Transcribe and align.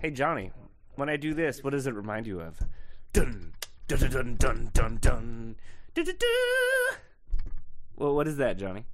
Hey 0.00 0.10
Johnny, 0.10 0.50
when 0.94 1.10
I 1.10 1.18
do 1.18 1.34
this, 1.34 1.62
what 1.62 1.70
does 1.70 1.86
it 1.86 1.92
remind 1.94 2.26
you 2.26 2.40
of? 2.40 2.58
Dun 3.12 3.52
dun 3.86 3.98
dun 3.98 4.10
dun 4.10 4.36
dun 4.36 4.70
dun 4.72 4.98
dun. 4.98 5.56
Du, 5.92 6.02
du, 6.02 6.14
du. 6.14 6.96
Well, 7.96 8.14
what 8.14 8.26
is 8.26 8.38
that, 8.38 8.56
Johnny? 8.56 8.86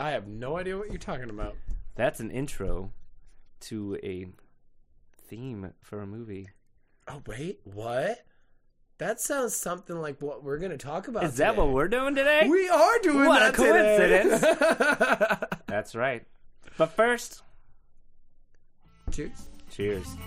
I 0.00 0.12
have 0.12 0.26
no 0.26 0.56
idea 0.56 0.78
what 0.78 0.88
you're 0.88 0.96
talking 0.96 1.28
about. 1.28 1.54
That's 1.96 2.18
an 2.18 2.30
intro 2.30 2.92
to 3.60 3.98
a 4.02 4.26
theme 5.28 5.74
for 5.82 6.00
a 6.00 6.06
movie. 6.06 6.48
Oh 7.06 7.20
wait, 7.26 7.60
what? 7.64 8.24
That 8.96 9.20
sounds 9.20 9.54
something 9.54 10.00
like 10.00 10.22
what 10.22 10.42
we're 10.42 10.56
gonna 10.56 10.78
talk 10.78 11.08
about. 11.08 11.24
Is 11.24 11.36
that 11.36 11.56
what 11.56 11.68
we're 11.68 11.88
doing 11.88 12.14
today? 12.14 12.48
we 12.48 12.70
are 12.70 12.98
doing? 13.00 13.28
What 13.28 13.42
a 13.42 13.52
that 13.52 13.54
today. 13.54 14.22
coincidence. 14.30 15.58
That's 15.66 15.94
right. 15.94 16.24
But 16.78 16.92
first, 16.92 17.42
Cheers. 19.10 19.50
Cheers. 19.72 20.06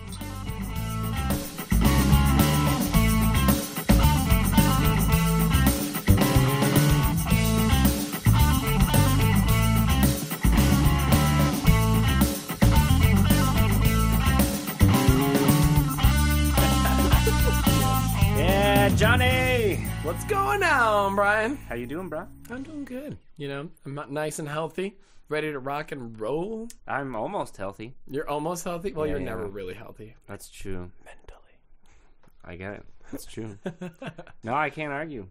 Yeah, 18.37 18.89
Johnny. 18.95 19.75
What's 20.03 20.23
going 20.25 20.61
on, 20.63 21.15
Brian? 21.15 21.57
How 21.67 21.75
you 21.75 21.87
doing, 21.87 22.09
bro? 22.09 22.27
I'm 22.49 22.63
doing 22.63 22.85
good. 22.85 23.17
You 23.37 23.47
know, 23.47 23.69
I'm 23.85 23.95
not 23.95 24.11
nice 24.11 24.39
and 24.39 24.47
healthy, 24.47 24.95
ready 25.29 25.51
to 25.51 25.59
rock 25.59 25.91
and 25.91 26.19
roll. 26.19 26.67
I'm 26.87 27.15
almost 27.15 27.57
healthy. 27.57 27.95
You're 28.09 28.29
almost 28.29 28.63
healthy. 28.63 28.93
Well, 28.93 29.05
Yeah, 29.05 29.11
you're 29.13 29.19
yeah. 29.21 29.25
never 29.29 29.47
really 29.47 29.73
healthy 29.73 30.15
That's 30.27 30.49
true. 30.49 30.91
mentally. 31.03 31.41
I 32.43 32.55
get 32.55 32.73
it. 32.73 32.83
That's 33.11 33.25
true. 33.25 33.57
no, 34.43 34.53
I 34.53 34.69
can't 34.69 34.91
argue. 34.93 35.27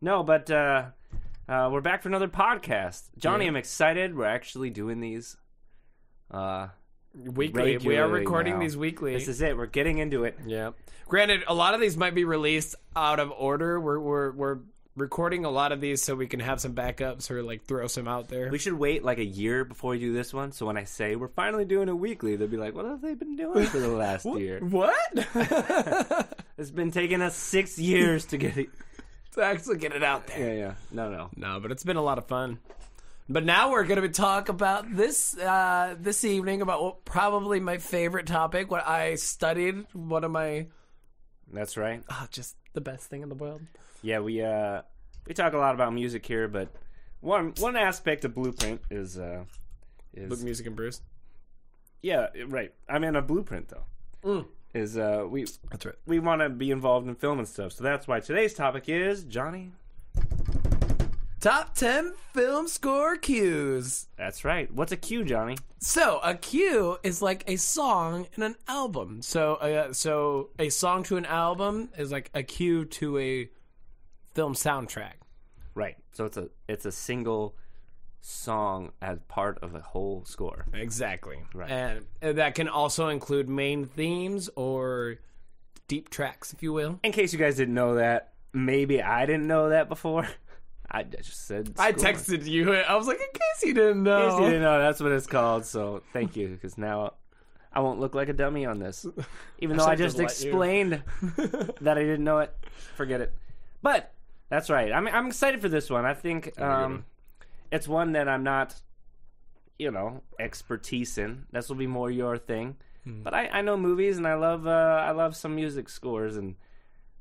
No, 0.00 0.22
but 0.22 0.50
uh, 0.50 0.86
uh, 1.48 1.68
we're 1.72 1.80
back 1.80 2.02
for 2.02 2.08
another 2.08 2.28
podcast. 2.28 3.04
Johnny, 3.18 3.44
Yeah. 3.44 3.50
I'm 3.50 3.56
excited. 3.56 4.16
We're 4.16 4.24
actually 4.26 4.70
doing 4.70 5.00
these. 5.00 5.36
Uh, 6.30 6.68
Weekly. 7.14 7.78
We 7.78 7.96
are 7.96 8.02
Regularly 8.02 8.20
recording 8.20 8.54
now. 8.54 8.60
these 8.60 8.76
weekly. 8.76 9.14
this 9.14 9.26
is 9.26 9.40
it. 9.40 9.56
We're 9.56 9.64
getting 9.64 9.96
into 9.96 10.24
it. 10.24 10.38
Yeah. 10.46 10.72
Granted, 11.08 11.44
a 11.48 11.54
lot 11.54 11.72
of 11.72 11.80
these 11.80 11.96
might 11.96 12.14
be 12.14 12.24
released 12.24 12.74
out 12.94 13.18
of 13.20 13.30
order. 13.30 13.80
We're 13.80 13.98
we're 13.98 14.32
we're 14.32 14.58
recording 14.96 15.44
a 15.44 15.50
lot 15.50 15.72
of 15.72 15.80
these 15.80 16.02
so 16.02 16.14
we 16.14 16.26
can 16.26 16.40
have 16.40 16.60
some 16.60 16.74
backups 16.74 17.30
or 17.30 17.42
like 17.42 17.64
throw 17.64 17.86
some 17.86 18.08
out 18.08 18.28
there. 18.28 18.48
We 18.50 18.58
should 18.58 18.72
wait 18.72 19.04
like 19.04 19.18
a 19.18 19.24
year 19.24 19.64
before 19.64 19.92
we 19.92 19.98
do 20.00 20.12
this 20.12 20.32
one. 20.32 20.52
So 20.52 20.66
when 20.66 20.76
I 20.76 20.84
say 20.84 21.16
we're 21.16 21.28
finally 21.28 21.64
doing 21.66 21.88
a 21.88 21.94
weekly, 21.94 22.36
they'll 22.36 22.48
be 22.48 22.56
like, 22.56 22.74
"What 22.74 22.86
have 22.86 23.02
they 23.02 23.14
been 23.14 23.36
doing 23.36 23.66
for 23.66 23.78
the 23.78 23.88
last 23.88 24.24
year?" 24.38 24.60
what? 24.60 24.96
It's 26.58 26.70
been 26.70 26.90
taking 26.90 27.20
us 27.20 27.36
six 27.36 27.78
years 27.78 28.24
to 28.26 28.38
get 28.38 28.56
it. 28.56 28.68
to 29.32 29.42
actually 29.42 29.76
get 29.76 29.92
it 29.92 30.02
out 30.02 30.26
there. 30.26 30.54
Yeah, 30.54 30.58
yeah. 30.58 30.74
No, 30.90 31.10
no. 31.10 31.28
No, 31.36 31.60
but 31.60 31.70
it's 31.70 31.84
been 31.84 31.98
a 31.98 32.02
lot 32.02 32.16
of 32.16 32.24
fun. 32.28 32.58
But 33.28 33.44
now 33.44 33.70
we're 33.72 33.84
going 33.84 34.00
to 34.00 34.08
talk 34.08 34.48
about 34.48 34.86
this 34.96 35.36
uh, 35.36 35.96
this 36.00 36.24
evening 36.24 36.62
about 36.62 36.82
what 36.82 37.04
probably 37.04 37.60
my 37.60 37.76
favorite 37.76 38.26
topic. 38.26 38.70
What 38.70 38.86
I 38.86 39.16
studied, 39.16 39.84
one 39.92 40.24
of 40.24 40.30
my 40.30 40.68
That's 41.52 41.76
right. 41.76 42.02
ah, 42.08 42.26
just 42.30 42.56
the 42.72 42.80
best 42.80 43.10
thing 43.10 43.20
in 43.22 43.28
the 43.28 43.34
world. 43.34 43.60
Yeah, 44.06 44.20
we 44.20 44.40
uh 44.40 44.82
we 45.26 45.34
talk 45.34 45.52
a 45.52 45.58
lot 45.58 45.74
about 45.74 45.92
music 45.92 46.24
here, 46.24 46.46
but 46.46 46.68
one 47.20 47.54
one 47.58 47.74
aspect 47.74 48.24
of 48.24 48.34
Blueprint 48.34 48.80
is 48.88 49.18
uh 49.18 49.42
is 50.14 50.28
Book 50.28 50.42
music 50.42 50.66
and 50.68 50.76
brews. 50.76 51.00
yeah 52.02 52.28
right. 52.46 52.72
I 52.88 53.00
mean 53.00 53.16
a 53.16 53.22
blueprint 53.22 53.66
though 53.68 53.86
Mm. 54.24 54.46
is 54.74 54.96
uh 54.96 55.24
we 55.28 55.46
That's 55.72 55.84
right. 55.86 55.96
we 56.06 56.20
want 56.20 56.40
to 56.40 56.48
be 56.48 56.70
involved 56.70 57.08
in 57.08 57.16
film 57.16 57.38
and 57.40 57.48
stuff, 57.48 57.72
so 57.72 57.82
that's 57.82 58.06
why 58.06 58.20
today's 58.20 58.54
topic 58.54 58.88
is 58.88 59.24
Johnny. 59.24 59.72
Top 61.40 61.74
ten 61.74 62.14
film 62.32 62.66
score 62.68 63.16
cues. 63.16 64.06
That's 64.16 64.44
right. 64.44 64.72
What's 64.72 64.92
a 64.92 64.96
cue, 64.96 65.24
Johnny? 65.24 65.56
So 65.78 66.18
a 66.22 66.34
cue 66.34 66.98
is 67.02 67.20
like 67.22 67.42
a 67.48 67.56
song 67.56 68.26
in 68.36 68.42
an 68.44 68.54
album. 68.68 69.20
So 69.22 69.54
uh, 69.56 69.92
so 69.92 70.50
a 70.60 70.68
song 70.70 71.02
to 71.04 71.16
an 71.16 71.26
album 71.26 71.90
is 71.98 72.10
like 72.12 72.30
a 72.34 72.42
cue 72.42 72.84
to 73.00 73.18
a 73.18 73.48
film 74.36 74.54
soundtrack. 74.54 75.14
Right. 75.74 75.96
So 76.12 76.26
it's 76.26 76.36
a 76.36 76.48
it's 76.68 76.84
a 76.84 76.92
single 76.92 77.56
song 78.20 78.92
as 79.00 79.18
part 79.28 79.58
of 79.62 79.74
a 79.74 79.80
whole 79.80 80.24
score. 80.26 80.66
Exactly. 80.74 81.38
Right. 81.54 81.70
And 81.70 82.04
that 82.38 82.54
can 82.54 82.68
also 82.68 83.08
include 83.08 83.48
main 83.48 83.86
themes 83.86 84.50
or 84.56 85.16
deep 85.88 86.10
tracks, 86.10 86.52
if 86.52 86.62
you 86.62 86.72
will. 86.72 87.00
In 87.02 87.12
case 87.12 87.32
you 87.32 87.38
guys 87.38 87.56
didn't 87.56 87.74
know 87.74 87.94
that, 87.94 88.32
maybe 88.52 89.02
I 89.02 89.26
didn't 89.26 89.46
know 89.46 89.70
that 89.70 89.88
before. 89.88 90.28
I 90.90 91.02
just 91.02 91.46
said 91.46 91.72
I 91.78 91.92
texted 91.92 92.46
you. 92.46 92.72
I 92.74 92.94
was 92.94 93.06
like, 93.06 93.18
in 93.18 93.26
case 93.32 93.64
you 93.64 93.74
didn't 93.74 94.02
know. 94.02 94.24
In 94.24 94.30
case 94.30 94.38
you 94.40 94.46
didn't 94.46 94.62
know, 94.62 94.78
that's 94.78 95.00
what 95.00 95.12
it's 95.12 95.26
called. 95.26 95.64
So 95.64 96.02
thank 96.12 96.36
you, 96.36 96.48
because 96.48 96.78
now 96.78 97.14
I 97.72 97.80
won't 97.80 98.00
look 98.00 98.14
like 98.14 98.28
a 98.28 98.32
dummy 98.32 98.66
on 98.66 98.78
this. 98.78 99.06
Even 99.58 99.76
though 99.76 99.86
I 99.86 99.96
just 99.96 100.16
just 100.16 100.42
explained 100.42 101.02
that 101.80 101.98
I 101.98 102.02
didn't 102.02 102.24
know 102.24 102.38
it. 102.38 102.54
Forget 102.96 103.20
it. 103.20 103.32
But 103.82 104.12
that's 104.48 104.70
right. 104.70 104.92
I'm 104.92 105.06
I'm 105.08 105.26
excited 105.26 105.60
for 105.60 105.68
this 105.68 105.90
one. 105.90 106.04
I 106.04 106.14
think 106.14 106.60
um, 106.60 107.04
it's 107.70 107.88
one 107.88 108.12
that 108.12 108.28
I'm 108.28 108.42
not, 108.44 108.74
you 109.78 109.90
know, 109.90 110.22
expertise 110.38 111.18
in. 111.18 111.46
This 111.52 111.68
will 111.68 111.76
be 111.76 111.86
more 111.86 112.10
your 112.10 112.38
thing. 112.38 112.76
Hmm. 113.04 113.22
But 113.22 113.34
I, 113.34 113.48
I 113.48 113.60
know 113.62 113.76
movies 113.76 114.16
and 114.16 114.26
I 114.26 114.34
love 114.34 114.66
uh, 114.66 114.70
I 114.70 115.10
love 115.12 115.36
some 115.36 115.54
music 115.54 115.88
scores 115.88 116.36
and 116.36 116.56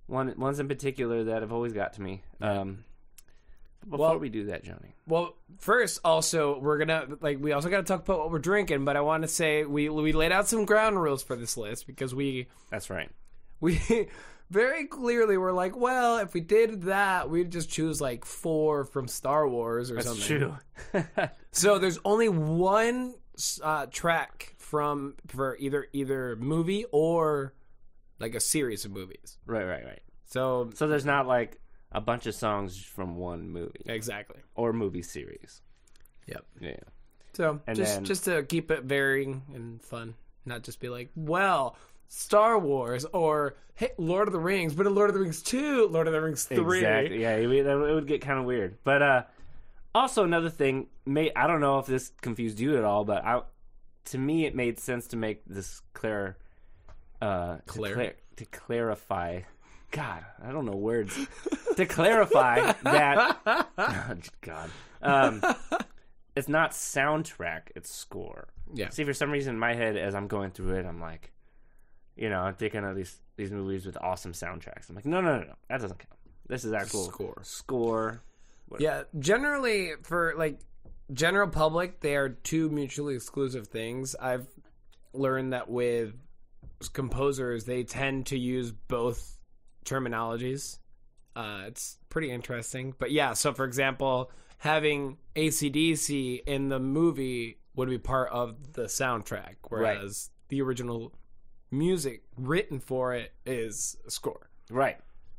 one 0.08 0.34
ones 0.38 0.60
in 0.60 0.68
particular 0.68 1.24
that 1.26 1.42
have 1.42 1.52
always 1.54 1.74
got 1.74 1.94
to 1.94 2.02
me. 2.02 2.22
Um, 2.42 2.84
before 3.88 4.00
Well- 4.00 4.20
we 4.20 4.30
do 4.30 4.46
that, 4.46 4.64
Johnny. 4.64 4.96
Well, 5.08 5.36
first, 5.60 6.00
also, 6.04 6.58
we're 6.60 6.80
gonna 6.80 7.08
like 7.22 7.38
we 7.40 7.52
also 7.52 7.70
got 7.70 7.78
to 7.78 7.84
talk 7.84 8.02
about 8.02 8.18
what 8.20 8.32
we're 8.32 8.40
drinking. 8.40 8.84
But 8.86 8.98
I 8.98 9.02
want 9.02 9.22
to 9.24 9.28
say 9.28 9.64
we 9.64 9.90
we 9.90 10.12
laid 10.12 10.32
out 10.32 10.48
some 10.48 10.66
ground 10.66 11.00
rules 11.02 11.22
for 11.24 11.36
this 11.36 11.56
list 11.58 11.86
because 11.86 12.14
we 12.16 12.48
That's 12.72 12.90
right. 12.90 13.10
We 13.60 13.80
very 14.50 14.86
clearly 14.86 15.38
were 15.38 15.54
like, 15.54 15.76
well, 15.76 16.18
if 16.18 16.34
we 16.34 16.42
did 16.42 16.84
that, 16.84 17.30
we'd 17.30 17.52
just 17.52 17.70
choose 17.70 18.00
like 18.02 18.26
four 18.26 18.84
from 18.86 19.08
Star 19.08 19.48
Wars 19.48 19.92
or 19.92 19.96
That's 19.96 20.08
something. 20.08 20.58
true. 20.94 21.04
So 21.52 21.80
there's 21.80 22.00
only 22.04 22.28
one 22.28 23.16
uh, 23.64 23.86
track 23.86 24.56
from 24.58 25.16
for 25.28 25.56
either 25.58 25.88
either 25.94 26.36
movie 26.36 26.86
or 26.92 27.54
like 28.20 28.36
a 28.36 28.42
series 28.42 28.84
of 28.84 28.92
movies. 28.92 29.38
right, 29.46 29.64
right, 29.64 29.86
right. 29.86 30.02
So 30.26 30.70
So 30.74 30.88
there's 30.88 31.06
not 31.06 31.28
like 31.28 31.60
a 31.94 32.02
bunch 32.02 32.26
of 32.26 32.36
songs 32.36 32.78
from 32.84 33.16
one 33.16 33.50
movie 33.50 33.84
exactly. 33.86 34.42
or 34.56 34.74
movie 34.74 35.02
series. 35.02 35.62
Yep. 36.28 36.46
Yeah. 36.60 36.76
So 37.34 37.62
And 37.68 37.78
just 37.78 37.96
then- 37.96 38.06
just 38.06 38.26
to 38.26 38.44
keep 38.44 38.70
it 38.70 38.84
varying 38.84 39.44
and 39.54 39.82
fun, 39.82 40.16
not 40.46 40.64
just 40.64 40.82
be 40.82 40.90
like, 40.90 41.10
well, 41.16 41.78
Star 42.08 42.58
Wars 42.60 43.06
or 43.06 43.56
hey, 43.76 43.90
Lord 43.98 44.28
of 44.28 44.32
the 44.32 44.40
Rings, 44.40 44.74
but 44.74 44.86
in 44.88 44.96
Lord 44.96 45.10
of 45.10 45.14
the 45.14 45.20
Rings 45.22 45.42
two, 45.42 45.88
Lord 45.88 46.08
of 46.08 46.14
the 46.14 46.22
Rings 46.22 46.46
three. 46.46 46.80
Exactly. 46.80 47.22
Yeah, 47.22 47.36
it 47.36 47.48
would, 47.48 47.66
it 47.66 47.94
would 47.94 48.08
get 48.08 48.22
kind 48.22 48.40
of 48.40 48.46
weird. 48.46 48.78
But 48.84 49.02
uh 49.02 49.24
also 49.94 50.24
another 50.24 50.50
thing, 50.50 50.88
may 51.06 51.32
I 51.36 51.48
don't 51.48 51.62
know 51.62 51.80
if 51.80 51.86
this 51.86 52.12
confused 52.22 52.60
you 52.60 52.78
at 52.78 52.84
all, 52.84 53.06
but 53.06 53.24
I 53.24 53.42
to 54.06 54.18
me 54.18 54.46
it 54.46 54.56
made 54.56 54.80
sense 54.80 55.08
to 55.08 55.18
make 55.18 55.44
this 55.46 55.82
clear 55.94 56.38
uh 57.22 57.58
to, 57.58 57.62
Clear? 57.66 58.16
to 58.36 58.46
clarify 58.46 59.42
God, 59.92 60.26
I 60.44 60.52
don't 60.52 60.66
know 60.66 60.76
words. 60.76 61.18
to 61.78 61.86
clarify 61.86 62.74
that 62.84 63.38
oh, 63.78 64.14
God. 64.42 64.70
Um 65.02 65.42
it's 66.36 66.50
not 66.50 66.72
soundtrack, 66.72 67.62
it's 67.76 67.94
score. 67.94 68.50
Yeah. 68.74 68.90
See, 68.90 69.04
for 69.06 69.14
some 69.14 69.32
reason 69.32 69.54
in 69.56 69.60
my 69.60 69.74
head, 69.74 69.96
as 69.96 70.14
I'm 70.16 70.28
going 70.28 70.52
through 70.52 70.76
it, 70.76 70.86
I'm 70.86 71.00
like, 71.00 71.32
you 72.16 72.30
know, 72.30 72.40
I'm 72.40 72.56
thinking 72.56 72.84
of 72.84 72.96
these 72.96 73.20
these 73.38 73.52
movies 73.52 73.86
with 73.86 73.98
awesome 74.02 74.34
soundtracks. 74.34 74.90
I'm 74.90 74.96
like, 74.96 75.06
no, 75.06 75.22
no, 75.22 75.40
no, 75.40 75.44
no, 75.44 75.54
that 75.70 75.82
doesn't 75.82 76.00
count. 76.00 76.20
This 76.48 76.64
is 76.64 76.74
actual 76.74 77.06
Score. 77.06 77.42
Score. 77.44 78.22
Yeah, 78.80 79.04
generally 79.20 79.92
for 80.04 80.34
like 80.38 80.60
general 81.14 81.48
public, 81.48 82.00
they 82.02 82.16
are 82.16 82.30
two 82.30 82.70
mutually 82.70 83.16
exclusive 83.16 83.68
things. 83.68 84.16
I've 84.16 84.48
learned 85.14 85.54
that 85.54 85.70
with 85.70 86.14
composers, 86.94 87.66
they 87.66 87.84
tend 87.84 88.28
to 88.28 88.38
use 88.38 88.72
both 88.72 89.38
terminologies. 89.86 90.80
Uh, 91.36 91.64
it's 91.68 91.98
pretty 92.10 92.32
interesting. 92.32 92.94
But 92.98 93.12
yeah, 93.12 93.34
so 93.34 93.54
for 93.54 93.66
example, 93.66 94.32
having 94.58 95.18
ACDC 95.36 96.44
in 96.46 96.70
the 96.70 96.80
movie 96.80 97.60
would 97.76 97.90
be 97.90 97.98
part 97.98 98.32
of 98.32 98.74
the 98.74 98.84
soundtrack, 98.84 99.56
whereas 99.68 100.30
the 100.50 100.62
original 100.62 101.12
music 101.72 102.24
written 102.38 102.80
for 102.80 103.14
it 103.14 103.34
is 103.46 103.98
a 104.08 104.12
score. 104.12 104.50
Right. 104.70 104.98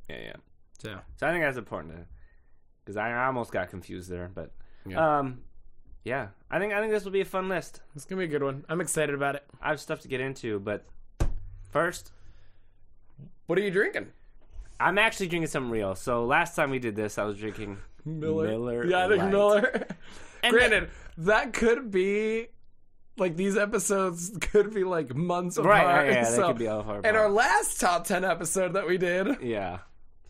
Yeah, 0.08 0.18
yeah. 0.20 0.36
So 0.78 0.98
So 1.16 1.26
I 1.26 1.32
think 1.32 1.44
that's 1.44 1.56
important 1.56 1.94
because 2.84 2.96
I 2.96 3.24
almost 3.26 3.50
got 3.52 3.70
confused 3.70 4.08
there, 4.10 4.30
but 4.34 4.52
Yeah. 4.86 5.18
um, 5.18 5.40
yeah, 6.04 6.28
I 6.50 6.58
think 6.58 6.72
I 6.72 6.80
think 6.80 6.92
this 6.92 7.04
will 7.04 7.10
be 7.12 7.20
a 7.22 7.24
fun 7.24 7.48
list. 7.48 7.80
it's 7.94 8.04
gonna 8.04 8.20
be 8.20 8.24
a 8.26 8.28
good 8.28 8.42
one. 8.42 8.64
I'm 8.68 8.80
excited 8.80 9.14
about 9.14 9.34
it. 9.34 9.44
I 9.60 9.70
have 9.70 9.80
stuff 9.80 10.00
to 10.00 10.08
get 10.08 10.20
into, 10.20 10.58
but 10.60 10.84
First, 11.70 12.12
What 13.46 13.58
are 13.58 13.62
you 13.62 13.70
drinking? 13.70 14.08
I'm 14.80 14.98
actually 14.98 15.26
drinking 15.28 15.48
something 15.48 15.70
real. 15.70 15.94
So 15.94 16.24
last 16.24 16.54
time 16.56 16.70
we 16.70 16.78
did 16.78 16.96
this, 16.96 17.18
I 17.18 17.24
was 17.24 17.36
drinking 17.38 17.78
Miller. 18.04 18.86
Yeah, 18.86 19.04
I 19.06 19.08
think 19.08 19.22
Lite. 19.22 19.30
Miller. 19.30 19.86
And 20.42 20.52
Granted, 20.52 20.90
that 21.18 21.52
could 21.52 21.90
be 21.90 22.48
like 23.18 23.36
these 23.36 23.56
episodes 23.56 24.30
could 24.40 24.72
be 24.74 24.84
like 24.84 25.14
months 25.14 25.56
apart. 25.56 25.70
right, 25.86 26.10
yeah, 26.12 26.30
they 26.30 26.36
could 26.42 26.58
be 26.58 26.68
all 26.68 26.82
far 26.82 27.00
And 27.04 27.16
our 27.16 27.28
last 27.30 27.80
top 27.80 28.04
ten 28.06 28.24
episode 28.24 28.74
that 28.74 28.86
we 28.86 28.98
did, 28.98 29.40
Yeah. 29.42 29.78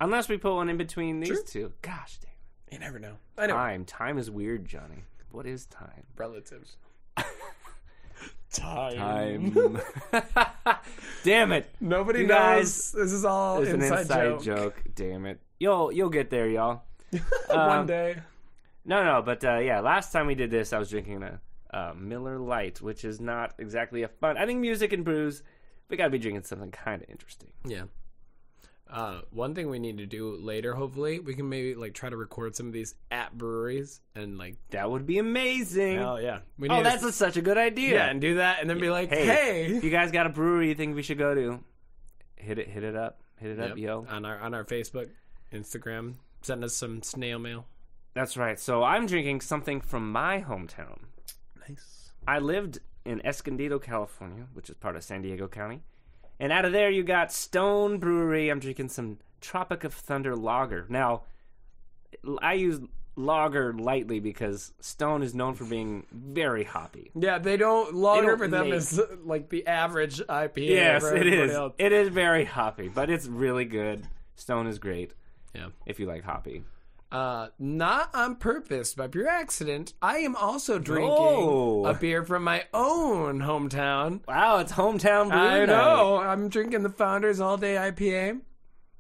Unless 0.01 0.29
we 0.29 0.37
put 0.37 0.55
one 0.55 0.69
in 0.69 0.77
between 0.77 1.21
these 1.21 1.31
True. 1.31 1.43
two. 1.47 1.73
Gosh 1.83 2.19
damn. 2.21 2.31
you 2.73 2.79
never 2.79 2.99
know. 2.99 3.15
I 3.39 3.47
know 3.47 3.55
Time. 3.55 3.85
Time 3.87 4.19
is 4.19 4.31
weird, 4.31 4.67
Johnny. 4.67 5.05
What 5.31 5.47
is 5.47 5.67
time? 5.67 6.05
relatives. 6.17 6.77
Time. 8.53 9.53
Time. 9.53 9.81
damn 11.25 11.53
it. 11.53 11.69
Nobody 11.81 12.21
You 12.21 12.27
knows. 12.29 12.37
guys- 12.39 12.93
this 12.93 13.13
is 13.13 13.25
all 13.25 13.61
It's 13.63 13.71
an 13.73 13.83
inside, 13.83 14.01
inside 14.03 14.25
joke. 14.25 14.43
joke. 14.43 14.83
Damn 14.95 15.27
it. 15.27 15.41
You'll 15.59 15.91
you'll 15.93 16.11
get 16.11 16.31
there, 16.31 16.49
y'all. 16.49 16.83
One 17.49 17.59
Um, 17.81 17.87
day. 17.87 18.17
No, 18.85 19.03
no, 19.05 19.21
but 19.23 19.45
uh, 19.45 19.59
yeah, 19.59 19.81
last 19.81 20.13
time 20.13 20.27
we 20.27 20.35
did 20.35 20.51
this, 20.51 20.73
I 20.73 20.79
was 20.79 20.91
drinking 20.91 21.23
a 21.23 21.41
uh, 21.73 21.93
Miller 21.97 22.39
Light, 22.39 22.81
which 22.81 23.05
is 23.05 23.21
not 23.21 23.55
exactly 23.59 24.03
a 24.03 24.09
fun. 24.09 24.37
I 24.37 24.47
think 24.47 24.61
music 24.61 24.93
and 24.93 25.05
brews, 25.05 25.43
we 25.89 25.97
gotta 25.97 26.11
be 26.11 26.19
drinking 26.19 26.45
something 26.45 26.71
kind 26.71 27.03
of 27.03 27.11
interesting. 27.11 27.51
Yeah. 27.67 27.85
Uh, 28.89 29.23
one 29.33 29.53
thing 29.53 29.69
we 29.69 29.81
need 29.81 29.99
to 29.99 30.07
do 30.07 30.37
later, 30.37 30.75
hopefully, 30.75 31.19
we 31.19 31.35
can 31.35 31.49
maybe 31.49 31.75
like 31.75 31.93
try 31.93 32.09
to 32.09 32.17
record 32.17 32.55
some 32.55 32.69
of 32.69 32.73
these 32.73 32.95
at 33.11 33.37
breweries 33.37 34.01
and 34.15 34.39
like. 34.39 34.57
That 34.71 34.89
would 34.89 35.07
be 35.07 35.19
amazing. 35.19 35.97
Hell 35.97 36.21
yeah! 36.21 36.39
We 36.57 36.69
oh, 36.69 36.79
to- 36.79 36.83
that's 36.85 37.03
a, 37.03 37.11
such 37.11 37.37
a 37.37 37.43
good 37.43 37.59
idea. 37.59 37.95
yeah, 37.95 38.07
and 38.11 38.21
do 38.21 38.37
that, 38.37 38.61
and 38.61 38.71
then 38.71 38.79
be 38.79 38.89
like, 38.89 39.09
Hey, 39.09 39.27
hey, 39.27 39.65
if 39.77 39.83
you 39.83 39.91
guys 39.91 40.13
got 40.13 40.27
a 40.27 40.31
brewery 40.31 40.69
you 40.69 40.77
think 40.77 40.95
we 40.95 41.03
should 41.03 41.19
go 41.19 41.35
to, 41.35 41.65
hit 42.37 42.61
it, 42.61 42.69
hit 42.69 42.85
it 42.85 42.95
up, 42.95 43.23
hit 43.41 43.51
it 43.51 43.59
up, 43.59 43.71
Yep. 43.71 43.79
yo. 43.79 44.07
on 44.09 44.25
our 44.25 44.39
on 44.39 44.55
our 44.55 44.65
Facebook, 44.65 45.09
Instagram, 45.53 46.15
send 46.43 46.63
us 46.63 46.77
some 46.77 47.03
snail 47.03 47.41
mail. 47.41 47.67
That's 48.15 48.37
right. 48.37 48.59
So 48.59 48.85
I'm 48.85 49.07
drinking 49.07 49.41
something 49.41 49.81
from 49.81 50.13
my 50.13 50.41
hometown. 50.49 51.01
Nice. 51.69 52.13
I 52.27 52.39
lived 52.39 52.79
in 53.05 53.25
Escondido, 53.25 53.79
California, 53.79 54.47
which 54.55 54.69
is 54.69 54.77
part 54.77 54.97
of 54.97 55.05
San 55.05 55.23
Diego 55.23 55.47
County. 55.49 55.81
And 56.41 56.53
out 56.53 56.65
of 56.65 56.73
there, 56.73 56.91
you 56.91 57.03
got 57.03 57.33
Stone 57.33 57.99
Brewery. 57.99 58.51
I'm 58.51 58.59
drinking 58.61 58.89
some 58.91 59.19
Tropic 59.41 59.85
of 59.85 59.95
Thunder 59.95 60.35
lager. 60.37 60.87
Now, 60.89 61.23
I 62.43 62.55
use 62.55 62.81
lager 63.17 63.73
lightly 63.73 64.21
because 64.21 64.73
Stone 64.81 65.23
is 65.23 65.35
known 65.35 65.55
for 65.55 65.65
being 65.65 66.05
very 66.13 66.65
hoppy. 66.65 67.11
Yeah, 67.15 67.39
they 67.39 67.57
don't 67.57 67.95
lager 67.95 68.27
don't 68.27 68.39
for 68.39 68.49
them 68.49 68.65
make- 68.67 68.75
is 68.75 69.01
like 69.25 69.49
the 69.49 69.67
average 69.67 70.19
IPA. 70.29 70.69
Yes, 70.69 71.05
it 71.05 71.27
is. 71.27 71.53
else. 71.53 71.75
It 71.79 71.93
is 71.93 72.09
very 72.09 72.45
hoppy, 72.45 72.89
but 72.89 73.09
it's 73.09 73.27
really 73.27 73.65
good. 73.65 74.07
Stone 74.35 74.67
is 74.67 74.79
great 74.79 75.13
Yeah. 75.55 75.69
if 75.87 75.99
you 75.99 76.05
like 76.07 76.25
hoppy. 76.25 76.65
Uh, 77.13 77.49
not 77.59 78.13
on 78.15 78.35
purpose, 78.37 78.95
by 78.95 79.07
pure 79.07 79.29
accident. 79.29 79.95
I 80.03 80.19
am 80.19 80.35
also 80.35 80.79
drinking 80.79 81.13
Oh. 81.17 81.85
a 81.87 81.95
beer 81.95 82.25
from 82.25 82.43
my 82.45 82.65
own 82.75 83.41
hometown. 83.41 84.27
Wow, 84.27 84.59
it's 84.59 84.73
hometown 84.73 85.29
brew 85.31 85.39
I 85.39 85.59
night. 85.61 85.67
know. 85.67 86.19
I'm 86.19 86.49
drinking 86.49 86.83
the 86.83 86.91
Founders 86.91 87.39
All 87.41 87.57
Day 87.57 87.77
IPA. 87.77 88.41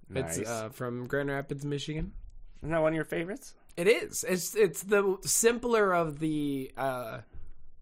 Nice. 0.08 0.38
It's 0.38 0.48
uh, 0.48 0.68
from 0.68 1.06
Grand 1.08 1.28
Rapids, 1.30 1.64
Michigan. 1.64 2.12
Isn't 2.58 2.70
that 2.70 2.80
one 2.80 2.92
of 2.92 2.96
your 2.96 3.04
favorites? 3.04 3.54
It 3.76 3.88
is. 3.88 4.24
It's 4.26 4.54
it's 4.54 4.82
the 4.84 5.18
simpler 5.22 5.92
of 5.92 6.20
the 6.20 6.70
uh, 6.78 7.18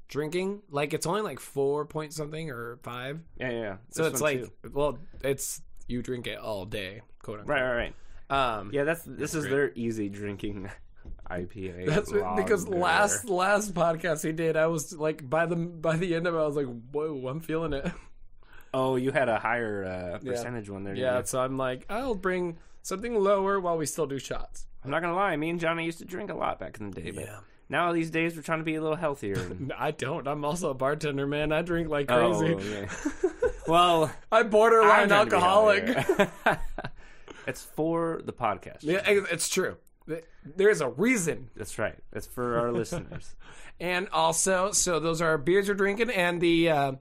drinking. 0.09 0.63
Like 0.71 0.95
it's 0.95 1.07
only 1.07 1.21
like 1.21 1.39
four 1.39 1.85
point 1.85 2.13
something 2.15 2.51
or 2.51 2.79
five. 2.83 3.21
Yeah, 3.39 3.51
yeah. 3.51 3.61
yeah. 3.61 3.77
So 3.91 4.05
This 4.05 4.13
it's 4.15 4.23
like 4.23 4.41
too. 4.41 4.71
well, 4.73 4.99
it's 5.23 5.61
you 5.87 6.03
drink 6.03 6.27
it 6.27 6.39
all 6.39 6.65
day, 6.65 7.03
quote 7.23 7.41
unquote. 7.41 7.55
right, 7.57 7.63
right, 7.63 7.77
right. 7.77 7.95
Um, 8.31 8.71
Yeah, 8.73 8.85
that's 8.85 9.03
this 9.05 9.35
is 9.35 9.45
great. 9.45 9.51
their 9.51 9.73
easy 9.75 10.09
drinking 10.09 10.71
IPA. 11.31 11.87
That's 11.95 12.13
what- 12.13 12.37
because 12.37 12.69
last 12.69 13.29
last 13.29 13.75
podcast 13.75 14.25
he 14.25 14.33
did, 14.33 14.57
I 14.57 14.67
was 14.67 14.93
like 14.93 15.29
by 15.29 15.47
the 15.47 15.57
by 15.57 15.97
the 15.97 16.15
end 16.15 16.27
of 16.27 16.35
it, 16.35 16.39
I 16.39 16.47
was 16.47 16.57
like, 16.57 16.67
whoa, 16.93 17.29
I'm 17.29 17.41
feeling 17.41 17.73
it. 17.73 17.91
Oh, 18.77 18.97
you 18.97 19.13
had 19.13 19.29
a 19.29 19.39
higher 19.39 19.85
uh, 19.85 20.19
percentage 20.19 20.69
one 20.69 20.83
there. 20.83 20.97
Yeah, 20.97 21.21
you? 21.21 21.27
so 21.27 21.39
I'm 21.41 21.57
like, 21.57 21.87
I'll 21.89 22.17
bring 22.17 22.59
something 22.83 23.15
lower 23.15 23.61
while 23.61 23.77
we 23.77 23.87
still 23.87 24.09
do 24.09 24.19
shots. 24.19 24.67
I'm 24.85 24.91
not 24.91 25.01
gonna 25.01 25.15
lie. 25.15 25.37
Me 25.37 25.49
and 25.51 25.61
Johnny 25.61 25.85
used 25.85 25.99
to 26.01 26.05
drink 26.05 26.29
a 26.29 26.35
lot 26.35 26.59
back 26.59 26.81
in 26.81 26.91
the 26.91 27.01
day, 27.01 27.13
but 27.13 27.29
now 27.69 27.93
these 27.93 28.11
days 28.11 28.35
we're 28.35 28.43
trying 28.43 28.59
to 28.59 28.65
be 28.65 28.75
a 28.75 28.83
little 28.83 28.97
healthier. 28.97 29.37
I 29.79 29.93
don't. 29.93 30.27
I'm 30.27 30.45
also 30.45 30.71
a 30.71 30.75
bartender, 30.75 31.25
man. 31.25 31.53
I 31.53 31.63
drink 31.63 31.89
like 31.89 32.11
oh, 32.11 32.37
crazy. 32.37 32.89
well, 33.69 34.11
I 34.33 34.43
borderline 34.43 35.13
I'm 35.13 35.29
trying 35.29 35.29
to 35.29 35.31
be 35.31 35.37
alcoholic. 35.37 36.59
It's 37.47 37.63
for 37.63 38.21
the 38.25 38.33
podcast. 38.33 38.79
Yeah, 38.83 39.03
it's 39.05 39.49
true. 39.49 39.77
There's 40.45 40.81
a 40.81 40.89
reason. 40.89 41.49
That's 41.57 41.79
right. 41.79 41.97
It's 42.13 42.27
for 42.27 42.59
our 42.59 42.73
listeners. 42.73 43.35
And 43.81 44.09
also, 44.13 44.71
so 44.71 45.01
those 45.01 45.21
are 45.21 45.31
our 45.31 45.39
beers 45.39 45.67
we're 45.69 45.75
drinking, 45.75 46.11
and 46.11 46.41
the 46.41 46.71
uh, 46.71 46.93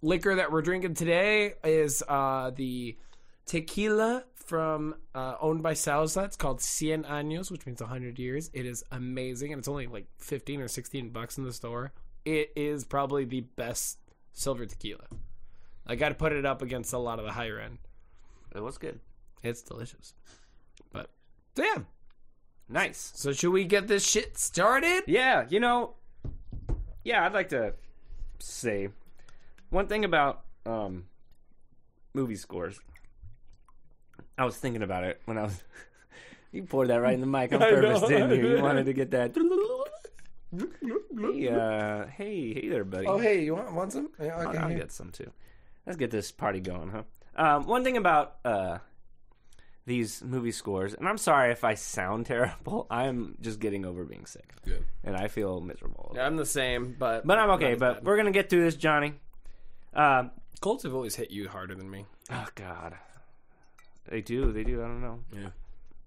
liquor 0.00 0.36
that 0.36 0.50
we're 0.50 0.62
drinking 0.62 0.94
today 0.94 1.56
is 1.62 2.02
uh, 2.08 2.52
the 2.56 2.96
tequila 3.44 4.24
from 4.34 4.94
uh, 5.14 5.34
owned 5.42 5.62
by 5.62 5.74
Sauza. 5.74 6.24
It's 6.24 6.36
called 6.36 6.60
Cien 6.60 7.06
Años, 7.06 7.50
which 7.50 7.66
means 7.66 7.82
100 7.82 8.18
years. 8.18 8.50
It 8.54 8.64
is 8.64 8.82
amazing, 8.90 9.52
and 9.52 9.58
it's 9.58 9.68
only 9.68 9.86
like 9.86 10.06
15 10.16 10.62
or 10.62 10.68
16 10.68 11.10
bucks 11.10 11.36
in 11.36 11.44
the 11.44 11.52
store. 11.52 11.92
It 12.24 12.50
is 12.56 12.84
probably 12.84 13.26
the 13.26 13.42
best 13.42 13.98
silver 14.32 14.64
tequila. 14.64 15.04
I 15.86 15.96
got 15.96 16.08
to 16.10 16.14
put 16.14 16.32
it 16.32 16.46
up 16.46 16.62
against 16.62 16.94
a 16.94 16.98
lot 16.98 17.18
of 17.18 17.26
the 17.26 17.32
higher 17.32 17.60
end. 17.60 17.78
It 18.54 18.62
was 18.62 18.78
good. 18.78 19.00
It's 19.42 19.62
delicious. 19.62 20.14
But 20.92 21.10
damn. 21.54 21.86
Nice. 22.68 23.12
So 23.14 23.32
should 23.32 23.50
we 23.50 23.64
get 23.64 23.88
this 23.88 24.06
shit 24.06 24.36
started? 24.36 25.04
Yeah, 25.06 25.46
you 25.48 25.60
know, 25.60 25.94
yeah, 27.04 27.24
I'd 27.24 27.32
like 27.32 27.48
to 27.50 27.72
say 28.38 28.88
one 29.70 29.86
thing 29.86 30.04
about 30.04 30.44
um, 30.66 31.06
movie 32.12 32.36
scores. 32.36 32.78
I 34.36 34.44
was 34.44 34.56
thinking 34.56 34.82
about 34.82 35.04
it 35.04 35.20
when 35.24 35.38
I 35.38 35.42
was. 35.44 35.62
You 36.50 36.62
poured 36.62 36.88
that 36.88 37.02
right 37.02 37.12
in 37.12 37.20
the 37.20 37.26
mic 37.26 37.52
on 37.52 37.62
I 37.62 37.68
purpose, 37.68 38.00
know, 38.00 38.08
didn't 38.08 38.30
you? 38.30 38.56
You 38.56 38.62
wanted 38.62 38.86
to 38.86 38.94
get 38.94 39.10
that. 39.10 39.36
Hey, 40.50 41.48
uh, 41.48 42.06
hey, 42.06 42.54
hey 42.54 42.68
there, 42.70 42.84
buddy. 42.84 43.06
Oh, 43.06 43.18
hey, 43.18 43.44
you 43.44 43.54
want 43.54 43.70
want 43.74 43.92
some? 43.92 44.08
Yeah, 44.18 44.34
I'll, 44.34 44.58
I'll 44.58 44.74
get 44.74 44.90
some 44.90 45.10
too. 45.10 45.30
Let's 45.84 45.98
get 45.98 46.10
this 46.10 46.32
party 46.32 46.60
going, 46.60 46.88
huh? 46.88 47.02
Um, 47.36 47.66
one 47.66 47.84
thing 47.84 47.98
about 47.98 48.36
uh, 48.46 48.78
these 49.88 50.22
movie 50.22 50.52
scores, 50.52 50.94
and 50.94 51.08
I'm 51.08 51.18
sorry 51.18 51.50
if 51.50 51.64
I 51.64 51.74
sound 51.74 52.26
terrible. 52.32 52.86
I'm 52.90 53.36
just 53.40 53.58
getting 53.58 53.84
over 53.84 54.04
being 54.04 54.26
sick, 54.26 54.52
Good. 54.64 54.84
and 55.02 55.16
I 55.16 55.26
feel 55.26 55.60
miserable. 55.60 56.12
Yeah, 56.14 56.26
I'm 56.26 56.36
the 56.36 56.46
same, 56.46 56.94
but 56.98 57.26
But 57.26 57.38
I'm 57.38 57.50
okay. 57.58 57.74
But 57.74 57.94
bad. 57.96 58.04
we're 58.04 58.16
gonna 58.16 58.30
get 58.30 58.48
through 58.50 58.62
this, 58.64 58.76
Johnny. 58.76 59.14
Um, 59.94 60.30
Colts 60.60 60.84
have 60.84 60.94
always 60.94 61.16
hit 61.16 61.30
you 61.32 61.48
harder 61.48 61.74
than 61.74 61.90
me. 61.90 62.06
oh 62.30 62.46
God, 62.54 62.94
they 64.08 64.20
do. 64.20 64.52
They 64.52 64.62
do. 64.62 64.80
I 64.82 64.86
don't 64.86 65.00
know. 65.02 65.20
Yeah. 65.32 65.48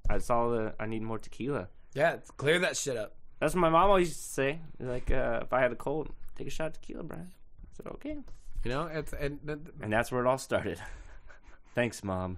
I 0.09 0.19
saw 0.19 0.49
the. 0.49 0.73
I 0.79 0.85
need 0.85 1.01
more 1.01 1.19
tequila. 1.19 1.67
Yeah, 1.93 2.17
clear 2.37 2.59
that 2.59 2.77
shit 2.77 2.95
up. 2.97 3.15
That's 3.39 3.53
what 3.55 3.61
my 3.61 3.69
mom 3.69 3.89
always 3.89 4.09
used 4.09 4.21
to 4.21 4.27
say. 4.33 4.59
Like, 4.79 5.09
uh, 5.11 5.39
if 5.41 5.51
I 5.51 5.59
had 5.61 5.71
a 5.71 5.75
cold, 5.75 6.09
take 6.37 6.47
a 6.47 6.51
shot 6.51 6.67
of 6.67 6.73
tequila, 6.73 7.03
Brian. 7.03 7.31
I 7.33 7.67
said 7.75 7.87
okay, 7.93 8.17
You 8.63 8.71
know, 8.71 8.85
it's 8.87 9.13
and, 9.13 9.39
and 9.47 9.69
and 9.81 9.91
that's 9.91 10.11
where 10.11 10.21
it 10.23 10.27
all 10.27 10.37
started. 10.37 10.79
Thanks, 11.75 12.03
mom. 12.03 12.37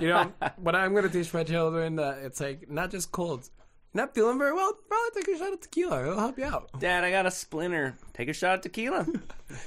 You 0.00 0.08
know 0.08 0.32
what 0.56 0.74
I'm 0.74 0.92
going 0.92 1.04
to 1.04 1.10
teach 1.10 1.32
my 1.32 1.44
children 1.44 1.96
that 1.96 2.18
it's 2.18 2.40
like 2.40 2.70
not 2.70 2.90
just 2.90 3.12
colds. 3.12 3.50
Not 3.92 4.14
feeling 4.14 4.38
very 4.38 4.52
well? 4.52 4.72
Probably 4.88 5.22
take 5.22 5.34
a 5.34 5.38
shot 5.38 5.52
of 5.52 5.60
tequila. 5.60 6.02
It'll 6.02 6.18
help 6.18 6.38
you 6.38 6.44
out. 6.44 6.70
Dad, 6.78 7.02
I 7.02 7.10
got 7.10 7.26
a 7.26 7.30
splinter. 7.30 7.96
Take 8.14 8.28
a 8.28 8.32
shot 8.32 8.54
of 8.54 8.60
tequila. 8.60 9.06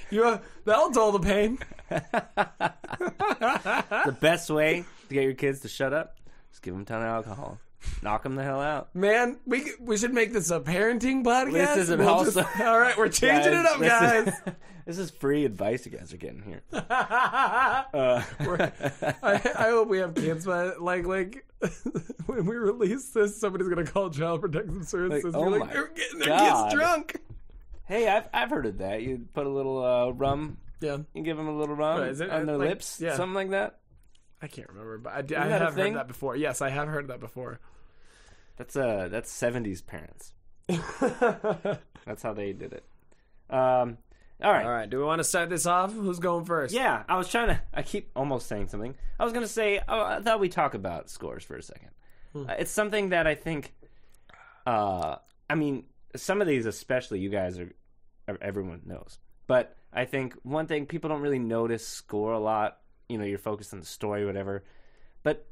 You 0.09 0.23
uh, 0.23 0.39
that'll 0.63 0.91
dull 0.91 1.11
the 1.11 1.19
pain. 1.19 1.59
the 1.89 2.71
best 4.21 4.49
way 4.49 4.85
to 5.09 5.13
get 5.13 5.23
your 5.23 5.33
kids 5.33 5.59
to 5.61 5.67
shut 5.67 5.91
up 5.91 6.15
is 6.53 6.59
give 6.59 6.73
them 6.73 6.83
a 6.83 6.85
ton 6.85 7.01
of 7.01 7.07
alcohol. 7.09 7.57
Knock 8.01 8.23
them 8.23 8.35
the 8.35 8.43
hell 8.43 8.61
out. 8.61 8.93
Man, 8.95 9.39
we 9.45 9.71
we 9.79 9.97
should 9.97 10.13
make 10.13 10.33
this 10.33 10.51
a 10.51 10.59
parenting 10.59 11.23
podcast. 11.23 11.75
This 11.75 11.89
is 11.89 11.97
We'll 11.97 12.07
also- 12.09 12.41
just- 12.41 12.59
all 12.61 12.79
right, 12.79 12.97
we're 12.97 13.09
changing 13.09 13.53
it 13.53 13.65
up, 13.65 13.79
this 13.79 13.89
guys. 13.89 14.27
Is, 14.27 14.33
this 14.85 14.97
is 14.97 15.11
free 15.11 15.45
advice 15.45 15.85
you 15.85 15.91
guys 15.91 16.13
are 16.13 16.17
getting 16.17 16.41
here. 16.41 16.61
Uh, 17.93 18.21
I, 19.21 19.41
I 19.55 19.69
hope 19.69 19.87
we 19.87 19.99
have 19.99 20.15
kids, 20.15 20.45
but 20.45 20.81
like 20.81 21.05
like 21.05 21.45
when 22.25 22.45
we 22.45 22.55
release 22.55 23.09
this, 23.09 23.39
somebody's 23.39 23.67
gonna 23.69 23.85
call 23.85 24.09
Child 24.09 24.41
Protective 24.41 24.87
Services. 24.87 25.33
Like, 25.33 25.35
oh 25.35 25.47
like, 25.47 25.59
my 25.61 25.73
they're 25.73 25.87
getting 25.89 26.19
their 26.19 26.27
God. 26.29 26.63
kids 26.71 26.73
drunk. 26.73 27.15
hey, 27.85 28.07
I've 28.07 28.27
I've 28.33 28.49
heard 28.49 28.65
of 28.65 28.79
that. 28.79 29.01
You 29.03 29.25
put 29.33 29.45
a 29.45 29.49
little 29.49 29.83
uh, 29.83 30.09
rum. 30.11 30.57
Yeah, 30.81 30.97
You 31.13 31.23
give 31.23 31.37
them 31.37 31.47
a 31.47 31.55
little 31.55 31.75
rum 31.75 32.01
Right, 32.01 32.09
is 32.09 32.19
it- 32.21 32.29
on 32.29 32.45
their 32.45 32.57
like- 32.57 32.69
lips, 32.69 32.99
yeah. 32.99 33.15
something 33.15 33.35
like 33.35 33.51
that. 33.51 33.79
I 34.41 34.47
can't 34.47 34.67
remember, 34.67 34.97
but 34.97 35.13
I, 35.13 35.21
d- 35.21 35.35
I 35.37 35.47
that 35.47 35.61
a 35.61 35.65
have 35.65 35.75
thing? 35.75 35.93
heard 35.93 35.99
that 35.99 36.07
before. 36.09 36.35
Yes, 36.35 36.61
I 36.61 36.69
have 36.69 36.89
heard 36.89 37.07
that 37.07 37.21
before. 37.21 37.61
That's 38.57 38.75
uh 38.75 39.07
that's 39.09 39.31
seventies 39.31 39.81
parents. 39.81 40.33
That's 42.05 42.21
how 42.23 42.33
they 42.33 42.53
did 42.53 42.73
it. 42.73 42.83
Um, 43.49 43.97
All 44.41 44.51
right. 44.51 44.65
All 44.65 44.71
right. 44.71 44.89
Do 44.89 44.97
we 44.97 45.03
want 45.03 45.19
to 45.19 45.23
start 45.23 45.49
this 45.49 45.65
off? 45.65 45.93
Who's 45.93 46.19
going 46.19 46.45
first? 46.45 46.73
Yeah, 46.73 47.03
I 47.07 47.17
was 47.17 47.29
trying 47.29 47.49
to. 47.49 47.61
I 47.73 47.81
keep 47.81 48.11
almost 48.15 48.47
saying 48.47 48.67
something. 48.69 48.95
I 49.19 49.23
was 49.23 49.33
going 49.33 49.45
to 49.45 49.51
say. 49.51 49.79
Oh, 49.87 50.01
I 50.01 50.21
thought 50.21 50.39
we 50.39 50.49
talk 50.49 50.73
about 50.73 51.09
scores 51.09 51.43
for 51.43 51.55
a 51.55 51.61
second. 51.63 51.89
Uh, 52.35 52.53
it's 52.59 52.71
something 52.71 53.09
that 53.09 53.27
I 53.27 53.35
think. 53.35 53.73
Uh, 54.65 55.17
I 55.49 55.55
mean, 55.55 55.83
some 56.15 56.41
of 56.41 56.47
these, 56.47 56.65
especially 56.65 57.19
you 57.19 57.29
guys 57.29 57.59
are, 57.59 57.71
are- 58.27 58.37
everyone 58.41 58.81
knows. 58.85 59.19
But 59.47 59.75
I 59.91 60.05
think 60.05 60.35
one 60.43 60.67
thing 60.67 60.85
people 60.85 61.09
don't 61.09 61.21
really 61.21 61.39
notice 61.39 61.85
score 61.85 62.33
a 62.33 62.39
lot. 62.39 62.77
You 63.09 63.17
know, 63.17 63.25
you're 63.25 63.37
focused 63.37 63.73
on 63.73 63.79
the 63.81 63.85
story, 63.85 64.25
whatever. 64.25 64.63
But 65.23 65.45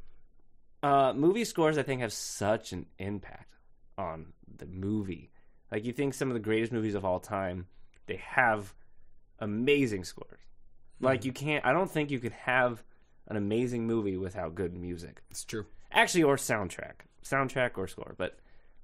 uh, 0.83 1.13
movie 1.15 1.45
scores, 1.45 1.77
I 1.77 1.83
think, 1.83 2.01
have 2.01 2.13
such 2.13 2.73
an 2.73 2.85
impact 2.97 3.57
on 3.97 4.33
the 4.57 4.65
movie. 4.65 5.31
Like 5.71 5.85
you 5.85 5.93
think 5.93 6.13
some 6.13 6.29
of 6.29 6.33
the 6.33 6.39
greatest 6.39 6.71
movies 6.71 6.95
of 6.95 7.05
all 7.05 7.19
time, 7.19 7.67
they 8.07 8.21
have 8.25 8.73
amazing 9.39 10.03
scores. 10.03 10.39
Like 10.99 11.25
you 11.25 11.31
can't. 11.31 11.65
I 11.65 11.73
don't 11.73 11.89
think 11.89 12.11
you 12.11 12.19
could 12.19 12.33
have 12.33 12.83
an 13.27 13.35
amazing 13.37 13.87
movie 13.87 14.17
without 14.17 14.55
good 14.55 14.75
music. 14.75 15.21
It's 15.31 15.43
true. 15.43 15.65
Actually, 15.91 16.23
or 16.23 16.35
soundtrack, 16.35 17.05
soundtrack 17.23 17.77
or 17.77 17.87
score. 17.87 18.13
But 18.17 18.37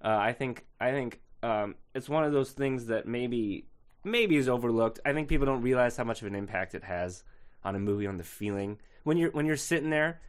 uh, 0.04 0.18
I 0.18 0.34
think 0.34 0.66
I 0.80 0.92
think 0.92 1.20
um, 1.44 1.76
it's 1.94 2.10
one 2.10 2.24
of 2.24 2.32
those 2.32 2.52
things 2.52 2.88
that 2.88 3.08
maybe 3.08 3.68
maybe 4.04 4.36
is 4.36 4.50
overlooked. 4.50 5.00
I 5.06 5.14
think 5.14 5.28
people 5.28 5.46
don't 5.46 5.62
realize 5.62 5.96
how 5.96 6.04
much 6.04 6.22
of 6.22 6.28
an 6.28 6.36
impact 6.36 6.74
it 6.76 6.84
has 6.84 7.24
on 7.64 7.76
a 7.76 7.80
movie, 7.80 8.08
on 8.08 8.18
the 8.18 8.24
feeling 8.24 8.80
when 9.04 9.18
you're 9.18 9.32
when 9.32 9.46
you're 9.46 9.58
sitting 9.58 9.90
there. 9.90 10.22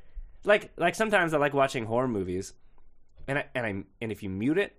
Like 0.44 0.70
like 0.76 0.94
sometimes 0.94 1.34
I 1.34 1.38
like 1.38 1.52
watching 1.54 1.86
horror 1.86 2.08
movies, 2.08 2.52
and 3.26 3.38
I 3.38 3.44
and 3.54 3.66
I 3.66 3.84
and 4.00 4.12
if 4.12 4.22
you 4.22 4.30
mute 4.30 4.58
it, 4.58 4.76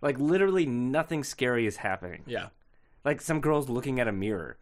like 0.00 0.18
literally 0.18 0.66
nothing 0.66 1.22
scary 1.24 1.66
is 1.66 1.76
happening 1.76 2.22
Yeah. 2.26 2.48
like 3.04 3.20
some 3.20 3.40
girls 3.40 3.68
looking 3.68 4.00
at 4.00 4.08
a 4.08 4.12
mirror, 4.12 4.56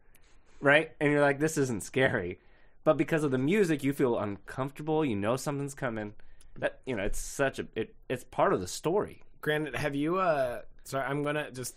right? 0.61 0.93
And 1.01 1.11
you're 1.13 1.21
like, 1.23 1.39
this 1.39 1.57
isn't 1.59 1.83
scary, 1.83 2.39
but 2.85 2.97
because 2.97 3.25
of 3.25 3.31
the 3.31 3.39
music, 3.39 3.83
you 3.85 3.93
feel 3.93 4.19
uncomfortable. 4.19 5.05
You 5.05 5.17
know 5.17 5.37
something's 5.37 5.75
coming. 5.75 6.15
That 6.59 6.81
you 6.87 6.97
know, 6.97 7.03
it's 7.05 7.19
such 7.19 7.59
a 7.59 7.67
it, 7.75 7.95
it's 8.09 8.25
part 8.25 8.53
of 8.53 8.61
the 8.61 8.69
story. 8.69 9.23
Granted, 9.41 9.75
have 9.77 9.95
you? 9.95 10.19
uh 10.19 10.63
Sorry, 10.85 11.05
I'm 11.07 11.23
gonna 11.23 11.51
just. 11.53 11.77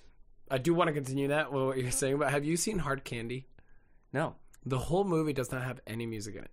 I 0.52 0.58
do 0.58 0.74
want 0.74 0.88
to 0.90 0.94
continue 0.94 1.30
that 1.30 1.52
what 1.52 1.78
you're 1.78 1.92
saying, 1.92 2.18
but 2.18 2.30
have 2.32 2.44
you 2.44 2.58
seen 2.58 2.80
Hard 2.80 3.04
Candy? 3.04 3.48
No, 4.14 4.36
The 4.66 4.78
whole 4.78 5.04
movie 5.04 5.34
does 5.34 5.52
not 5.52 5.64
have 5.64 5.80
any 5.88 6.06
music 6.06 6.36
in 6.36 6.44
it. 6.44 6.52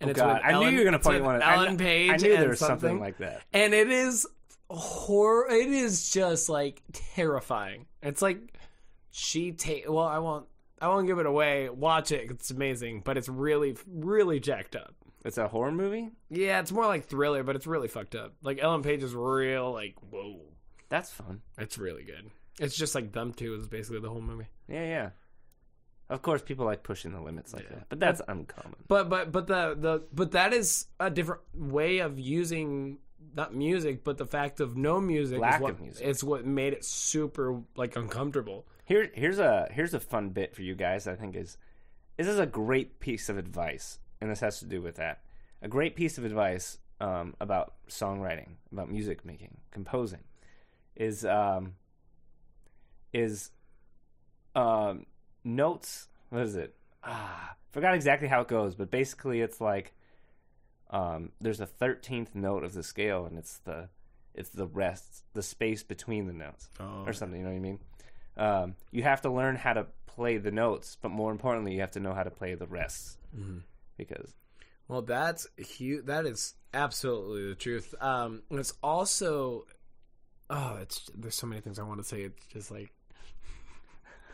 And 0.00 0.10
oh 0.10 0.14
God, 0.14 0.42
with 0.44 0.54
I 0.54 0.58
knew 0.58 0.68
you 0.70 0.78
were 0.78 0.84
gonna 0.84 0.96
it's 0.96 1.06
with 1.06 1.22
one. 1.22 1.42
I 1.42 1.54
Ellen 1.56 1.76
Page. 1.76 2.10
I 2.10 2.16
knew 2.16 2.36
there 2.36 2.48
was 2.50 2.58
something 2.58 2.98
like 3.00 3.18
that. 3.18 3.42
and 3.52 3.72
it 3.72 3.90
is 3.90 4.26
horror. 4.70 5.48
It 5.50 5.68
is 5.68 6.10
just 6.10 6.48
like 6.48 6.82
terrifying. 6.92 7.86
It's 8.02 8.22
like 8.22 8.38
she 9.10 9.52
take. 9.52 9.88
Well, 9.88 10.04
I 10.04 10.18
won't. 10.18 10.46
I 10.80 10.88
won't 10.88 11.06
give 11.06 11.18
it 11.18 11.26
away. 11.26 11.68
Watch 11.70 12.12
it. 12.12 12.30
It's 12.30 12.50
amazing, 12.50 13.02
but 13.04 13.16
it's 13.16 13.28
really, 13.28 13.76
really 13.86 14.40
jacked 14.40 14.76
up. 14.76 14.94
It's 15.24 15.38
a 15.38 15.48
horror 15.48 15.72
movie. 15.72 16.10
Yeah, 16.28 16.60
it's 16.60 16.72
more 16.72 16.84
like 16.86 17.06
thriller, 17.06 17.42
but 17.42 17.56
it's 17.56 17.66
really 17.66 17.88
fucked 17.88 18.14
up. 18.14 18.34
Like 18.42 18.58
Ellen 18.62 18.82
Page 18.82 19.02
is 19.02 19.14
real. 19.14 19.72
Like 19.72 19.94
whoa, 20.10 20.40
That's 20.90 21.10
fun. 21.10 21.40
it's 21.56 21.78
really 21.78 22.04
good. 22.04 22.30
It's 22.60 22.76
just 22.76 22.94
like 22.94 23.12
them 23.12 23.32
two 23.32 23.54
is 23.54 23.66
basically 23.66 24.00
the 24.00 24.10
whole 24.10 24.20
movie. 24.20 24.48
Yeah, 24.68 24.84
yeah. 24.84 25.10
Of 26.10 26.20
course, 26.22 26.42
people 26.42 26.66
like 26.66 26.82
pushing 26.82 27.12
the 27.12 27.20
limits 27.20 27.54
like 27.54 27.68
that, 27.70 27.88
but 27.88 27.98
that's 27.98 28.20
uncommon. 28.28 28.76
But 28.88 29.08
but 29.08 29.32
but 29.32 29.46
the 29.46 29.74
the 29.78 30.02
but 30.12 30.32
that 30.32 30.52
is 30.52 30.86
a 31.00 31.10
different 31.10 31.42
way 31.54 31.98
of 31.98 32.18
using 32.18 32.98
not 33.34 33.54
music, 33.54 34.04
but 34.04 34.18
the 34.18 34.26
fact 34.26 34.60
of 34.60 34.76
no 34.76 35.00
music. 35.00 35.40
Lack 35.40 35.56
is 35.56 35.60
what, 35.62 35.70
of 35.70 35.80
music. 35.80 36.06
It's 36.06 36.22
what 36.22 36.44
made 36.44 36.72
it 36.74 36.84
super 36.84 37.62
like 37.76 37.96
uncomfortable. 37.96 38.66
Here, 38.84 39.10
here's 39.14 39.38
a 39.38 39.68
here's 39.70 39.94
a 39.94 40.00
fun 40.00 40.30
bit 40.30 40.54
for 40.54 40.62
you 40.62 40.74
guys. 40.74 41.06
I 41.06 41.14
think 41.14 41.36
is 41.36 41.56
this 42.16 42.26
is 42.26 42.38
a 42.38 42.46
great 42.46 43.00
piece 43.00 43.28
of 43.28 43.38
advice, 43.38 43.98
and 44.20 44.30
this 44.30 44.40
has 44.40 44.60
to 44.60 44.66
do 44.66 44.82
with 44.82 44.96
that. 44.96 45.22
A 45.62 45.68
great 45.68 45.96
piece 45.96 46.18
of 46.18 46.24
advice 46.24 46.78
um, 47.00 47.34
about 47.40 47.74
songwriting, 47.88 48.56
about 48.70 48.90
music 48.90 49.24
making, 49.24 49.56
composing, 49.70 50.24
is 50.96 51.24
um, 51.24 51.74
is 53.12 53.50
um, 54.54 55.06
notes. 55.44 56.08
What 56.30 56.42
is 56.42 56.56
it? 56.56 56.74
Ah, 57.04 57.54
forgot 57.70 57.94
exactly 57.94 58.28
how 58.28 58.40
it 58.40 58.48
goes, 58.48 58.74
but 58.74 58.90
basically 58.90 59.40
it's 59.40 59.60
like 59.60 59.92
um, 60.90 61.30
there's 61.40 61.60
a 61.60 61.66
thirteenth 61.66 62.34
note 62.34 62.64
of 62.64 62.72
the 62.74 62.82
scale, 62.82 63.26
and 63.26 63.38
it's 63.38 63.58
the 63.58 63.88
it's 64.34 64.50
the 64.50 64.66
rest, 64.66 65.22
the 65.34 65.42
space 65.42 65.82
between 65.82 66.26
the 66.26 66.32
notes 66.32 66.68
Oh. 66.80 67.04
or 67.06 67.12
something. 67.12 67.38
You 67.40 67.44
know 67.46 67.52
what 67.52 67.56
I 67.56 67.60
mean? 67.60 67.78
Um, 68.36 68.74
you 68.90 69.02
have 69.04 69.20
to 69.22 69.30
learn 69.30 69.54
how 69.56 69.74
to 69.74 69.86
play 70.06 70.38
the 70.38 70.50
notes, 70.50 70.96
but 71.00 71.10
more 71.10 71.30
importantly, 71.30 71.72
you 71.74 71.80
have 71.80 71.92
to 71.92 72.00
know 72.00 72.14
how 72.14 72.22
to 72.24 72.30
play 72.30 72.54
the 72.54 72.66
rests 72.66 73.16
because 73.96 74.34
Well, 74.88 75.02
that's 75.02 75.46
huge. 75.56 76.06
That 76.06 76.26
is 76.26 76.54
absolutely 76.72 77.48
the 77.48 77.54
truth. 77.54 77.94
Um, 78.00 78.42
and 78.50 78.58
it's 78.58 78.74
also, 78.82 79.66
oh, 80.50 80.78
it's 80.80 81.08
there's 81.16 81.34
so 81.36 81.46
many 81.46 81.60
things 81.60 81.78
I 81.78 81.82
want 81.84 81.98
to 82.00 82.04
say. 82.04 82.22
It's 82.22 82.46
just 82.46 82.70
like 82.72 82.92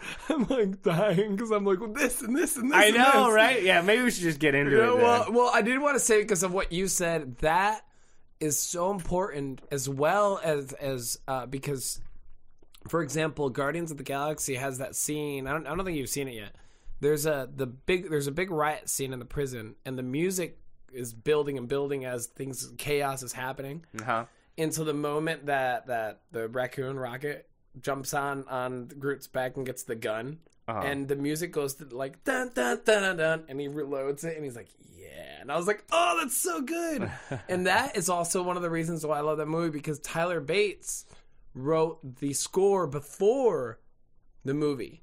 I'm 0.29 0.45
like 0.49 0.83
dying 0.83 1.37
because 1.37 1.51
I'm 1.51 1.65
like 1.65 1.81
well, 1.81 1.93
this 1.93 2.23
and 2.23 2.37
this 2.37 2.57
and 2.57 2.71
this. 2.71 2.79
I 2.79 2.85
and 2.87 2.97
know, 2.97 3.27
this. 3.27 3.35
right? 3.35 3.63
Yeah, 3.63 3.83
maybe 3.83 4.03
we 4.03 4.11
should 4.11 4.23
just 4.23 4.39
get 4.41 4.55
into 4.55 4.77
Yeah, 4.77 4.91
it. 4.93 4.97
well, 4.97 5.25
then. 5.25 5.35
well, 5.35 5.51
I 5.53 5.63
did 5.63 5.79
want 5.81 5.97
to 5.97 6.01
say 6.01 6.21
because 6.23 6.43
of 6.43 6.53
what 6.53 6.73
you 6.73 6.89
said 6.89 7.37
that 7.39 7.85
is 8.41 8.59
so 8.59 8.91
important 8.91 9.61
as 9.71 9.89
well 9.89 10.41
as 10.43 10.73
as 10.75 11.19
uh, 11.29 11.47
because, 11.47 12.01
for 12.89 13.03
example, 13.03 13.51
Guardians 13.51 13.91
of 13.91 13.97
the 13.99 14.03
Galaxy 14.05 14.55
has 14.55 14.79
that 14.79 14.97
scene. 14.97 15.47
I 15.47 15.53
don't, 15.53 15.67
I 15.67 15.75
don't 15.75 15.85
think 15.85 15.99
you've 15.99 16.09
seen 16.09 16.29
it 16.29 16.35
yet. 16.35 16.55
There's 17.01 17.27
a 17.27 17.49
the 17.55 17.67
big 17.67 18.09
there's 18.11 18.27
a 18.27 18.33
big 18.33 18.51
riot 18.51 18.89
scene 18.89 19.13
in 19.13 19.19
the 19.19 19.25
prison, 19.27 19.75
and 19.85 19.99
the 19.99 20.03
music 20.03 20.59
is 20.93 21.13
building 21.13 21.57
and 21.59 21.69
building 21.69 22.05
as 22.05 22.27
things 22.27 22.73
chaos 22.79 23.23
is 23.23 23.33
happening 23.33 23.85
Uh-huh. 24.01 24.25
until 24.59 24.85
the 24.85 24.93
moment 24.95 25.47
that 25.47 25.87
that 25.87 26.21
the 26.33 26.49
raccoon 26.49 26.99
rocket 26.99 27.47
jumps 27.81 28.15
on 28.15 28.47
on 28.49 28.87
Groot's 28.87 29.27
back 29.27 29.57
and 29.57 29.67
gets 29.67 29.83
the 29.85 29.95
gun, 29.95 30.39
Uh-huh. 30.69 30.81
and 30.85 31.09
the 31.09 31.17
music 31.17 31.53
goes 31.53 31.75
to 31.75 31.85
like 31.87 32.25
dun 32.25 32.51
dun 32.55 32.81
dun 32.85 33.03
dun, 33.03 33.17
dun 33.17 33.45
and 33.49 33.61
he 33.61 33.69
reloads 33.69 34.25
it 34.25 34.37
and 34.37 34.45
he's 34.45 34.57
like 34.57 34.69
yeah, 34.97 35.41
and 35.41 35.51
I 35.53 35.57
was 35.57 35.67
like 35.67 35.85
oh 35.93 36.19
that's 36.21 36.37
so 36.37 36.61
good, 36.63 37.11
and 37.49 37.67
that 37.67 37.97
is 37.97 38.09
also 38.09 38.43
one 38.43 38.57
of 38.57 38.63
the 38.63 38.71
reasons 38.71 39.05
why 39.07 39.19
I 39.19 39.21
love 39.23 39.39
that 39.39 39.47
movie 39.47 39.71
because 39.71 39.99
Tyler 40.01 40.41
Bates 40.41 41.05
wrote 41.55 42.17
the 42.21 42.33
score 42.33 42.87
before 42.87 43.81
the 44.45 44.55
movie. 44.55 45.03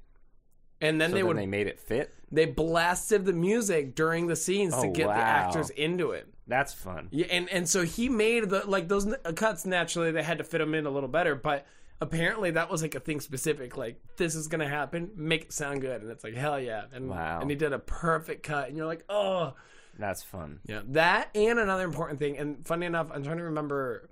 And 0.80 1.00
then 1.00 1.10
So 1.10 1.14
they 1.14 1.20
then 1.20 1.26
would 1.28 1.36
they 1.38 1.46
made 1.46 1.66
it 1.66 1.80
fit. 1.80 2.14
they 2.30 2.44
blasted 2.44 3.24
the 3.24 3.32
music 3.32 3.94
during 3.96 4.28
the 4.28 4.36
scenes 4.36 4.74
to 4.74 4.86
Oh, 4.86 4.92
get 4.92 5.08
the 5.08 5.12
actors 5.14 5.70
into 5.70 6.12
it. 6.12 6.28
That's 6.46 6.72
fun. 6.72 7.08
Yeah, 7.10 7.26
and 7.30 7.48
and 7.50 7.68
so 7.68 7.82
he 7.82 8.08
made 8.08 8.48
the 8.48 8.64
like 8.66 8.86
those 8.88 9.12
cuts 9.34 9.66
naturally 9.66 10.12
they 10.12 10.22
had 10.22 10.38
to 10.38 10.44
fit 10.44 10.58
them 10.58 10.74
in 10.74 10.86
a 10.86 10.90
little 10.90 11.08
better, 11.08 11.34
but 11.34 11.66
apparently 12.00 12.52
that 12.52 12.70
was 12.70 12.82
like 12.82 12.94
a 12.94 13.00
thing 13.00 13.20
specific. 13.20 13.76
Like 13.76 14.00
this 14.16 14.34
is 14.34 14.48
gonna 14.48 14.68
happen, 14.68 15.10
make 15.16 15.42
it 15.44 15.52
sound 15.52 15.80
good, 15.80 16.02
and 16.02 16.10
it's 16.10 16.24
like 16.24 16.34
hell 16.34 16.58
yeah, 16.60 16.84
and 16.92 17.08
Wow. 17.08 17.40
and 17.40 17.50
he 17.50 17.56
did 17.56 17.72
a 17.72 17.78
perfect 17.78 18.42
cut, 18.42 18.68
and 18.68 18.76
you're 18.76 18.86
like 18.86 19.04
oh 19.08 19.54
That's 19.98 20.22
fun. 20.22 20.60
yeah, 20.64 20.82
that 20.88 21.30
and 21.34 21.58
another 21.58 21.84
important 21.84 22.18
thing. 22.18 22.38
And 22.38 22.66
funny 22.66 22.86
enough, 22.86 23.10
I'm 23.12 23.22
trying 23.24 23.38
to 23.38 23.44
remember, 23.44 24.10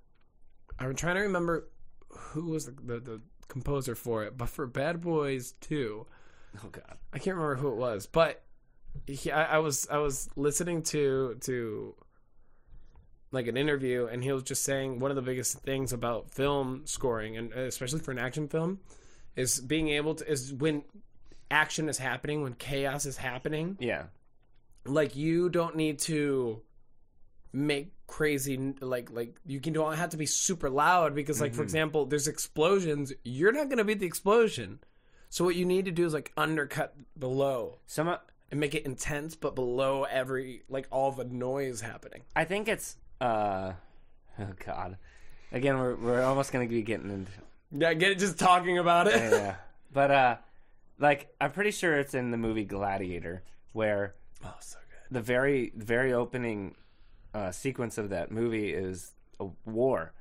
I'm 0.78 0.94
trying 0.96 1.16
to 1.16 1.22
remember 1.22 1.68
who 2.08 2.46
was 2.50 2.66
the 2.66 2.72
the, 2.72 2.98
the 3.00 3.20
composer 3.48 3.94
for 3.94 4.24
it, 4.24 4.36
but 4.36 4.48
for 4.48 4.66
Bad 4.66 5.00
Boys 5.00 5.52
Two. 5.60 6.06
Oh 6.64 6.68
God. 6.70 6.96
I 7.12 7.18
can't 7.18 7.36
remember 7.36 7.56
who 7.56 7.68
it 7.68 7.76
was, 7.76 8.06
but 8.06 8.42
he, 9.06 9.30
I, 9.30 9.56
I 9.56 9.58
was 9.58 9.86
I 9.90 9.98
was 9.98 10.28
listening 10.36 10.82
to 10.84 11.36
to 11.42 11.94
like 13.36 13.46
an 13.46 13.56
interview, 13.56 14.06
and 14.06 14.22
he 14.24 14.32
was 14.32 14.42
just 14.42 14.64
saying 14.64 14.98
one 14.98 15.10
of 15.12 15.16
the 15.16 15.22
biggest 15.22 15.58
things 15.60 15.92
about 15.92 16.30
film 16.32 16.82
scoring, 16.86 17.36
and 17.36 17.52
especially 17.52 18.00
for 18.00 18.10
an 18.10 18.18
action 18.18 18.48
film, 18.48 18.80
is 19.36 19.60
being 19.60 19.88
able 19.90 20.14
to 20.16 20.28
is 20.30 20.52
when 20.52 20.82
action 21.50 21.88
is 21.88 21.98
happening, 21.98 22.42
when 22.42 22.54
chaos 22.54 23.06
is 23.06 23.16
happening, 23.16 23.76
Yeah. 23.80 24.06
like 24.84 25.14
you 25.14 25.48
don't 25.48 25.76
need 25.76 26.00
to 26.00 26.62
make 27.52 27.92
crazy 28.06 28.74
like 28.80 29.10
like 29.10 29.36
you 29.46 29.60
can 29.60 29.72
don't 29.72 29.94
have 29.96 30.10
to 30.10 30.16
be 30.16 30.26
super 30.26 30.68
loud 30.68 31.14
because 31.14 31.40
like 31.40 31.54
for 31.54 31.62
example 31.62 32.04
there's 32.04 32.28
explosions 32.28 33.12
you're 33.24 33.50
not 33.50 33.68
going 33.68 33.78
to 33.78 33.84
beat 33.84 33.98
the 33.98 34.06
explosion 34.06 34.78
so 35.30 35.44
what 35.44 35.56
you 35.56 35.64
need 35.64 35.86
to 35.86 35.90
do 35.90 36.04
is 36.06 36.12
like 36.12 36.32
undercut 36.36 36.94
below 37.18 37.78
Some. 37.86 38.08
uh, 38.08 38.18
and 38.50 38.60
make 38.60 38.74
it 38.74 38.84
intense 38.84 39.34
but 39.36 39.54
below 39.56 40.04
every 40.04 40.62
like 40.68 40.86
all 40.92 41.10
the 41.12 41.24
noise 41.24 41.80
happening 41.80 42.22
I 42.36 42.44
think 42.44 42.68
it's. 42.68 42.96
Uh 43.20 43.72
Oh 44.38 44.52
God. 44.64 44.98
Again, 45.52 45.78
we're 45.78 45.94
we're 45.94 46.22
almost 46.22 46.52
gonna 46.52 46.66
be 46.66 46.82
getting 46.82 47.10
into 47.10 47.32
yeah 47.72 47.94
get 47.94 48.12
it 48.12 48.18
just 48.18 48.38
talking 48.38 48.78
about 48.78 49.06
it 49.08 49.14
yeah. 49.16 49.56
But 49.92 50.10
uh, 50.10 50.36
like 50.98 51.34
I'm 51.40 51.52
pretty 51.52 51.70
sure 51.70 51.98
it's 51.98 52.14
in 52.14 52.30
the 52.30 52.36
movie 52.36 52.64
Gladiator 52.64 53.42
where 53.72 54.14
oh 54.44 54.54
so 54.60 54.78
good 54.78 55.14
the 55.16 55.22
very 55.22 55.72
very 55.76 56.12
opening 56.12 56.74
uh, 57.34 57.50
sequence 57.50 57.96
of 57.98 58.10
that 58.10 58.30
movie 58.30 58.72
is 58.72 59.12
a 59.40 59.46
war, 59.64 60.12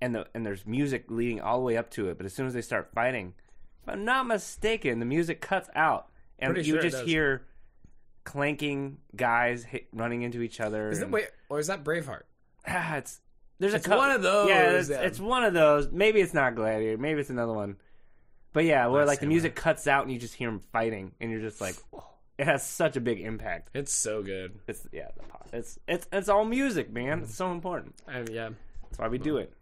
and 0.00 0.14
the 0.14 0.26
and 0.34 0.44
there's 0.46 0.66
music 0.66 1.04
leading 1.08 1.40
all 1.40 1.58
the 1.58 1.64
way 1.64 1.76
up 1.76 1.90
to 1.90 2.08
it. 2.08 2.16
But 2.16 2.24
as 2.26 2.32
soon 2.32 2.46
as 2.46 2.54
they 2.54 2.62
start 2.62 2.90
fighting, 2.94 3.34
if 3.82 3.88
I'm 3.88 4.04
not 4.04 4.26
mistaken, 4.26 4.98
the 4.98 5.04
music 5.06 5.40
cuts 5.40 5.68
out, 5.74 6.08
and 6.38 6.54
Pretty 6.54 6.66
you 6.68 6.74
sure 6.74 6.80
it 6.80 6.84
just 6.84 6.96
does. 6.98 7.06
hear 7.06 7.42
clanking 8.24 8.98
guys 9.16 9.64
hit, 9.64 9.88
running 9.92 10.22
into 10.22 10.42
each 10.42 10.60
other. 10.60 10.90
Is 10.90 11.00
it, 11.00 11.04
and- 11.04 11.12
wait, 11.12 11.28
or 11.48 11.58
is 11.58 11.66
that 11.66 11.84
Braveheart? 11.84 12.22
Ah, 12.66 12.96
it's 12.96 13.20
there's 13.58 13.74
It's 13.74 13.86
a 13.86 13.90
cou- 13.90 13.96
one 13.96 14.10
of 14.10 14.22
those, 14.22 14.48
Yeah, 14.48 14.70
it's, 14.70 14.88
it's 14.88 15.20
one 15.20 15.44
of 15.44 15.54
those. 15.54 15.90
Maybe 15.90 16.20
it's 16.20 16.34
not 16.34 16.54
Gladiator. 16.54 16.98
Maybe 16.98 17.20
it's 17.20 17.30
another 17.30 17.52
one. 17.52 17.76
But 18.52 18.64
yeah, 18.64 18.86
where 18.88 19.06
like 19.06 19.20
the 19.20 19.26
music 19.26 19.54
cuts 19.54 19.86
out 19.86 20.02
and 20.02 20.12
you 20.12 20.18
just 20.18 20.34
hear 20.34 20.50
them 20.50 20.60
fighting, 20.72 21.12
and 21.20 21.30
you're 21.30 21.40
just 21.40 21.60
like, 21.60 21.76
oh, 21.94 22.04
it 22.38 22.44
has 22.44 22.66
such 22.66 22.96
a 22.96 23.00
big 23.00 23.20
impact. 23.20 23.70
It's 23.72 23.92
so 23.92 24.22
good. 24.22 24.58
It's 24.66 24.86
yeah. 24.92 25.08
It's 25.52 25.78
it's 25.88 26.06
it's 26.12 26.28
all 26.28 26.44
music, 26.44 26.92
man. 26.92 27.20
It's 27.20 27.34
so 27.34 27.52
important. 27.52 27.94
Um, 28.06 28.26
yeah. 28.30 28.50
That's 28.82 28.98
why 28.98 29.08
we 29.08 29.18
do 29.18 29.38
it. 29.38 29.52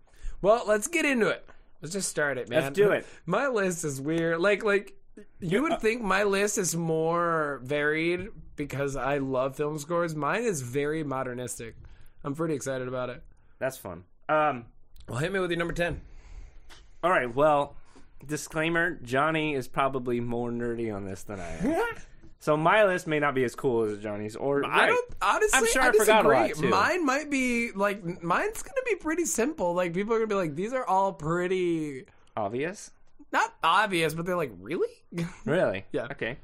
Well, 0.43 0.65
let's 0.67 0.89
get 0.89 1.05
into 1.05 1.29
it. 1.29 1.47
Let's 1.83 1.93
just 1.93 2.09
start 2.09 2.37
it, 2.39 2.49
man. 2.49 2.63
Let's 2.63 2.77
do 2.77 2.91
it. 2.91 3.07
My 3.27 3.47
list 3.49 3.85
is 3.85 4.01
weird. 4.01 4.41
Like, 4.41 4.65
like 4.65 4.95
you 5.41 5.63
would 5.63 5.81
think 5.81 6.03
my 6.03 6.23
list 6.23 6.57
is 6.59 6.75
more 6.75 7.61
varied 7.63 8.29
because 8.57 8.97
I 8.97 9.19
love 9.19 9.57
film 9.57 9.79
scores. 9.79 10.15
Mine 10.15 10.45
is 10.45 10.63
very 10.63 11.05
modernistic. 11.05 11.77
I'm 12.25 12.35
pretty 12.35 12.55
excited 12.55 12.89
about 12.89 13.11
it. 13.11 13.23
That's 13.59 13.77
fun. 13.77 14.05
Um. 14.29 14.67
Well, 15.09 15.19
hit 15.19 15.33
me 15.33 15.41
with 15.41 15.51
your 15.51 15.59
number 15.59 15.75
ten. 15.75 16.01
All 17.03 17.11
right. 17.11 17.33
Well, 17.35 17.77
disclaimer: 18.27 18.99
Johnny 19.03 19.55
is 19.55 19.69
probably 19.69 20.21
more 20.21 20.51
nerdy 20.51 20.95
on 20.95 21.05
this 21.05 21.23
than 21.23 21.41
I 21.41 21.57
am. 21.59 21.85
so 22.39 22.57
my 22.57 22.85
list 22.85 23.07
may 23.07 23.19
not 23.19 23.35
be 23.35 23.45
as 23.45 23.55
cool 23.55 23.85
as 23.85 23.99
Johnny's. 23.99 24.37
Or 24.37 24.65
I 24.65 24.69
right. 24.69 24.87
don't 24.89 25.15
honestly. 25.23 25.59
I'm 25.59 25.67
sure 25.67 25.83
I, 25.83 25.89
I 25.89 25.93
forgot 25.93 26.25
a 26.25 26.29
lot, 26.29 26.51
too. 26.55 26.69
Mine 26.69 27.05
might 27.05 27.31
be 27.31 27.73
like 27.73 28.23
mine's 28.23 28.63
gonna 28.63 28.83
be 28.89 28.97
pretty 28.97 29.25
simple. 29.25 29.75
Like 29.75 29.95
people 29.95 30.15
are 30.15 30.19
gonna 30.19 30.29
be 30.29 30.35
like, 30.35 30.55
these 30.55 30.73
are 30.73 30.87
all 30.87 31.13
pretty 31.13 32.05
obvious. 32.37 32.91
not 33.33 33.53
obvious, 33.63 34.15
but 34.15 34.27
they're 34.27 34.37
like, 34.37 34.53
really? 34.61 34.89
Really? 35.45 35.85
Yeah. 35.93 36.07
Okay. 36.13 36.37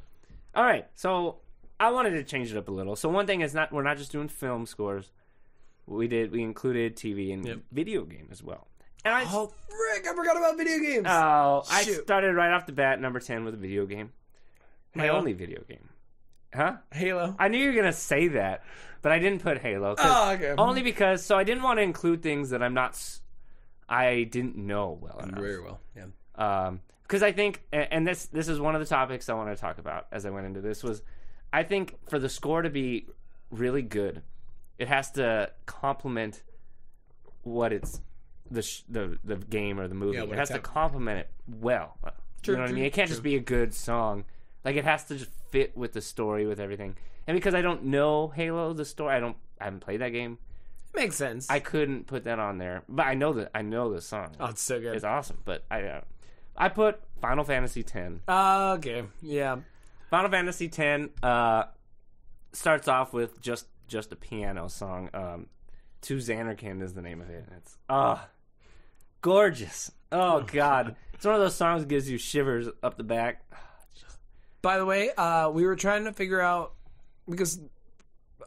All 0.55 0.65
right. 0.65 0.87
So 0.95 1.37
I 1.79 1.91
wanted 1.91 2.11
to 2.11 2.25
change 2.25 2.51
it 2.51 2.57
up 2.57 2.69
a 2.69 2.73
little. 2.73 2.97
So 2.97 3.09
one 3.09 3.27
thing 3.27 3.43
is 3.43 3.55
not 3.55 3.73
we're 3.73 3.83
not 3.83 3.99
just 3.99 4.11
doing 4.11 4.29
film 4.29 4.67
scores. 4.67 5.13
We 5.87 6.09
did 6.09 6.33
we 6.33 6.43
included 6.43 6.97
TV 6.97 7.33
and 7.33 7.45
Yep. 7.47 7.59
video 7.73 8.05
game 8.05 8.29
as 8.31 8.43
well. 8.43 8.67
And 9.05 9.15
I 9.15 9.23
oh 9.27 9.53
frick! 9.69 10.07
I 10.07 10.15
forgot 10.15 10.37
about 10.37 10.57
video 10.57 10.79
games. 10.79 11.07
oh 11.09 11.63
I 11.71 11.83
started 11.83 12.35
right 12.35 12.53
off 12.53 12.67
the 12.67 12.73
bat 12.73 13.01
number 13.01 13.21
ten 13.21 13.45
with 13.45 13.55
a 13.55 13.59
video 13.59 13.87
game. 13.87 14.11
My 14.95 15.05
Halo? 15.05 15.19
only 15.19 15.33
video 15.33 15.63
game. 15.69 15.89
Huh? 16.55 16.77
Halo. 16.93 17.37
I 17.39 17.49
knew 17.49 17.59
you 17.59 17.69
were 17.71 17.77
gonna 17.77 17.93
say 17.93 18.29
that, 18.29 18.65
but 19.03 19.13
I 19.13 19.19
didn't 19.19 19.43
put 19.43 19.59
Halo. 19.59 19.95
Oh, 19.99 20.31
okay. 20.33 20.55
Only 20.59 20.83
because 20.83 21.25
so 21.25 21.37
I 21.37 21.45
didn't 21.45 21.63
want 21.63 21.79
to 21.79 21.83
include 21.83 22.23
things 22.23 22.51
that 22.51 22.63
I'm 22.63 22.75
not. 22.75 23.01
I 23.89 24.25
didn't 24.25 24.57
know 24.57 24.99
well 25.01 25.19
enough. 25.21 25.39
Very 25.39 25.63
well. 25.63 25.79
Yeah. 25.97 26.07
um 26.67 26.81
because 27.03 27.23
i 27.23 27.31
think 27.31 27.63
and 27.73 28.05
this 28.05 28.27
this 28.27 28.49
is 28.49 28.59
one 28.59 28.75
of 28.75 28.81
the 28.81 28.87
topics 28.87 29.29
i 29.29 29.33
want 29.35 29.49
to 29.55 29.61
talk 29.61 29.79
about 29.79 30.09
as 30.11 30.27
i 30.27 30.31
went 30.31 30.45
into 30.45 30.61
this 30.61 30.83
was 30.83 31.03
i 31.53 31.63
think 31.63 31.95
for 32.11 32.19
the 32.19 32.29
score 32.29 32.63
to 32.63 32.69
be 32.69 33.07
really 33.53 33.81
good 33.83 34.23
it 34.79 34.89
has 34.89 35.11
to 35.13 35.51
complement 35.67 36.43
what 37.43 37.73
it's 37.73 38.01
the 38.51 38.63
sh- 38.63 38.83
the 38.89 39.19
the 39.25 39.37
game 39.37 39.79
or 39.81 39.89
the 39.89 39.95
movie 39.95 40.17
Yeah, 40.19 40.25
it 40.25 40.37
has 40.39 40.49
to 40.51 40.59
complement 40.59 41.21
it 41.21 41.31
well 41.49 41.97
True, 42.43 42.55
you 42.55 42.59
know 42.59 42.63
what 42.65 42.71
i 42.71 42.75
mean 42.75 42.85
it 42.85 42.93
can't 42.93 43.09
true. 43.09 43.15
just 43.15 43.23
be 43.23 43.37
a 43.37 43.41
good 43.41 43.75
song 43.75 44.25
like 44.65 44.77
it 44.77 44.85
has 44.85 45.05
to 45.05 45.17
just 45.17 45.31
fit 45.51 45.77
with 45.77 45.93
the 45.93 46.01
story 46.01 46.47
with 46.47 46.61
everything 46.61 46.97
and 47.27 47.37
because 47.37 47.55
i 47.55 47.63
don't 47.63 47.85
know 47.85 48.29
halo 48.29 48.73
the 48.73 48.85
story 48.85 49.15
i 49.15 49.21
don't 49.21 49.37
i 49.61 49.65
haven't 49.65 49.81
played 49.81 50.01
that 50.01 50.11
game 50.11 50.39
Makes 50.95 51.17
sense. 51.17 51.51
i 51.51 51.59
couldn't 51.61 52.07
put 52.07 52.25
that 52.25 52.39
on 52.39 52.59
there 52.59 52.83
but 52.89 53.07
i 53.07 53.15
know 53.15 53.33
that 53.35 53.51
i 53.55 53.63
know 53.63 53.93
the 53.93 54.01
song 54.01 54.35
oh, 54.41 54.47
it's 54.47 54.63
so 54.63 54.81
good. 54.81 54.95
it's 54.95 55.05
awesome 55.05 55.39
but 55.45 55.65
i 55.71 55.83
uh, 55.83 56.01
i 56.57 56.69
put 56.69 57.01
final 57.21 57.45
fantasy 57.45 57.83
10 57.83 58.21
Uh, 58.29 58.77
okay. 58.79 59.05
Yeah. 59.23 59.57
Final 60.11 60.31
Fantasy 60.31 60.71
X 60.73 61.09
uh, 61.23 61.65
starts 62.53 62.87
off 62.87 63.13
with 63.13 63.41
just 63.41 63.67
just 63.87 64.13
a 64.13 64.17
piano 64.17 64.69
song. 64.69 65.11
Um, 65.15 65.47
to 66.03 66.17
Zanarkand 66.19 66.83
is 66.83 66.95
the 66.95 67.03
name 67.03 67.21
of 67.21 67.31
it. 67.31 67.45
and 67.49 67.57
It's 67.59 67.77
ah 67.89 68.29
gorgeous. 69.23 69.91
Oh 70.13 70.41
God, 70.53 70.97
it's 71.15 71.25
one 71.25 71.35
of 71.35 71.41
those 71.41 71.55
songs 71.57 71.83
that 71.83 71.89
gives 71.89 72.09
you 72.09 72.19
shivers 72.19 72.69
up 72.83 72.97
the 72.97 73.05
back. 73.05 73.43
By 74.63 74.79
the 74.79 74.85
way, 74.85 75.11
uh, 75.17 75.51
we 75.51 75.65
were 75.65 75.77
trying 75.77 76.05
to 76.05 76.13
figure 76.13 76.41
out 76.41 76.75
because 77.29 77.61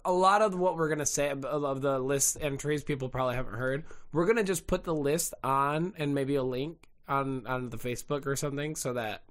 a 0.05 0.11
lot 0.11 0.41
of 0.41 0.57
what 0.57 0.77
we're 0.77 0.89
gonna 0.89 1.05
say 1.05 1.29
of- 1.29 1.45
of 1.45 1.81
the 1.81 1.99
list 1.99 2.37
entries 2.39 2.83
people 2.83 3.09
probably 3.09 3.35
haven't 3.35 3.53
heard. 3.55 3.83
We're 4.11 4.25
gonna 4.25 4.43
just 4.43 4.67
put 4.67 4.83
the 4.83 4.93
list 4.95 5.33
on 5.43 5.93
and 5.97 6.13
maybe 6.15 6.35
a 6.35 6.43
link 6.43 6.87
on 7.07 7.45
on 7.47 7.69
the 7.69 7.77
Facebook 7.77 8.25
or 8.25 8.35
something 8.35 8.75
so 8.75 8.93
that 8.93 9.23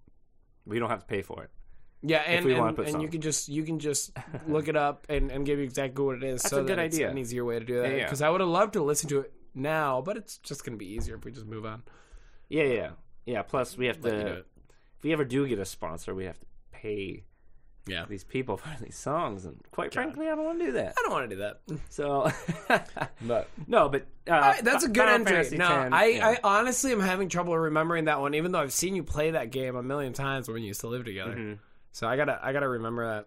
We 0.67 0.79
don't 0.79 0.91
have 0.91 1.01
to 1.01 1.07
pay 1.07 1.23
for 1.23 1.45
it. 1.45 1.51
Yeah, 2.03 2.19
and 2.19 2.47
and, 2.47 2.79
and 2.79 3.03
you 3.03 3.09
can 3.09 3.21
just 3.21 3.49
you 3.49 3.63
can 3.65 3.79
just 3.79 4.13
look 4.47 4.69
it 4.69 4.77
up 4.77 5.07
and, 5.09 5.31
and 5.31 5.45
give 5.45 5.59
you 5.59 5.65
exactly 5.65 6.05
what 6.05 6.17
it 6.17 6.25
is. 6.25 6.43
That's 6.43 6.51
so 6.51 6.59
a 6.59 6.61
good 6.65 6.79
that 6.79 6.87
it's 6.87 6.97
idea. 6.97 7.11
An 7.11 7.19
easier 7.19 7.45
way 7.45 7.59
to 7.59 7.65
do 7.65 7.81
that 7.83 7.91
Yeah, 7.91 7.97
yeah. 7.97 8.05
because 8.05 8.23
I 8.23 8.31
would 8.31 8.41
have 8.41 8.51
loved 8.51 8.75
to 8.75 8.83
listen 8.83 9.09
to 9.11 9.21
it 9.21 9.33
now, 9.55 10.01
but 10.01 10.17
it's 10.17 10.39
just 10.39 10.65
gonna 10.65 10.77
be 10.77 10.87
easier 10.87 11.17
if 11.17 11.25
we 11.25 11.33
just 11.33 11.47
move 11.47 11.67
on. 11.67 11.83
Yeah, 12.49 12.65
yeah, 12.65 12.91
yeah. 13.27 13.43
Plus, 13.43 13.77
we 13.77 13.87
have 13.87 14.03
Let 14.03 14.11
to. 14.11 14.27
If 14.97 15.05
we 15.05 15.13
ever 15.13 15.25
do 15.25 15.47
get 15.47 15.59
a 15.59 15.65
sponsor, 15.65 16.15
we 16.15 16.25
have 16.25 16.39
to 16.41 16.47
pay 16.73 17.25
Yeah, 17.87 18.05
these 18.09 18.25
people 18.25 18.57
for 18.59 18.69
these 18.83 18.97
songs, 18.97 19.45
and 19.45 19.57
quite 19.71 19.93
frankly, 19.93 20.27
I 20.29 20.35
don't 20.35 20.45
want 20.45 20.61
to 20.61 20.67
do 20.67 20.73
that. 20.73 20.95
I 20.99 21.03
don't 21.03 21.13
want 21.13 21.31
to 21.31 21.37
do 21.37 21.43
that, 21.43 21.61
So, 21.91 22.31
but 23.23 23.49
no, 23.67 23.89
but 23.89 24.07
uh, 24.29 24.33
right, 24.33 24.65
that's 24.65 24.85
a 24.85 24.89
good 24.89 24.97
Final 25.05 25.15
entry. 25.15 25.33
Fantasy 25.35 25.57
No, 25.57 25.67
I, 25.93 26.05
yeah. 26.07 26.29
I 26.29 26.39
honestly 26.45 26.93
am 26.93 27.01
having 27.01 27.29
trouble 27.29 27.57
remembering 27.59 28.05
that 28.07 28.21
one, 28.21 28.35
even 28.35 28.53
though 28.53 28.61
I've 28.61 28.73
seen 28.73 28.95
you 28.95 29.03
play 29.05 29.31
that 29.33 29.51
game 29.51 29.75
a 29.77 29.83
million 29.83 30.13
times 30.13 30.49
when 30.49 30.57
we 30.57 30.63
used 30.63 30.81
to 30.83 30.89
live 30.89 31.05
together. 31.05 31.35
Mhm. 31.35 31.59
So 31.93 32.07
I 32.07 32.17
gotta, 32.17 32.39
I 32.43 32.53
gotta 32.53 32.69
remember 32.69 33.25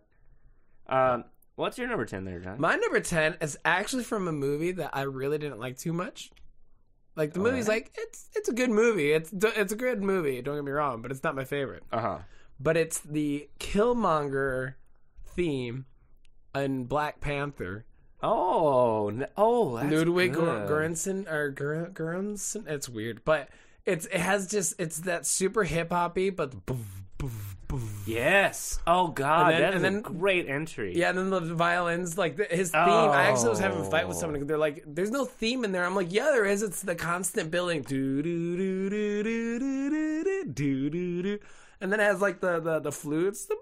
that. 0.88 0.94
Um, 0.94 1.24
what's 1.56 1.78
your 1.78 1.88
number 1.88 2.06
ten 2.06 2.26
there, 2.26 2.40
John? 2.40 2.60
My 2.60 2.76
number 2.76 3.00
ten 3.00 3.38
is 3.42 3.58
actually 3.66 4.04
from 4.04 4.28
a 4.28 4.32
movie 4.32 4.72
that 4.74 4.92
I 4.94 5.02
really 5.04 5.38
didn't 5.38 5.60
like 5.60 5.78
too 5.78 5.94
much. 5.94 6.32
Like 7.16 7.34
the 7.34 7.40
All 7.40 7.46
movie's 7.46 7.68
right. 7.68 7.84
like 7.84 7.92
it's 7.98 8.30
it's 8.36 8.50
a 8.50 8.54
good 8.54 8.70
movie. 8.70 9.12
It's 9.12 9.34
it's 9.34 9.74
a 9.74 9.76
good 9.76 10.02
movie. 10.02 10.42
Don't 10.42 10.56
get 10.56 10.64
me 10.64 10.72
wrong, 10.72 11.02
but 11.02 11.12
it's 11.12 11.24
not 11.24 11.36
my 11.36 11.44
favorite. 11.46 11.84
Uh 11.92 12.00
huh. 12.02 12.18
But 12.60 12.78
it's 12.78 13.00
the 13.00 13.50
Killmonger 13.60 14.76
theme 15.36 15.86
in 16.56 16.86
Black 16.86 17.20
Panther. 17.20 17.86
Oh, 18.24 19.12
oh, 19.36 19.78
that's 19.78 19.92
Ludwig 19.92 20.34
good. 20.34 20.70
Göransson 20.70 21.30
or 21.30 21.50
Gur- 21.50 21.90
Göransson. 21.92 22.68
It's 22.68 22.88
weird, 22.88 23.26
but 23.26 23.50
it's 23.86 24.06
it 24.06 24.20
has 24.20 24.48
just 24.48 24.76
it's 24.80 25.00
that 25.00 25.26
super 25.26 25.64
hip 25.64 25.92
hoppy, 25.92 26.30
but 26.30 26.66
boof, 26.66 27.02
boof. 27.18 27.58
Yes. 28.06 28.80
Oh 28.86 29.08
God, 29.08 29.54
And 29.54 29.54
then- 29.54 29.62
that 29.62 29.70
is 29.70 29.76
and 29.84 29.86
then- 29.86 30.00
a 30.14 30.18
great 30.18 30.48
entry. 30.50 30.98
yeah, 30.98 31.10
and 31.10 31.18
then 31.18 31.30
the 31.30 31.40
violins, 31.40 32.18
like 32.18 32.36
the, 32.38 32.46
his 32.46 32.72
theme. 32.72 32.80
I 32.82 33.24
actually 33.30 33.50
was 33.50 33.60
having 33.60 33.80
a 33.80 33.84
fight 33.84 34.08
with 34.08 34.18
Oh. 34.18 34.20
someone. 34.22 34.46
They're 34.48 34.58
like, 34.58 34.84
"There's 34.86 35.12
no 35.12 35.26
theme 35.26 35.64
in 35.64 35.72
there." 35.72 35.86
I'm 35.86 35.96
like, 35.96 36.12
"Yeah, 36.12 36.26
there 36.32 36.46
is. 36.46 36.62
It's 36.64 36.82
the 36.82 36.96
constant 36.96 37.52
building." 37.52 37.82
Do 37.84 38.22
do 38.22 38.58
do 38.58 38.90
do 38.90 39.24
do 39.24 39.60
do 39.60 40.24
do 40.24 40.44
do 40.54 40.90
do 40.90 41.24
do, 41.24 41.40
and 41.80 41.92
then 41.92 42.00
it 42.00 42.04
has 42.04 42.20
like 42.22 42.42
the 42.42 42.60
the 42.60 42.80
the 42.80 42.92
flutes. 42.92 43.46
The 43.46 43.56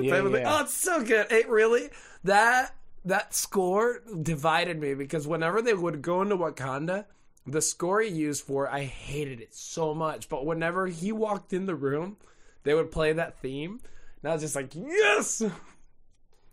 Yeah, 0.00 0.10
type 0.16 0.24
of 0.24 0.32
thing. 0.32 0.42
yeah. 0.42 0.56
Oh, 0.58 0.62
it's 0.62 0.74
so 0.74 1.02
good. 1.02 1.30
It 1.30 1.48
really 1.48 1.90
that 2.24 2.74
that 3.04 3.34
score 3.34 4.00
divided 4.22 4.80
me 4.80 4.94
because 4.94 5.26
whenever 5.26 5.60
they 5.62 5.74
would 5.74 6.02
go 6.02 6.22
into 6.22 6.36
Wakanda, 6.36 7.04
the 7.46 7.60
score 7.62 8.00
he 8.00 8.08
used 8.10 8.44
for 8.44 8.68
I 8.68 8.84
hated 8.84 9.40
it 9.40 9.54
so 9.54 9.94
much. 9.94 10.28
But 10.28 10.46
whenever 10.46 10.86
he 10.86 11.12
walked 11.12 11.52
in 11.52 11.66
the 11.66 11.74
room, 11.74 12.16
they 12.62 12.74
would 12.74 12.90
play 12.90 13.12
that 13.12 13.38
theme. 13.40 13.80
And 14.22 14.30
I 14.30 14.34
was 14.34 14.42
just 14.42 14.54
like, 14.56 14.74
yes, 14.74 15.42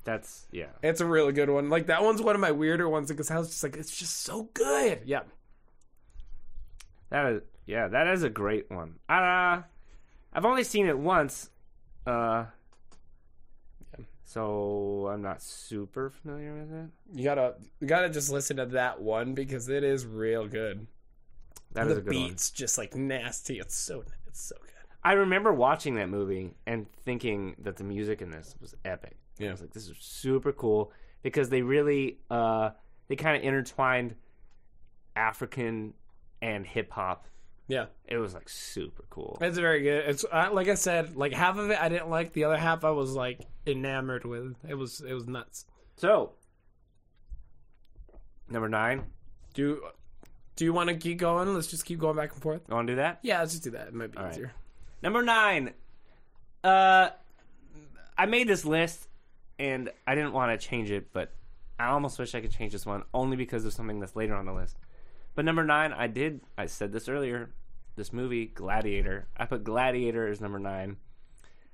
That's 0.03 0.47
yeah. 0.51 0.69
it's 0.81 1.01
a 1.01 1.05
really 1.05 1.33
good 1.33 1.49
one. 1.49 1.69
Like 1.69 1.87
that 1.87 2.03
one's 2.03 2.21
one 2.21 2.33
of 2.35 2.41
my 2.41 2.51
weirder 2.51 2.89
ones 2.89 3.09
because 3.09 3.29
I 3.29 3.37
was 3.37 3.49
just 3.49 3.63
like, 3.63 3.75
it's 3.75 3.95
just 3.95 4.17
so 4.23 4.49
good. 4.53 5.01
Yeah, 5.05 5.21
That 7.09 7.25
is 7.27 7.41
yeah. 7.65 7.87
That 7.89 8.07
is 8.07 8.23
a 8.23 8.29
great 8.29 8.71
one. 8.71 8.95
Uh, 9.07 9.61
I've 10.33 10.45
only 10.45 10.63
seen 10.63 10.87
it 10.87 10.97
once. 10.97 11.49
Uh, 12.07 12.45
so 14.29 15.09
I'm 15.11 15.23
not 15.23 15.41
super 15.41 16.11
familiar 16.11 16.53
with 16.53 16.71
it. 16.71 16.89
you 17.17 17.23
gotta 17.23 17.55
you 17.79 17.87
gotta 17.87 18.09
just 18.09 18.31
listen 18.31 18.57
to 18.57 18.67
that 18.67 19.01
one 19.01 19.33
because 19.33 19.67
it 19.69 19.83
is 19.83 20.05
real 20.05 20.47
good. 20.47 20.85
That 21.71 21.87
is 21.87 21.95
the 21.95 21.99
a 21.99 22.03
good 22.03 22.13
one. 22.13 22.27
beats 22.27 22.51
just 22.51 22.77
like 22.77 22.95
nasty. 22.95 23.57
It's 23.57 23.73
so 23.73 24.03
it's 24.27 24.39
so 24.39 24.55
good. 24.61 24.69
I 25.03 25.13
remember 25.13 25.51
watching 25.51 25.95
that 25.95 26.09
movie 26.09 26.53
and 26.67 26.85
thinking 27.05 27.55
that 27.63 27.77
the 27.77 27.83
music 27.83 28.21
in 28.21 28.29
this 28.29 28.55
was 28.61 28.75
epic. 28.85 29.17
Yeah, 29.39 29.47
I 29.47 29.51
was 29.53 29.61
like, 29.61 29.73
this 29.73 29.87
is 29.87 29.97
super 29.99 30.51
cool 30.51 30.91
because 31.23 31.49
they 31.49 31.63
really 31.63 32.19
uh, 32.29 32.69
they 33.07 33.15
kind 33.15 33.35
of 33.35 33.41
intertwined 33.41 34.13
African 35.15 35.95
and 36.39 36.67
hip 36.67 36.91
hop. 36.91 37.25
Yeah. 37.69 37.85
It 38.07 38.17
was 38.17 38.33
like 38.33 38.49
super 38.49 39.03
cool. 39.09 39.37
It's 39.39 39.57
very 39.57 39.81
good. 39.83 40.09
It's 40.09 40.25
uh, 40.29 40.49
like 40.51 40.67
I 40.67 40.73
said, 40.73 41.15
like 41.15 41.31
half 41.31 41.57
of 41.57 41.69
it 41.69 41.79
I 41.79 41.87
didn't 41.87 42.09
like. 42.09 42.33
The 42.33 42.43
other 42.43 42.57
half 42.57 42.83
I 42.83 42.89
was 42.89 43.13
like 43.13 43.41
enamored 43.65 44.25
with. 44.25 44.55
It 44.67 44.73
was 44.73 44.99
it 44.99 45.13
was 45.13 45.27
nuts. 45.27 45.65
So, 45.95 46.33
number 48.49 48.67
nine. 48.67 49.03
Do 49.53 49.81
do 50.55 50.65
you 50.65 50.73
want 50.73 50.89
to 50.89 50.95
keep 50.95 51.19
going? 51.19 51.53
Let's 51.53 51.67
just 51.67 51.85
keep 51.85 51.99
going 51.99 52.17
back 52.17 52.33
and 52.33 52.41
forth. 52.41 52.61
You 52.67 52.75
want 52.75 52.87
to 52.87 52.93
do 52.93 52.97
that? 52.97 53.19
Yeah, 53.21 53.39
let's 53.39 53.51
just 53.51 53.63
do 53.63 53.71
that. 53.71 53.87
It 53.87 53.93
might 53.93 54.11
be 54.11 54.17
All 54.17 54.25
right. 54.25 54.33
easier. 54.33 54.51
Number 55.01 55.21
nine. 55.21 55.73
Uh, 56.63 57.09
I 58.17 58.25
made 58.25 58.49
this 58.49 58.65
list, 58.65 59.07
and 59.57 59.89
I 60.05 60.15
didn't 60.15 60.33
want 60.33 60.59
to 60.59 60.67
change 60.67 60.91
it, 60.91 61.13
but 61.13 61.31
I 61.79 61.87
almost 61.87 62.19
wish 62.19 62.35
I 62.35 62.41
could 62.41 62.51
change 62.51 62.73
this 62.73 62.85
one 62.85 63.03
only 63.13 63.37
because 63.37 63.63
of 63.63 63.71
something 63.71 63.99
that's 63.99 64.15
later 64.15 64.35
on 64.35 64.45
the 64.45 64.53
list. 64.53 64.75
But 65.35 65.45
number 65.45 65.63
nine, 65.63 65.93
I 65.93 66.07
did. 66.07 66.41
I 66.57 66.65
said 66.65 66.91
this 66.91 67.07
earlier. 67.07 67.51
This 67.99 68.13
movie, 68.13 68.45
Gladiator. 68.45 69.27
I 69.35 69.45
put 69.45 69.65
Gladiator 69.65 70.25
as 70.25 70.39
number 70.39 70.57
nine. 70.57 70.95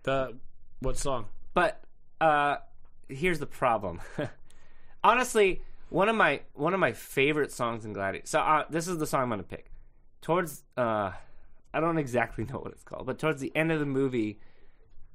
The 0.02 0.36
what 0.80 0.98
song? 0.98 1.28
But 1.54 1.84
uh, 2.20 2.56
here's 3.08 3.38
the 3.38 3.46
problem. 3.46 4.02
Honestly, 5.04 5.62
one 5.90 6.10
of 6.10 6.16
my 6.16 6.42
one 6.56 6.74
of 6.74 6.80
my 6.80 6.94
favorite 6.94 7.52
songs 7.52 7.86
in 7.86 7.94
Gladiator. 7.94 8.26
So 8.26 8.40
uh, 8.40 8.66
this 8.72 8.88
is 8.88 8.98
the 8.98 9.06
song 9.06 9.22
I'm 9.22 9.30
gonna 9.30 9.44
pick. 9.44 9.70
Towards 10.22 10.64
uh, 10.76 11.12
I 11.72 11.80
don't 11.80 12.00
exactly 12.00 12.44
know 12.50 12.58
what 12.58 12.72
it's 12.72 12.84
called, 12.84 13.06
but 13.06 13.20
towards 13.20 13.40
the 13.40 13.56
end 13.56 13.72
of 13.72 13.80
the 13.80 13.86
movie, 13.86 14.40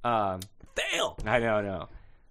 um, 0.04 0.38
Fail. 0.76 1.18
I 1.26 1.40
know, 1.40 1.54
I 1.56 1.62
know. 1.62 1.88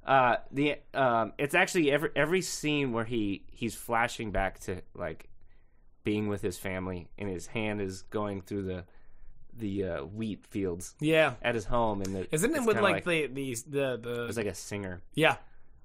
Uh, 0.08 0.36
the 0.52 0.76
um, 0.94 1.34
it's 1.38 1.54
actually 1.54 1.92
every 1.92 2.12
every 2.16 2.42
scene 2.42 2.94
where 2.94 3.04
he 3.04 3.44
he's 3.52 3.76
flashing 3.76 4.32
back 4.32 4.62
to 4.62 4.82
like 4.96 5.29
being 6.04 6.28
with 6.28 6.42
his 6.42 6.58
family, 6.58 7.08
and 7.18 7.30
his 7.30 7.48
hand 7.48 7.82
is 7.82 8.04
going 8.04 8.42
through 8.42 8.64
the 8.64 8.84
the 9.58 9.84
uh, 9.84 10.04
wheat 10.06 10.46
fields 10.48 10.96
Yeah. 11.02 11.34
at 11.42 11.54
his 11.56 11.66
home, 11.66 12.02
and 12.02 12.16
the, 12.16 12.34
Isn't 12.34 12.52
it 12.56 12.60
with 12.60 12.78
kinda 12.78 12.82
like, 12.82 13.04
the 13.04 13.28
these 13.28 13.64
the 13.64 14.00
the 14.02 14.26
it's 14.28 14.38
like 14.38 14.46
a 14.46 14.54
singer, 14.54 15.02
yeah 15.16 15.36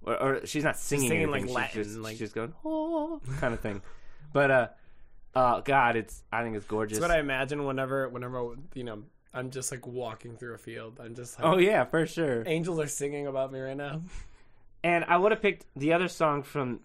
or, 0.07 0.17
or 0.23 0.47
she's 0.47 0.63
not 0.65 0.77
singing, 0.77 1.09
singing, 1.09 1.23
anything, 1.35 1.53
like, 1.53 1.71
she's 1.71 1.77
Latin, 1.77 1.83
just, 1.83 1.97
like- 1.99 2.11
she's 2.13 2.19
just 2.21 2.35
going 2.35 2.53
oh 2.65 3.21
kind 3.41 3.55
of 3.55 3.61
thing. 3.61 3.83
But 4.33 4.51
uh, 4.51 4.69
uh, 5.35 5.61
God, 5.61 5.97
it's 5.97 6.23
I 6.33 6.43
think 6.43 6.57
it's 6.57 6.67
gorgeous. 6.67 6.99
That's 6.99 7.09
what 7.11 7.17
I 7.17 7.21
imagine 7.21 7.65
whenever 7.65 8.09
whenever 8.09 8.55
you 8.75 8.85
know 8.85 9.03
I'm 9.33 9.51
just 9.51 9.73
like 9.73 9.87
walking 9.87 10.37
through 10.37 10.55
a 10.55 10.59
field. 10.59 11.01
I'm 11.03 11.15
just 11.15 11.39
like 11.41 11.49
oh 11.49 11.59
yeah, 11.59 11.85
for 11.85 12.07
sure. 12.07 12.43
angels 12.47 12.79
are 12.79 12.87
singing 12.87 13.27
about 13.27 13.53
me 13.53 13.61
right 13.61 13.77
now. 13.77 14.01
And 14.85 15.05
I 15.07 15.17
would 15.17 15.33
have 15.33 15.41
picked 15.41 15.65
the 15.75 15.93
other 15.95 16.09
song 16.09 16.43
from 16.43 16.81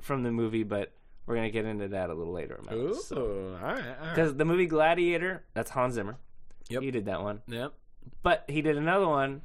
from 0.00 0.22
the 0.22 0.30
movie, 0.30 0.62
but 0.62 0.92
we're 1.30 1.36
gonna 1.36 1.50
get 1.50 1.64
into 1.64 1.88
that 1.88 2.10
a 2.10 2.14
little 2.14 2.32
later. 2.32 2.56
in 2.60 2.66
my 2.66 2.72
Ooh, 2.82 2.88
list. 2.90 3.12
all 3.12 3.22
right, 3.26 3.62
all 3.62 3.70
right. 3.72 4.10
Because 4.14 4.34
the 4.36 4.44
movie 4.44 4.66
Gladiator, 4.66 5.44
that's 5.54 5.70
Hans 5.70 5.94
Zimmer. 5.94 6.16
Yep. 6.68 6.82
He 6.82 6.90
did 6.90 7.06
that 7.06 7.22
one. 7.22 7.40
Yep. 7.48 7.72
But 8.22 8.44
he 8.48 8.62
did 8.62 8.76
another 8.76 9.08
one 9.08 9.42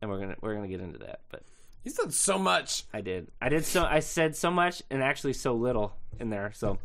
and 0.00 0.10
we're 0.10 0.18
gonna 0.20 0.36
we're 0.40 0.54
gonna 0.54 0.68
get 0.68 0.80
into 0.80 0.98
that. 0.98 1.20
But 1.30 1.42
He's 1.84 1.94
done 1.94 2.10
so 2.10 2.38
much. 2.38 2.84
I 2.92 3.00
did. 3.00 3.28
I 3.40 3.48
did 3.48 3.64
so 3.64 3.84
I 3.84 4.00
said 4.00 4.36
so 4.36 4.50
much 4.50 4.82
and 4.90 5.02
actually 5.02 5.32
so 5.32 5.54
little 5.54 5.96
in 6.18 6.28
there. 6.30 6.52
So 6.54 6.78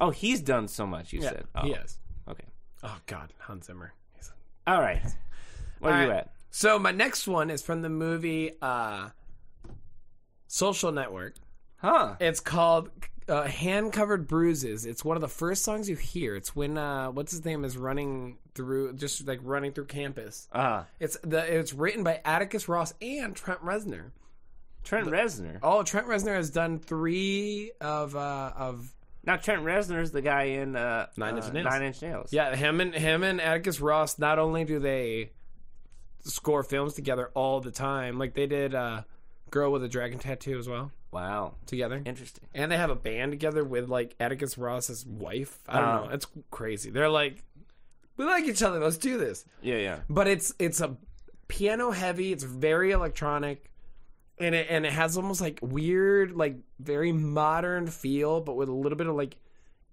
Oh, 0.00 0.10
he's 0.10 0.40
done 0.40 0.68
so 0.68 0.86
much, 0.86 1.12
you 1.12 1.20
Yeah, 1.20 1.30
said. 1.30 1.44
Oh, 1.54 1.62
he 1.62 1.72
is. 1.72 1.98
Okay. 2.28 2.44
Oh 2.82 2.96
God, 3.06 3.32
Hans 3.38 3.66
Zimmer. 3.66 3.92
He's- 4.14 4.30
All 4.66 4.80
right. 4.80 5.02
Where 5.80 5.92
are 5.92 5.96
All 5.96 6.02
you 6.04 6.10
right. 6.10 6.18
at? 6.18 6.32
So 6.50 6.78
my 6.78 6.92
next 6.92 7.26
one 7.26 7.50
is 7.50 7.62
from 7.62 7.82
the 7.82 7.88
movie 7.88 8.52
uh, 8.62 9.08
Social 10.46 10.92
Network. 10.92 11.34
Huh. 11.76 12.16
It's 12.20 12.40
called 12.40 12.90
uh, 13.28 13.44
"Hand 13.44 13.92
Covered 13.92 14.26
Bruises." 14.26 14.86
It's 14.86 15.04
one 15.04 15.16
of 15.16 15.20
the 15.20 15.28
first 15.28 15.62
songs 15.64 15.88
you 15.88 15.96
hear. 15.96 16.36
It's 16.36 16.54
when 16.56 16.78
uh, 16.78 17.10
what's 17.10 17.32
his 17.32 17.44
name 17.44 17.64
is 17.64 17.76
running 17.76 18.38
through, 18.54 18.94
just 18.94 19.26
like 19.26 19.40
running 19.42 19.72
through 19.72 19.86
campus. 19.86 20.48
Uh 20.52 20.84
It's 21.00 21.16
the 21.22 21.38
it's 21.58 21.72
written 21.72 22.02
by 22.02 22.20
Atticus 22.24 22.68
Ross 22.68 22.94
and 23.00 23.34
Trent 23.36 23.62
Reznor. 23.64 24.10
Trent 24.84 25.08
Reznor. 25.08 25.58
Oh, 25.62 25.82
Trent 25.82 26.06
Reznor 26.06 26.36
has 26.36 26.50
done 26.50 26.78
three 26.78 27.72
of 27.80 28.16
uh, 28.16 28.52
of 28.56 28.90
Now 29.24 29.36
Trent 29.36 29.62
Reznor 29.62 30.00
is 30.00 30.12
the 30.12 30.22
guy 30.22 30.44
in 30.44 30.76
uh, 30.76 31.06
Nine 31.16 31.36
Inch 31.36 31.46
uh, 31.46 31.52
Nails. 31.52 31.64
Nine 31.66 31.82
Inch 31.82 32.02
Nails. 32.02 32.32
yeah. 32.32 32.54
Him 32.56 32.80
and 32.80 32.94
him 32.94 33.22
and 33.22 33.40
Atticus 33.40 33.80
Ross. 33.80 34.18
Not 34.18 34.38
only 34.38 34.64
do 34.64 34.78
they 34.78 35.32
score 36.24 36.62
films 36.62 36.94
together 36.94 37.30
all 37.34 37.60
the 37.60 37.70
time, 37.70 38.18
like 38.18 38.34
they 38.34 38.46
did 38.46 38.74
uh, 38.74 39.02
"Girl 39.50 39.70
with 39.72 39.84
a 39.84 39.88
Dragon 39.88 40.18
Tattoo" 40.18 40.58
as 40.58 40.68
well 40.68 40.90
Wow. 41.10 41.54
together. 41.66 42.02
Interesting. 42.04 42.44
and 42.54 42.70
they 42.70 42.76
have 42.76 42.90
a 42.90 42.94
band 42.96 43.32
together 43.32 43.64
with 43.64 43.88
like 43.88 44.14
Atticus 44.20 44.58
Ross's 44.58 45.06
wife. 45.06 45.58
I 45.68 45.80
don't 45.80 45.88
Oh. 45.88 46.04
know. 46.06 46.10
It's 46.12 46.26
crazy. 46.50 46.90
They're 46.90 47.08
like, 47.08 47.42
we 48.16 48.24
like 48.24 48.44
each 48.44 48.62
other. 48.62 48.78
Let's 48.80 48.98
do 48.98 49.16
this. 49.16 49.44
Yeah, 49.62 49.76
yeah. 49.76 49.98
But 50.10 50.26
it's 50.28 50.52
it's 50.58 50.80
a 50.80 50.96
piano 51.48 51.90
heavy. 51.92 52.32
It's 52.32 52.44
very 52.44 52.90
electronic, 52.90 53.70
and 54.38 54.54
it 54.54 54.66
and 54.68 54.84
it 54.84 54.92
has 54.92 55.16
almost 55.16 55.40
like 55.40 55.58
weird, 55.62 56.32
like 56.32 56.56
very 56.80 57.12
modern 57.12 57.86
feel, 57.86 58.40
but 58.40 58.56
with 58.56 58.68
a 58.68 58.72
little 58.72 58.98
bit 58.98 59.06
of 59.06 59.14
like 59.16 59.36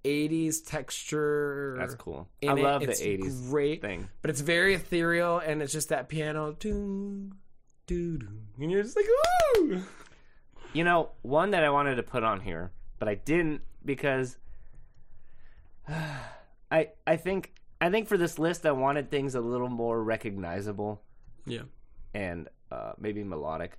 '80s 0.04 0.66
texture. 0.66 1.76
That's 1.80 1.96
cool. 1.96 2.28
in 2.42 2.50
I 2.50 2.54
it. 2.58 2.62
love 2.64 2.82
It's 2.84 3.00
the 3.00 3.18
'80s 3.18 3.50
great 3.50 3.82
thing. 3.82 4.10
but 4.22 4.30
it's 4.32 4.42
very 4.42 4.74
ethereal, 4.74 5.38
and 5.40 5.62
it's 5.62 5.72
just 5.72 5.90
that 5.90 6.10
piano. 6.10 6.52
Doo, 6.60 7.32
doo, 7.88 8.18
doo, 8.18 8.28
and 8.60 8.72
you're 8.72 8.84
just 8.84 8.96
like, 8.98 9.06
ooh. 9.58 9.82
You 10.76 10.84
know, 10.84 11.10
one 11.22 11.52
that 11.52 11.64
I 11.64 11.70
wanted 11.70 11.96
to 11.96 12.04
put 12.04 12.24
on 12.24 12.42
here, 12.42 12.72
but 13.00 13.08
I 13.08 13.16
didn't 13.16 13.62
because 13.86 14.38
I 15.90 16.90
I 17.08 17.16
think 17.16 17.54
I 17.80 17.90
think 17.90 18.08
for 18.08 18.18
this 18.18 18.38
list 18.40 18.66
I 18.66 18.72
wanted 18.72 19.10
things 19.10 19.36
a 19.36 19.42
little 19.42 19.70
more 19.70 20.04
recognizable 20.04 21.02
Yeah. 21.46 21.62
and 22.14 22.50
uh, 22.72 22.94
maybe 23.00 23.24
melodic. 23.24 23.78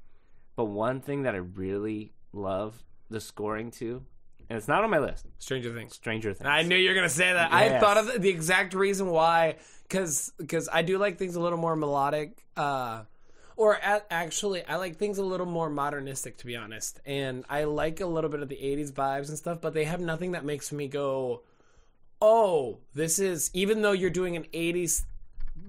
But 0.54 0.66
one 0.66 1.00
thing 1.00 1.22
that 1.24 1.34
I 1.34 1.38
really 1.38 2.12
love 2.32 2.82
the 3.10 3.20
scoring 3.20 3.70
to, 3.72 4.02
and 4.48 4.56
it's 4.56 4.68
not 4.68 4.82
on 4.84 4.90
my 4.90 4.98
list, 4.98 5.26
Stranger 5.38 5.74
Things. 5.74 5.94
Stranger 5.94 6.32
Things. 6.32 6.48
I 6.48 6.62
knew 6.62 6.76
you 6.76 6.88
were 6.88 6.94
gonna 6.94 7.08
say 7.08 7.32
that. 7.32 7.52
I 7.52 7.78
thought 7.78 7.98
of 7.98 8.06
the, 8.06 8.18
the 8.20 8.28
exact 8.30 8.72
reason 8.74 9.08
why, 9.10 9.56
because 9.88 10.32
I 10.72 10.82
do 10.82 10.96
like 10.98 11.18
things 11.18 11.36
a 11.36 11.40
little 11.40 11.58
more 11.58 11.76
melodic, 11.76 12.46
uh, 12.56 13.02
or 13.56 13.74
a- 13.74 14.02
actually, 14.10 14.64
I 14.64 14.76
like 14.76 14.96
things 14.96 15.18
a 15.18 15.24
little 15.24 15.46
more 15.46 15.70
modernistic, 15.70 16.36
to 16.38 16.46
be 16.46 16.56
honest. 16.56 17.00
And 17.06 17.44
I 17.48 17.64
like 17.64 18.00
a 18.00 18.06
little 18.06 18.30
bit 18.30 18.40
of 18.40 18.48
the 18.48 18.56
'80s 18.56 18.92
vibes 18.92 19.28
and 19.28 19.38
stuff, 19.38 19.60
but 19.60 19.74
they 19.74 19.84
have 19.84 20.00
nothing 20.00 20.32
that 20.32 20.44
makes 20.44 20.72
me 20.72 20.88
go, 20.88 21.42
"Oh, 22.20 22.78
this 22.94 23.18
is." 23.18 23.50
Even 23.54 23.82
though 23.82 23.92
you're 23.92 24.10
doing 24.10 24.36
an 24.36 24.44
'80s 24.52 25.04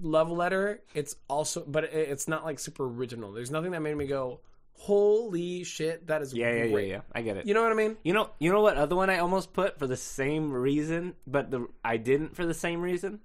love 0.02 0.30
letter, 0.30 0.82
it's 0.94 1.16
also, 1.28 1.64
but 1.66 1.84
it, 1.84 1.92
it's 1.94 2.28
not 2.28 2.44
like 2.44 2.58
super 2.58 2.84
original. 2.84 3.32
There's 3.32 3.50
nothing 3.50 3.72
that 3.72 3.80
made 3.80 3.96
me 3.96 4.06
go, 4.06 4.40
"Holy 4.74 5.64
shit, 5.64 6.06
that 6.08 6.22
is 6.22 6.34
yeah, 6.34 6.52
yeah, 6.52 6.64
yeah, 6.64 6.78
yeah. 6.78 7.00
I 7.14 7.22
get 7.22 7.36
it. 7.38 7.46
You 7.46 7.54
know 7.54 7.62
what 7.62 7.72
I 7.72 7.74
mean? 7.74 7.96
You 8.02 8.12
know, 8.12 8.30
you 8.38 8.52
know 8.52 8.60
what 8.60 8.76
other 8.76 8.96
one 8.96 9.10
I 9.10 9.18
almost 9.18 9.52
put 9.52 9.78
for 9.78 9.86
the 9.86 9.96
same 9.96 10.52
reason, 10.52 11.14
but 11.26 11.50
the 11.50 11.66
I 11.84 11.96
didn't 11.96 12.36
for 12.36 12.44
the 12.44 12.54
same 12.54 12.80
reason 12.82 13.20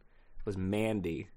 was 0.46 0.58
Mandy. 0.58 1.28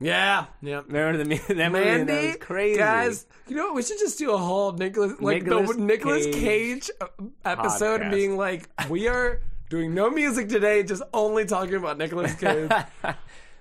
Yeah, 0.00 0.46
yeah. 0.60 0.82
Remember 0.86 1.22
the 1.22 1.24
that 1.54 1.72
movie? 1.72 1.84
Mandy, 1.84 2.12
that 2.12 2.26
was 2.26 2.36
crazy, 2.36 2.78
guys. 2.78 3.26
You 3.46 3.56
know 3.56 3.66
what? 3.66 3.74
We 3.76 3.82
should 3.82 3.98
just 3.98 4.18
do 4.18 4.32
a 4.32 4.38
whole 4.38 4.72
Nicolas, 4.72 5.12
like 5.20 5.44
Nicolas 5.44 5.70
the 5.76 5.82
Nicolas 5.82 6.24
Cage 6.26 6.34
Cage, 6.34 6.90
uh, 7.00 7.06
episode, 7.44 8.00
podcast. 8.00 8.10
being 8.10 8.36
like, 8.36 8.68
we 8.88 9.08
are 9.08 9.40
doing 9.70 9.94
no 9.94 10.10
music 10.10 10.48
today, 10.48 10.82
just 10.82 11.02
only 11.12 11.44
talking 11.44 11.74
about 11.76 11.96
Nicolas 11.98 12.34
Cage. 12.40 12.70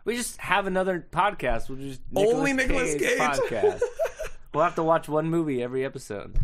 we 0.06 0.16
just 0.16 0.38
have 0.38 0.68
another 0.68 1.06
podcast. 1.12 1.70
We'll 1.70 1.80
just 1.80 2.02
Only 2.16 2.54
Nicolas 2.54 2.96
Cage. 2.96 3.20
podcast. 3.20 3.82
we'll 4.54 4.64
have 4.64 4.76
to 4.76 4.84
watch 4.84 5.08
one 5.08 5.30
movie 5.30 5.62
every 5.64 5.86
episode. 5.86 6.36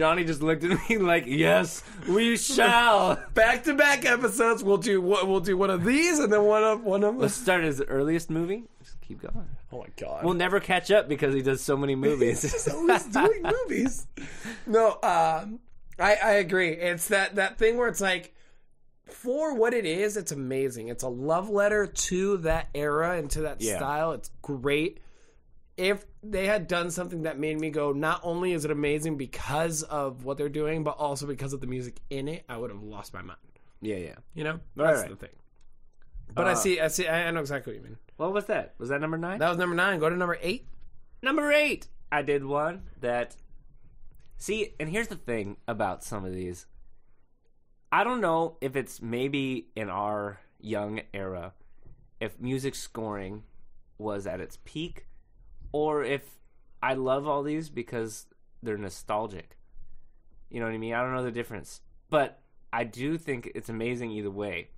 Johnny 0.00 0.24
just 0.24 0.40
looked 0.40 0.64
at 0.64 0.70
me 0.88 0.96
like, 0.96 1.24
"Yes, 1.26 1.82
we 2.08 2.38
shall." 2.38 3.22
Back 3.34 3.64
to 3.64 3.74
back 3.74 4.06
episodes. 4.06 4.64
We'll 4.64 4.78
do 4.78 4.98
what? 5.02 5.28
We'll 5.28 5.40
do 5.40 5.58
one 5.58 5.68
of 5.68 5.84
these, 5.84 6.18
and 6.18 6.32
then 6.32 6.42
one 6.44 6.64
of 6.64 6.82
one 6.82 7.04
of. 7.04 7.16
Let's 7.16 7.34
start 7.34 7.64
his 7.64 7.82
earliest 7.82 8.30
movie. 8.30 8.64
Just 8.82 8.98
keep 9.02 9.20
going. 9.20 9.46
oh 9.70 9.80
my 9.80 9.86
god. 9.98 10.24
We'll 10.24 10.32
never 10.32 10.58
catch 10.58 10.90
up 10.90 11.06
because 11.06 11.34
he 11.34 11.42
does 11.42 11.60
so 11.60 11.76
many 11.76 11.94
movies. 12.06 12.40
He's 12.40 12.66
always 12.66 13.04
doing 13.04 13.42
movies. 13.68 14.06
No, 14.66 14.92
um, 15.02 15.60
I 15.98 16.14
I 16.16 16.30
agree. 16.36 16.70
It's 16.70 17.08
that 17.08 17.34
that 17.34 17.58
thing 17.58 17.76
where 17.76 17.88
it's 17.88 18.00
like, 18.00 18.32
for 19.04 19.54
what 19.54 19.74
it 19.74 19.84
is, 19.84 20.16
it's 20.16 20.32
amazing. 20.32 20.88
It's 20.88 21.02
a 21.02 21.08
love 21.10 21.50
letter 21.50 21.86
to 21.86 22.38
that 22.38 22.68
era 22.74 23.18
and 23.18 23.30
to 23.32 23.42
that 23.42 23.60
Yeah. 23.60 23.76
style. 23.76 24.12
It's 24.12 24.30
great. 24.40 25.00
If 25.76 26.06
they 26.22 26.46
had 26.46 26.66
done 26.68 26.90
something 26.90 27.22
that 27.22 27.38
made 27.38 27.58
me 27.58 27.70
go, 27.70 27.92
not 27.92 28.20
only 28.22 28.52
is 28.52 28.64
it 28.64 28.70
amazing 28.70 29.16
because 29.16 29.82
of 29.82 30.24
what 30.24 30.36
they're 30.36 30.48
doing, 30.48 30.84
but 30.84 30.96
also 30.98 31.26
because 31.26 31.52
of 31.52 31.60
the 31.60 31.66
music 31.66 32.00
in 32.10 32.28
it, 32.28 32.44
I 32.48 32.56
would 32.58 32.70
have 32.70 32.82
lost 32.82 33.14
my 33.14 33.22
mind. 33.22 33.38
yeah, 33.80 33.96
yeah. 33.96 34.14
You 34.34 34.44
know, 34.44 34.60
that's 34.76 35.00
right. 35.00 35.10
the 35.10 35.16
thing. 35.16 35.30
But 36.34 36.46
I 36.46 36.52
Uh, 36.52 36.54
see, 36.54 36.80
I 36.80 36.88
see, 36.88 37.08
I 37.08 37.30
know 37.30 37.40
exactly 37.40 37.72
what 37.72 37.78
you 37.78 37.84
mean. 37.88 37.98
What 38.16 38.32
was 38.32 38.46
that? 38.46 38.74
Was 38.78 38.90
that 38.90 39.00
number 39.00 39.16
nine? 39.18 39.38
That 39.38 39.48
was 39.48 39.58
number 39.58 39.74
nine. 39.74 39.98
Go 39.98 40.10
to 40.10 40.16
number 40.16 40.38
eight. 40.42 40.66
Number 41.22 41.50
eight. 41.50 41.88
I 42.12 42.22
did 42.22 42.44
one 42.44 42.82
that. 43.00 43.36
See, 44.36 44.74
and 44.78 44.88
here's 44.88 45.08
the 45.08 45.16
thing 45.16 45.56
about 45.66 46.02
some 46.04 46.24
of 46.24 46.32
these. 46.32 46.66
I 47.92 48.04
don't 48.04 48.20
know 48.20 48.56
if 48.60 48.76
it's 48.76 49.02
maybe 49.02 49.68
in 49.74 49.90
our 49.90 50.38
young 50.60 51.00
era, 51.12 51.52
if 52.20 52.38
music 52.40 52.74
scoring 52.74 53.42
was 53.98 54.26
at 54.26 54.40
its 54.40 54.58
peak, 54.64 55.06
or 55.72 56.02
if 56.04 56.22
I 56.82 56.94
love 56.94 57.26
all 57.26 57.42
these 57.42 57.68
because 57.68 58.26
they're 58.62 58.76
nostalgic. 58.78 59.56
You 60.50 60.60
know 60.60 60.66
what 60.66 60.74
I 60.74 60.78
mean? 60.78 60.94
I 60.94 61.02
don't 61.02 61.14
know 61.14 61.22
the 61.22 61.30
difference. 61.30 61.80
But 62.08 62.40
I 62.72 62.84
do 62.84 63.16
think 63.18 63.50
it's 63.54 63.68
amazing 63.68 64.10
either 64.12 64.30
way. 64.30 64.68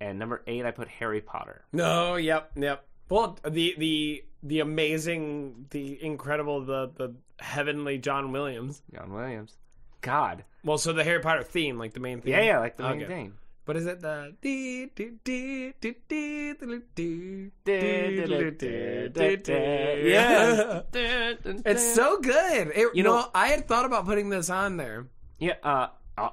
and 0.00 0.18
number 0.18 0.42
eight 0.46 0.64
I 0.66 0.70
put 0.72 0.88
Harry 0.88 1.20
Potter. 1.20 1.64
No, 1.72 2.16
yep, 2.16 2.50
yep. 2.56 2.84
Well, 3.08 3.38
the 3.48 3.74
the 3.78 4.24
the 4.42 4.60
amazing, 4.60 5.66
the 5.70 6.02
incredible, 6.02 6.64
the 6.64 6.90
the 6.96 7.14
heavenly 7.38 7.98
John 7.98 8.32
Williams. 8.32 8.82
John 8.92 9.12
Williams. 9.12 9.56
God. 10.00 10.44
Well, 10.64 10.78
so 10.78 10.92
the 10.92 11.04
Harry 11.04 11.20
Potter 11.20 11.42
theme, 11.44 11.78
like 11.78 11.92
the 11.92 12.00
main 12.00 12.20
theme. 12.20 12.32
Yeah, 12.32 12.42
yeah, 12.42 12.58
like 12.58 12.76
the 12.76 12.82
main 12.84 13.02
Okay. 13.02 13.06
thing. 13.06 13.32
What 13.64 13.76
is 13.76 13.86
it? 13.86 14.00
The 14.00 14.34
Yeah. 14.42 15.72
dee, 18.34 19.36
dee. 19.36 20.10
Yeah. 20.10 20.80
It's 21.64 21.94
so 21.94 22.18
good. 22.20 22.68
It, 22.74 22.88
You 22.94 23.02
no, 23.04 23.20
know- 23.20 23.30
I 23.34 23.48
had 23.48 23.68
thought 23.68 23.84
about 23.84 24.04
putting 24.04 24.30
this 24.30 24.50
on 24.50 24.76
there. 24.76 25.06
Yeah, 25.38 25.54
uh, 25.62 25.88
a, 26.18 26.30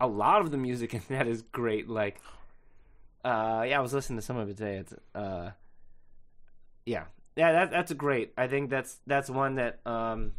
a 0.00 0.06
lot 0.06 0.40
of 0.40 0.50
the 0.50 0.56
music 0.56 0.94
in 0.94 1.02
that 1.08 1.26
is 1.26 1.42
great. 1.42 1.88
Like, 1.88 2.20
uh, 3.24 3.64
yeah, 3.68 3.78
I 3.78 3.80
was 3.80 3.92
listening 3.92 4.18
to 4.18 4.24
some 4.24 4.36
of 4.36 4.48
it 4.48 4.56
today. 4.56 4.76
It's, 4.78 4.94
uh, 5.14 5.50
yeah, 6.86 7.04
yeah, 7.36 7.52
that 7.52 7.70
that's 7.70 7.92
great. 7.92 8.32
I 8.36 8.46
think 8.46 8.70
that's 8.70 8.98
that's 9.06 9.28
one 9.28 9.56
that, 9.56 9.80
um, 9.86 10.32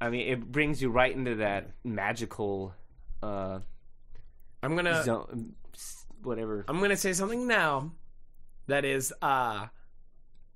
I 0.00 0.10
mean, 0.10 0.26
it 0.32 0.50
brings 0.50 0.80
you 0.82 0.90
right 0.90 1.14
into 1.14 1.36
that 1.36 1.70
magical, 1.84 2.74
uh, 3.22 3.60
I'm 4.62 4.76
gonna 4.76 5.02
zone, 5.02 5.54
whatever. 6.22 6.64
I'm 6.68 6.80
gonna 6.80 6.96
say 6.96 7.12
something 7.12 7.46
now 7.46 7.92
that 8.68 8.84
is 8.84 9.12
uh 9.22 9.66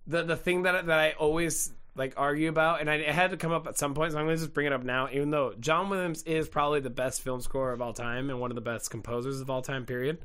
the 0.06 0.22
the 0.22 0.36
thing 0.36 0.62
that 0.62 0.86
that 0.86 0.98
I 0.98 1.12
always 1.12 1.72
like 1.96 2.14
argue 2.16 2.48
about, 2.50 2.80
and 2.82 2.90
I, 2.90 2.96
it 2.96 3.08
had 3.14 3.30
to 3.30 3.36
come 3.38 3.52
up 3.52 3.66
at 3.66 3.78
some 3.78 3.94
point, 3.94 4.12
so 4.12 4.18
I'm 4.18 4.26
gonna 4.26 4.36
just 4.36 4.52
bring 4.52 4.66
it 4.66 4.72
up 4.72 4.84
now. 4.84 5.08
Even 5.10 5.30
though 5.30 5.54
John 5.58 5.88
Williams 5.88 6.22
is 6.24 6.48
probably 6.48 6.80
the 6.80 6.90
best 6.90 7.22
film 7.22 7.40
scorer 7.40 7.72
of 7.72 7.80
all 7.80 7.92
time 7.94 8.28
and 8.30 8.38
one 8.40 8.50
of 8.50 8.54
the 8.54 8.60
best 8.60 8.90
composers 8.90 9.40
of 9.40 9.48
all 9.50 9.62
time, 9.62 9.86
period. 9.86 10.18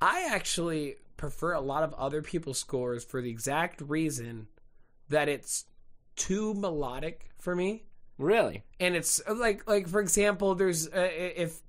I 0.00 0.28
actually 0.30 0.96
prefer 1.16 1.52
a 1.52 1.60
lot 1.60 1.82
of 1.82 1.94
other 1.94 2.20
people's 2.22 2.58
scores 2.58 3.04
for 3.04 3.22
the 3.22 3.30
exact 3.30 3.80
reason 3.82 4.48
that 5.08 5.28
it's 5.28 5.64
too 6.16 6.52
melodic 6.54 7.30
for 7.38 7.54
me 7.54 7.84
Really? 8.18 8.64
and 8.80 8.94
it's 8.96 9.20
like 9.28 9.66
like 9.68 9.88
for 9.88 10.00
example 10.00 10.54
there's 10.54 10.88
uh, 10.88 11.08
if 11.12 11.60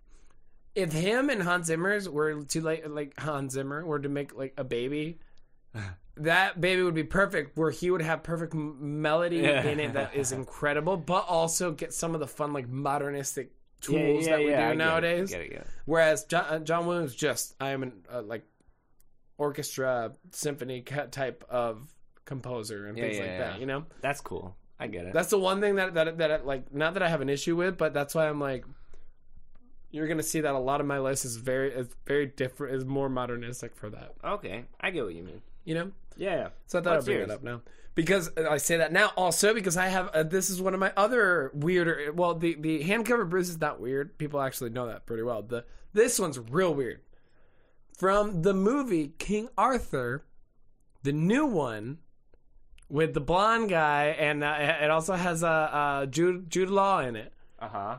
if 0.77 0.91
him 0.93 1.29
and 1.29 1.41
Hans 1.41 1.67
Zimmer's 1.67 2.07
were 2.07 2.43
to 2.43 2.61
like 2.61 2.85
like 2.87 3.19
Hans 3.19 3.53
Zimmer 3.53 3.85
were 3.85 3.99
to 3.99 4.09
make 4.09 4.35
like 4.35 4.53
a 4.57 4.63
baby 4.63 5.19
that 6.17 6.59
baby 6.61 6.81
would 6.83 6.93
be 6.95 7.03
perfect 7.03 7.57
where 7.57 7.69
he 7.71 7.91
would 7.91 8.01
have 8.01 8.23
perfect 8.23 8.53
m- 8.53 9.01
melody 9.01 9.37
Yeah. 9.37 9.63
in 9.63 9.79
it 9.79 9.93
that 9.93 10.15
is 10.15 10.31
incredible 10.31 10.95
but 10.97 11.25
also 11.27 11.71
get 11.71 11.93
some 11.93 12.13
of 12.13 12.19
the 12.19 12.27
fun 12.27 12.53
like 12.53 12.67
modernistic 12.69 13.51
tools 13.81 14.25
yeah, 14.25 14.37
that 14.37 14.39
we 14.45 14.51
yeah, 14.51 14.57
I 14.57 14.61
do 14.61 14.63
get 14.69 14.71
it, 14.71 14.77
nowadays 14.77 15.29
Get 15.29 15.41
it, 15.41 15.49
get 15.51 15.59
it. 15.61 15.67
whereas 15.85 16.23
John, 16.25 16.45
uh, 16.49 16.59
John 16.59 16.85
Williams 16.87 17.13
just 17.15 17.53
I 17.59 17.69
am 17.69 17.83
an 17.83 17.91
uh, 18.11 18.21
like 18.23 18.43
orchestra 19.37 20.13
symphony 20.31 20.81
type 20.81 21.43
of 21.49 21.93
composer 22.25 22.87
and 22.87 22.97
Yeah, 22.97 23.03
things 23.03 23.15
yeah, 23.17 23.21
like 23.23 23.31
yeah. 23.31 23.37
that 23.51 23.59
you 23.59 23.65
know 23.65 23.85
That's 24.01 24.21
cool. 24.21 24.55
I 24.79 24.87
get 24.87 25.05
it. 25.05 25.13
that's 25.13 25.29
the 25.29 25.39
one 25.39 25.59
thing 25.59 25.75
that 25.75 25.93
that 25.95 26.17
that 26.19 26.45
like 26.45 26.73
not 26.73 26.93
that 26.95 27.03
I 27.03 27.09
have 27.09 27.21
an 27.21 27.29
issue 27.29 27.55
with, 27.55 27.77
but 27.79 27.93
that's 27.95 28.13
why 28.13 28.29
I'm 28.29 28.39
like 28.39 28.63
you're 29.91 30.07
gonna 30.07 30.23
see 30.23 30.41
that 30.41 30.53
a 30.53 30.59
lot 30.59 30.81
of 30.81 30.87
my 30.87 30.99
list 30.99 31.25
is 31.25 31.37
very 31.37 31.71
is 31.71 31.87
very 32.05 32.25
different 32.25 32.75
is 32.75 32.85
more 32.85 33.09
modernistic 33.09 33.75
for 33.75 33.89
that. 33.89 34.13
okay. 34.23 34.65
I 34.79 34.91
get 34.91 35.03
what 35.03 35.15
you 35.15 35.23
mean. 35.23 35.41
You 35.65 35.75
know? 35.75 35.91
Yeah. 36.15 36.49
So 36.65 36.79
I 36.79 36.81
thought 36.81 36.97
I'd 36.97 37.05
bring 37.05 37.17
yours? 37.17 37.29
it 37.29 37.33
up 37.33 37.43
now. 37.43 37.61
Because 37.95 38.29
uh, 38.37 38.47
I 38.49 38.57
say 38.57 38.77
that 38.77 38.91
now 38.91 39.11
also 39.15 39.53
because 39.53 39.77
I 39.77 39.87
have 39.87 40.09
uh, 40.09 40.23
this 40.23 40.49
is 40.49 40.61
one 40.61 40.73
of 40.73 40.79
my 40.79 40.93
other 40.95 41.51
weirder 41.53 42.11
well 42.13 42.35
the 42.35 42.55
the 42.55 42.83
hand 42.83 43.05
cover 43.05 43.25
bruise 43.25 43.49
is 43.49 43.59
not 43.59 43.79
weird. 43.79 44.17
People 44.17 44.41
actually 44.41 44.69
know 44.69 44.87
that 44.87 45.05
pretty 45.05 45.23
well. 45.23 45.41
The 45.41 45.65
this 45.93 46.19
one's 46.19 46.37
real 46.37 46.73
weird. 46.73 47.01
From 47.97 48.43
the 48.43 48.53
movie 48.53 49.13
King 49.17 49.49
Arthur, 49.57 50.25
the 51.01 51.11
new 51.11 51.45
one 51.45 51.97
with 52.89 53.13
the 53.13 53.19
blonde 53.19 53.69
guy 53.69 54.15
and 54.19 54.43
uh, 54.43 54.55
it 54.59 54.89
also 54.89 55.15
has 55.15 55.43
uh, 55.43 55.47
uh 55.47 56.05
Jude 56.05 56.49
Jude 56.49 56.69
Law 56.69 56.99
in 56.99 57.15
it. 57.15 57.33
Uh 57.59 57.69
huh. 57.69 57.97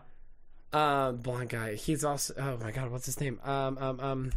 Uh, 0.72 1.12
blonde 1.12 1.48
guy. 1.48 1.74
He's 1.74 2.04
also. 2.04 2.34
Oh 2.36 2.56
my 2.62 2.70
god, 2.70 2.90
what's 2.90 3.06
his 3.06 3.20
name? 3.20 3.40
Um, 3.44 3.78
um, 3.78 4.00
um. 4.00 4.32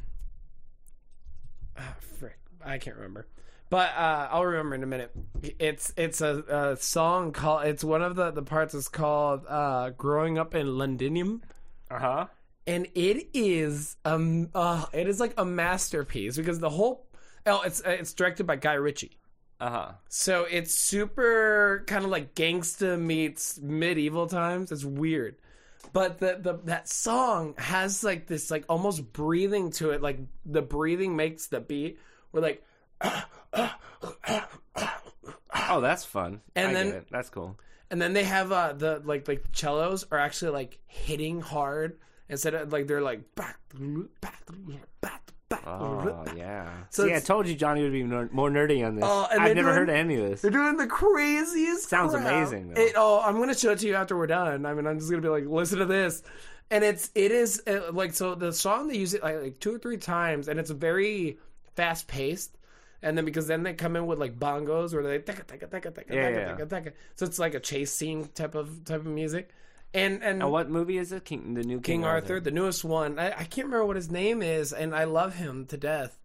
ah, 1.77 1.95
frick, 2.19 2.37
I 2.63 2.77
can't 2.77 2.95
remember. 2.95 3.27
But 3.69 3.91
uh, 3.95 4.27
I'll 4.31 4.45
remember 4.45 4.75
in 4.75 4.83
a 4.83 4.87
minute. 4.87 5.11
It's 5.59 5.93
it's 5.97 6.21
a, 6.21 6.43
a 6.73 6.77
song 6.77 7.31
called. 7.31 7.65
It's 7.65 7.83
one 7.83 8.01
of 8.01 8.15
the 8.15 8.31
the 8.31 8.43
parts 8.43 8.73
is 8.73 8.87
called 8.89 9.45
uh, 9.47 9.91
"Growing 9.91 10.37
Up 10.37 10.55
in 10.55 10.77
Londinium," 10.77 11.41
Uh 11.89 11.99
huh. 11.99 12.25
and 12.67 12.87
it 12.95 13.29
is 13.33 13.95
um 14.05 14.49
uh, 14.53 14.85
it 14.93 15.07
is 15.07 15.19
like 15.19 15.33
a 15.37 15.45
masterpiece 15.45 16.37
because 16.37 16.59
the 16.59 16.69
whole. 16.69 17.07
Oh, 17.45 17.61
it's 17.63 17.81
it's 17.85 18.13
directed 18.13 18.45
by 18.45 18.55
Guy 18.57 18.73
Ritchie. 18.73 19.17
Uh 19.59 19.69
huh. 19.69 19.91
So 20.09 20.45
it's 20.49 20.73
super 20.77 21.83
kind 21.87 22.03
of 22.03 22.09
like 22.11 22.35
gangsta 22.35 22.99
meets 22.99 23.59
medieval 23.59 24.27
times. 24.27 24.71
It's 24.71 24.83
weird. 24.85 25.35
But 25.93 26.19
the, 26.19 26.37
the 26.41 26.59
that 26.65 26.87
song 26.87 27.55
has 27.57 28.03
like 28.03 28.27
this 28.27 28.49
like 28.51 28.65
almost 28.69 29.11
breathing 29.13 29.71
to 29.71 29.91
it. 29.91 30.01
Like 30.01 30.19
the 30.45 30.61
breathing 30.61 31.15
makes 31.15 31.47
the 31.47 31.59
beat. 31.59 31.99
We're 32.31 32.41
like 32.41 32.63
Oh, 35.69 35.81
that's 35.81 36.05
fun. 36.05 36.41
And 36.55 36.69
I 36.69 36.73
then- 36.73 37.05
that's 37.11 37.29
cool. 37.29 37.57
and 37.89 38.01
then 38.01 38.13
they 38.13 38.23
have 38.23 38.51
uh 38.51 38.73
the 38.73 39.01
like 39.03 39.27
like 39.27 39.45
cellos 39.53 40.05
are 40.11 40.17
actually 40.17 40.51
like 40.51 40.79
hitting 40.87 41.41
hard 41.41 41.97
instead 42.29 42.53
of 42.53 42.71
like 42.71 42.87
they're 42.87 43.01
like 43.01 43.35
back 43.35 43.57
back 44.21 44.43
back 45.01 45.30
back. 45.51 45.67
Oh 45.67 46.25
yeah. 46.35 46.69
So 46.89 47.05
See, 47.05 47.13
I 47.13 47.19
told 47.19 47.47
you 47.47 47.55
Johnny 47.55 47.83
would 47.83 47.91
be 47.91 48.03
more 48.03 48.49
nerdy 48.49 48.85
on 48.85 48.95
this. 48.95 49.05
Oh, 49.07 49.27
and 49.31 49.41
I've 49.41 49.55
never 49.55 49.67
doing- 49.69 49.75
heard 49.75 49.89
of 49.89 49.95
any 49.95 50.15
of 50.15 50.29
this. 50.29 50.41
They're 50.41 50.51
doing 50.51 50.77
the 50.77 50.87
craziest. 50.87 51.87
Sounds 51.89 52.13
crap. 52.13 52.25
amazing, 52.25 52.73
though. 52.73 52.81
It, 52.81 52.93
oh, 52.95 53.21
I'm 53.23 53.39
gonna 53.39 53.53
show 53.53 53.71
it 53.71 53.79
to 53.79 53.87
you 53.87 53.95
after 53.95 54.17
we're 54.17 54.27
done. 54.27 54.65
I 54.65 54.73
mean, 54.73 54.87
I'm 54.87 54.97
just 54.97 55.09
gonna 55.11 55.21
be 55.21 55.29
like, 55.29 55.45
listen 55.45 55.79
to 55.79 55.85
this, 55.85 56.23
and 56.69 56.83
it's 56.83 57.11
it 57.13 57.31
is 57.31 57.61
uh, 57.67 57.91
like 57.91 58.13
so 58.13 58.35
the 58.35 58.51
song 58.53 58.87
they 58.87 58.97
use 58.97 59.13
it 59.13 59.21
like, 59.23 59.41
like 59.41 59.59
two 59.59 59.75
or 59.75 59.79
three 59.79 59.97
times, 59.97 60.47
and 60.47 60.59
it's 60.59 60.71
very 60.71 61.37
fast 61.75 62.07
paced. 62.07 62.57
And 63.03 63.17
then 63.17 63.25
because 63.25 63.47
then 63.47 63.63
they 63.63 63.73
come 63.73 63.95
in 63.95 64.05
with 64.05 64.19
like 64.19 64.37
bongos 64.37 64.93
where 64.93 65.01
they 65.01 65.17
taka 65.19 65.43
Yeah, 66.09 66.55
yeah. 66.69 66.89
So 67.15 67.25
it's 67.25 67.39
like 67.39 67.55
a 67.55 67.59
chase 67.59 67.91
scene 67.91 68.29
type 68.35 68.53
of 68.53 68.85
type 68.85 68.99
of 68.99 69.07
music. 69.07 69.49
And 69.93 70.23
and 70.23 70.39
Now, 70.39 70.49
what 70.49 70.69
movie 70.69 70.97
is 70.97 71.12
it? 71.12 71.25
King, 71.25 71.54
the 71.54 71.63
new 71.63 71.75
King, 71.82 71.99
King 72.01 72.06
Arthur, 72.06 72.39
the 72.39 72.51
newest 72.51 72.84
one. 72.84 73.19
I, 73.19 73.32
I 73.32 73.43
can't 73.43 73.65
remember 73.67 73.86
what 73.86 73.97
his 73.97 74.10
name 74.10 74.41
is, 74.41 74.71
and 74.71 74.95
I 74.95 75.04
love 75.04 75.36
him 75.36 75.65
to 75.67 75.77
death. 75.77 76.17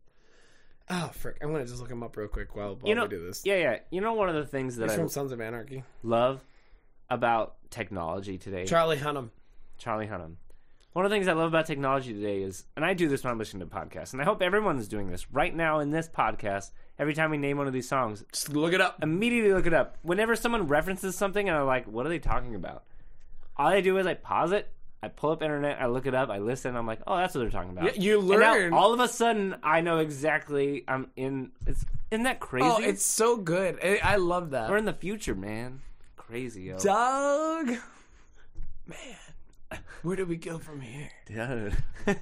Oh 0.89 1.11
frick! 1.15 1.39
I'm 1.43 1.51
gonna 1.51 1.67
just 1.67 1.81
look 1.81 1.91
him 1.91 2.05
up 2.05 2.17
real 2.17 2.29
quick 2.29 2.55
while, 2.55 2.77
while 2.77 2.89
You 2.89 2.95
know, 2.95 3.03
we 3.05 3.09
do 3.09 3.27
this. 3.27 3.43
yeah, 3.45 3.57
yeah. 3.57 3.79
You 3.91 4.01
know, 4.01 4.13
one 4.15 4.29
of 4.29 4.37
the 4.37 4.47
things 4.47 4.77
that 4.77 4.85
He's 4.85 4.93
I 4.93 4.97
from 4.97 5.09
Sons 5.09 5.33
of 5.33 5.41
Anarchy. 5.41 5.83
love 6.05 6.41
about 7.11 7.57
technology 7.71 8.39
today, 8.39 8.67
Charlie 8.67 8.97
Hunnam. 8.99 9.31
Charlie 9.79 10.07
Hunnam. 10.07 10.37
One 10.93 11.05
of 11.05 11.11
the 11.11 11.15
things 11.17 11.29
I 11.29 11.33
love 11.35 11.49
about 11.49 11.67
technology 11.67 12.15
today 12.15 12.41
is, 12.43 12.65
and 12.77 12.85
I 12.85 12.95
do 12.95 13.09
this 13.09 13.23
when 13.23 13.31
I'm 13.33 13.39
listening 13.39 13.69
to 13.69 13.75
podcasts, 13.75 14.13
and 14.15 14.23
I 14.23 14.25
hope 14.25 14.41
everyone 14.41 14.79
is 14.79 14.89
doing 14.89 15.11
this 15.11 15.31
right 15.31 15.55
now 15.55 15.81
in 15.81 15.91
this 15.91 16.09
podcast. 16.09 16.71
Every 16.99 17.13
time 17.13 17.31
we 17.31 17.37
name 17.37 17.59
one 17.59 17.67
of 17.67 17.75
these 17.75 17.87
songs, 17.89 18.25
Just 18.33 18.49
look 18.49 18.73
it 18.73 18.81
up. 18.81 19.03
immediately 19.03 19.53
look 19.53 19.67
it 19.67 19.75
up. 19.75 19.99
Whenever 20.03 20.37
someone 20.37 20.69
references 20.69 21.15
something 21.15 21.47
and 21.49 21.59
I'm 21.59 21.67
like, 21.67 21.87
what 21.87 22.07
are 22.07 22.09
they 22.09 22.19
talking 22.19 22.55
about? 22.55 22.85
All 23.59 23.67
I 23.69 23.81
do 23.81 23.97
is 23.99 24.07
I 24.07 24.15
pause 24.15 24.53
it, 24.53 24.71
I 25.03 25.09
pull 25.09 25.31
up 25.31 25.43
internet, 25.43 25.81
I 25.81 25.87
look 25.87 26.07
it 26.07 26.15
up, 26.15 26.29
I 26.31 26.39
listen, 26.39 26.77
I'm 26.77 26.87
like, 26.87 27.01
oh, 27.07 27.17
that's 27.17 27.35
what 27.35 27.41
they're 27.43 27.51
talking 27.51 27.71
about. 27.71 27.85
Yeah, 27.85 28.03
you 28.03 28.19
And 28.21 28.29
learn. 28.29 28.73
all 28.73 28.93
of 28.93 29.01
a 29.01 29.09
sudden, 29.09 29.57
I 29.63 29.81
know 29.81 29.99
exactly. 29.99 30.85
I'm 30.89 31.11
in. 31.17 31.53
It's 31.67 31.85
isn't 32.11 32.25
that 32.25 32.39
oh, 32.43 32.47
crazy? 32.47 32.69
Oh, 32.69 32.79
it's 32.81 33.05
so 33.05 33.37
good. 33.37 33.79
I, 33.83 34.01
I 34.03 34.17
love 34.17 34.51
that. 34.51 34.69
we're 34.71 34.77
in 34.77 34.85
the 34.85 34.93
future, 34.93 35.35
man. 35.35 35.81
Crazy, 36.17 36.63
yo. 36.63 36.79
Doug, 36.79 37.77
man, 38.87 39.79
where 40.03 40.17
do 40.17 40.25
we 40.27 40.37
go 40.37 40.59
from 40.59 40.81
here? 40.81 41.11
Dude. 41.27 41.77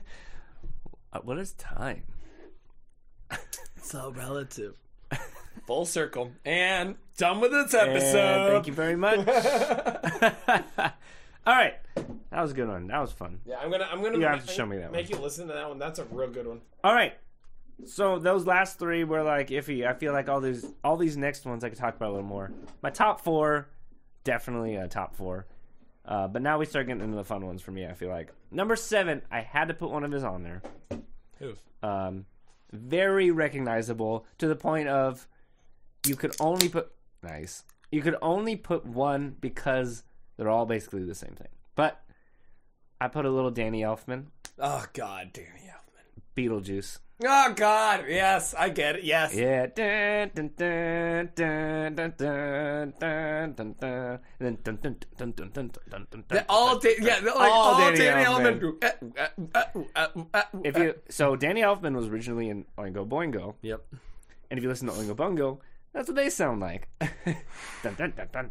What 1.22 1.38
is 1.38 1.52
time? 1.52 2.02
It's 3.76 3.94
all 3.94 4.10
relative. 4.12 4.74
Full 5.66 5.84
circle 5.86 6.32
and 6.44 6.96
done 7.18 7.38
with 7.40 7.52
this 7.52 7.72
And 7.74 7.90
episode. 7.90 8.50
thank 8.50 8.66
you 8.66 8.72
very 8.72 8.96
much. 8.96 9.18
All 11.46 11.54
right, 11.54 11.74
that 12.30 12.40
was 12.40 12.52
a 12.52 12.54
good 12.54 12.68
one. 12.68 12.87
That 12.87 13.00
was 13.00 13.12
fun. 13.12 13.40
Yeah, 13.44 13.57
I'm 13.61 13.70
gonna 13.70 13.88
I'm 13.90 14.02
gonna 14.02 14.18
You 14.18 14.24
have 14.24 14.46
to 14.46 14.52
show 14.52 14.64
me 14.64 14.78
that 14.78 14.92
Make 14.92 15.11
you 15.11 15.16
listen 15.16 15.46
to 15.48 15.52
that 15.54 15.68
one. 15.68 15.78
That's 15.78 15.98
a 15.98 16.04
real 16.04 16.30
good 16.30 16.46
one. 16.46 16.61
All 16.83 16.94
right. 16.94 17.14
So 17.87 18.18
those 18.18 18.46
last 18.46 18.78
three 18.78 19.04
were 19.04 19.22
like 19.22 19.48
iffy. 19.48 19.87
I 19.87 19.94
feel 19.94 20.12
like 20.12 20.28
all 20.28 20.40
these 20.40 20.64
all 20.83 20.96
these 20.96 21.16
next 21.16 21.44
ones 21.44 21.64
I 21.64 21.68
could 21.68 21.78
talk 21.78 21.96
about 21.96 22.11
a 22.11 22.12
little 22.12 22.26
more. 22.26 22.50
My 22.83 22.90
top 22.90 23.20
four, 23.20 23.68
definitely 24.22 24.76
a 24.76 24.88
top 24.88 25.16
four. 25.16 25.46
Uh, 26.07 26.28
but 26.28 26.42
now 26.42 26.59
we 26.59 26.66
start 26.66 26.87
getting 26.87 27.02
into 27.02 27.16
the 27.16 27.24
fun 27.24 27.44
ones 27.46 27.62
for 27.62 27.72
me. 27.72 27.87
I 27.87 27.94
feel 27.94 28.11
like 28.11 28.33
number 28.50 28.76
seven, 28.76 29.22
I 29.30 29.40
had 29.40 29.68
to 29.68 29.74
put 29.74 29.90
one 29.90 30.04
of 30.04 30.12
his 30.12 30.22
on 30.22 30.42
there. 30.42 30.62
Who? 31.38 31.54
Um, 31.83 32.26
very 32.72 33.30
recognizable 33.30 34.26
to 34.38 34.46
the 34.46 34.57
point 34.57 34.88
of 34.88 35.26
you 36.07 36.16
could 36.16 36.37
only 36.40 36.68
put 36.68 36.92
nice. 37.22 37.64
You 37.90 38.02
could 38.02 38.16
only 38.22 38.57
put 38.57 38.85
one 38.85 39.37
because 39.40 40.04
they're 40.36 40.48
all 40.50 40.66
basically 40.66 41.04
the 41.04 41.14
same 41.14 41.34
thing. 41.34 41.48
But 41.76 42.00
I 43.00 43.08
put 43.08 43.24
a 43.26 43.30
little 43.30 43.50
Danny 43.50 43.82
Elfman. 43.82 44.26
Oh 44.58 44.84
God, 44.92 45.32
Danny 45.32 45.48
Elfman. 45.68 46.22
Beetlejuice. 46.36 46.98
Oh 47.24 47.52
God, 47.54 48.04
yes, 48.08 48.54
I 48.58 48.68
get 48.70 48.96
it. 48.96 49.04
Yes, 49.04 49.32
Yeah. 49.34 49.66
Dun, 49.66 50.30
dun, 50.34 50.50
dun, 50.56 51.30
dun, 51.36 51.94
dun, 51.94 52.12
dun, 52.18 52.92
dun, 52.98 53.52
dun, 53.54 53.74
dun. 53.78 54.18
And 54.40 54.40
then 54.40 54.58
dun, 54.64 54.78
dun, 54.82 54.96
dun, 55.16 55.30
dun, 55.32 55.50
dun, 55.52 55.70
dun, 55.88 56.06
dun, 56.10 56.24
dun, 56.28 56.44
all 56.48 56.78
da- 56.80 56.96
yeah, 57.00 57.20
like 57.24 57.36
All 57.36 57.52
all, 57.52 57.78
Danny 57.78 57.98
Danny 57.98 58.24
Elfman. 58.24 58.78
Elfman. 59.52 60.60
If 60.64 60.76
you 60.76 60.94
so 61.08 61.36
Danny 61.36 61.60
Elfman 61.62 61.94
was 61.94 62.08
originally 62.08 62.48
in 62.48 62.64
Oingo 62.78 63.06
Boingo, 63.08 63.54
Yep. 63.62 63.82
and 64.50 64.58
if 64.58 64.62
you 64.64 64.68
listen 64.68 64.88
to 64.88 64.94
Oingo 64.94 65.14
Boingo, 65.14 65.58
that's 65.94 66.09
what 66.09 66.16
they 66.16 66.28
sound 66.28 66.61
like. 66.61 66.88
Dun, 67.83 67.94
dun, 67.96 68.12
dun. 68.33 68.50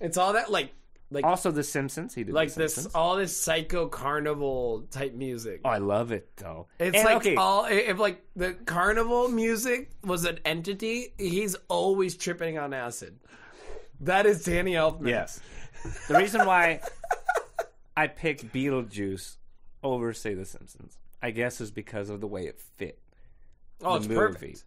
It's 0.00 0.16
all 0.16 0.34
that 0.34 0.50
like 0.52 0.72
like 1.10 1.24
Also, 1.24 1.50
The 1.52 1.62
Simpsons. 1.62 2.14
He 2.14 2.24
did 2.24 2.34
like 2.34 2.52
this 2.54 2.74
Simpsons. 2.74 2.94
all 2.94 3.14
this 3.16 3.36
psycho 3.36 3.88
carnival 3.88 4.86
type 4.90 5.14
music. 5.14 5.60
Oh, 5.64 5.68
I 5.70 5.78
love 5.78 6.10
it 6.12 6.28
though. 6.36 6.66
It's 6.78 6.96
And, 6.96 7.04
like 7.04 7.16
okay, 7.18 7.36
all 7.36 7.64
if 7.66 7.98
like 7.98 8.22
the 8.36 8.54
carnival 8.54 9.28
music 9.28 9.90
was 10.04 10.24
an 10.24 10.38
entity, 10.44 11.14
he's 11.18 11.54
always 11.68 12.16
tripping 12.16 12.58
on 12.58 12.72
acid. 12.74 13.18
That 14.00 14.26
is 14.26 14.44
Danny 14.44 14.72
Elfman. 14.72 15.08
Yes. 15.08 15.40
The 16.08 16.14
reason 16.18 16.44
why 16.44 16.80
I 17.96 18.08
picked 18.08 18.52
Beetlejuice 18.52 19.36
over, 19.82 20.12
say, 20.12 20.34
The 20.34 20.44
Simpsons, 20.44 20.98
I 21.22 21.30
guess, 21.30 21.60
is 21.60 21.70
because 21.70 22.10
of 22.10 22.20
the 22.20 22.26
way 22.26 22.46
it 22.46 22.58
fit. 22.76 22.98
Oh, 23.82 23.92
the 23.92 23.96
it's 23.98 24.08
movie. 24.08 24.16
perfect. 24.20 24.64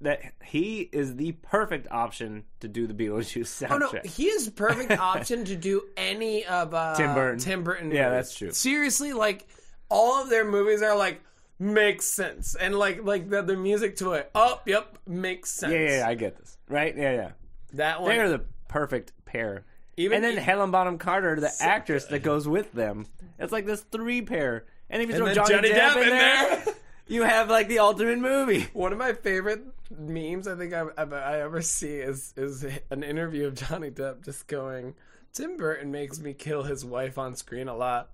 That 0.00 0.20
he 0.44 0.88
is 0.92 1.16
the 1.16 1.32
perfect 1.32 1.88
option 1.90 2.44
to 2.60 2.68
do 2.68 2.86
the 2.86 2.94
Beetlejuice 2.94 3.66
soundtrack. 3.66 3.70
Oh 3.70 3.78
no, 3.78 4.00
he 4.04 4.26
is 4.26 4.44
the 4.44 4.52
perfect 4.52 4.92
option 5.00 5.44
to 5.46 5.56
do 5.56 5.82
any 5.96 6.46
of 6.46 6.72
uh, 6.72 6.94
Tim 6.94 7.14
Burton. 7.14 7.38
Tim 7.40 7.64
Burton. 7.64 7.90
Yeah, 7.90 8.10
movies. 8.10 8.16
that's 8.16 8.34
true. 8.38 8.50
Seriously, 8.52 9.12
like 9.12 9.46
all 9.88 10.22
of 10.22 10.30
their 10.30 10.44
movies 10.44 10.82
are 10.82 10.96
like 10.96 11.20
makes 11.58 12.06
sense, 12.06 12.54
and 12.54 12.76
like 12.76 13.02
like 13.02 13.28
the, 13.28 13.42
the 13.42 13.56
music 13.56 13.96
to 13.96 14.12
it. 14.12 14.30
Oh, 14.36 14.60
yep, 14.66 14.98
makes 15.06 15.50
sense. 15.50 15.72
yeah, 15.72 15.80
yeah, 15.80 15.98
yeah, 15.98 16.08
I 16.08 16.14
get 16.14 16.36
this. 16.38 16.56
Right? 16.68 16.96
Yeah, 16.96 17.12
yeah. 17.12 17.30
That 17.72 18.00
one. 18.00 18.10
They're 18.10 18.28
the 18.28 18.44
perfect 18.68 19.12
pair. 19.24 19.64
Even 19.96 20.22
and 20.22 20.24
then 20.24 20.36
Helen 20.36 20.70
Bonham 20.70 20.98
Carter, 20.98 21.40
the 21.40 21.50
actress 21.60 22.04
that 22.06 22.20
goes 22.20 22.46
with 22.46 22.70
them. 22.72 23.06
It's 23.36 23.50
like 23.50 23.66
this 23.66 23.80
three 23.80 24.22
pair. 24.22 24.64
And 24.88 25.02
if 25.02 25.08
you 25.08 25.16
And 25.16 25.24
throw 25.24 25.34
Johnny, 25.34 25.70
Johnny 25.70 25.70
Depp, 25.70 25.90
Depp 25.90 25.96
in 25.96 26.02
in 26.04 26.08
there, 26.10 26.56
there. 26.64 26.74
you 27.08 27.22
have 27.22 27.48
like 27.50 27.68
the 27.68 27.78
ultimate 27.80 28.18
movie. 28.18 28.68
One 28.72 28.92
of 28.92 28.98
my 28.98 29.12
favorite 29.14 29.62
memes 29.96 30.46
I 30.46 30.54
think 30.56 30.72
I, 30.74 30.84
I, 30.96 31.02
I 31.04 31.40
ever 31.40 31.62
see 31.62 31.94
is 31.96 32.32
is 32.36 32.64
an 32.90 33.02
interview 33.02 33.46
of 33.46 33.54
Johnny 33.54 33.90
Depp 33.90 34.24
just 34.24 34.46
going, 34.46 34.94
"Tim 35.32 35.56
Burton 35.56 35.90
makes 35.90 36.20
me 36.20 36.34
kill 36.34 36.62
his 36.62 36.84
wife 36.84 37.18
on 37.18 37.34
screen 37.36 37.68
a 37.68 37.76
lot." 37.76 38.10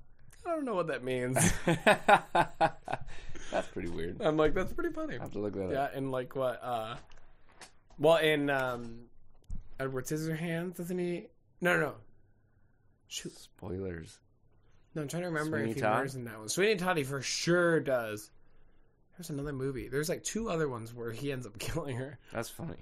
I 0.47 0.51
don't 0.51 0.65
know 0.67 0.75
what 0.75 0.89
that 0.89 1.03
means. 1.03 1.39
That's 3.51 3.69
pretty 3.73 3.89
weird. 3.89 4.21
I'm 4.21 4.37
like, 4.37 4.55
that's 4.55 4.73
pretty 4.73 4.93
funny. 4.95 5.17
I 5.17 5.23
have 5.23 5.31
to 5.33 5.39
look 5.39 5.55
that 5.55 5.71
Yeah, 5.71 5.83
up. 5.85 5.95
and 5.95 6.11
like 6.11 6.35
what? 6.35 6.61
uh 6.63 6.97
Well, 7.99 8.17
in 8.17 8.51
um 8.51 9.05
Edward 9.79 10.07
Scissorhands, 10.07 10.77
doesn't 10.77 10.99
he? 10.99 11.27
No, 11.61 11.75
no, 11.77 11.81
no. 11.81 11.95
Shoot, 13.09 13.33
Spoilers. 13.39 14.19
no. 14.95 15.03
I'm 15.03 15.09
trying 15.09 15.23
to 15.23 15.29
remember 15.29 15.59
Sweeney 15.59 15.71
if 15.71 15.77
he 15.77 15.83
Todd? 15.83 15.97
murders 15.97 16.15
in 16.17 16.25
that 16.25 16.39
one. 16.39 16.49
Sweeney 16.49 16.77
Todd, 16.77 16.97
he 16.97 17.05
for 17.05 17.23
sure 17.23 17.81
does. 17.81 18.31
There's 19.17 19.31
another 19.31 19.53
movie. 19.53 19.89
There's 19.89 20.09
like 20.09 20.25
two 20.25 20.49
other 20.51 20.69
ones 20.69 20.93
where 20.93 21.13
he 21.13 21.31
ends 21.33 21.47
up 21.47 21.59
killing 21.59 21.97
her. 21.97 22.19
That's 22.33 22.49
funny. 22.51 22.77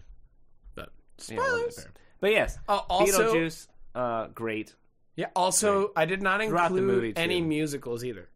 But 0.75 0.91
Yeah, 1.29 1.41
I 1.41 1.45
spoilers. 1.45 1.75
pair. 1.77 1.93
But 2.21 2.31
yes, 2.33 2.59
Oh, 2.69 2.85
also, 2.89 3.35
Beetlejuice, 3.35 3.67
uh, 3.95 4.27
great. 4.29 4.75
yeah. 5.17 5.27
Also, 5.37 5.91
I 5.97 6.05
did 6.07 6.23
not 6.23 6.41
include 6.41 7.17
too. 7.17 7.21
any 7.21 7.41
musicals 7.41 8.05
either 8.05 8.29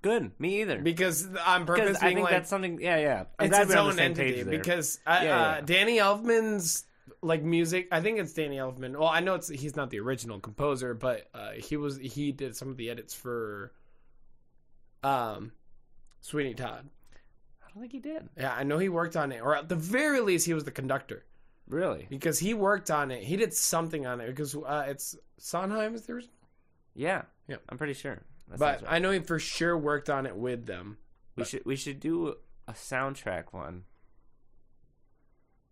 Good. 0.00 0.32
Me 0.40 0.62
either. 0.62 0.80
because 0.80 1.28
on 1.46 1.64
purpose 1.66 1.84
Because 1.90 2.02
I 2.02 2.08
think 2.08 2.20
like 2.24 2.30
that's 2.32 2.50
something. 2.50 2.80
Yeah, 2.80 2.96
yeah. 2.98 3.24
I'm 3.38 3.46
it's 3.46 3.56
its 3.58 3.68
we're 3.70 3.78
on 3.78 3.86
the 3.86 3.92
own 3.92 3.98
entity 4.00 4.42
because 4.42 4.98
uh, 5.06 5.20
Yeah, 5.22 5.40
uh, 5.50 5.54
yeah. 5.56 5.60
Danny 5.60 5.98
Elfman's 5.98 6.86
like 7.20 7.44
music. 7.44 7.86
I 7.92 8.00
think 8.00 8.18
it's 8.18 8.32
Danny 8.32 8.56
Elfman. 8.56 8.98
Well, 8.98 9.06
I 9.08 9.20
know 9.20 9.34
it's 9.34 9.48
he's 9.48 9.76
not 9.76 9.90
the 9.90 10.00
original 10.00 10.40
composer, 10.40 10.92
but 10.94 11.28
uh, 11.34 11.52
he 11.52 11.76
was 11.76 11.98
he 11.98 12.32
did 12.32 12.56
some 12.56 12.68
of 12.70 12.76
the 12.76 12.90
edits 12.90 13.14
for 13.14 13.72
um 15.04 15.52
Sweeney 16.20 16.54
Todd. 16.54 16.88
I 17.74 17.78
don't 17.78 17.82
think 17.82 17.92
he 17.92 18.00
did. 18.00 18.28
Yeah, 18.38 18.52
I 18.54 18.64
know 18.64 18.78
he 18.78 18.88
worked 18.88 19.16
on 19.16 19.32
it, 19.32 19.40
or 19.40 19.56
at 19.56 19.68
the 19.68 19.76
very 19.76 20.20
least, 20.20 20.44
he 20.46 20.52
was 20.54 20.64
the 20.64 20.70
conductor 20.70 21.24
Really? 21.68 22.06
because 22.10 22.38
he 22.38 22.52
worked 22.54 22.90
on 22.90 23.10
it. 23.10 23.22
He 23.24 23.36
did 23.36 23.54
something 23.54 24.06
on 24.06 24.20
it 24.20 24.26
because 24.26 24.54
uh, 24.54 24.84
it's 24.88 25.16
Sondheim 25.38 25.94
is 25.94 26.02
the 26.02 26.12
original. 26.12 26.34
Yeah. 26.94 27.22
Yeah. 27.48 27.56
I'm 27.70 27.78
pretty 27.78 27.94
sure. 27.94 28.20
That 28.48 28.58
But 28.58 28.82
right. 28.82 28.92
I 28.94 28.98
know 28.98 29.10
he 29.10 29.20
for 29.20 29.38
sure 29.38 29.76
worked 29.78 30.10
on 30.10 30.26
it 30.26 30.36
with 30.36 30.66
them. 30.66 30.98
we 31.36 31.44
should 31.44 31.64
we 31.64 31.76
should 31.76 31.98
do 32.00 32.34
a 32.68 32.72
soundtrack 32.74 33.44
one 33.52 33.84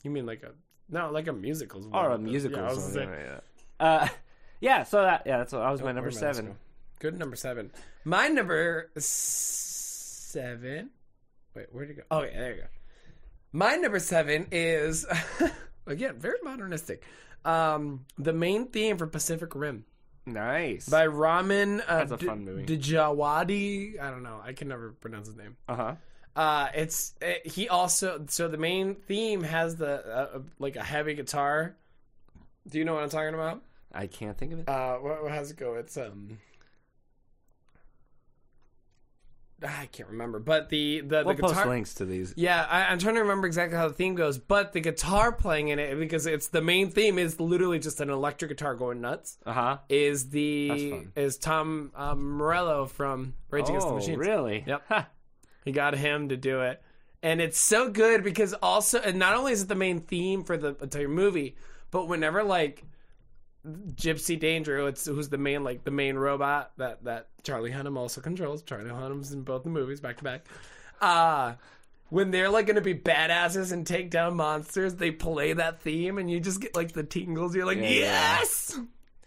You 0.02 0.10
mean 0.10 0.24
like 0.24 0.42
a 0.42 0.52
no, 0.88 1.10
like 1.10 1.28
a 1.28 1.32
musicals 1.32 1.86
or 1.92 2.06
a 2.06 2.10
one. 2.12 2.24
musical. 2.24 2.58
Yeah, 2.58 2.64
I 2.66 2.68
was 2.72 2.78
one, 2.84 2.94
gonna 2.94 3.06
say- 3.16 3.22
yeah, 3.22 3.40
yeah. 3.80 3.86
Uh, 3.86 4.08
yeah. 4.60 4.82
So 4.84 5.02
that 5.02 5.22
yeah, 5.26 5.36
that's 5.38 5.52
what 5.52 5.62
I 5.62 5.70
was 5.70 5.82
my 5.82 5.90
Oh, 5.90 5.92
number 5.92 6.08
where 6.10 6.18
am 6.18 6.24
I? 6.24 6.26
Let's 6.26 6.36
seven. 6.38 6.52
go. 6.52 6.56
Good 7.00 7.18
number 7.18 7.36
seven. 7.36 7.70
My 8.04 8.28
number 8.28 8.90
seven. 8.96 10.90
Wait, 11.54 11.66
where'd 11.72 11.90
it 11.90 11.96
go? 12.08 12.16
Okay, 12.18 12.32
there 12.34 12.54
you 12.54 12.60
go. 12.62 12.66
My 13.52 13.74
number 13.76 13.98
seven 13.98 14.46
is 14.52 15.06
again 15.86 16.18
very 16.18 16.38
modernistic. 16.44 17.02
Um, 17.44 18.04
the 18.18 18.32
main 18.32 18.66
theme 18.68 18.96
for 18.98 19.06
Pacific 19.06 19.54
Rim 19.54 19.84
Nice. 20.26 20.88
by 20.88 21.06
Ramin 21.06 21.80
uh, 21.80 22.04
That's 22.04 22.12
a 22.12 22.18
fun 22.18 22.44
movie. 22.44 22.64
Djawadi. 22.66 23.98
I 24.00 24.10
don't 24.10 24.22
know. 24.22 24.40
I 24.44 24.52
can 24.52 24.68
never 24.68 24.92
pronounce 24.92 25.26
his 25.26 25.36
name. 25.36 25.56
uh 25.68 25.74
huh. 25.76 25.94
Uh, 26.36 26.68
it's 26.74 27.14
it, 27.20 27.44
he 27.46 27.68
also 27.68 28.24
so 28.28 28.46
the 28.46 28.56
main 28.56 28.94
theme 28.94 29.42
has 29.42 29.74
the 29.76 30.06
uh, 30.36 30.38
like 30.60 30.76
a 30.76 30.82
heavy 30.82 31.14
guitar. 31.14 31.74
Do 32.68 32.78
you 32.78 32.84
know 32.84 32.94
what 32.94 33.02
I'm 33.02 33.10
talking 33.10 33.34
about? 33.34 33.62
I 33.92 34.06
can't 34.06 34.38
think 34.38 34.52
of 34.52 34.60
it. 34.60 34.68
Uh, 34.68 34.98
what, 34.98 35.24
what 35.24 35.32
how's 35.32 35.50
it 35.50 35.56
go? 35.56 35.74
It's 35.74 35.96
um, 35.96 36.38
ah, 39.49 39.49
I 39.62 39.86
can't 39.92 40.08
remember, 40.08 40.38
but 40.38 40.68
the 40.70 41.00
the, 41.00 41.22
we'll 41.24 41.34
the 41.34 41.42
post 41.42 41.54
guitar. 41.54 41.68
links 41.68 41.94
to 41.94 42.04
these. 42.06 42.32
Yeah, 42.36 42.66
I, 42.68 42.84
I'm 42.84 42.98
trying 42.98 43.16
to 43.16 43.20
remember 43.20 43.46
exactly 43.46 43.76
how 43.76 43.88
the 43.88 43.94
theme 43.94 44.14
goes, 44.14 44.38
but 44.38 44.72
the 44.72 44.80
guitar 44.80 45.32
playing 45.32 45.68
in 45.68 45.78
it 45.78 45.98
because 45.98 46.26
it's 46.26 46.48
the 46.48 46.62
main 46.62 46.90
theme 46.90 47.18
is 47.18 47.38
literally 47.38 47.78
just 47.78 48.00
an 48.00 48.08
electric 48.10 48.50
guitar 48.50 48.74
going 48.74 49.00
nuts. 49.00 49.38
Uh 49.44 49.52
huh. 49.52 49.78
Is 49.88 50.30
the 50.30 51.06
is 51.16 51.36
Tom 51.36 51.92
um, 51.94 52.38
Morello 52.38 52.86
from 52.86 53.34
Rage 53.50 53.68
Against 53.68 53.86
the 53.86 53.92
Oh, 53.92 53.96
Machine? 53.96 54.18
really? 54.18 54.64
Yep. 54.66 55.10
He 55.64 55.72
got 55.72 55.94
him 55.94 56.30
to 56.30 56.36
do 56.38 56.62
it. 56.62 56.82
And 57.22 57.38
it's 57.42 57.58
so 57.58 57.90
good 57.90 58.24
because 58.24 58.54
also, 58.54 58.98
and 58.98 59.18
not 59.18 59.34
only 59.36 59.52
is 59.52 59.62
it 59.62 59.68
the 59.68 59.74
main 59.74 60.00
theme 60.00 60.42
for 60.42 60.56
the 60.56 60.74
entire 60.80 61.06
movie, 61.06 61.54
but 61.90 62.08
whenever 62.08 62.42
like 62.42 62.82
Gypsy 63.66 64.38
Danger, 64.40 64.88
it's 64.88 65.04
who's 65.06 65.28
the 65.28 65.36
main 65.38 65.62
like 65.64 65.84
the 65.84 65.90
main 65.90 66.16
robot 66.16 66.72
that 66.78 67.04
that 67.04 67.28
Charlie 67.42 67.70
Hunnam 67.70 67.96
also 67.98 68.20
controls. 68.20 68.62
Charlie 68.62 68.90
Hunnam's 68.90 69.32
in 69.32 69.42
both 69.42 69.64
the 69.64 69.70
movies 69.70 70.00
back 70.00 70.16
to 70.18 70.24
back. 70.24 70.46
Uh 71.00 71.54
when 72.08 72.30
they're 72.30 72.48
like 72.50 72.66
gonna 72.66 72.80
be 72.80 72.94
badasses 72.94 73.70
and 73.72 73.86
take 73.86 74.10
down 74.10 74.34
monsters, 74.36 74.94
they 74.94 75.10
play 75.10 75.52
that 75.52 75.80
theme, 75.82 76.18
and 76.18 76.30
you 76.30 76.40
just 76.40 76.60
get 76.60 76.74
like 76.74 76.92
the 76.92 77.02
tingles. 77.04 77.54
You're 77.54 77.66
like, 77.66 77.76
Yeah, 77.78 77.84
yeah. 77.88 78.38
yes, 78.38 78.78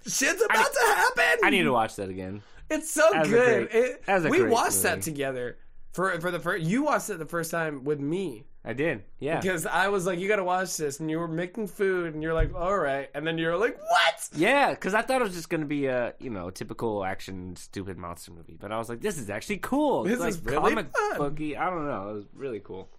shit's 0.05 0.41
about 0.43 0.73
to 0.73 0.79
happen. 0.85 1.39
I 1.43 1.49
need 1.51 1.63
to 1.63 1.71
watch 1.71 1.95
that 1.97 2.09
again. 2.09 2.41
It's 2.69 2.91
so 2.91 3.07
That 3.11 3.19
was 3.23 3.27
a 3.29 3.31
good. 3.35 3.69
great- 3.69 3.99
It- 4.25 4.29
we 4.31 4.43
watched 4.43 4.81
that 4.83 5.01
together 5.03 5.57
for 5.93 6.19
for 6.19 6.29
the 6.31 6.39
first. 6.39 6.63
You 6.65 6.83
watched 6.83 7.09
it 7.09 7.17
the 7.19 7.25
first 7.25 7.49
time 7.51 7.83
with 7.85 7.99
me 7.99 8.45
I 8.65 8.73
did. 8.73 9.03
Yeah. 9.19 9.39
because 9.39 9.65
I 9.65 9.87
was 9.89 10.05
like, 10.05 10.19
"You 10.19 10.27
got 10.27 10.37
to 10.37 10.43
watch 10.43 10.75
this," 10.77 10.99
and 10.99 11.09
you 11.09 11.19
were 11.19 11.27
making 11.27 11.67
food, 11.67 12.13
and 12.13 12.21
you're 12.23 12.33
like, 12.33 12.53
"All 12.55 12.77
right," 12.77 13.09
and 13.13 13.25
then 13.27 13.37
you're 13.37 13.57
like, 13.57 13.77
"What?" 13.77 14.29
Yeah, 14.35 14.71
because 14.71 14.93
I 14.93 15.01
thought 15.01 15.21
it 15.21 15.25
was 15.25 15.33
just 15.33 15.49
going 15.49 15.61
to 15.61 15.67
be 15.67 15.85
a 15.87 16.13
you 16.19 16.29
know 16.29 16.49
typical 16.49 17.03
action 17.05 17.55
stupid 17.55 17.97
monster 17.97 18.31
movie, 18.31 18.57
but 18.59 18.71
I 18.71 18.77
was 18.77 18.89
like, 18.89 19.01
this 19.01 19.17
is 19.17 19.29
actually 19.29 19.57
cool. 19.57 20.03
This 20.03 20.13
It's 20.13 20.21
like 20.21 20.29
is 20.29 20.43
really 20.43 20.69
comic 20.75 20.87
fun. 20.95 21.17
booky. 21.17 21.57
I 21.57 21.69
don't 21.69 21.85
know. 21.85 22.09
It 22.09 22.13
was 22.13 22.25
really 22.33 22.59
cool. 22.59 22.89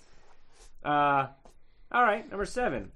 Uh, 0.84 1.28
all 1.92 2.02
right, 2.02 2.28
number 2.28 2.44
seven. 2.46 2.92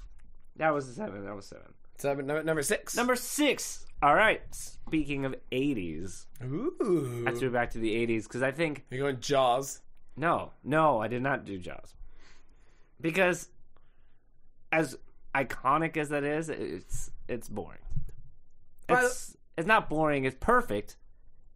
That 0.56 0.74
was 0.74 0.86
seven. 0.94 1.24
That 1.24 1.34
was 1.34 1.46
seven. 1.46 1.72
Seven, 1.98 2.26
number, 2.26 2.42
number 2.44 2.62
six. 2.62 2.96
Number 2.96 3.16
six. 3.16 3.84
All 4.02 4.14
right. 4.14 4.42
Speaking 4.54 5.24
of 5.24 5.34
'80s, 5.50 6.26
Ooh, 6.44 7.24
I 7.26 7.32
threw 7.32 7.50
back 7.50 7.70
to 7.70 7.78
the 7.78 7.94
'80s 8.06 8.24
because 8.24 8.42
I 8.42 8.50
think 8.52 8.84
you're 8.90 9.00
going 9.00 9.20
Jaws. 9.20 9.80
No, 10.18 10.52
no, 10.64 11.00
I 11.00 11.08
did 11.08 11.22
not 11.22 11.44
do 11.44 11.58
Jaws 11.58 11.94
because 13.00 13.48
as 14.72 14.96
iconic 15.34 15.96
as 15.96 16.08
that 16.10 16.24
is, 16.24 16.48
it's 16.48 17.10
it's 17.28 17.48
boring. 17.48 17.78
It's 18.88 19.36
it's 19.56 19.66
not 19.66 19.88
boring. 19.88 20.24
It's 20.24 20.36
perfect, 20.40 20.96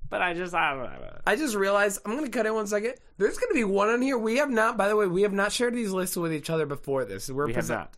but 0.08 0.22
I 0.22 0.34
just 0.34 0.54
I 0.54 0.74
don't 0.74 0.84
know. 0.84 1.18
I 1.26 1.36
just 1.36 1.54
realized 1.54 2.00
I'm 2.04 2.12
going 2.12 2.24
to 2.24 2.30
cut 2.30 2.46
in 2.46 2.54
one 2.54 2.66
second. 2.66 2.94
There's 3.18 3.38
going 3.38 3.50
to 3.50 3.54
be 3.54 3.64
one 3.64 3.88
on 3.88 4.02
here. 4.02 4.18
We 4.18 4.36
have 4.38 4.50
not, 4.50 4.76
by 4.76 4.88
the 4.88 4.96
way, 4.96 5.06
we 5.06 5.22
have 5.22 5.32
not 5.32 5.52
shared 5.52 5.74
these 5.74 5.90
lists 5.90 6.16
with 6.16 6.32
each 6.32 6.50
other 6.50 6.66
before 6.66 7.04
this. 7.04 7.30
We're 7.30 7.46
We 7.46 7.52
have 7.52 7.60
present- 7.62 7.78
not. 7.80 7.94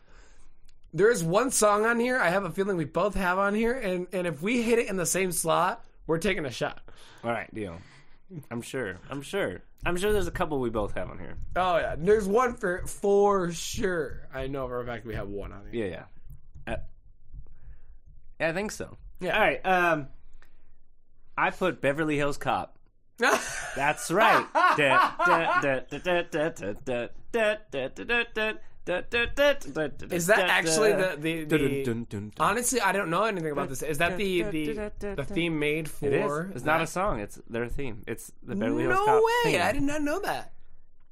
There 0.93 1.11
is 1.11 1.25
one 1.25 1.51
song 1.51 1.85
on 1.85 1.99
here. 1.99 2.19
I 2.21 2.29
have 2.29 2.45
a 2.45 2.51
feeling 2.51 2.77
we 2.77 2.85
both 2.85 3.17
have 3.17 3.37
on 3.39 3.55
here, 3.55 3.73
and 3.75 4.07
and 4.13 4.27
if 4.27 4.41
we 4.43 4.63
hit 4.63 4.79
it 4.79 4.89
in 4.89 4.97
the 4.97 5.07
same 5.07 5.33
slot, 5.33 5.85
we're 6.07 6.19
taking 6.19 6.45
a 6.47 6.51
shot. 6.53 6.81
All 7.25 7.31
right, 7.31 7.53
deal. 7.53 7.79
I'm 8.51 8.63
sure. 8.63 8.99
I'm 9.11 9.23
sure. 9.23 9.63
I'm 9.87 9.97
sure 9.97 10.13
there's 10.13 10.27
a 10.27 10.33
couple 10.33 10.61
we 10.61 10.71
both 10.71 10.95
have 10.95 11.11
on 11.11 11.19
here. 11.19 11.37
Oh 11.57 11.77
yeah, 11.77 11.95
there's 11.99 12.27
one 12.27 12.55
for 12.55 12.87
for 12.87 13.53
sure. 13.53 14.29
I 14.33 14.47
know 14.47 14.67
for 14.67 14.81
a 14.81 14.87
fact 14.87 15.07
we 15.07 15.15
have 15.15 15.29
one 15.29 15.53
on 15.53 15.67
here. 15.71 15.87
Yeah, 15.87 16.05
yeah. 16.67 16.73
Uh, 16.75 16.77
yeah, 18.41 18.49
I 18.49 18.53
think 18.53 18.73
so. 18.73 18.97
Yeah. 19.21 19.35
All 19.35 19.41
right. 19.41 19.61
Um, 19.67 20.09
I 21.37 21.51
put 21.51 21.81
Beverly 21.81 22.17
Hills 22.17 22.39
Cop. 22.39 22.79
That's 23.19 24.11
right. 24.11 24.47
Is 28.87 30.27
that 30.27 30.47
actually 30.49 30.93
the 30.93 31.17
the, 31.19 31.45
the 31.45 32.31
Honestly, 32.39 32.81
I 32.81 32.93
don't 32.93 33.11
know 33.11 33.25
anything 33.25 33.51
about 33.53 33.69
this. 33.69 33.83
Is 33.83 33.99
that 33.99 34.17
the 34.17 34.43
the, 34.43 34.93
the 35.17 35.25
theme 35.25 35.59
made 35.59 35.89
for? 35.91 36.07
It 36.07 36.13
is. 36.51 36.57
It's 36.57 36.65
not 36.65 36.81
a 36.83 36.87
song. 36.87 37.21
It's 37.21 37.41
their 37.49 37.69
theme. 37.69 38.03
It's 38.07 38.33
the 38.43 38.55
Beverly 38.55 38.83
Hills 38.83 38.95
No 38.95 39.05
Cop. 39.07 39.23
way! 39.23 39.53
theme. 39.53 39.63
I 39.63 39.73
did 39.73 39.83
not 39.83 40.03
know 40.03 40.21
that. 40.21 40.53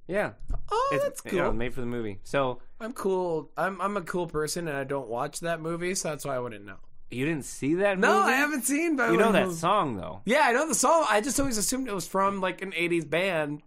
Yeah, 0.09 0.33
Oh, 0.71 0.91
it's 0.93 1.05
that's 1.05 1.21
cool. 1.23 1.39
yeah, 1.39 1.51
made 1.53 1.73
for 1.73 1.81
the 1.81 1.87
movie. 1.87 2.19
So 2.25 2.61
I'm 2.81 2.93
cool. 2.93 3.51
I'm 3.57 3.81
I'm 3.81 3.97
a 3.97 4.03
cool 4.03 4.27
person, 4.27 4.69
and 4.69 4.77
I 4.77 4.85
don't 4.85 5.09
watch 5.09 5.41
that 5.41 5.61
movie, 5.61 5.95
so 5.95 6.09
that's 6.11 6.25
why 6.25 6.35
I 6.37 6.39
wouldn't 6.41 6.67
know. 6.67 6.77
you 7.11 7.25
didn't 7.25 7.45
see 7.45 7.77
that? 7.77 7.99
No, 7.99 8.21
movie? 8.21 8.33
I 8.33 8.37
haven't 8.37 8.63
seen. 8.65 8.97
Beverly 8.97 9.17
You 9.17 9.23
know 9.25 9.33
that 9.33 9.53
song 9.53 9.97
though? 9.97 10.21
Yeah, 10.27 10.43
I 10.45 10.53
know 10.53 10.67
the 10.69 10.75
song. 10.75 11.07
I 11.09 11.21
just 11.21 11.39
always 11.41 11.57
assumed 11.57 11.89
it 11.89 11.95
was 11.95 12.07
from 12.07 12.41
like 12.41 12.61
an 12.63 12.73
'80s 12.73 13.09
band. 13.09 13.63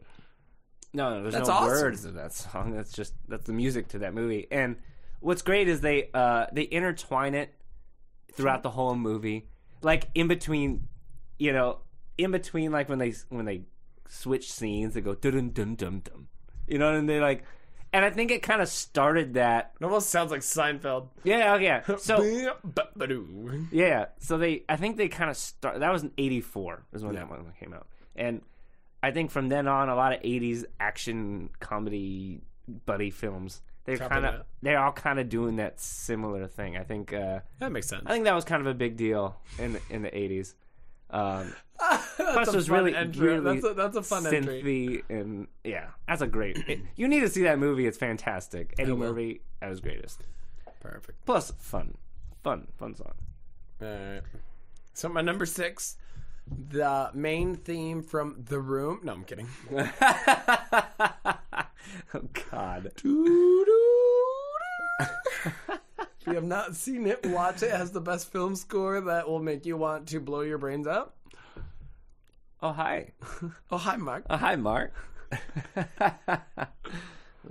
No, 0.96 1.10
no, 1.10 1.22
there's 1.24 1.34
That's 1.34 1.50
no 1.50 1.54
awesome. 1.56 1.82
words 1.82 2.06
of 2.06 2.14
that 2.14 2.34
song. 2.34 2.74
That's 2.74 2.94
just 2.94 3.14
that's 3.28 3.46
the 3.46 3.54
music 3.54 3.90
to 3.90 4.00
that 4.00 4.14
movie. 4.14 4.48
And 4.50 4.78
what's 5.20 5.42
great 5.42 5.68
is 5.68 5.82
they 5.82 6.10
uh 6.14 6.46
they 6.54 6.68
intertwine 6.72 7.36
it 7.36 7.54
throughout 8.34 8.64
the 8.64 8.70
whole 8.70 8.96
movie, 8.96 9.50
like 9.82 10.08
in 10.16 10.28
between, 10.30 10.88
you 11.38 11.52
know, 11.52 11.80
in 12.18 12.32
between 12.32 12.72
like 12.72 12.88
when 12.88 13.00
they 13.00 13.14
when 13.28 13.44
they 13.44 13.64
switch 14.08 14.52
scenes, 14.52 14.94
they 14.94 15.02
go 15.02 15.16
dun 15.16 15.50
dun 15.52 15.76
dun 15.76 16.00
dun, 16.00 16.28
you 16.66 16.78
know, 16.78 16.94
and 16.96 17.10
they 17.10 17.20
like, 17.20 17.44
and 17.92 18.06
I 18.06 18.10
think 18.10 18.32
it 18.32 18.42
kind 18.42 18.62
of 18.62 18.70
started 18.70 19.34
that. 19.34 19.74
It 19.80 19.84
almost 19.84 20.10
sounds 20.10 20.32
like 20.32 20.42
Seinfeld. 20.42 21.10
Yeah, 21.26 21.54
oh, 21.54 21.58
yeah. 21.58 21.82
So 21.98 22.22
yeah, 23.70 24.06
so 24.20 24.38
they 24.38 24.64
I 24.70 24.78
think 24.78 24.96
they 24.96 25.10
kind 25.10 25.30
of 25.30 25.36
start. 25.36 25.82
That 25.82 25.92
was 25.92 26.04
in 26.04 26.12
'84 26.18 26.86
is 26.94 27.04
when 27.04 27.16
that 27.16 27.30
one 27.30 27.52
came 27.60 27.74
out, 27.74 27.88
and 28.16 28.42
I 29.06 29.12
think 29.12 29.30
from 29.30 29.50
then 29.50 29.68
on, 29.68 29.88
a 29.88 29.96
lot 29.96 30.14
of 30.14 30.22
'80s 30.24 30.66
action 30.80 31.50
comedy 31.60 32.42
buddy 32.88 33.12
films. 33.12 33.62
They're 33.84 33.98
kind 33.98 34.26
of 34.26 34.42
they're 34.64 34.80
all 34.80 34.92
kind 34.94 35.20
of 35.20 35.30
doing 35.30 35.58
that 35.58 35.80
similar 35.80 36.48
thing. 36.48 36.76
I 36.76 36.82
think 36.84 37.14
uh, 37.14 37.42
that 37.60 37.72
makes 37.72 37.88
sense. 37.88 38.02
I 38.08 38.14
think 38.14 38.26
that 38.26 38.34
was 38.34 38.44
kind 38.46 38.62
of 38.62 38.68
a 38.68 38.74
big 38.74 38.98
deal 38.98 39.38
in 39.60 39.74
the, 39.74 39.82
in 39.92 40.02
the 40.02 40.10
'80s. 40.10 40.56
Um, 41.12 41.54
plus, 42.18 42.52
was 42.52 42.68
really 42.68 42.96
entry. 42.96 43.28
really 43.28 43.60
That's 43.60 43.72
a, 43.72 43.74
that's 43.76 43.96
a 43.96 44.02
fun 44.02 44.26
entry. 44.26 45.04
and 45.08 45.48
yeah, 45.64 45.90
that's 46.08 46.24
a 46.24 46.28
great. 46.28 46.58
it- 46.68 46.80
you 46.96 47.08
need 47.08 47.20
to 47.20 47.30
see 47.30 47.44
that 47.44 47.60
movie. 47.60 47.86
It's 47.86 48.00
fantastic. 48.00 48.74
Will. 48.80 48.98
Murphy 48.98 49.42
at 49.62 49.70
his 49.70 49.82
greatest. 49.82 50.24
Perfect. 50.80 51.24
Plus, 51.28 51.52
fun, 51.60 51.96
fun, 52.44 52.70
fun 52.80 52.96
song. 52.96 53.14
All 53.84 53.88
right. 53.88 54.22
So 54.94 55.10
my 55.10 55.22
number 55.22 55.46
six, 55.46 55.98
the 56.48 57.10
main 57.14 57.56
theme 57.56 58.02
from 58.02 58.44
The 58.48 58.60
Room. 58.60 59.00
No, 59.04 59.14
I'm 59.14 59.24
kidding. 59.24 59.48
oh 59.72 59.86
God. 62.52 62.92
if 62.96 63.06
you 66.28 66.34
have 66.34 66.44
not 66.44 66.76
seen 66.76 67.08
it, 67.08 67.26
watch 67.28 67.64
it. 67.64 67.68
It 67.68 67.76
has 67.76 67.92
the 67.92 68.02
best 68.02 68.32
film 68.32 68.56
score 68.56 69.02
that 69.02 69.28
will 69.28 69.42
make 69.42 69.66
you 69.66 69.78
want 69.78 70.08
to 70.10 70.20
blow 70.20 70.42
your 70.42 70.58
brains 70.58 70.88
out. 70.88 71.16
Oh 72.62 72.72
hi. 72.72 73.12
Oh, 73.72 73.78
hi, 73.78 73.96
Mark. 73.96 74.26
Oh 74.30 74.38
hi, 74.38 74.56
Mark. 74.56 74.94
oh 75.78 75.88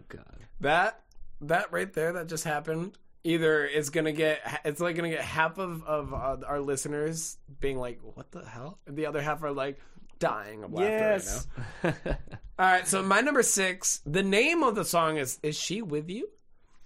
God. 0.09 0.39
That 0.61 1.01
that 1.41 1.73
right 1.73 1.93
there 1.93 2.13
that 2.13 2.29
just 2.29 2.45
happened 2.45 2.97
either 3.25 3.65
it's 3.65 3.91
gonna 3.91 4.13
get 4.13 4.41
it's 4.65 4.81
like 4.81 4.95
gonna 4.95 5.11
get 5.11 5.23
half 5.23 5.59
of 5.59 5.83
of 5.85 6.13
uh, 6.13 6.47
our 6.47 6.61
listeners 6.61 7.39
being 7.61 7.79
like, 7.79 7.99
"What 8.03 8.31
the 8.31 8.45
hell?" 8.45 8.79
and 8.87 8.97
the 8.97 9.07
other 9.07 9.21
half 9.21 9.43
are 9.43 9.53
like 9.53 9.81
dying 10.19 10.63
of 10.63 10.73
laughter 10.73 10.91
yes. 10.91 11.47
right 11.83 11.95
now. 12.07 12.17
All 12.59 12.67
right, 12.67 12.87
so 12.87 13.03
my 13.03 13.21
number 13.21 13.43
six. 13.43 14.01
The 14.07 14.23
name 14.23 14.63
of 14.63 14.77
the 14.77 14.85
song 14.85 15.17
is 15.17 15.41
"Is 15.43 15.59
She 15.59 15.83
With 15.83 16.09
You," 16.09 16.29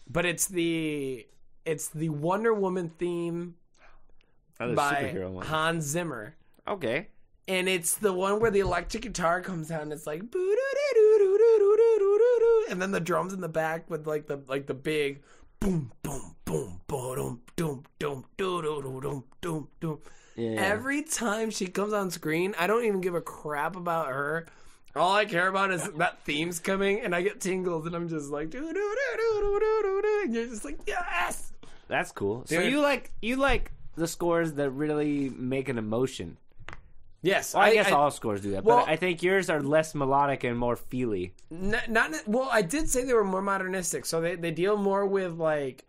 but 0.08 0.24
it's 0.24 0.46
the 0.46 1.26
it's 1.66 1.88
the 1.88 2.08
Wonder 2.08 2.54
Woman 2.54 2.90
theme 2.98 3.56
oh, 4.60 4.74
by 4.74 5.14
Hans 5.44 5.84
Zimmer. 5.84 6.36
Okay. 6.66 7.08
And 7.46 7.66
it's 7.66 7.94
the 7.94 8.12
one 8.12 8.40
where 8.40 8.50
the 8.50 8.60
electric 8.60 9.04
guitar 9.04 9.40
comes 9.40 9.70
out 9.70 9.80
and 9.80 9.90
it's 9.90 10.06
like 10.06 10.20
and 12.70 12.82
then 12.82 12.90
the 12.90 13.00
drums 13.00 13.32
in 13.32 13.40
the 13.40 13.48
back 13.48 13.88
with 13.90 14.06
like 14.06 14.26
the 14.26 14.40
like 14.48 14.66
the 14.66 14.74
big 14.74 15.22
boom 15.60 15.92
boom 16.02 16.34
boom 16.44 16.80
boom 16.86 17.40
doom 17.56 17.84
doom 17.98 18.24
doom 18.36 19.24
doom 19.40 19.68
doom. 19.80 19.98
Yeah. 20.36 20.50
Every 20.60 21.02
time 21.02 21.50
she 21.50 21.66
comes 21.66 21.92
on 21.92 22.10
screen, 22.10 22.54
I 22.58 22.66
don't 22.66 22.84
even 22.84 23.00
give 23.00 23.14
a 23.14 23.20
crap 23.20 23.76
about 23.76 24.08
her. 24.08 24.46
All 24.94 25.14
I 25.14 25.24
care 25.24 25.48
about 25.48 25.70
is 25.72 25.88
that 25.96 26.24
theme's 26.24 26.60
coming, 26.60 27.00
and 27.00 27.14
I 27.14 27.22
get 27.22 27.40
tingles, 27.40 27.86
and 27.86 27.94
I'm 27.94 28.08
just 28.08 28.30
like, 28.30 28.50
doo 28.50 28.60
doo 28.60 28.72
doo 28.72 28.72
doo 28.74 29.40
doo 29.40 29.60
doo 29.60 29.82
doo 29.82 30.02
doo, 30.02 30.20
and 30.24 30.34
you're 30.34 30.46
just 30.46 30.64
like, 30.64 30.78
yes. 30.86 31.52
That's 31.88 32.12
cool. 32.12 32.44
So 32.46 32.60
Dude. 32.60 32.72
you 32.72 32.80
like 32.80 33.12
you 33.20 33.36
like 33.36 33.72
the 33.96 34.06
scores 34.06 34.54
that 34.54 34.70
really 34.70 35.30
make 35.30 35.68
an 35.68 35.78
emotion. 35.78 36.36
Yes, 37.20 37.52
Well, 37.52 37.64
I, 37.64 37.74
guess 37.74 37.90
all 37.90 38.10
scores 38.12 38.42
do 38.42 38.52
that, 38.52 38.62
well- 38.64 38.84
but 38.86 38.88
I 38.88 38.94
think 38.96 39.22
yours 39.24 39.50
are 39.50 39.60
less 39.60 39.94
melodic 39.94 40.44
and 40.44 40.56
more 40.56 40.76
feely. 40.76 41.34
N- 41.50 41.80
not 41.88 42.12
well. 42.26 42.48
I 42.52 42.62
did 42.62 42.88
say 42.88 43.04
they 43.04 43.12
were 43.12 43.24
more 43.24 43.42
modernistic, 43.42 44.06
so 44.06 44.20
they 44.20 44.36
they 44.36 44.52
deal 44.52 44.76
more 44.76 45.04
with 45.04 45.32
like, 45.34 45.84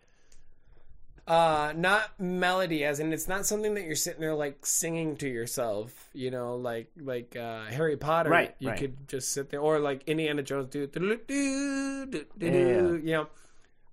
uh, 1.28 1.72
not 1.76 2.18
melody, 2.18 2.84
as 2.84 2.98
in 2.98 3.12
it's 3.12 3.28
not 3.28 3.46
something 3.46 3.74
that 3.74 3.84
you're 3.84 3.94
sitting 3.94 4.20
there 4.20 4.34
like 4.34 4.66
singing 4.66 5.16
to 5.18 5.28
yourself. 5.28 6.08
You 6.12 6.32
know, 6.32 6.56
like 6.56 6.88
like 7.00 7.36
uh, 7.36 7.66
Harry 7.66 7.96
Potter. 7.96 8.30
Right, 8.30 8.56
You 8.58 8.70
right. 8.70 8.78
could 8.78 9.08
just 9.08 9.32
sit 9.32 9.50
there, 9.50 9.60
or 9.60 9.78
like 9.78 10.02
Indiana 10.08 10.42
Jones 10.42 10.70
do, 10.70 10.88
do, 10.88 11.16
do, 11.28 12.06
do, 12.06 12.24
do, 12.38 13.00
you 13.04 13.12
know. 13.12 13.28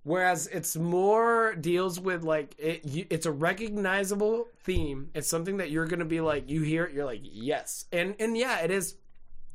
Whereas 0.08 0.46
it's 0.46 0.74
more 0.74 1.54
deals 1.54 2.00
with 2.00 2.22
like 2.24 2.54
it, 2.58 2.84
you, 2.86 3.06
it's 3.10 3.26
a 3.26 3.32
recognizable 3.32 4.48
theme. 4.62 5.10
It's 5.14 5.28
something 5.28 5.58
that 5.58 5.70
you're 5.70 5.86
gonna 5.86 6.04
be 6.06 6.20
like 6.22 6.48
you 6.48 6.62
hear 6.62 6.84
it, 6.84 6.94
you're 6.94 7.04
like 7.04 7.20
yes, 7.22 7.84
and 7.92 8.14
and 8.18 8.36
yeah, 8.36 8.60
it 8.60 8.70
is. 8.70 8.94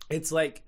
It's 0.10 0.32
like 0.32 0.62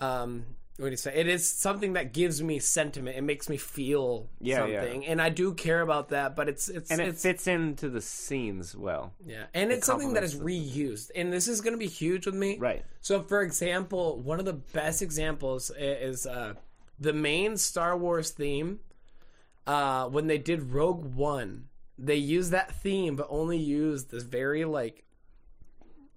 um 0.00 0.44
what 0.78 0.86
do 0.86 0.90
you 0.90 0.96
say 0.96 1.14
it 1.14 1.28
is 1.28 1.46
something 1.46 1.92
that 1.92 2.12
gives 2.14 2.42
me 2.42 2.58
sentiment 2.58 3.16
it 3.16 3.20
makes 3.22 3.48
me 3.48 3.56
feel 3.56 4.28
Yeah, 4.40 4.64
yeah. 4.66 4.80
something 4.80 5.06
and 5.06 5.20
i 5.20 5.28
do 5.28 5.52
care 5.52 5.80
about 5.82 6.08
that 6.08 6.34
but 6.34 6.48
it's 6.48 6.68
it's 6.68 6.90
And 6.90 7.00
it 7.00 7.08
it's 7.08 7.22
fits 7.22 7.46
into 7.46 7.88
the 7.90 8.00
scenes 8.00 8.74
well. 8.74 9.12
yeah 9.24 9.44
and 9.54 9.70
it's 9.70 9.86
something 9.86 10.14
that 10.14 10.24
is 10.24 10.34
reused 10.34 11.10
and 11.14 11.32
this 11.32 11.46
is 11.46 11.60
going 11.60 11.74
to 11.74 11.78
be 11.78 11.86
huge 11.88 12.24
with 12.26 12.34
me 12.34 12.58
Right. 12.58 12.84
so 13.00 13.22
for 13.22 13.42
example 13.42 14.18
one 14.20 14.38
of 14.40 14.46
the 14.46 14.54
best 14.54 15.02
examples 15.02 15.70
is 15.78 16.26
uh 16.26 16.54
the 16.98 17.12
main 17.12 17.56
star 17.56 17.96
wars 17.96 18.30
theme 18.30 18.80
uh 19.66 20.08
when 20.08 20.26
they 20.26 20.38
did 20.38 20.72
rogue 20.72 21.04
one 21.14 21.68
they 21.98 22.16
used 22.16 22.50
that 22.50 22.74
theme 22.82 23.16
but 23.16 23.26
only 23.30 23.58
used 23.58 24.10
this 24.10 24.22
very 24.24 24.64
like 24.64 25.04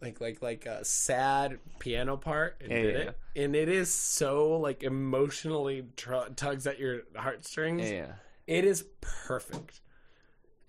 like 0.01 0.19
like 0.21 0.41
like 0.41 0.65
a 0.65 0.83
sad 0.85 1.57
piano 1.79 2.17
part 2.17 2.57
and 2.61 2.71
Yeah, 2.71 2.81
did 2.81 2.93
yeah, 2.93 2.99
it. 3.35 3.43
and 3.43 3.55
it 3.55 3.69
is 3.69 3.91
so 3.93 4.57
like 4.57 4.83
emotionally 4.83 5.85
tr- 5.95 6.29
tugs 6.35 6.67
at 6.67 6.79
your 6.79 7.01
heartstrings. 7.15 7.89
Yeah. 7.89 8.13
it 8.45 8.65
is 8.65 8.85
perfect. 9.01 9.81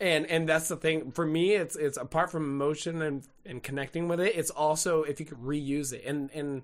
And 0.00 0.26
and 0.26 0.48
that's 0.48 0.68
the 0.68 0.76
thing. 0.76 1.10
For 1.10 1.26
me 1.26 1.52
it's 1.54 1.74
it's 1.76 1.96
apart 1.96 2.30
from 2.30 2.44
emotion 2.44 3.02
and 3.02 3.26
and 3.44 3.62
connecting 3.62 4.08
with 4.08 4.20
it 4.20 4.34
it's 4.36 4.50
also 4.50 5.02
if 5.02 5.18
you 5.20 5.26
could 5.26 5.38
reuse 5.38 5.92
it. 5.92 6.04
And 6.06 6.30
and 6.32 6.62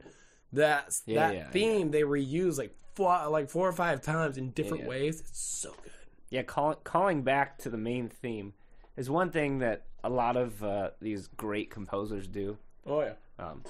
that 0.52 0.98
Yeah, 1.06 1.28
that 1.28 1.34
yeah, 1.34 1.50
theme 1.50 1.90
they 1.90 2.02
reuse 2.02 2.58
like 2.58 2.74
four 2.94 3.26
like 3.28 3.48
four 3.50 3.68
or 3.68 3.72
five 3.72 4.02
times 4.02 4.36
in 4.36 4.50
different 4.50 4.82
Yeah. 4.84 4.88
ways 4.90 5.20
it's 5.20 5.38
so 5.40 5.70
good 5.82 5.92
Yeah, 6.30 6.42
call, 6.42 6.74
calling 6.74 7.22
back 7.22 7.58
to 7.58 7.70
the 7.70 7.76
main 7.78 8.08
theme 8.08 8.52
is 8.96 9.08
one 9.08 9.30
thing 9.30 9.58
that 9.60 9.82
a 10.04 10.10
lot 10.10 10.36
of 10.36 10.62
uh, 10.64 10.90
these 11.00 11.28
great 11.36 11.70
composers 11.70 12.26
do. 12.26 12.58
oh 12.86 13.00
yeah 13.02 13.12
Um, 13.38 13.62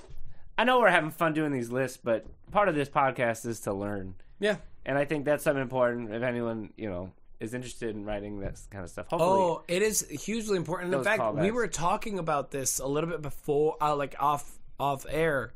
I 0.59 0.64
know 0.64 0.80
we're 0.80 0.91
having 0.91 1.11
fun 1.11 1.33
doing 1.35 1.53
these 1.53 1.70
lists, 1.70 1.99
but 2.03 2.26
part 2.51 2.68
of 2.68 2.74
this 2.74 2.89
podcast 2.89 3.47
is 3.47 3.61
to 3.61 3.72
learn, 3.72 4.14
yeah 4.41 4.57
and 4.85 4.99
I 4.99 5.05
think 5.05 5.24
that's 5.24 5.45
something 5.45 5.62
important. 5.62 6.12
If 6.12 6.22
anyone 6.22 6.72
you 6.76 6.91
know 6.91 7.12
is 7.39 7.55
interested 7.55 7.95
in 7.95 8.05
writing 8.05 8.39
this 8.41 8.66
kind 8.70 8.85
of 8.85 8.91
stuff, 8.91 9.07
hopefully, 9.09 9.41
Oh, 9.43 9.62
it 9.68 9.83
is 9.83 10.07
hugely 10.09 10.57
important. 10.57 10.93
In 10.95 11.03
fact, 11.05 11.35
we 11.35 11.51
were 11.51 11.66
talking 11.68 12.18
about 12.18 12.51
this 12.51 12.78
a 12.80 12.87
little 12.87 13.09
bit 13.11 13.20
before, 13.22 13.76
uh, 13.80 13.95
like 13.97 14.14
off 14.20 14.59
off 14.80 15.07
air, 15.09 15.53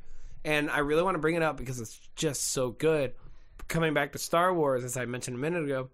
and 0.47 0.71
I 0.71 0.79
really 0.79 1.03
want 1.03 1.17
to 1.17 1.21
bring 1.21 1.35
it 1.35 1.43
up 1.43 1.57
because 1.57 1.81
it's 1.81 1.99
just 2.15 2.53
so 2.53 2.71
good. 2.71 3.13
Coming 3.69 3.93
back 3.93 4.13
to 4.13 4.19
Star 4.19 4.55
Wars, 4.55 4.85
as 4.85 4.97
I 4.97 5.05
mentioned 5.05 5.37
a 5.37 5.41
minute 5.41 5.65
ago, 5.65 5.91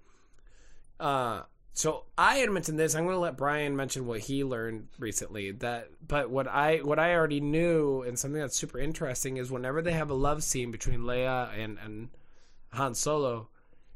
uh, 1.00 1.42
so 1.72 2.04
I 2.18 2.36
had 2.36 2.50
mentioned 2.50 2.78
this. 2.78 2.94
I'm 2.94 3.04
going 3.04 3.16
to 3.16 3.20
let 3.20 3.38
Brian 3.38 3.74
mention 3.74 4.06
what 4.06 4.20
he 4.20 4.44
learned 4.44 4.88
recently. 4.98 5.52
That, 5.52 5.88
but 6.06 6.28
what 6.28 6.46
I 6.46 6.76
what 6.78 6.98
I 6.98 7.14
already 7.14 7.40
knew 7.40 8.02
and 8.02 8.18
something 8.18 8.40
that's 8.40 8.56
super 8.56 8.78
interesting 8.78 9.38
is 9.38 9.50
whenever 9.50 9.80
they 9.80 9.92
have 9.92 10.10
a 10.10 10.14
love 10.14 10.44
scene 10.44 10.70
between 10.70 11.00
Leia 11.00 11.48
and 11.58 11.78
and 11.82 12.10
Han 12.74 12.94
Solo, 12.94 13.48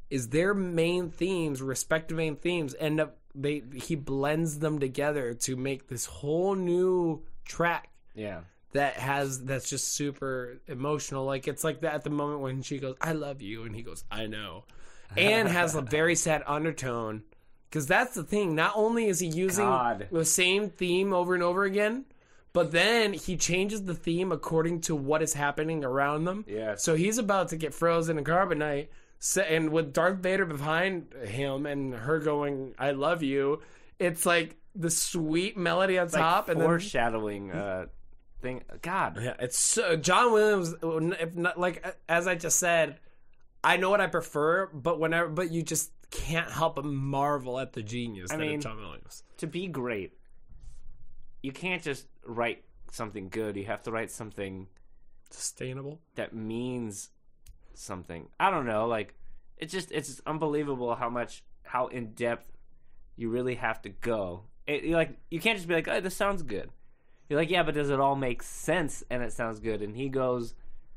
is 0.09 0.31
their 0.31 0.55
main 0.55 1.11
themes, 1.11 1.61
respective 1.61 2.17
main 2.17 2.37
themes, 2.37 2.75
end 2.81 2.99
up 2.99 3.19
they 3.35 3.63
he 3.75 3.95
blends 3.95 4.59
them 4.61 4.79
together 4.79 5.35
to 5.35 5.55
make 5.55 5.89
this 5.89 6.07
whole 6.07 6.55
new 6.55 7.23
track 7.45 7.91
Yeah. 8.15 8.41
That 8.77 8.95
has 8.95 9.45
that's 9.45 9.69
just 9.69 9.93
super 9.93 10.59
emotional. 10.67 11.25
Like 11.25 11.49
it's 11.49 11.65
like 11.65 11.81
that 11.81 11.95
at 11.95 12.05
the 12.05 12.11
moment 12.11 12.41
when 12.41 12.63
she 12.63 12.79
goes, 12.79 12.97
"I 13.01 13.13
love 13.13 13.43
you," 13.43 13.65
and 13.65 13.75
he 13.75 13.83
goes, 13.83 14.05
"I 14.11 14.27
know," 14.27 14.65
and 15.17 15.49
has 15.49 15.75
a 15.75 15.83
very 15.83 16.15
sad 16.27 16.43
undertone. 16.47 17.23
Because 17.69 17.87
that's 17.87 18.15
the 18.15 18.23
thing. 18.23 18.55
Not 18.55 18.73
only 18.77 19.07
is 19.07 19.19
he 19.19 19.27
using 19.27 19.67
God. 19.67 20.09
the 20.11 20.25
same 20.25 20.71
theme 20.71 21.13
over 21.13 21.35
and 21.35 21.43
over 21.43 21.65
again, 21.65 22.05
but 22.53 22.71
then 22.71 23.13
he 23.13 23.37
changes 23.37 23.85
the 23.85 23.95
theme 23.95 24.31
according 24.33 24.83
to 24.83 24.95
what 24.95 25.21
is 25.21 25.35
happening 25.35 25.85
around 25.85 26.25
them. 26.25 26.45
Yes. 26.47 26.83
So 26.83 26.95
he's 26.95 27.19
about 27.19 27.49
to 27.49 27.57
get 27.57 27.75
frozen 27.75 28.19
in 28.19 28.25
carbonite, 28.25 28.89
and 29.49 29.71
with 29.71 29.93
Darth 29.93 30.19
Vader 30.19 30.47
behind 30.47 31.13
him 31.25 31.67
and 31.67 31.95
her 31.95 32.19
going, 32.19 32.75
"I 32.79 32.93
love 32.93 33.23
you," 33.23 33.63
it's 33.99 34.25
like 34.25 34.57
the 34.75 34.91
sweet 34.91 35.57
melody 35.57 35.99
on 35.99 36.07
It's 36.07 36.15
like 36.15 36.23
top, 36.23 36.49
and 36.49 36.61
then 36.61 36.67
foreshadowing 36.67 37.51
uh, 37.51 37.87
thing. 38.47 38.63
God. 38.83 39.19
yeah, 39.21 39.35
it's 39.39 39.59
so 39.59 39.97
John 39.97 40.33
Williams. 40.33 40.75
If 41.21 41.35
not, 41.35 41.59
like 41.59 41.85
as 42.09 42.27
I 42.27 42.35
just 42.35 42.59
said, 42.59 42.99
I 43.65 43.77
know 43.77 43.91
what 43.91 44.01
I 44.01 44.07
prefer, 44.07 44.67
but 44.73 45.01
whenever, 45.01 45.29
but 45.29 45.51
you 45.51 45.63
just 45.63 45.91
can't 46.11 46.51
help 46.51 46.77
but 46.77 46.85
marvel 46.85 47.59
at 47.59 47.73
the 47.73 47.83
genius 47.83 48.31
that 48.31 48.39
mean- 48.39 48.59
is 48.59 48.65
John 48.65 48.79
Williams. 48.79 49.23
To 49.39 49.47
be 49.47 49.67
great, 49.67 50.13
you 51.43 51.53
can't 51.53 51.83
just 51.83 52.07
write 52.25 52.63
something 52.93 53.29
good. 53.29 53.57
You 53.57 53.65
have 53.67 53.83
to 53.83 53.91
write 53.91 54.11
something 54.11 54.69
Sustainable. 55.31 56.01
that 56.15 56.35
means 56.35 57.11
something. 57.75 58.29
I 58.39 58.51
don't 58.51 58.67
know, 58.67 58.87
like 58.87 59.15
it's 59.59 59.73
just 59.73 59.91
it's 59.91 60.21
unbelievable 60.27 60.95
how 60.95 61.11
much 61.11 61.43
how 61.65 61.89
in 61.89 62.13
depth 62.13 62.51
you 63.17 63.29
really 63.29 63.57
have 63.57 63.83
to 63.83 63.89
go. 63.89 64.45
It, 64.67 64.85
like 64.91 65.19
you 65.31 65.41
can't 65.41 65.57
just 65.57 65.69
be 65.69 65.75
like, 65.75 65.89
"Oh, 65.89 66.01
this 66.01 66.17
sounds 66.17 66.43
good." 66.43 66.71
You're 67.29 67.39
like, 67.39 67.51
"Yeah, 67.51 67.63
but 67.63 67.75
does 67.75 67.91
it 67.91 67.99
all 68.01 68.17
make 68.17 68.43
sense?" 68.43 69.03
And 69.11 69.23
it 69.23 69.33
sounds 69.33 69.61
good. 69.61 69.83
And 69.83 69.97
he 69.97 70.09
goes 70.09 70.55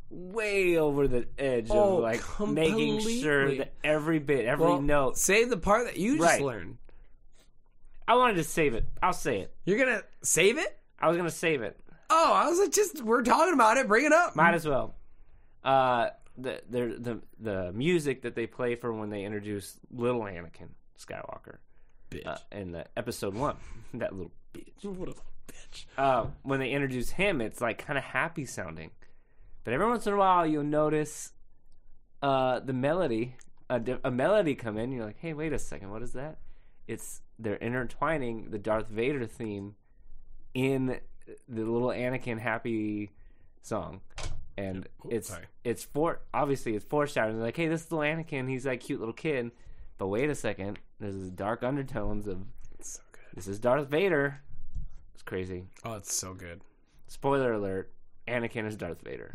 way 0.09 0.77
over 0.77 1.07
the 1.07 1.27
edge 1.37 1.67
Oh, 1.71 1.97
of 1.97 2.03
like 2.03 2.21
making 2.47 2.99
sure 3.21 3.55
that 3.57 3.73
every 3.83 4.19
bit, 4.19 4.45
every 4.45 4.65
Well, 4.65 4.81
note. 4.81 5.17
Say 5.17 5.43
the 5.45 5.57
part 5.57 5.85
that 5.85 5.97
you 5.97 6.17
just 6.17 6.23
Right. 6.27 6.41
learned. 6.41 6.77
I 8.07 8.15
wanted 8.15 8.35
to 8.35 8.43
save 8.43 8.73
it. 8.73 8.85
I'll 9.03 9.13
say 9.13 9.39
it. 9.41 9.55
You're 9.65 9.77
gonna 9.77 10.03
save 10.23 10.57
it. 10.57 10.79
I 10.99 11.07
was 11.07 11.15
gonna 11.17 11.29
save 11.29 11.61
it. 11.61 11.79
Oh, 12.09 12.33
I 12.33 12.49
was 12.49 12.57
like, 12.59 12.71
just 12.71 13.03
we're 13.03 13.21
talking 13.21 13.53
about 13.53 13.77
it. 13.77 13.87
Bring 13.87 14.05
it 14.05 14.11
up. 14.11 14.35
Might 14.35 14.55
as 14.55 14.67
well. 14.67 14.95
Uh, 15.63 16.09
the 16.37 16.61
the 16.69 16.95
the 16.99 17.21
the 17.39 17.71
music 17.73 18.23
that 18.23 18.33
they 18.33 18.47
play 18.47 18.75
for 18.75 18.91
when 18.93 19.09
they 19.11 19.23
introduce 19.25 19.77
little 19.91 20.21
Anakin 20.21 20.69
Skywalker 20.97 21.57
bitch. 22.09 22.25
uh, 22.25 22.37
in 22.51 22.71
the 22.71 22.85
episode 22.97 23.35
one, 23.35 23.57
that 23.93 24.13
little 24.15 24.31
bitch. 24.55 24.83
what 24.85 25.09
a 25.09 25.13
bitch. 25.51 25.85
Uh, 25.97 26.27
when 26.43 26.59
they 26.59 26.71
introduce 26.71 27.11
him, 27.11 27.41
it's 27.41 27.61
like 27.61 27.83
kind 27.85 27.97
of 27.97 28.03
happy 28.03 28.45
sounding, 28.45 28.91
but 29.63 29.73
every 29.73 29.87
once 29.87 30.07
in 30.07 30.13
a 30.13 30.17
while 30.17 30.45
you'll 30.45 30.63
notice 30.63 31.33
uh, 32.21 32.59
the 32.59 32.73
melody, 32.73 33.35
a, 33.69 33.79
di- 33.79 33.99
a 34.03 34.11
melody 34.11 34.55
come 34.55 34.77
in. 34.77 34.91
You're 34.91 35.05
like, 35.05 35.19
hey, 35.19 35.33
wait 35.33 35.53
a 35.53 35.59
second, 35.59 35.91
what 35.91 36.01
is 36.01 36.13
that? 36.13 36.37
It's 36.87 37.21
they're 37.37 37.57
intertwining 37.57 38.49
the 38.51 38.57
Darth 38.57 38.87
Vader 38.89 39.25
theme 39.25 39.75
in 40.53 40.99
the 41.47 41.63
little 41.63 41.89
Anakin 41.89 42.39
happy 42.39 43.11
song. 43.61 44.01
And 44.57 44.89
Ooh, 45.05 45.09
it's 45.09 45.29
sorry. 45.29 45.45
it's 45.63 45.83
for 45.83 46.21
obviously 46.33 46.75
it's 46.75 46.83
foreshadowing. 46.85 47.37
They're 47.37 47.45
like, 47.45 47.55
hey, 47.57 47.67
this 47.67 47.89
little 47.91 48.05
Anakin, 48.05 48.49
he's 48.49 48.63
that 48.63 48.81
cute 48.81 48.99
little 48.99 49.13
kid. 49.13 49.51
But 49.97 50.07
wait 50.07 50.29
a 50.29 50.35
second, 50.35 50.79
there's 50.99 51.15
this 51.15 51.29
dark 51.29 51.63
undertones 51.63 52.27
of 52.27 52.39
so 52.81 53.01
this 53.33 53.47
is 53.47 53.59
Darth 53.59 53.87
Vader. 53.87 54.41
It's 55.19 55.23
crazy. 55.25 55.65
Oh, 55.83 55.95
it's 55.95 56.13
so 56.15 56.33
good. 56.33 56.61
Spoiler 57.07 57.51
alert: 57.51 57.91
Anakin 58.25 58.65
is 58.65 58.77
Darth 58.77 59.01
Vader. 59.01 59.33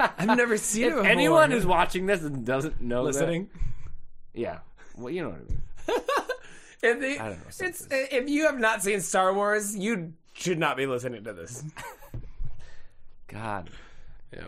I've 0.00 0.36
never 0.36 0.56
seen 0.56 0.86
it 0.86 0.90
before. 0.90 1.06
anyone 1.06 1.52
who's 1.52 1.64
watching 1.64 2.06
this 2.06 2.24
and 2.24 2.44
doesn't 2.44 2.80
know 2.80 3.04
listening, 3.04 3.48
that, 3.52 4.40
yeah, 4.40 4.58
well, 4.96 5.10
you 5.10 5.22
know 5.22 5.28
what 5.28 5.38
I 5.38 5.42
mean. 5.48 5.62
if, 6.82 7.00
they, 7.00 7.18
I 7.20 7.28
don't 7.28 7.38
know, 7.38 7.46
it's, 7.60 7.86
if 7.88 8.28
you 8.28 8.46
have 8.46 8.58
not 8.58 8.82
seen 8.82 9.00
Star 9.00 9.32
Wars, 9.32 9.76
you 9.76 10.14
should 10.32 10.58
not 10.58 10.76
be 10.76 10.86
listening 10.86 11.22
to 11.22 11.32
this. 11.32 11.62
God. 13.28 13.70
yeah. 14.32 14.46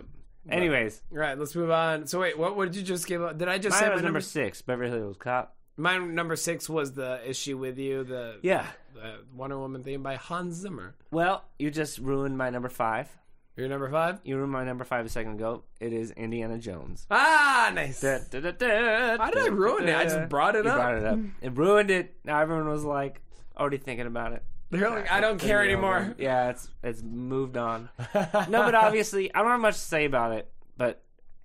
Anyways, 0.50 1.02
Right, 1.12 1.38
let's 1.38 1.54
move 1.54 1.70
on. 1.70 2.08
So 2.08 2.18
wait, 2.18 2.36
what, 2.36 2.56
what 2.56 2.64
did 2.72 2.74
you 2.78 2.82
just 2.82 3.06
give 3.06 3.22
up? 3.22 3.38
Did 3.38 3.46
I 3.46 3.58
just 3.58 3.78
say 3.78 3.84
mine 3.84 3.90
my 3.90 3.94
was 3.94 4.02
number? 4.02 4.18
number 4.18 4.20
six, 4.22 4.60
Beverly 4.60 4.90
Hills 4.90 5.16
Cop. 5.20 5.54
My 5.76 5.98
number 5.98 6.36
six 6.36 6.68
was 6.68 6.92
the 6.92 7.20
issue 7.28 7.56
with 7.58 7.78
you, 7.78 8.04
the 8.04 8.38
Yeah. 8.42 8.66
the 8.94 9.20
Wonder 9.34 9.58
Woman 9.58 9.82
theme 9.82 10.02
by 10.02 10.16
Hans 10.16 10.54
Zimmer. 10.56 10.94
Well, 11.10 11.44
you 11.58 11.70
just 11.70 11.98
ruined 11.98 12.36
my 12.36 12.50
number 12.50 12.68
five. 12.68 13.08
Your 13.56 13.68
number 13.68 13.90
five? 13.90 14.20
You 14.24 14.36
ruined 14.36 14.52
my 14.52 14.64
number 14.64 14.84
five 14.84 15.04
a 15.04 15.08
second 15.08 15.34
ago. 15.34 15.64
It 15.80 15.92
is 15.92 16.10
Indiana 16.12 16.58
Jones. 16.58 17.06
Ah, 17.10 17.70
nice. 17.74 18.00
Da, 18.00 18.18
da, 18.30 18.50
da, 18.50 19.16
Why 19.16 19.30
did 19.30 19.42
I 19.42 19.46
ruin 19.48 19.88
it? 19.88 19.94
I 19.96 20.04
just 20.04 20.28
brought 20.28 20.56
it 20.56 20.64
You 20.64 20.70
up. 20.70 20.76
brought 20.76 20.94
it 20.96 21.04
up. 21.04 21.18
It 21.42 21.56
ruined 21.56 21.90
it. 21.90 22.14
Now 22.24 22.40
everyone 22.40 22.68
was 22.68 22.84
like 22.84 23.20
already 23.56 23.76
thinking 23.78 24.06
about 24.06 24.32
it. 24.32 24.42
They're 24.70 24.88
like, 24.88 25.10
I 25.10 25.20
don't 25.20 25.38
care 25.38 25.62
anymore. 25.62 26.14
Yeah, 26.18 26.48
it's 26.48 26.70
it's 26.82 27.02
moved 27.02 27.58
on. 27.58 27.90
no, 28.14 28.62
but 28.62 28.74
obviously, 28.74 29.32
I 29.34 29.42
don't 29.42 29.50
have 29.50 29.60
much 29.60 29.74
to 29.74 29.80
say 29.80 30.06
about 30.06 30.32
it. 30.32 30.50
But 30.78 31.02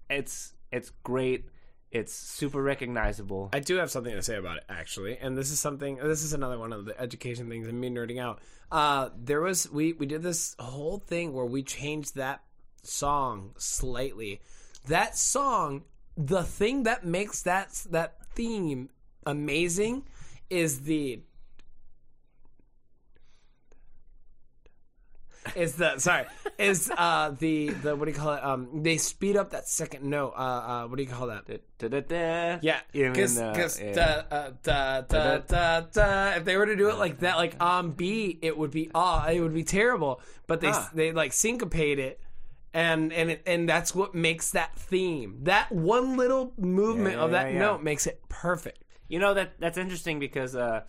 it's 0.10 0.54
it's 0.72 0.92
great. 1.04 1.50
It's 1.90 2.14
super 2.14 2.62
recognizable. 2.62 3.50
I 3.54 3.60
do 3.60 3.78
have 3.78 3.90
something 3.90 4.14
to 4.14 4.22
say 4.22 4.36
about 4.36 4.58
it, 4.58 4.66
actually, 4.68 5.18
and 5.18 5.38
this 5.38 5.52
is 5.52 5.60
something. 5.60 5.98
This 5.98 6.24
is 6.24 6.34
another 6.34 6.60
one 6.60 6.74
of 6.74 6.86
the 6.86 7.00
education 7.00 7.48
things 7.50 7.68
and 7.68 7.80
me 7.80 7.90
nerding 7.90 8.20
out. 8.20 8.42
Uh, 8.72 9.10
there 9.18 9.40
was 9.40 9.72
we 9.72 9.94
we 9.94 10.06
did 10.06 10.22
this 10.22 10.56
whole 10.60 11.00
thing 11.00 11.32
where 11.34 11.46
we 11.46 11.64
changed 11.64 12.16
that 12.16 12.44
song 12.84 13.54
slightly. 13.58 14.42
That 14.88 15.18
song, 15.18 15.86
the 16.18 16.44
thing 16.44 16.84
that 16.84 17.06
makes 17.06 17.42
that 17.44 17.70
that 17.90 18.26
theme 18.34 18.90
amazing, 19.26 20.04
is 20.50 20.82
the 20.82 21.22
is 25.56 25.76
the 25.76 25.98
sorry 26.00 26.26
is 26.58 26.92
uh 26.98 27.32
the 27.40 27.70
the 27.70 27.96
what 27.96 28.06
do 28.06 28.12
you 28.12 28.18
call 28.18 28.34
it 28.34 28.44
um 28.44 28.82
they 28.84 28.98
speed 28.98 29.36
up 29.38 29.52
that 29.52 29.68
second 29.68 30.04
note 30.04 30.34
uh 30.38 30.42
uh 30.42 30.88
what 30.88 30.98
do 30.98 31.04
you 31.04 31.10
call 31.10 31.28
that 31.28 31.46
Da, 31.80 31.88
da, 31.88 32.00
da. 32.02 32.58
yeah, 32.62 32.80
because 32.92 33.38
uh, 33.40 33.54
yeah. 33.80 33.94
da, 33.94 34.36
uh, 34.36 34.52
da, 34.64 35.02
da, 35.02 35.38
da, 35.38 35.82
da, 35.82 36.30
if 36.38 36.44
they 36.46 36.58
were 36.58 36.66
to 36.66 36.76
do 36.76 36.90
it 36.90 36.98
like 36.98 37.20
that, 37.20 37.38
like 37.38 37.56
on 37.60 37.92
beat, 37.92 38.40
it 38.42 38.58
would 38.58 38.72
be 38.72 38.90
ah, 38.96 39.28
it 39.30 39.40
would 39.40 39.54
be 39.54 39.64
terrible. 39.64 40.20
But 40.48 40.62
they 40.62 40.72
Huh. 40.72 40.88
they 40.96 41.12
like 41.12 41.34
syncopate 41.34 42.00
it, 42.00 42.20
and 42.74 43.14
and 43.14 43.30
it, 43.30 43.44
and 43.46 43.70
that's 43.70 43.94
what 43.94 44.16
makes 44.16 44.52
that 44.52 44.76
theme. 44.76 45.42
That 45.44 45.72
one 45.72 46.18
little 46.18 46.54
movement 46.58 47.18
Yeah, 47.18 47.24
of 47.24 47.32
that 47.32 47.48
yeah, 47.48 47.54
yeah. 47.54 47.60
note 47.60 47.84
makes 47.84 48.08
it 48.08 48.22
perfect. 48.28 48.84
You 49.08 49.20
know 49.20 49.36
that 49.36 49.60
that's 49.60 49.78
interesting 49.78 50.18
because 50.20 50.56
uh, 50.56 50.82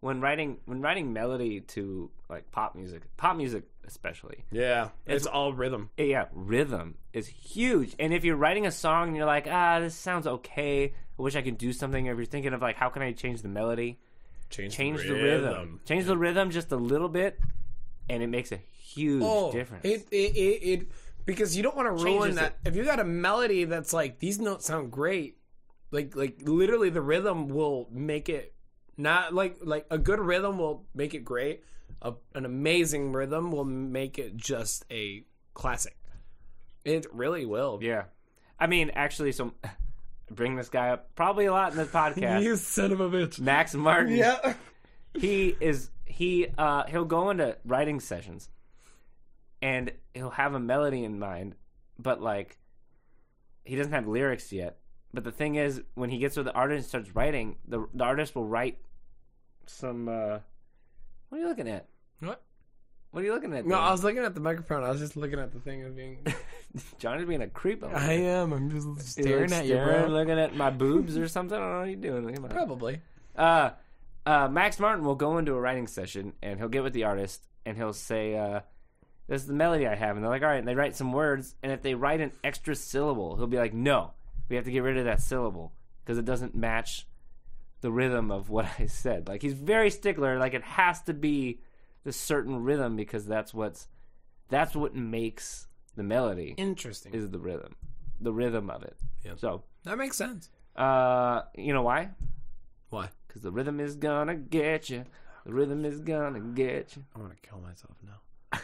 when 0.00 0.20
writing 0.20 0.58
when 0.66 0.80
writing 0.80 1.12
melody 1.12 1.60
to 1.60 2.10
like 2.28 2.50
pop 2.50 2.74
music, 2.74 3.02
pop 3.16 3.36
music 3.36 3.62
especially, 3.86 4.44
Yeah, 4.50 4.90
it's, 5.06 5.26
all 5.26 5.52
rhythm. 5.52 5.90
yeah, 5.96 6.26
rhythm 6.32 6.96
is 7.12 7.26
huge. 7.26 7.94
And 7.98 8.12
if 8.12 8.24
you're 8.24 8.36
writing 8.36 8.66
a 8.66 8.70
song 8.72 9.08
and 9.08 9.16
you're 9.16 9.26
like, 9.26 9.46
ah, 9.50 9.80
this 9.80 9.94
sounds 9.94 10.26
okay, 10.26 10.94
I 11.18 11.22
wish 11.22 11.36
I 11.36 11.42
could 11.42 11.58
do 11.58 11.72
something. 11.72 12.08
Or 12.08 12.12
if 12.12 12.16
you're 12.18 12.26
thinking 12.26 12.52
of 12.52 12.62
like, 12.62 12.76
how 12.76 12.88
can 12.88 13.02
I 13.02 13.12
change 13.12 13.42
the 13.42 13.48
melody? 13.48 13.98
Change, 14.50 14.74
Change 14.74 15.02
the 15.02 15.14
rhythm. 15.14 15.80
Change 15.84 16.04
the 16.06 16.16
rhythm 16.16 16.50
just 16.50 16.70
a 16.70 16.76
little 16.76 17.08
bit, 17.08 17.40
and 18.08 18.22
it 18.22 18.28
makes 18.28 18.52
a 18.52 18.56
huge 18.56 19.22
Oh, 19.24 19.50
difference. 19.50 19.84
It, 19.84 20.06
it, 20.10 20.36
it, 20.36 20.80
it 20.80 20.88
because 21.24 21.56
you 21.56 21.62
don't 21.62 21.74
want 21.76 21.88
to 21.96 22.04
ruin 22.04 22.34
that. 22.36 22.58
If 22.64 22.76
you 22.76 22.84
got 22.84 23.00
a 23.00 23.04
melody 23.04 23.64
that's 23.64 23.92
like 23.92 24.18
these 24.18 24.38
notes 24.38 24.66
sound 24.66 24.92
great, 24.92 25.38
like 25.90 26.14
like 26.14 26.38
literally 26.42 26.90
the 26.90 27.00
rhythm 27.00 27.48
will 27.48 27.88
make 27.90 28.28
it 28.28 28.54
not 28.96 29.34
like 29.34 29.56
like 29.62 29.86
a 29.90 29.98
good 29.98 30.20
rhythm 30.20 30.58
will 30.58 30.84
make 30.94 31.14
it 31.14 31.24
great. 31.24 31.62
A, 32.04 32.12
an 32.34 32.44
amazing 32.44 33.12
rhythm 33.12 33.50
will 33.50 33.64
make 33.64 34.18
it 34.18 34.36
just 34.36 34.84
a 34.90 35.24
classic. 35.54 35.96
It 36.84 37.06
really 37.12 37.46
will. 37.46 37.78
yeah, 37.82 38.04
I 38.60 38.66
mean, 38.66 38.90
actually, 38.94 39.32
so 39.32 39.54
bring 40.30 40.54
this 40.56 40.68
guy 40.68 40.90
up 40.90 41.14
probably 41.14 41.46
a 41.46 41.52
lot 41.52 41.72
in 41.72 41.78
this 41.78 41.88
podcast. 41.88 42.42
You 42.42 42.56
son 42.56 42.92
of 42.92 43.00
a 43.00 43.08
bitch. 43.08 43.40
Max 43.40 43.74
Martin. 43.74 44.14
Yeah. 44.16 44.54
he 45.14 45.56
is 45.60 45.90
he 46.04 46.46
uh 46.58 46.84
he'll 46.84 47.04
go 47.04 47.30
into 47.30 47.56
writing 47.64 48.00
sessions 48.00 48.48
and 49.62 49.90
he'll 50.12 50.30
have 50.30 50.54
a 50.54 50.60
melody 50.60 51.02
in 51.04 51.18
mind 51.18 51.54
but 51.98 52.20
like 52.20 52.58
he 53.64 53.76
doesn't 53.76 53.92
have 53.92 54.06
lyrics 54.06 54.52
yet 54.52 54.78
but 55.14 55.22
the 55.22 55.30
thing 55.30 55.54
is, 55.54 55.80
when 55.94 56.10
he 56.10 56.18
gets 56.18 56.36
with 56.36 56.46
the 56.46 56.52
artist 56.52 56.78
and 56.78 56.86
starts 56.88 57.14
writing, 57.14 57.56
the 57.68 57.86
the 57.94 58.02
artist 58.02 58.34
will 58.34 58.44
write 58.44 58.78
some. 59.66 60.08
uh 60.08 60.40
What 61.28 61.38
are 61.38 61.40
you 61.40 61.46
looking 61.48 61.68
at? 61.68 61.86
What? 62.20 62.42
What 63.10 63.20
are 63.22 63.26
you 63.26 63.32
looking 63.32 63.54
at? 63.54 63.64
No? 63.64 63.76
I 63.76 63.92
was 63.92 64.02
looking 64.02 64.24
at 64.24 64.34
the 64.34 64.40
microphone. 64.40 64.82
I 64.82 64.90
was 64.90 64.98
just 64.98 65.16
looking 65.16 65.38
at 65.38 65.52
the 65.52 65.60
thing 65.60 65.84
and 65.84 65.94
being. 65.94 66.18
Johnny's 66.98 67.26
being 67.26 67.42
a 67.42 67.46
creep. 67.46 67.84
I 67.84 68.12
am. 68.14 68.52
I'm 68.52 68.70
just 68.70 69.12
staring 69.12 69.52
at 69.52 69.66
you, 69.66 69.76
bro. 69.76 70.06
looking 70.08 70.38
at 70.38 70.56
my 70.56 70.70
boobs 70.70 71.16
or 71.16 71.28
something. 71.28 71.56
I 71.56 71.60
don't 71.60 71.70
know 71.70 71.78
what 71.80 71.90
you're 71.90 72.20
doing. 72.20 72.34
Come 72.34 72.44
on. 72.46 72.50
Probably. 72.50 73.00
Uh, 73.36 73.70
uh, 74.26 74.48
Max 74.48 74.80
Martin 74.80 75.04
will 75.04 75.14
go 75.14 75.38
into 75.38 75.52
a 75.52 75.60
writing 75.60 75.86
session 75.86 76.32
and 76.42 76.58
he'll 76.58 76.68
get 76.68 76.82
with 76.82 76.92
the 76.92 77.04
artist 77.04 77.40
and 77.64 77.76
he'll 77.76 77.92
say, 77.92 78.36
uh, 78.36 78.60
"This 79.28 79.42
is 79.42 79.46
the 79.46 79.54
melody 79.54 79.86
I 79.86 79.94
have," 79.94 80.16
and 80.16 80.24
they're 80.24 80.30
like, 80.30 80.42
"All 80.42 80.48
right." 80.48 80.58
And 80.58 80.66
they 80.66 80.74
write 80.74 80.96
some 80.96 81.12
words, 81.12 81.54
and 81.62 81.70
if 81.70 81.82
they 81.82 81.94
write 81.94 82.20
an 82.20 82.32
extra 82.42 82.74
syllable, 82.74 83.36
he'll 83.36 83.46
be 83.46 83.58
like, 83.58 83.74
"No, 83.74 84.10
we 84.48 84.56
have 84.56 84.64
to 84.64 84.72
get 84.72 84.82
rid 84.82 84.96
of 84.96 85.04
that 85.04 85.20
syllable 85.20 85.72
because 86.04 86.18
it 86.18 86.24
doesn't 86.24 86.56
match 86.56 87.06
the 87.80 87.92
rhythm 87.92 88.32
of 88.32 88.50
what 88.50 88.66
I 88.80 88.86
said." 88.86 89.28
Like 89.28 89.40
he's 89.40 89.54
very 89.54 89.90
stickler. 89.90 90.38
Like 90.38 90.54
it 90.54 90.64
has 90.64 91.00
to 91.02 91.14
be 91.14 91.60
this 92.04 92.16
certain 92.16 92.62
rhythm 92.62 92.96
because 92.96 93.26
that's 93.26 93.52
what's 93.54 93.88
that's 94.50 94.76
what 94.76 94.94
makes 94.94 95.66
the 95.96 96.02
melody 96.02 96.54
Interesting. 96.56 97.14
is 97.14 97.30
the 97.30 97.38
rhythm, 97.38 97.74
the 98.20 98.32
rhythm 98.32 98.68
of 98.70 98.82
it. 98.82 98.96
Yep. 99.24 99.38
So, 99.38 99.62
that 99.84 99.96
makes 99.98 100.16
sense. 100.16 100.50
uh, 100.76 101.42
you 101.56 101.72
know 101.72 101.82
why? 101.82 102.10
Why? 102.90 103.08
Because 103.26 103.42
the 103.42 103.50
rhythm 103.50 103.80
is 103.80 103.96
gonna 103.96 104.34
get 104.36 104.90
you. 104.90 105.04
The 105.46 105.52
rhythm 105.52 105.84
is 105.84 106.00
gonna 106.00 106.40
get 106.40 106.96
you. 106.96 107.04
I 107.16 107.20
want 107.20 107.32
to 107.40 107.48
kill 107.48 107.58
myself 107.60 107.96
now. 108.04 108.58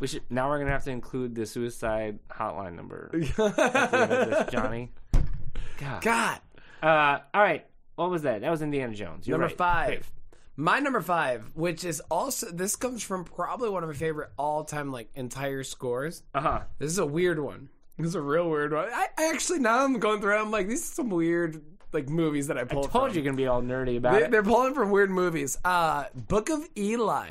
We 0.00 0.06
should 0.06 0.22
now. 0.30 0.48
We're 0.48 0.58
gonna 0.60 0.70
have 0.70 0.84
to 0.84 0.90
include 0.90 1.34
the 1.34 1.44
suicide 1.44 2.18
hotline 2.30 2.74
number. 2.74 3.10
at 3.12 3.36
the 3.36 3.98
end 4.00 4.12
of 4.12 4.30
this, 4.30 4.50
Johnny. 4.50 4.90
God. 5.78 6.02
God. 6.02 6.40
Uh, 6.82 7.18
all 7.34 7.42
right. 7.42 7.66
What 7.96 8.08
was 8.10 8.22
that? 8.22 8.40
That 8.40 8.50
was 8.50 8.62
Indiana 8.62 8.94
Jones. 8.94 9.28
You're 9.28 9.36
Number 9.36 9.48
right. 9.48 9.56
five. 9.58 9.86
Great. 9.88 10.02
My 10.60 10.80
number 10.80 11.00
five, 11.00 11.52
which 11.54 11.84
is 11.84 12.00
also 12.10 12.50
this 12.50 12.74
comes 12.74 13.00
from 13.04 13.24
probably 13.24 13.70
one 13.70 13.84
of 13.84 13.88
my 13.88 13.94
favorite 13.94 14.30
all 14.36 14.64
time 14.64 14.90
like 14.90 15.08
entire 15.14 15.62
scores. 15.62 16.24
Uh-huh. 16.34 16.62
This 16.80 16.90
is 16.90 16.98
a 16.98 17.06
weird 17.06 17.38
one. 17.38 17.68
This 17.96 18.08
is 18.08 18.14
a 18.16 18.20
real 18.20 18.50
weird 18.50 18.72
one. 18.72 18.88
I, 18.92 19.06
I 19.16 19.26
actually 19.32 19.60
now 19.60 19.84
I'm 19.84 20.00
going 20.00 20.20
through. 20.20 20.34
it, 20.36 20.40
I'm 20.40 20.50
like 20.50 20.66
these 20.66 20.82
are 20.82 20.94
some 20.94 21.10
weird 21.10 21.62
like 21.92 22.08
movies 22.08 22.48
that 22.48 22.58
I 22.58 22.64
pulled. 22.64 22.86
I 22.86 22.90
told 22.90 23.04
from. 23.10 23.16
you 23.16 23.22
you're 23.22 23.30
gonna 23.30 23.36
be 23.36 23.46
all 23.46 23.62
nerdy 23.62 23.98
about 23.98 24.14
They, 24.14 24.24
it. 24.24 24.30
they're 24.32 24.42
pulling 24.42 24.74
from 24.74 24.90
weird 24.90 25.10
movies. 25.10 25.56
Uh, 25.64 26.06
Book 26.12 26.50
of 26.50 26.68
Eli. 26.76 27.28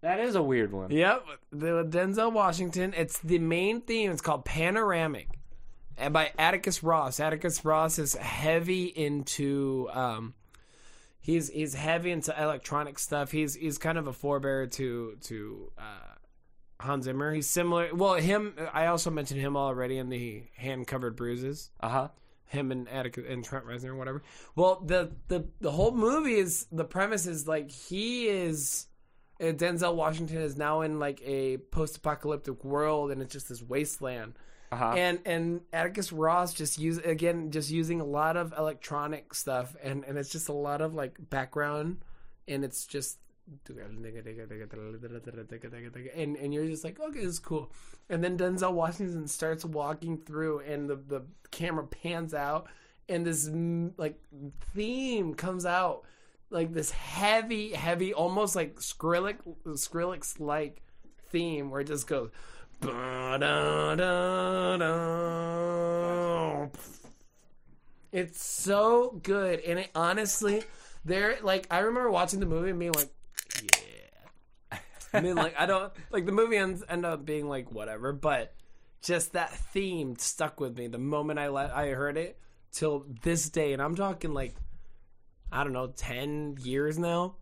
That 0.00 0.18
is 0.18 0.34
a 0.34 0.42
weird 0.42 0.72
one. 0.72 0.90
Yep, 0.90 1.24
the 1.52 1.84
Denzel 1.84 2.32
Washington. 2.32 2.94
It's 2.96 3.20
the 3.20 3.38
main 3.38 3.80
theme. 3.80 4.10
It's 4.10 4.20
called 4.20 4.44
Panoramic, 4.44 5.28
and 5.96 6.12
by 6.12 6.32
Atticus 6.36 6.82
Ross. 6.82 7.20
Atticus 7.20 7.64
Ross 7.64 8.00
is 8.00 8.14
heavy 8.16 8.86
into. 8.86 9.88
Um, 9.92 10.34
he's 11.26 11.50
he's 11.50 11.74
heavy 11.74 12.12
into 12.12 12.32
electronic 12.40 12.98
stuff. 12.98 13.32
He's 13.32 13.54
he's 13.54 13.78
kind 13.78 13.98
of 13.98 14.06
a 14.06 14.12
forebearer 14.12 14.70
to 14.70 15.16
to 15.22 15.72
uh, 15.76 16.14
Hans 16.80 17.04
Zimmer. 17.04 17.34
He's 17.34 17.48
similar. 17.50 17.92
Well, 17.92 18.14
him. 18.14 18.54
I 18.72 18.86
also 18.86 19.10
mentioned 19.10 19.40
him 19.40 19.56
already 19.56 19.98
in 19.98 20.08
the 20.08 20.44
hand 20.56 20.86
covered 20.86 21.16
bruises. 21.16 21.70
Uh 21.80 21.88
huh. 21.88 22.08
Him 22.44 22.70
and 22.70 22.88
Atticus 22.88 23.24
and 23.28 23.44
Trent 23.44 23.66
Reznor, 23.66 23.88
or 23.88 23.96
whatever. 23.96 24.22
Well, 24.54 24.80
the 24.86 25.10
the 25.26 25.48
the 25.60 25.72
whole 25.72 25.90
movie 25.90 26.36
is 26.36 26.66
the 26.70 26.84
premise 26.84 27.26
is 27.26 27.48
like 27.48 27.72
he 27.72 28.28
is. 28.28 28.86
uh, 29.40 29.46
Denzel 29.46 29.96
Washington 29.96 30.38
is 30.38 30.56
now 30.56 30.82
in 30.82 31.00
like 31.00 31.20
a 31.24 31.58
post-apocalyptic 31.58 32.64
world, 32.64 33.10
and 33.10 33.20
it's 33.20 33.32
just 33.32 33.48
this 33.48 33.62
wasteland. 33.62 34.34
Uh 34.72 34.76
huh. 34.76 34.94
And 34.96 35.20
and 35.24 35.60
Atticus 35.72 36.12
Ross 36.12 36.52
just 36.52 36.78
use 36.78 36.98
again 36.98 37.50
just 37.50 37.70
using 37.70 38.00
a 38.00 38.04
lot 38.04 38.36
of 38.36 38.52
electronic 38.56 39.34
stuff, 39.34 39.76
and 39.82 40.04
and 40.04 40.18
it's 40.18 40.30
just 40.30 40.48
a 40.48 40.52
lot 40.52 40.80
of 40.80 40.94
like 40.94 41.16
background, 41.30 41.98
and 42.48 42.64
it's 42.64 42.86
just 42.86 43.18
and 46.16 46.36
and 46.36 46.52
you're 46.52 46.66
just 46.66 46.82
like 46.82 46.98
okay 46.98 47.20
this 47.20 47.28
is 47.28 47.38
cool 47.38 47.70
and 48.10 48.24
then 48.24 48.36
denzel 48.36 48.72
washington 48.72 49.28
starts 49.28 49.64
walking 49.64 50.18
through 50.18 50.58
and 50.58 50.90
the 50.90 50.96
the 50.96 51.22
camera 51.52 51.84
pans 51.86 52.34
out 52.34 52.66
and 53.08 53.24
this 53.24 53.48
mm, 53.48 53.92
like 53.96 54.18
theme 54.74 55.32
comes 55.32 55.64
out 55.64 56.02
like 56.50 56.72
this 56.72 56.90
heavy 56.90 57.70
heavy 57.70 58.12
almost 58.12 58.56
like 58.56 58.80
skrillex 58.80 59.36
skrillex 59.64 60.40
like 60.40 60.82
theme 61.30 61.70
where 61.70 61.80
it 61.80 61.86
just 61.86 62.06
goes. 62.06 62.30
It's 68.12 68.42
so 68.42 69.18
good 69.22 69.60
and 69.60 69.78
it 69.78 69.90
honestly 69.94 70.62
there 71.04 71.36
like 71.42 71.66
i 71.70 71.78
remember 71.78 72.10
watching 72.10 72.40
the 72.40 72.46
movie 72.46 72.70
and 72.70 72.78
being 72.78 72.92
like 72.92 73.10
yeah. 73.62 74.78
I 75.12 75.20
mean 75.20 75.34
like 75.36 75.54
i 75.58 75.66
don't 75.66 75.92
like 76.10 76.26
the 76.26 76.32
movie 76.32 76.56
ends 76.56 76.82
end 76.88 77.04
up 77.04 77.24
being 77.24 77.48
like 77.48 77.70
whatever 77.70 78.12
but 78.12 78.54
just 79.02 79.32
that 79.34 79.50
theme 79.50 80.16
stuck 80.16 80.60
with 80.60 80.76
me 80.76 80.86
the 80.88 80.98
moment 80.98 81.38
i 81.38 81.48
let 81.48 81.70
i 81.74 81.88
heard 81.88 82.16
it 82.16 82.38
till 82.72 83.06
this 83.22 83.48
day 83.48 83.72
and 83.72 83.82
i'm 83.82 83.96
talking 83.96 84.32
like 84.32 84.54
i 85.52 85.62
don't 85.62 85.72
know 85.72 85.88
10 85.88 86.56
years 86.62 86.98
now 86.98 87.36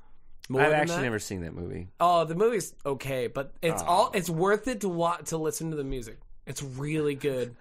more 0.49 0.63
I've 0.63 0.73
actually 0.73 0.97
that. 0.97 1.03
never 1.03 1.19
seen 1.19 1.43
that 1.43 1.55
movie. 1.55 1.89
oh 2.01 2.25
the 2.25 2.35
movie's 2.35 2.75
okay 2.85 3.27
but 3.29 3.53
it's 3.63 3.83
Oh. 3.83 3.87
all 3.87 4.11
it's 4.15 4.29
worth 4.31 4.69
it 4.69 4.81
to 4.83 4.89
watch 4.89 5.27
to 5.31 5.39
listen 5.39 5.71
to 5.71 5.77
the 5.77 5.85
music 5.85 6.19
it's 6.47 6.63
really 6.63 7.15
good 7.15 7.57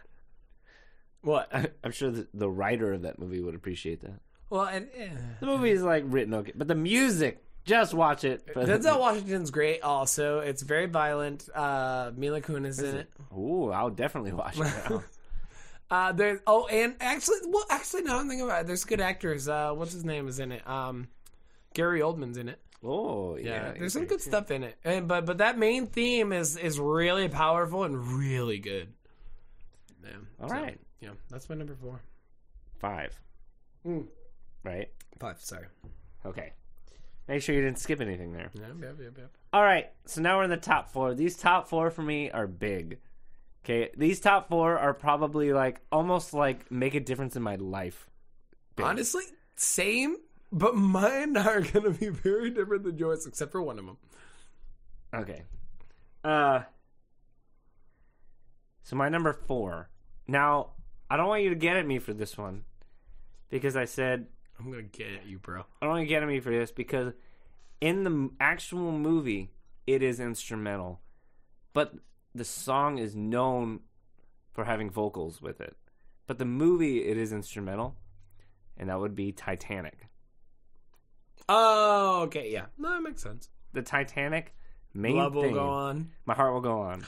what 1.22 1.50
I'm 1.84 1.92
sure 1.92 2.12
the, 2.12 2.28
the 2.34 2.50
writer 2.50 2.94
of 2.94 3.04
that 3.04 3.20
movie 3.20 3.40
would 3.42 3.56
appreciate 3.56 4.02
that. 4.02 4.20
well 4.50 4.64
and 4.66 4.90
eh. 4.98 5.08
The 5.40 5.46
movie 5.46 5.72
is 5.72 5.82
like 5.84 6.04
written 6.08 6.34
okay, 6.36 6.52
but 6.56 6.68
the 6.68 6.76
music, 6.76 7.42
just 7.66 7.94
watch 7.94 8.26
it. 8.26 8.46
Denzel 8.54 9.00
Washington's 9.00 9.50
great. 9.50 9.82
Also, 9.84 10.40
it's 10.40 10.62
very 10.64 10.86
violent. 10.88 11.48
Uh, 11.56 12.12
Mila 12.16 12.42
Kunis 12.42 12.84
in 12.84 12.98
it. 12.98 13.10
Ooh, 13.34 13.72
I'll 13.72 13.90
definitely 13.90 14.34
watch 14.44 14.60
it. 14.60 15.02
Uh, 15.90 16.12
there's 16.12 16.40
oh, 16.46 16.66
and 16.68 16.96
actually, 17.00 17.38
well, 17.48 17.64
actually, 17.70 18.02
now 18.02 18.20
I'm 18.20 18.28
thinking 18.28 18.46
about 18.46 18.62
it. 18.62 18.68
There's 18.68 18.84
good 18.84 19.00
actors. 19.00 19.48
Uh, 19.48 19.72
what's 19.74 19.94
his 19.94 20.04
name 20.04 20.28
is 20.28 20.40
in 20.40 20.52
it? 20.52 20.68
Um, 20.68 21.08
Gary 21.74 22.02
Oldman's 22.02 22.36
in 22.38 22.50
it. 22.50 22.60
Oh, 22.84 23.38
Yeah, 23.38 23.44
yeah. 23.44 23.74
there's 23.78 23.94
some 23.94 24.06
good 24.06 24.22
stuff 24.22 24.52
in 24.52 24.64
it. 24.64 24.78
And 24.84 25.08
but 25.08 25.26
but 25.26 25.38
that 25.40 25.58
main 25.58 25.88
theme 25.88 26.32
is 26.32 26.58
is 26.58 26.80
really 26.80 27.30
powerful 27.30 27.84
and 27.84 27.98
really 28.18 28.60
good. 28.60 28.94
Yeah. 30.04 30.12
All 30.42 30.50
so, 30.50 30.56
right. 30.56 30.80
Yeah, 31.00 31.12
that's 31.30 31.50
my 31.50 31.56
number 31.56 31.76
four. 31.76 32.02
Five. 32.80 33.20
Mm. 33.86 34.08
Right? 34.64 34.90
Five. 35.20 35.42
Sorry. 35.42 35.66
Okay. 36.26 36.54
Make 37.28 37.42
sure 37.42 37.56
you 37.56 37.62
didn't 37.62 37.80
skip 37.80 38.02
anything 38.02 38.34
there. 38.34 38.52
Yep, 38.54 38.68
yep, 38.82 38.96
yep, 39.00 39.18
yep. 39.18 39.32
All 39.54 39.64
right, 39.64 39.90
so 40.06 40.22
now 40.22 40.38
we're 40.38 40.44
in 40.44 40.50
the 40.50 40.58
top 40.58 40.90
four. 40.90 41.14
These 41.14 41.38
top 41.38 41.70
four 41.70 41.90
for 41.90 42.02
me 42.02 42.30
are 42.32 42.48
big. 42.48 43.00
Okay, 43.64 43.92
these 43.96 44.20
top 44.20 44.50
four 44.50 44.78
are 44.78 44.94
probably 44.94 45.54
like 45.54 45.80
almost 45.92 46.34
like 46.34 46.70
make 46.70 46.96
a 46.96 47.00
difference 47.00 47.38
in 47.38 47.42
my 47.42 47.56
life. 47.56 48.10
Big. 48.76 48.86
Honestly, 48.86 49.24
same, 49.56 50.18
but 50.54 50.76
mine 50.76 51.36
are 51.36 51.62
gonna 51.74 51.90
be 51.90 52.10
very 52.10 52.52
different 52.52 52.84
than 52.84 52.98
yours, 52.98 53.26
except 53.26 53.52
for 53.52 53.62
one 53.62 53.80
of 53.80 53.86
them. 53.86 53.98
Okay. 55.14 55.44
Uh. 56.24 56.62
So 58.84 58.96
my 58.96 59.10
number 59.10 59.34
four. 59.34 59.90
Now 60.28 60.70
I 61.10 61.18
don't 61.18 61.28
want 61.28 61.44
you 61.44 61.50
to 61.50 61.56
get 61.56 61.76
at 61.76 61.86
me 61.86 62.00
for 62.00 62.14
this 62.14 62.38
one, 62.38 62.64
because 63.50 63.76
I 63.76 63.86
said 63.86 64.28
I'm 64.60 64.70
gonna 64.70 64.84
get 64.84 65.08
at 65.08 65.26
you, 65.26 65.40
bro. 65.40 65.62
I 65.82 65.86
don't 65.86 65.90
want 65.90 66.02
you 66.02 66.08
to 66.08 66.14
get 66.14 66.24
at 66.24 66.30
me 66.30 66.40
for 66.40 66.52
this 66.52 66.72
because 66.72 67.14
in 67.82 68.04
the 68.04 68.30
actual 68.40 68.92
movie 68.92 69.52
it 69.88 70.02
is 70.02 70.20
instrumental, 70.20 71.02
but 71.74 71.94
the 72.34 72.46
song 72.46 72.98
is 73.00 73.16
known 73.16 73.82
for 74.52 74.66
having 74.66 74.90
vocals 74.90 75.42
with 75.42 75.60
it. 75.60 75.76
But 76.28 76.38
the 76.38 76.46
movie 76.46 77.04
it 77.06 77.18
is 77.18 77.34
instrumental, 77.34 77.96
and 78.78 78.90
that 78.90 79.00
would 79.00 79.16
be 79.16 79.32
Titanic. 79.32 80.08
Oh, 81.50 82.22
okay, 82.24 82.52
yeah. 82.52 82.66
No, 82.78 82.92
that 82.92 83.02
makes 83.02 83.22
sense. 83.22 83.50
The 83.74 83.82
Titanic 83.82 84.54
main 84.94 85.18
Love 85.18 85.36
will 85.36 85.44
theme. 85.44 85.54
go 85.54 85.68
on. 85.70 86.12
My 86.26 86.34
heart 86.34 86.54
will 86.54 86.62
go 86.62 86.80
on. 86.82 87.06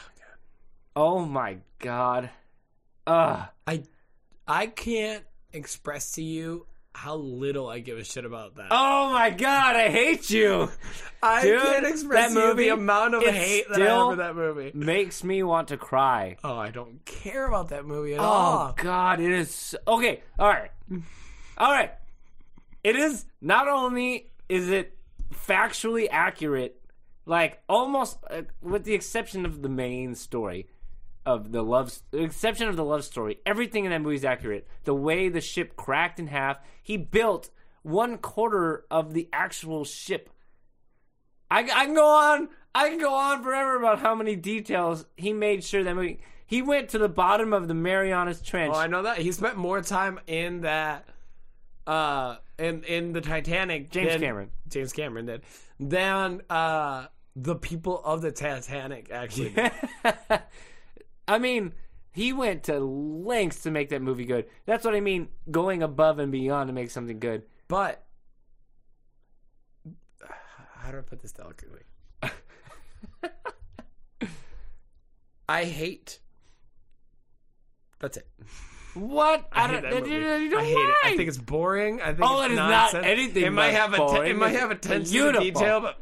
Oh, 0.96 1.18
oh 1.18 1.26
my 1.26 1.58
god. 1.80 2.30
Ugh. 3.08 3.46
I 3.68 3.84
I 4.48 4.68
can't 4.68 5.24
express 5.54 6.14
to 6.14 6.24
you 6.24 6.66
how 6.94 7.16
little 7.16 7.68
I 7.68 7.80
give 7.80 7.98
a 7.98 8.04
shit 8.04 8.24
about 8.26 8.56
that. 8.56 8.68
Oh 8.72 9.12
my 9.12 9.30
god, 9.30 9.76
I 9.76 9.90
hate 9.90 10.30
you. 10.30 10.70
I 11.22 11.42
dude, 11.42 11.62
can't 11.62 11.86
express 11.86 12.34
that 12.34 12.40
to 12.40 12.42
you 12.42 12.48
movie, 12.52 12.64
the 12.66 12.70
amount 12.74 13.16
of 13.16 13.24
hate 13.24 13.66
that 13.70 13.82
I 13.82 13.86
have 13.86 14.08
for 14.12 14.16
that 14.16 14.36
movie. 14.36 14.72
Makes 14.74 15.24
me 15.24 15.44
want 15.44 15.68
to 15.70 15.78
cry. 15.78 16.38
Oh, 16.44 16.58
I 16.58 16.72
don't 16.72 17.04
care 17.06 17.48
about 17.48 17.70
that 17.70 17.86
movie 17.86 18.14
at 18.14 18.20
Oh 18.22 18.24
all. 18.24 18.68
Oh 18.70 18.74
god, 18.84 19.20
it 19.20 19.30
is 19.32 19.54
so- 19.54 19.78
okay. 19.88 20.24
All 20.40 20.48
right, 20.48 20.72
all 21.58 21.72
right. 21.72 21.92
It 22.86 22.96
is 22.96 23.26
not 23.42 23.68
only 23.68 24.30
is 24.48 24.70
it 24.70 24.96
factually 25.34 26.08
accurate, 26.12 26.80
like 27.26 27.64
almost 27.68 28.20
uh, 28.30 28.44
with 28.62 28.84
the 28.84 28.94
exception 28.94 29.44
of 29.44 29.64
the 29.64 29.70
main 29.70 30.14
story, 30.14 30.68
of 31.26 31.52
the 31.52 31.64
love, 31.64 31.98
the 32.12 32.22
exception 32.22 32.68
of 32.68 32.76
the 32.76 32.86
love 32.86 33.04
story. 33.04 33.40
Everything 33.44 33.86
in 33.86 33.90
that 33.90 34.04
movie 34.04 34.18
is 34.18 34.24
accurate. 34.24 34.68
The 34.84 34.94
way 34.94 35.30
the 35.30 35.42
ship 35.42 35.76
cracked 35.76 36.20
in 36.20 36.28
half, 36.28 36.60
he 36.84 36.96
built 36.96 37.50
one 37.82 38.20
quarter 38.20 38.86
of 38.92 39.16
the 39.16 39.30
actual 39.34 39.84
ship. 39.84 40.30
I, 41.50 41.62
I 41.62 41.86
can 41.86 41.96
go 41.96 42.08
on. 42.08 42.50
I 42.76 42.90
can 42.90 43.00
go 43.00 43.16
on 43.16 43.42
forever 43.42 43.78
about 43.78 43.98
how 43.98 44.14
many 44.14 44.36
details 44.36 45.08
he 45.18 45.34
made 45.34 45.64
sure 45.64 45.84
that 45.84 45.96
movie. 45.96 46.20
He 46.46 46.62
went 46.62 46.90
to 46.90 47.00
the 47.00 47.10
bottom 47.10 47.52
of 47.52 47.68
the 47.68 47.74
Marianas 47.74 48.44
Trench. 48.44 48.76
Oh, 48.76 48.78
I 48.78 48.86
know 48.86 49.02
that 49.02 49.18
he 49.18 49.32
spent 49.32 49.58
more 49.58 49.82
time 49.82 50.20
in 50.28 50.62
that, 50.62 51.10
uh, 51.88 52.36
in 52.58 52.84
in 52.84 53.14
the 53.14 53.22
Titanic. 53.22 53.92
James 53.92 54.22
Cameron. 54.22 54.52
James 54.68 54.94
Cameron 54.94 55.26
did 55.26 55.44
than 55.80 56.42
uh 56.50 57.08
the 57.36 57.56
people 57.56 58.02
of 58.04 58.22
the 58.22 58.32
Titanic. 58.32 59.10
Actually, 59.12 59.50
did. 59.50 59.72
I 61.28 61.40
mean, 61.40 61.74
he 62.12 62.32
went 62.34 62.64
to 62.64 62.80
lengths 62.80 63.64
to 63.64 63.72
make 63.72 63.90
that 63.90 64.02
movie 64.02 64.26
good. 64.26 64.46
That's 64.66 64.86
what 64.86 64.96
I 64.96 65.02
mean, 65.02 65.28
going 65.52 65.84
above 65.84 66.20
and 66.20 66.32
beyond 66.32 66.70
to 66.70 66.74
make 66.74 66.92
something 66.92 67.20
good. 67.20 67.44
but 67.68 68.06
how 70.76 70.92
do 70.92 71.00
I 71.00 71.02
put 71.02 71.22
this 71.22 71.32
delicately? 71.32 71.82
I 75.50 75.66
hate. 75.66 76.20
That's 78.00 78.18
it. 78.18 78.28
What? 78.96 79.46
I, 79.52 79.68
hate 79.68 79.82
don't- 79.82 79.84
that 79.84 80.08
you- 80.08 80.20
movie. 80.20 80.44
you 80.46 80.50
know 80.50 80.58
I 80.60 80.64
hate 80.66 80.78
it. 80.78 80.96
I 81.04 81.16
think 81.18 81.28
it's 81.30 81.38
boring. 81.38 82.02
I 82.02 82.08
think 82.14 82.20
Oh, 82.24 82.42
it's 82.42 82.50
it 82.50 82.52
is 82.54 82.58
not 82.58 82.94
anything 82.96 83.44
It 83.46 83.52
might 83.52 83.72
have 83.72 83.94
a 83.94 83.98
te- 83.98 84.30
it 84.30 84.38
might 84.38 84.52
It's 84.52 84.60
have 84.60 84.72
attention 84.72 85.34
to 85.34 85.40
detail, 85.40 85.82
but 85.82 85.98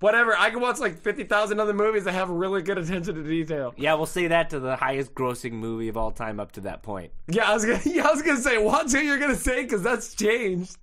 whatever. 0.00 0.34
I 0.36 0.50
can 0.50 0.60
watch 0.60 0.78
like 0.78 0.98
fifty 0.98 1.24
thousand 1.24 1.60
other 1.60 1.74
movies 1.74 2.04
that 2.04 2.12
have 2.12 2.30
really 2.30 2.62
good 2.62 2.78
attention 2.78 3.14
to 3.14 3.22
detail. 3.22 3.74
Yeah, 3.76 3.94
we'll 3.94 4.06
say 4.06 4.28
that 4.28 4.50
to 4.50 4.60
the 4.60 4.76
highest 4.76 5.14
grossing 5.14 5.52
movie 5.52 5.88
of 5.88 5.96
all 5.96 6.10
time 6.10 6.40
up 6.40 6.52
to 6.52 6.62
that 6.62 6.82
point. 6.82 7.12
Yeah, 7.28 7.50
I 7.50 7.54
was 7.54 7.64
gonna. 7.64 7.80
Yeah, 7.84 8.08
I 8.08 8.12
was 8.12 8.22
gonna 8.22 8.40
say. 8.40 8.56
Watch 8.58 8.92
what 8.94 9.04
you're 9.04 9.18
gonna 9.18 9.36
say 9.36 9.62
because 9.62 9.82
that's 9.82 10.14
changed. 10.14 10.76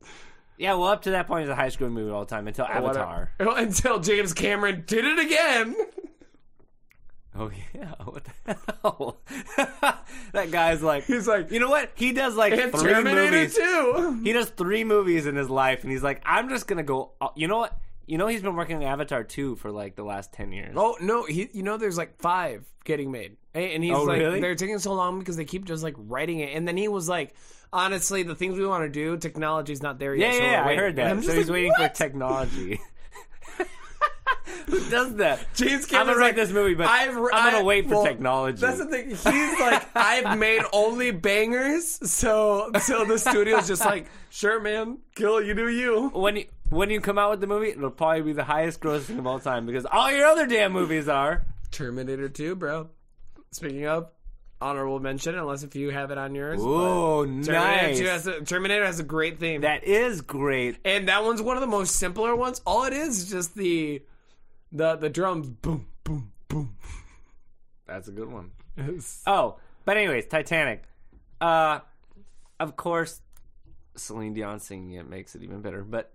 Yeah, 0.58 0.74
well, 0.74 0.90
up 0.90 1.04
to 1.04 1.12
that 1.12 1.26
point 1.26 1.44
is 1.44 1.48
the 1.50 1.56
highest 1.56 1.80
grossing 1.80 1.92
movie 1.94 2.10
of 2.10 2.16
all 2.16 2.26
time 2.26 2.48
until 2.48 2.66
Avatar. 2.66 3.32
Until 3.40 4.00
James 4.00 4.34
Cameron 4.34 4.84
did 4.86 5.06
it 5.06 5.18
again. 5.20 5.76
Oh 7.42 7.52
yeah, 7.74 7.94
what 8.04 8.26
the 8.46 8.58
hell? 8.84 9.18
that 10.34 10.52
guy's 10.52 10.84
like, 10.84 11.06
He's 11.06 11.28
like, 11.28 11.52
you 11.52 11.60
know 11.60 11.70
what? 11.70 11.92
He 11.96 12.12
does 12.12 12.36
like 12.36 12.54
and 12.54 12.72
three 12.74 12.92
Terminator 12.92 13.32
movies. 13.32 13.56
too. 13.56 14.20
He 14.24 14.34
does 14.34 14.50
three 14.50 14.84
movies 14.84 15.26
in 15.26 15.36
his 15.36 15.50
life, 15.50 15.84
and 15.84 15.92
he's 15.92 16.04
like, 16.04 16.22
I'm 16.26 16.50
just 16.50 16.68
gonna 16.68 16.84
go. 16.84 17.12
uh, 17.22 17.30
You 17.36 17.48
know 17.48 17.58
what? 17.60 17.78
You 18.08 18.18
know 18.18 18.28
he's 18.28 18.42
been 18.42 18.56
working 18.56 18.78
on 18.78 18.84
Avatar 18.84 19.24
two 19.24 19.56
for 19.56 19.72
like 19.72 19.96
the 19.96 20.04
last 20.04 20.34
ten 20.34 20.52
years. 20.52 20.74
Oh 20.78 20.98
no, 21.00 21.24
he. 21.26 21.50
You 21.54 21.64
know, 21.64 21.78
there's 21.78 21.98
like 21.98 22.20
five 22.20 22.66
getting 22.84 23.12
made, 23.12 23.38
and 23.54 23.84
he's 23.84 23.94
Oh, 23.94 24.04
like, 24.04 24.20
really? 24.20 24.42
they're 24.42 24.56
taking 24.56 24.80
so 24.80 24.94
long 24.94 25.20
because 25.20 25.38
they 25.38 25.46
keep 25.46 25.64
just 25.66 25.84
like 25.84 25.96
writing 25.98 26.40
it, 26.40 26.56
and 26.56 26.68
then 26.68 26.76
he 26.76 26.88
was 26.88 27.08
like, 27.08 27.36
honestly, 27.72 28.24
the 28.24 28.34
things 28.36 28.58
we 28.58 28.66
want 28.66 28.84
to 28.84 28.90
do, 28.90 29.16
technology's 29.16 29.82
not 29.84 30.00
there 30.00 30.16
yet. 30.16 30.34
so 30.34 30.40
yeah, 30.42 30.66
we're 30.66 30.72
yeah 30.74 30.74
I 30.74 30.76
heard 30.76 30.96
that. 30.96 31.16
So 31.18 31.22
just 31.22 31.38
he's 31.38 31.48
like, 31.50 31.54
waiting 31.54 31.72
"What?" 31.78 31.96
for 31.96 32.04
technology. 32.04 32.80
Who 34.68 34.90
does 34.90 35.16
that? 35.16 35.46
James 35.56 35.86
I'm 35.94 36.06
gonna 36.06 36.18
write 36.18 36.28
like, 36.28 36.36
this 36.36 36.52
movie, 36.52 36.76
but 36.76 36.88
I've, 36.88 37.16
I'm 37.16 37.30
gonna 37.30 37.58
I- 37.58 37.64
wait 37.64 37.86
for 37.86 37.96
well, 37.96 38.04
technology. 38.04 38.62
That's 38.62 38.78
the 38.78 38.86
thing. 38.86 39.10
He's 39.10 39.26
like, 39.26 39.88
I've 39.96 40.38
made 40.38 40.62
only 40.74 41.12
bangers, 41.12 42.00
so 42.10 42.72
so 42.82 43.06
the 43.06 43.18
studio's 43.18 43.68
just 43.68 43.84
like, 43.86 44.08
sure, 44.30 44.60
man, 44.60 45.00
kill 45.16 45.42
you 45.42 45.54
do 45.54 45.70
you. 45.70 46.10
when 46.10 46.36
you 46.36 46.46
when 46.70 46.90
you 46.90 47.02
come 47.02 47.18
out 47.18 47.32
with 47.32 47.42
the 47.42 47.48
movie, 47.48 47.70
it'll 47.70 47.90
probably 47.90 48.22
be 48.22 48.34
the 48.34 48.44
highest 48.44 48.80
grossing 48.80 49.18
of 49.18 49.26
all 49.26 49.40
time 49.40 49.66
because 49.66 49.86
all 49.86 50.12
your 50.12 50.28
other 50.28 50.46
damn 50.46 50.72
movies 50.72 51.08
are. 51.08 51.46
Terminator 51.72 52.30
2, 52.30 52.56
bro. 52.56 52.90
Speaking 53.52 53.88
of 53.88 54.10
honorable 54.62 55.00
mention, 55.00 55.36
unless 55.36 55.64
if 55.64 55.76
you 55.76 55.90
have 55.90 56.12
it 56.12 56.18
on 56.18 56.36
yours. 56.36 56.60
Oh, 56.62 57.24
nice. 57.24 57.98
2 57.98 58.06
has 58.06 58.28
a, 58.28 58.42
Terminator 58.42 58.86
has 58.86 59.00
a 59.00 59.04
great 59.04 59.40
theme. 59.40 59.62
That 59.62 59.84
is 59.84 60.22
great. 60.22 60.78
and 60.86 61.08
that 61.08 61.24
one's 61.24 61.42
one 61.42 61.58
of 61.58 61.62
the 61.62 61.68
most 61.68 61.96
simpler 61.96 62.36
ones. 62.36 62.62
All 62.66 62.84
it 62.86 62.94
is 62.94 63.20
is 63.20 63.30
just 63.30 63.56
the 63.56 64.02
the 64.72 64.96
the 64.96 65.10
drums 65.10 65.50
boom 65.50 65.88
boom 66.04 66.32
boom. 66.48 66.76
That's 67.88 68.08
a 68.08 68.12
good 68.12 68.32
one. 68.32 68.52
Oh, 69.26 69.58
but 69.86 69.98
anyways, 69.98 70.28
Titanic. 70.28 70.84
Uh, 71.42 71.80
of 72.60 72.76
course, 72.76 73.22
Celine 73.96 74.34
Dion 74.34 74.60
singing 74.60 74.94
it 74.94 75.10
makes 75.10 75.36
it 75.36 75.44
even 75.44 75.62
better. 75.62 75.84
But 75.84 76.12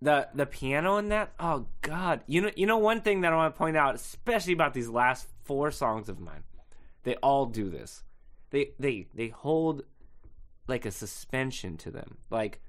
the 0.00 0.28
the 0.34 0.46
piano 0.46 0.96
in 0.98 1.08
that, 1.08 1.32
oh 1.40 1.66
god, 1.82 2.20
you 2.26 2.40
know, 2.40 2.50
you 2.56 2.66
know 2.66 2.78
one 2.78 3.00
thing 3.00 3.22
that 3.22 3.32
I 3.32 3.36
want 3.36 3.54
to 3.54 3.58
point 3.58 3.76
out, 3.76 3.94
especially 3.94 4.52
about 4.52 4.74
these 4.74 4.88
last 4.88 5.26
four 5.44 5.70
songs 5.70 6.08
of 6.08 6.20
mine, 6.20 6.44
they 7.02 7.16
all 7.16 7.46
do 7.46 7.70
this. 7.70 8.04
They 8.50 8.70
they 8.78 9.08
they 9.14 9.28
hold 9.28 9.82
like 10.68 10.84
a 10.86 10.90
suspension 10.90 11.76
to 11.78 11.90
them, 11.90 12.18
like 12.30 12.60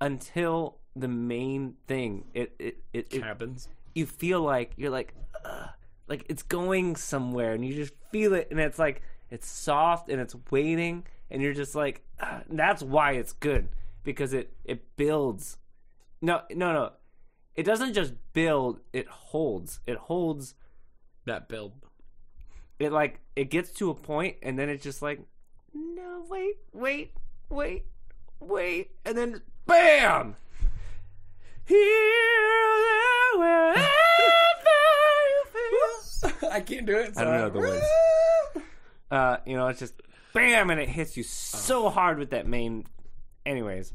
until 0.00 0.78
the 0.96 1.08
main 1.08 1.74
thing. 1.86 2.24
It 2.34 2.54
it 2.58 2.76
it, 2.92 3.06
it 3.14 3.22
happens. 3.22 3.68
you 3.94 4.06
feel 4.06 4.40
like 4.42 4.72
you're 4.76 4.90
like 4.90 5.14
Ugh, 5.44 5.68
like 6.08 6.24
it's 6.28 6.42
going 6.42 6.96
somewhere 6.96 7.52
and 7.52 7.64
you 7.64 7.74
just 7.74 7.94
feel 8.10 8.34
it 8.34 8.48
and 8.50 8.60
it's 8.60 8.78
like 8.78 9.02
it's 9.30 9.48
soft 9.48 10.08
and 10.08 10.20
it's 10.20 10.34
waiting 10.50 11.04
and 11.30 11.40
you're 11.42 11.54
just 11.54 11.74
like 11.74 12.02
that's 12.50 12.82
why 12.82 13.12
it's 13.12 13.32
good 13.32 13.68
because 14.04 14.32
it 14.32 14.52
it 14.64 14.96
builds 14.96 15.56
no 16.20 16.42
no 16.50 16.72
no 16.72 16.92
it 17.56 17.62
doesn't 17.64 17.94
just 17.94 18.12
build 18.34 18.80
it 18.92 19.08
holds 19.08 19.80
it 19.86 19.96
holds 19.96 20.54
That 21.24 21.48
build. 21.48 21.72
it 22.78 22.92
like 22.92 23.20
it 23.36 23.48
gets 23.50 23.70
to 23.72 23.90
a 23.90 23.94
point 23.94 24.36
and 24.42 24.58
then 24.58 24.68
it's 24.68 24.84
just 24.84 25.00
like 25.02 25.20
no 25.74 26.24
wait 26.28 26.56
wait 26.72 27.12
wait 27.48 27.86
wait 28.40 28.90
and 29.06 29.16
then 29.16 29.40
bam 29.66 30.36
here 31.72 32.78
there 32.88 33.38
wherever 33.38 33.80
you 35.30 35.44
feel 35.52 36.50
I 36.52 36.60
can't 36.60 36.86
do 36.86 36.96
it. 36.96 37.12
I 37.16 37.24
don't 37.24 37.36
know 37.38 37.50
the 37.50 37.58
words. 37.58 37.84
uh 39.10 39.36
you 39.46 39.56
know 39.56 39.68
it's 39.68 39.78
just 39.80 39.94
bam 40.34 40.70
and 40.70 40.80
it 40.80 40.88
hits 40.88 41.16
you 41.16 41.22
so 41.22 41.88
hard 41.90 42.18
with 42.18 42.30
that 42.30 42.46
main 42.46 42.86
anyways 43.44 43.92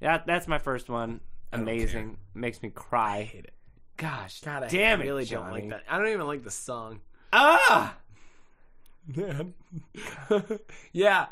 that 0.00 0.26
that's 0.26 0.46
my 0.48 0.58
first 0.58 0.88
one 0.88 1.20
amazing 1.52 2.16
makes 2.34 2.62
me 2.62 2.70
cry 2.70 3.18
I 3.18 3.22
hate 3.24 3.44
it. 3.44 3.54
gosh 3.96 4.40
God, 4.40 4.62
I 4.64 4.68
damn 4.68 5.00
it 5.02 5.04
really 5.04 5.24
Johnny. 5.24 5.60
don't 5.60 5.70
like 5.70 5.70
that. 5.70 5.82
I 5.92 5.98
don't 5.98 6.08
even 6.08 6.26
like 6.26 6.44
the 6.44 6.50
song. 6.50 7.00
ah 7.32 7.96
Man. 9.16 9.54
yeah. 10.92 11.26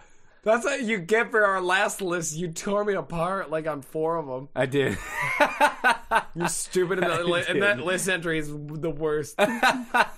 That's 0.49 0.65
what 0.65 0.83
you 0.83 0.97
get 0.97 1.31
for 1.31 1.45
our 1.45 1.61
last 1.61 2.01
list. 2.01 2.35
You 2.35 2.49
tore 2.49 2.83
me 2.83 2.95
apart 2.95 3.51
like 3.51 3.67
on 3.67 3.83
four 3.83 4.17
of 4.17 4.27
them. 4.27 4.49
I 4.57 4.65
did. 4.65 4.97
You're 6.35 6.49
stupid, 6.49 7.01
and, 7.01 7.11
that, 7.11 7.27
li- 7.27 7.45
and 7.47 7.61
that 7.61 7.81
list 7.81 8.09
entry 8.09 8.39
is 8.39 8.49
the 8.49 8.89
worst. 8.91 9.39
All 9.39 9.47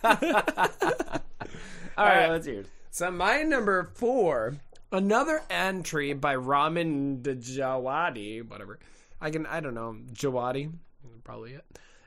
right, 0.04 1.18
right. 1.96 2.30
let's 2.30 2.46
hear 2.46 2.60
it. 2.60 2.68
so 2.92 3.10
my 3.10 3.42
number 3.42 3.90
four, 3.94 4.54
another 4.92 5.42
entry 5.50 6.12
by 6.12 6.36
Ramin 6.36 7.22
Djawadi, 7.22 8.48
whatever. 8.48 8.78
I 9.20 9.30
can, 9.30 9.46
I 9.46 9.58
don't 9.58 9.74
know, 9.74 9.96
Jawadi, 10.12 10.72
probably 11.24 11.54
it. 11.54 11.64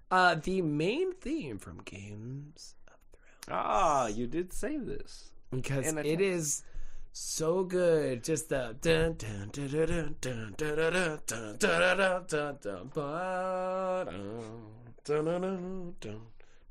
Uh, 0.09 0.35
the 0.35 0.61
main 0.61 1.13
theme 1.15 1.57
from 1.59 1.81
Games 1.83 2.75
of 2.87 2.93
Thrones. 3.41 3.59
Ah, 3.67 4.07
you 4.07 4.27
did 4.27 4.53
say 4.53 4.77
this. 4.77 5.31
because 5.51 5.93
the 5.93 6.07
it 6.07 6.21
is 6.21 6.63
so 7.13 7.63
good. 7.63 8.23
Just 8.23 8.49
the 8.49 8.75
dun 8.81 9.15
dun 9.17 9.49
dun 9.51 9.69
dun 9.69 9.87
dun 9.87 10.15
dun 10.19 10.55
dun 10.57 10.77
dun 10.77 11.19
dun 11.25 11.57
dun 11.59 11.97
dun 11.97 12.25
dun 12.27 12.57
dun 12.61 12.91
ba 12.93 14.05
dun 14.09 14.25
dun 15.05 15.25
dun 15.25 15.41
dun 15.41 15.93
dun 16.01 16.21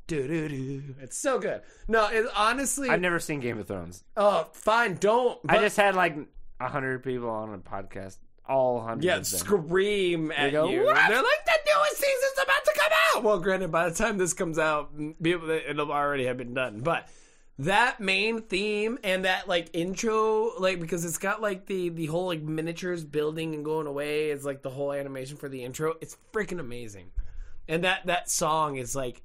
do 0.08 0.28
do 0.28 0.48
do. 0.48 0.82
It's 1.00 1.16
so 1.16 1.38
good. 1.38 1.62
No, 1.88 2.08
it 2.08 2.26
honestly. 2.36 2.88
I've 2.90 3.00
never 3.00 3.18
seen 3.18 3.40
Game 3.40 3.58
of 3.58 3.66
Thrones. 3.66 4.04
Oh, 4.16 4.48
fine. 4.52 4.96
Don't. 4.96 5.38
I 5.48 5.58
just 5.58 5.76
had 5.76 5.94
like 5.94 6.16
a 6.60 6.68
hundred 6.68 7.02
people 7.02 7.30
on 7.30 7.54
a 7.54 7.58
podcast. 7.58 8.18
All 8.48 8.80
hundred. 8.80 9.04
yeah 9.04 9.22
scream 9.22 10.32
at 10.32 10.50
go, 10.50 10.68
you. 10.68 10.82
"What?" 10.82 10.96
They're 10.96 11.16
like 11.16 11.44
the 11.46 11.58
newest 11.64 11.96
season's 11.96 12.42
about 12.42 12.64
to 12.64 12.72
come 12.74 12.92
out. 13.14 13.22
Well, 13.22 13.38
granted, 13.38 13.70
by 13.70 13.88
the 13.88 13.94
time 13.94 14.18
this 14.18 14.34
comes 14.34 14.58
out, 14.58 14.94
mm, 14.98 15.14
people 15.22 15.48
it'll 15.48 15.92
already 15.92 16.26
have 16.26 16.38
been 16.38 16.52
done. 16.52 16.80
But 16.80 17.08
that 17.64 18.00
main 18.00 18.42
theme 18.42 18.98
and 19.04 19.24
that 19.24 19.48
like 19.48 19.70
intro, 19.72 20.58
like 20.58 20.80
because 20.80 21.04
it's 21.04 21.18
got 21.18 21.40
like 21.40 21.66
the 21.66 21.88
the 21.90 22.06
whole 22.06 22.26
like 22.26 22.42
miniatures 22.42 23.04
building 23.04 23.54
and 23.54 23.64
going 23.64 23.86
away. 23.86 24.30
It's 24.30 24.44
like 24.44 24.62
the 24.62 24.70
whole 24.70 24.92
animation 24.92 25.36
for 25.36 25.48
the 25.48 25.64
intro. 25.64 25.94
It's 26.00 26.16
freaking 26.32 26.60
amazing. 26.60 27.10
And 27.68 27.84
that 27.84 28.06
that 28.06 28.30
song 28.30 28.76
is 28.76 28.96
like 28.96 29.22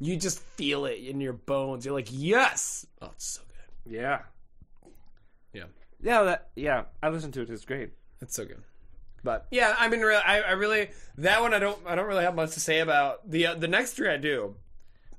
you 0.00 0.16
just 0.16 0.40
feel 0.40 0.86
it 0.86 0.98
in 0.98 1.20
your 1.20 1.32
bones. 1.32 1.84
You're 1.84 1.94
like, 1.94 2.08
yes. 2.10 2.86
Oh, 3.00 3.10
it's 3.12 3.24
so 3.24 3.42
good. 3.48 3.94
Yeah. 3.94 4.20
Yeah. 5.52 5.64
Yeah. 6.00 6.22
That. 6.22 6.48
Yeah. 6.56 6.84
I 7.02 7.08
listened 7.08 7.34
to 7.34 7.42
it. 7.42 7.50
It's 7.50 7.64
great. 7.64 7.90
It's 8.20 8.34
so 8.34 8.44
good. 8.44 8.62
But 9.24 9.46
yeah, 9.50 9.74
I 9.78 9.88
mean, 9.88 10.00
really 10.00 10.22
I, 10.22 10.40
I 10.42 10.50
really 10.52 10.90
that 11.16 11.40
one 11.40 11.54
I 11.54 11.58
don't 11.58 11.78
I 11.86 11.94
don't 11.94 12.06
really 12.06 12.24
have 12.24 12.34
much 12.34 12.52
to 12.52 12.60
say 12.60 12.80
about 12.80 13.28
the 13.28 13.46
uh, 13.48 13.54
the 13.54 13.68
next 13.68 13.94
three 13.94 14.10
I 14.10 14.18
do. 14.18 14.54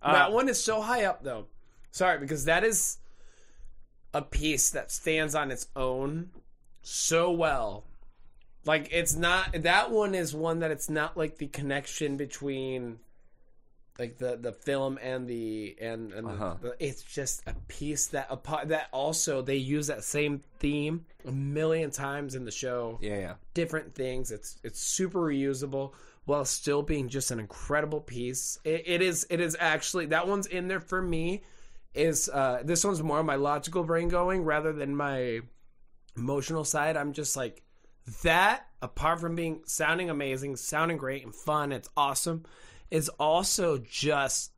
Uh, 0.02 0.14
that 0.14 0.32
one 0.32 0.48
is 0.48 0.64
so 0.64 0.80
high 0.80 1.06
up 1.06 1.24
though, 1.24 1.48
Sorry, 1.96 2.18
because 2.20 2.44
that 2.44 2.66
is 2.66 2.98
a 4.14 4.22
piece 4.22 4.72
that 4.72 4.92
stands 4.92 5.34
on 5.34 5.50
its 5.50 5.68
own 5.78 6.30
so 6.82 7.32
well. 7.32 7.86
Like 8.66 8.90
it's 8.92 9.16
not 9.16 9.64
that 9.64 9.92
one 9.92 10.14
is 10.14 10.36
one 10.36 10.60
that 10.60 10.72
it's 10.72 10.90
not 10.90 11.16
like 11.16 11.38
the 11.38 11.48
connection 11.48 12.18
between 12.18 13.00
like 13.98 14.18
the 14.18 14.36
the 14.36 14.52
film 14.52 15.00
and 15.02 15.26
the 15.26 15.78
and, 15.80 16.12
and 16.12 16.28
Uh-huh. 16.28 16.56
the, 16.62 16.76
it's 16.80 17.02
just 17.02 17.44
a 17.48 17.54
piece 17.70 18.08
that 18.08 18.28
a 18.30 18.66
that 18.68 18.90
also 18.92 19.42
they 19.42 19.56
use 19.56 19.88
that 19.88 20.04
same 20.04 20.42
theme 20.60 21.06
a 21.26 21.32
million 21.32 21.92
times 21.92 22.36
in 22.36 22.44
the 22.44 22.52
show 22.52 23.00
Yeah, 23.02 23.20
yeah. 23.20 23.34
different 23.54 23.96
things. 23.96 24.32
It's 24.32 24.58
it's 24.66 24.82
super 24.82 25.20
reusable 25.22 25.94
while 26.26 26.44
still 26.44 26.82
being 26.82 27.08
just 27.08 27.32
an 27.32 27.40
incredible 27.40 28.02
piece. 28.02 28.60
It, 28.66 28.84
it 28.86 29.02
is 29.02 29.26
it 29.30 29.40
is 29.40 29.56
actually 29.62 30.08
that 30.08 30.28
one's 30.28 30.48
in 30.48 30.68
there 30.68 30.82
for 30.82 31.02
me. 31.02 31.44
Is 31.96 32.30
uh, 32.30 32.62
this 32.64 32.84
one's 32.84 33.02
more 33.02 33.24
my 33.24 33.36
logical 33.36 33.84
brain 33.84 34.10
going 34.10 34.44
rather 34.44 34.74
than 34.74 34.96
my 34.96 35.40
emotional 36.18 36.66
side. 36.66 36.98
I'm 36.98 37.14
just 37.14 37.38
like 37.38 37.64
that. 38.24 38.68
Apart 38.82 39.20
from 39.22 39.36
being 39.36 39.62
sounding 39.66 40.10
amazing, 40.10 40.58
sounding 40.58 40.98
great 40.98 41.24
and 41.24 41.34
fun, 41.34 41.72
it's 41.72 41.90
awesome. 41.96 42.44
Is 42.92 43.10
also 43.10 43.78
just 43.78 44.52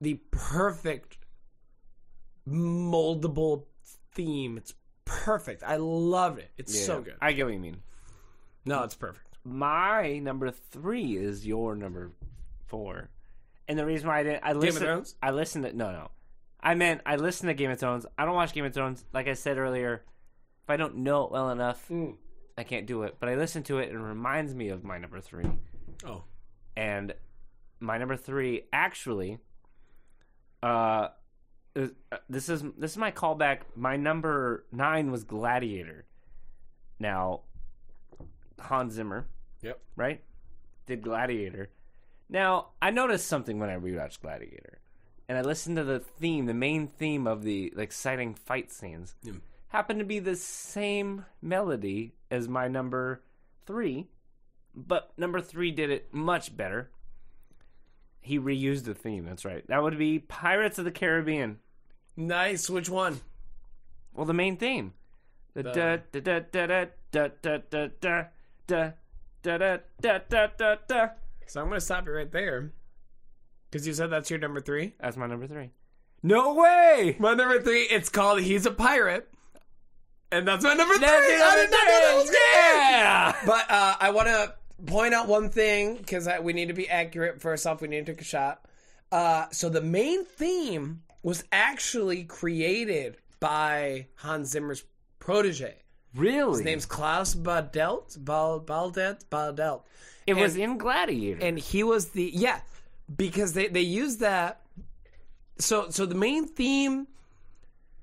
the 0.00 0.14
perfect 0.30 1.18
moldable 2.48 3.66
theme. 4.14 4.56
It's 4.56 4.74
perfect. 5.04 5.62
I 5.62 5.76
love 5.76 6.38
it. 6.38 6.50
It's 6.56 6.86
so 6.86 7.00
good. 7.02 7.16
I 7.20 7.32
get 7.32 7.44
what 7.44 7.54
you 7.54 7.60
mean. 7.60 7.82
No, 8.64 8.82
it's 8.82 8.96
perfect. 8.96 9.38
My 9.44 10.18
number 10.18 10.50
three 10.50 11.16
is 11.16 11.46
your 11.46 11.76
number 11.76 12.10
four, 12.66 13.10
and 13.68 13.78
the 13.78 13.86
reason 13.86 14.08
why 14.08 14.20
I 14.20 14.22
didn't 14.24 14.44
I 14.44 14.52
listened? 14.54 15.14
I 15.22 15.30
listened 15.30 15.64
to 15.64 15.72
no 15.76 15.92
no, 15.92 16.10
I 16.66 16.74
meant 16.74 17.00
I 17.06 17.16
listen 17.16 17.46
to 17.46 17.54
Game 17.54 17.70
of 17.70 17.78
Thrones. 17.78 18.04
I 18.18 18.24
don't 18.26 18.34
watch 18.34 18.52
Game 18.52 18.64
of 18.64 18.74
Thrones. 18.74 19.04
Like 19.14 19.28
I 19.28 19.34
said 19.34 19.56
earlier, 19.56 20.02
if 20.64 20.68
I 20.70 20.76
don't 20.76 20.96
know 20.98 21.24
it 21.24 21.30
well 21.30 21.48
enough, 21.50 21.88
Mm. 21.88 22.16
I 22.58 22.64
can't 22.64 22.86
do 22.86 23.02
it. 23.04 23.16
But 23.20 23.28
I 23.28 23.34
listen 23.36 23.62
to 23.64 23.78
it 23.78 23.90
and 23.90 23.98
it 24.00 24.02
reminds 24.02 24.54
me 24.54 24.68
of 24.70 24.82
my 24.82 24.98
number 24.98 25.20
three. 25.20 25.44
Oh. 26.04 26.24
and 26.76 27.14
my 27.80 27.96
number 27.98 28.16
three 28.16 28.62
actually 28.72 29.38
uh 30.62 31.08
uh, 31.76 31.86
this 32.28 32.48
is 32.48 32.62
this 32.78 32.92
is 32.92 32.96
my 32.98 33.10
callback 33.10 33.60
my 33.74 33.96
number 33.96 34.64
nine 34.72 35.10
was 35.10 35.24
gladiator 35.24 36.04
now 36.98 37.40
hans 38.60 38.94
zimmer 38.94 39.26
Yep. 39.62 39.80
right 39.96 40.22
did 40.86 41.02
gladiator 41.02 41.68
now 42.28 42.68
i 42.80 42.90
noticed 42.90 43.26
something 43.26 43.58
when 43.58 43.68
i 43.70 43.76
rewatched 43.76 44.20
gladiator 44.20 44.78
and 45.28 45.36
i 45.38 45.40
listened 45.40 45.76
to 45.76 45.84
the 45.84 45.98
theme 46.00 46.46
the 46.46 46.54
main 46.54 46.86
theme 46.86 47.26
of 47.26 47.42
the 47.42 47.72
exciting 47.76 48.34
fight 48.34 48.70
scenes 48.72 49.14
Yeah. 49.22 49.34
happened 49.68 49.98
to 50.00 50.04
be 50.04 50.18
the 50.18 50.36
same 50.36 51.24
melody 51.42 52.14
as 52.30 52.48
my 52.48 52.68
number 52.68 53.22
three 53.66 54.08
but 54.74 55.12
number 55.16 55.40
three 55.40 55.70
did 55.70 55.88
it 55.90 56.12
much 56.12 56.54
better. 56.54 56.90
He 58.20 58.38
reused 58.38 58.84
the 58.84 58.92
theme. 58.92 59.24
That's 59.24 59.42
right. 59.46 59.66
That 59.68 59.82
would 59.82 59.96
be 59.96 60.18
Pirates 60.18 60.78
of 60.78 60.84
the 60.84 60.90
Caribbean. 60.90 61.60
Nice. 62.14 62.68
Which 62.68 62.90
one? 62.90 63.20
Well, 64.12 64.26
the 64.26 64.34
main 64.34 64.58
theme. 64.58 64.92
The 65.54 65.62
da 65.62 65.72
da 65.72 65.96
da 66.20 66.40
da 66.40 66.40
da 66.66 66.84
da 67.10 67.28
da 67.40 67.56
da 67.70 67.88
da 67.96 68.22
da 68.66 68.92
da 69.42 69.78
da 70.02 70.18
da 70.28 70.46
da 70.58 70.76
da. 70.86 71.08
So 71.46 71.62
I'm 71.62 71.68
going 71.68 71.78
to 71.80 71.84
stop 71.84 72.04
you 72.04 72.12
right 72.12 72.30
there. 72.30 72.72
Because 73.70 73.86
you 73.86 73.92
said 73.94 74.10
that's 74.10 74.30
your 74.30 74.38
number 74.38 74.60
three. 74.60 74.94
That's 75.00 75.16
my 75.16 75.26
number 75.26 75.46
three. 75.46 75.70
No 76.22 76.54
way. 76.54 77.16
My 77.18 77.34
number 77.34 77.60
three, 77.60 77.82
it's 77.82 78.08
called 78.08 78.40
He's 78.40 78.66
a 78.66 78.70
Pirate. 78.70 79.28
And 80.32 80.46
that's 80.46 80.64
my 80.64 80.74
number 80.74 80.94
three. 80.94 81.06
That's 81.06 81.28
your 81.28 81.36
I 81.36 81.40
number 81.40 81.62
did 81.62 81.70
not 81.70 81.84
know 81.86 82.00
that 82.00 82.14
was 82.16 82.26
three. 82.26 82.38
Yeah. 82.52 83.36
But 83.46 83.70
uh, 83.70 83.96
I 84.00 84.10
want 84.10 84.28
to 84.28 84.54
point 84.86 85.14
out 85.14 85.28
one 85.28 85.50
thing 85.50 85.96
because 85.96 86.28
we 86.42 86.52
need 86.52 86.68
to 86.68 86.74
be 86.74 86.88
accurate. 86.88 87.40
First 87.40 87.66
off, 87.66 87.80
we 87.80 87.88
need 87.88 88.06
to 88.06 88.12
take 88.12 88.20
a 88.20 88.24
shot. 88.24 88.64
Uh, 89.12 89.46
so 89.52 89.68
the 89.68 89.80
main 89.80 90.24
theme 90.24 91.02
was 91.22 91.44
actually 91.52 92.24
created 92.24 93.16
by 93.40 94.06
Hans 94.16 94.48
Zimmer's 94.50 94.84
protege. 95.20 95.76
Really? 96.14 96.52
His 96.54 96.62
name's 96.64 96.86
Klaus 96.86 97.34
Badelt. 97.34 98.16
Bal- 98.24 98.60
Baldet? 98.60 99.24
Baldet. 99.30 99.82
it 100.26 100.34
was 100.34 100.56
in 100.56 100.78
Gladiator. 100.78 101.38
and 101.44 101.58
he 101.58 101.82
was 101.82 102.08
the 102.10 102.30
yeah 102.34 102.60
because 103.14 103.52
they 103.52 103.68
they 103.68 103.80
use 103.82 104.16
that 104.18 104.60
so 105.58 105.90
so 105.90 106.06
the 106.06 106.14
main 106.14 106.46
theme 106.46 107.06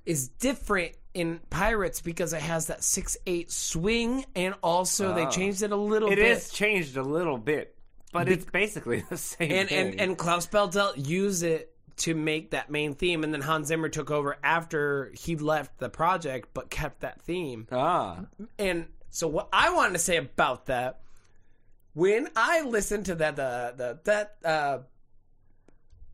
is 0.05 0.27
different 0.29 0.93
in 1.13 1.39
pirates 1.49 2.01
because 2.01 2.33
it 2.33 2.41
has 2.41 2.67
that 2.67 2.79
6-8 2.79 3.51
swing 3.51 4.25
and 4.35 4.55
also 4.63 5.13
they 5.13 5.25
Ah. 5.25 5.29
changed 5.29 5.61
it 5.61 5.71
a 5.71 5.75
little 5.75 6.11
it 6.11 6.15
bit 6.15 6.37
is 6.37 6.49
changed 6.51 6.97
a 6.97 7.03
little 7.03 7.37
bit, 7.37 7.75
but 8.11 8.27
it's 8.27 8.45
basically 8.45 9.01
the 9.09 9.17
same 9.17 9.51
and, 9.51 9.69
thing. 9.69 9.91
and 9.91 10.01
and 10.01 10.17
klaus 10.17 10.47
Beldelt 10.47 11.07
used 11.07 11.43
it 11.43 11.69
to 11.97 12.15
make 12.15 12.51
that 12.51 12.71
main 12.71 12.95
theme 12.95 13.23
and 13.23 13.31
then 13.31 13.41
hans 13.41 13.67
zimmer 13.67 13.87
took 13.89 14.09
over 14.09 14.37
after 14.43 15.11
he 15.13 15.35
left 15.35 15.77
the 15.77 15.89
project 15.89 16.49
but 16.53 16.69
kept 16.71 17.01
that 17.01 17.21
theme 17.21 17.67
ah, 17.71 18.21
And 18.57 18.87
so 19.11 19.27
what 19.27 19.49
I 19.53 19.69
wanted 19.69 19.93
to 19.93 19.99
say 19.99 20.17
about 20.17 20.65
that, 20.65 21.01
when 21.93 22.27
I 22.35 22.61
listened 22.63 23.05
to 23.05 23.15
that 23.15 23.35
the 23.35 23.73
the 23.77 23.99
that 24.05 24.37
uh 24.43 24.79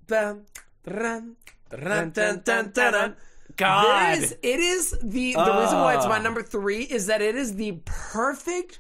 dun, 0.10 0.46
dun, 0.84 1.36
dun, 1.70 2.10
dun, 2.12 2.42
dun, 2.44 2.72
dun, 2.74 2.92
dun, 2.94 3.16
God. 3.56 4.18
it 4.18 4.24
is, 4.24 4.32
it 4.42 4.60
is 4.60 4.92
the 5.04 5.34
the 5.34 5.58
reason 5.62 5.78
why 5.80 5.96
it's 5.96 6.06
my 6.06 6.18
Ah. 6.18 6.22
number 6.22 6.42
three 6.44 6.84
is 6.84 7.06
that 7.08 7.22
it 7.22 7.36
is 7.36 7.56
the 7.56 7.80
perfect 7.86 8.80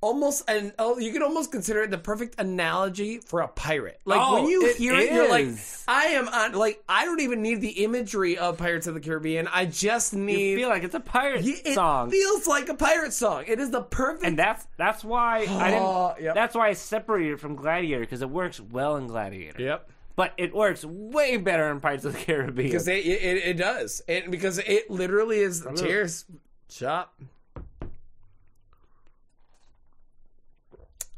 almost 0.00 0.44
and 0.48 0.72
oh 0.78 0.98
you 0.98 1.10
could 1.12 1.22
almost 1.22 1.50
consider 1.50 1.82
it 1.82 1.90
the 1.90 1.98
perfect 1.98 2.38
analogy 2.38 3.18
for 3.18 3.40
a 3.40 3.48
pirate 3.48 4.00
like 4.04 4.20
Oh, 4.22 4.34
when 4.34 4.46
you 4.46 4.66
it 4.66 4.76
hear 4.76 4.94
it 4.94 5.12
you're 5.12 5.28
like 5.28 5.48
i 5.88 6.04
am 6.04 6.28
on 6.28 6.52
like 6.52 6.82
i 6.88 7.04
don't 7.04 7.20
even 7.20 7.42
need 7.42 7.60
the 7.60 7.82
imagery 7.84 8.38
of 8.38 8.58
pirates 8.58 8.86
of 8.86 8.94
the 8.94 9.00
caribbean 9.00 9.48
i 9.52 9.64
just 9.66 10.14
need 10.14 10.50
you 10.50 10.56
feel 10.56 10.68
like 10.68 10.84
it's 10.84 10.94
a 10.94 11.00
pirate 11.00 11.42
yeah, 11.42 11.54
it 11.64 11.74
song. 11.74 12.10
feels 12.10 12.46
like 12.46 12.68
a 12.68 12.74
pirate 12.74 13.12
song. 13.12 13.44
It 13.48 13.58
is 13.58 13.70
the 13.70 13.82
perfect. 13.82 14.24
and 14.24 14.38
that's 14.38 14.66
that's 14.76 15.02
why 15.04 15.38
I 15.48 15.70
didn't. 15.70 16.24
yep. 16.24 16.34
That's 16.34 16.54
why 16.54 16.68
I 16.68 16.72
separated 16.74 17.32
it 17.32 17.40
from 17.40 17.56
Gladiator 17.56 18.00
because 18.00 18.22
it 18.22 18.30
works 18.30 18.60
well 18.60 18.96
in 18.96 19.06
Gladiator. 19.06 19.60
yep. 19.62 19.90
But 20.16 20.32
it 20.36 20.54
works 20.54 20.84
way 20.84 21.36
better 21.36 21.70
in 21.70 21.80
Pirates 21.80 22.04
of 22.04 22.12
the 22.12 22.18
Caribbean. 22.18 22.68
Because 22.68 22.88
it, 22.88 23.06
it, 23.06 23.36
it, 23.46 23.54
does. 23.56 24.02
It, 24.08 24.30
because 24.30 24.58
it 24.58 24.90
literally 24.90 25.38
is. 25.38 25.64
Cheers. 25.76 26.24
Shot. 26.70 27.12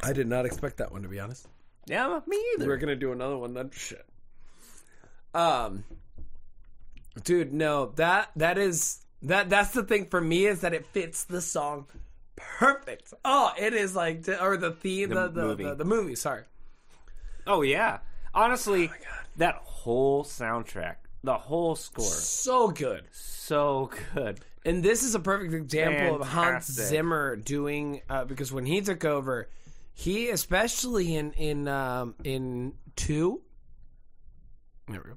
I 0.03 0.13
did 0.13 0.27
not 0.29 0.47
expect 0.47 0.79
that 0.79 0.93
one 0.93 1.03
to 1.03 1.09
be 1.09 1.21
honest. 1.21 1.47
yeah, 1.87 2.21
me 2.27 2.37
either. 2.55 2.67
We're 2.67 2.77
gonna 2.79 2.97
do 2.97 3.13
another 3.13 3.37
one. 3.37 3.55
Then 3.55 3.71
shit. 3.73 4.05
Um, 5.35 5.85
dude, 7.25 7.53
no 7.53 7.87
that 7.97 8.31
that 8.37 8.59
is 8.59 8.99
that 9.23 9.49
that's 9.51 9.71
the 9.73 9.83
thing 9.83 10.07
for 10.07 10.21
me 10.21 10.47
is 10.47 10.61
that 10.63 10.73
it 10.75 10.87
fits 10.87 11.25
the 11.25 11.41
song 11.41 11.87
perfect. 12.37 13.13
Oh, 13.25 13.53
it 13.59 13.75
is 13.75 13.95
like 13.95 14.27
or 14.41 14.57
the 14.57 14.73
theme 14.73 15.11
the 15.11 15.15
The 15.15 15.29
the, 15.29 15.43
movie. 15.43 15.65
the, 15.65 15.75
the 15.77 15.85
movie. 15.85 16.15
Sorry. 16.17 16.43
oh 17.47 17.63
yeah, 17.63 17.99
honestly, 18.35 18.89
God. 18.89 18.97
that 19.37 19.55
whole 19.57 20.25
soundtrack, 20.25 20.97
the 21.23 21.37
whole 21.39 21.77
score, 21.77 22.05
So 22.05 22.69
good. 22.69 23.05
so 23.13 23.91
good. 24.15 24.41
And 24.65 24.83
this 24.83 25.03
is 25.03 25.15
a 25.15 25.21
perfect 25.21 25.55
example 25.55 26.21
of 26.21 26.29
Hans 26.29 26.67
Zimmer 26.67 27.35
doing 27.37 28.03
uh, 28.11 28.25
because 28.27 28.53
when 28.53 28.67
he 28.67 28.81
took 28.83 29.05
over, 29.07 29.49
he 30.01 30.31
especially 30.31 31.15
in 31.17 31.33
in 31.33 31.69
um, 31.69 32.15
in 32.25 32.73
two. 32.97 33.43
There 34.89 35.01
we 35.05 35.11
go. 35.11 35.17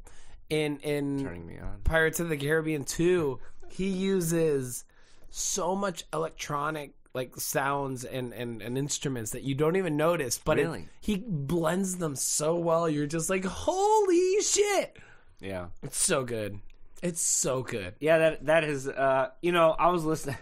In 0.50 0.78
in 0.80 1.24
Turning 1.24 1.48
me 1.48 1.58
on. 1.60 1.82
Pirates 1.84 2.20
of 2.20 2.30
the 2.30 2.38
Caribbean 2.38 2.84
two, 2.84 3.40
he 3.70 3.88
uses 3.88 4.84
so 5.30 5.76
much 5.76 6.04
electronic 6.14 6.94
like 7.16 7.36
sounds 7.38 8.04
and, 8.06 8.34
and, 8.34 8.60
and 8.64 8.76
instruments 8.78 9.32
that 9.32 9.44
you 9.44 9.54
don't 9.54 9.76
even 9.76 9.96
notice, 9.96 10.40
but 10.44 10.58
it- 10.60 10.86
he 11.00 11.24
blends 11.28 11.98
them 11.98 12.16
so 12.16 12.56
well. 12.56 12.90
You're 12.90 13.06
just 13.06 13.30
like, 13.30 13.46
holy 13.46 14.42
shit! 14.42 14.98
Yeah, 15.40 15.68
It's 15.84 15.98
so 16.04 16.24
good. 16.24 16.60
It's 17.04 17.22
so 17.22 17.62
good. 17.64 17.94
yeah. 18.00 18.18
That 18.18 18.46
that 18.46 18.64
is. 18.64 18.88
Uh, 18.88 19.30
you 19.42 19.52
know, 19.52 19.76
I 19.78 19.88
was 19.90 20.04
listening, 20.06 20.38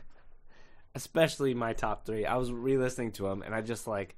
especially 0.95 1.53
my 1.53 1.73
top 1.73 2.05
three. 2.05 2.25
I 2.25 2.37
was 2.37 2.51
re-listening 2.51 3.11
to 3.13 3.23
them, 3.23 3.41
and 3.41 3.53
I 3.55 3.61
just 3.61 3.87
like, 3.87 4.15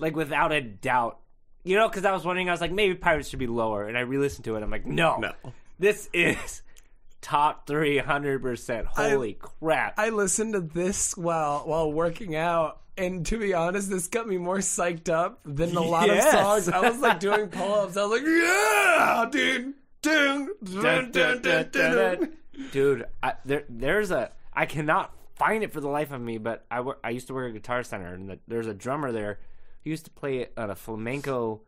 like 0.00 0.16
without 0.16 0.52
a 0.52 0.60
doubt, 0.60 1.18
you 1.64 1.76
know, 1.76 1.88
because 1.88 2.04
I 2.04 2.12
was 2.12 2.24
wondering, 2.24 2.48
I 2.48 2.52
was 2.52 2.60
like, 2.60 2.72
maybe 2.72 2.94
Pirates 2.94 3.28
should 3.28 3.38
be 3.38 3.46
lower, 3.46 3.86
and 3.86 3.96
I 3.96 4.00
re-listened 4.00 4.44
to 4.46 4.56
it. 4.56 4.62
I'm 4.62 4.70
like, 4.70 4.86
no, 4.86 5.16
No. 5.18 5.32
this 5.78 6.08
is 6.12 6.62
top 7.20 7.66
three 7.66 7.98
hundred 7.98 8.42
percent. 8.42 8.86
Holy 8.86 9.34
crap! 9.34 9.98
I 9.98 10.08
listened 10.08 10.54
to 10.54 10.60
this 10.60 11.16
while 11.16 11.60
while 11.66 11.92
working 11.92 12.34
out, 12.34 12.80
and 12.96 13.24
to 13.26 13.38
be 13.38 13.52
honest, 13.54 13.90
this 13.90 14.08
got 14.08 14.26
me 14.26 14.38
more 14.38 14.58
psyched 14.58 15.08
up 15.08 15.40
than 15.44 15.76
a 15.76 15.80
lot 15.82 16.06
Yes. 16.06 16.26
of 16.34 16.40
songs. 16.40 16.68
I 16.68 16.88
was 16.88 16.98
like 17.00 17.20
doing 17.20 17.48
pull 17.50 17.74
ups. 17.74 17.96
I 17.96 18.04
was 18.04 18.20
like, 18.20 18.26
"Yeah, 18.26 19.28
dude, 19.30 19.74
Dun, 20.02 20.48
dun, 20.64 21.10
dun, 21.10 21.42
dun, 21.42 21.68
dun. 21.72 22.32
Dude, 22.72 23.04
I, 23.22 23.34
there 23.44 23.64
there's 23.68 24.10
a 24.10 24.30
I 24.54 24.64
cannot 24.66 25.14
find 25.36 25.62
it 25.62 25.72
for 25.72 25.80
the 25.80 25.88
life 25.88 26.10
of 26.12 26.20
me, 26.22 26.38
but 26.38 26.64
I 26.70 26.82
I 27.04 27.10
used 27.10 27.26
to 27.28 27.34
work 27.34 27.48
at 27.48 27.54
Guitar 27.54 27.82
Center, 27.82 28.14
and 28.14 28.30
the, 28.30 28.38
there's 28.48 28.66
a 28.66 28.72
drummer 28.74 29.12
there 29.12 29.40
who 29.84 29.90
used 29.90 30.04
to 30.06 30.10
play 30.10 30.48
on 30.56 30.70
a 30.70 30.74
flamenco, 30.74 31.62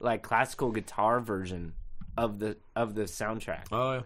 like 0.00 0.22
classical 0.22 0.70
guitar 0.70 1.20
version 1.20 1.74
of 2.16 2.38
the 2.38 2.56
of 2.76 2.94
the 2.94 3.02
soundtrack, 3.02 3.66
Oh, 3.72 3.92
yeah. 3.94 4.00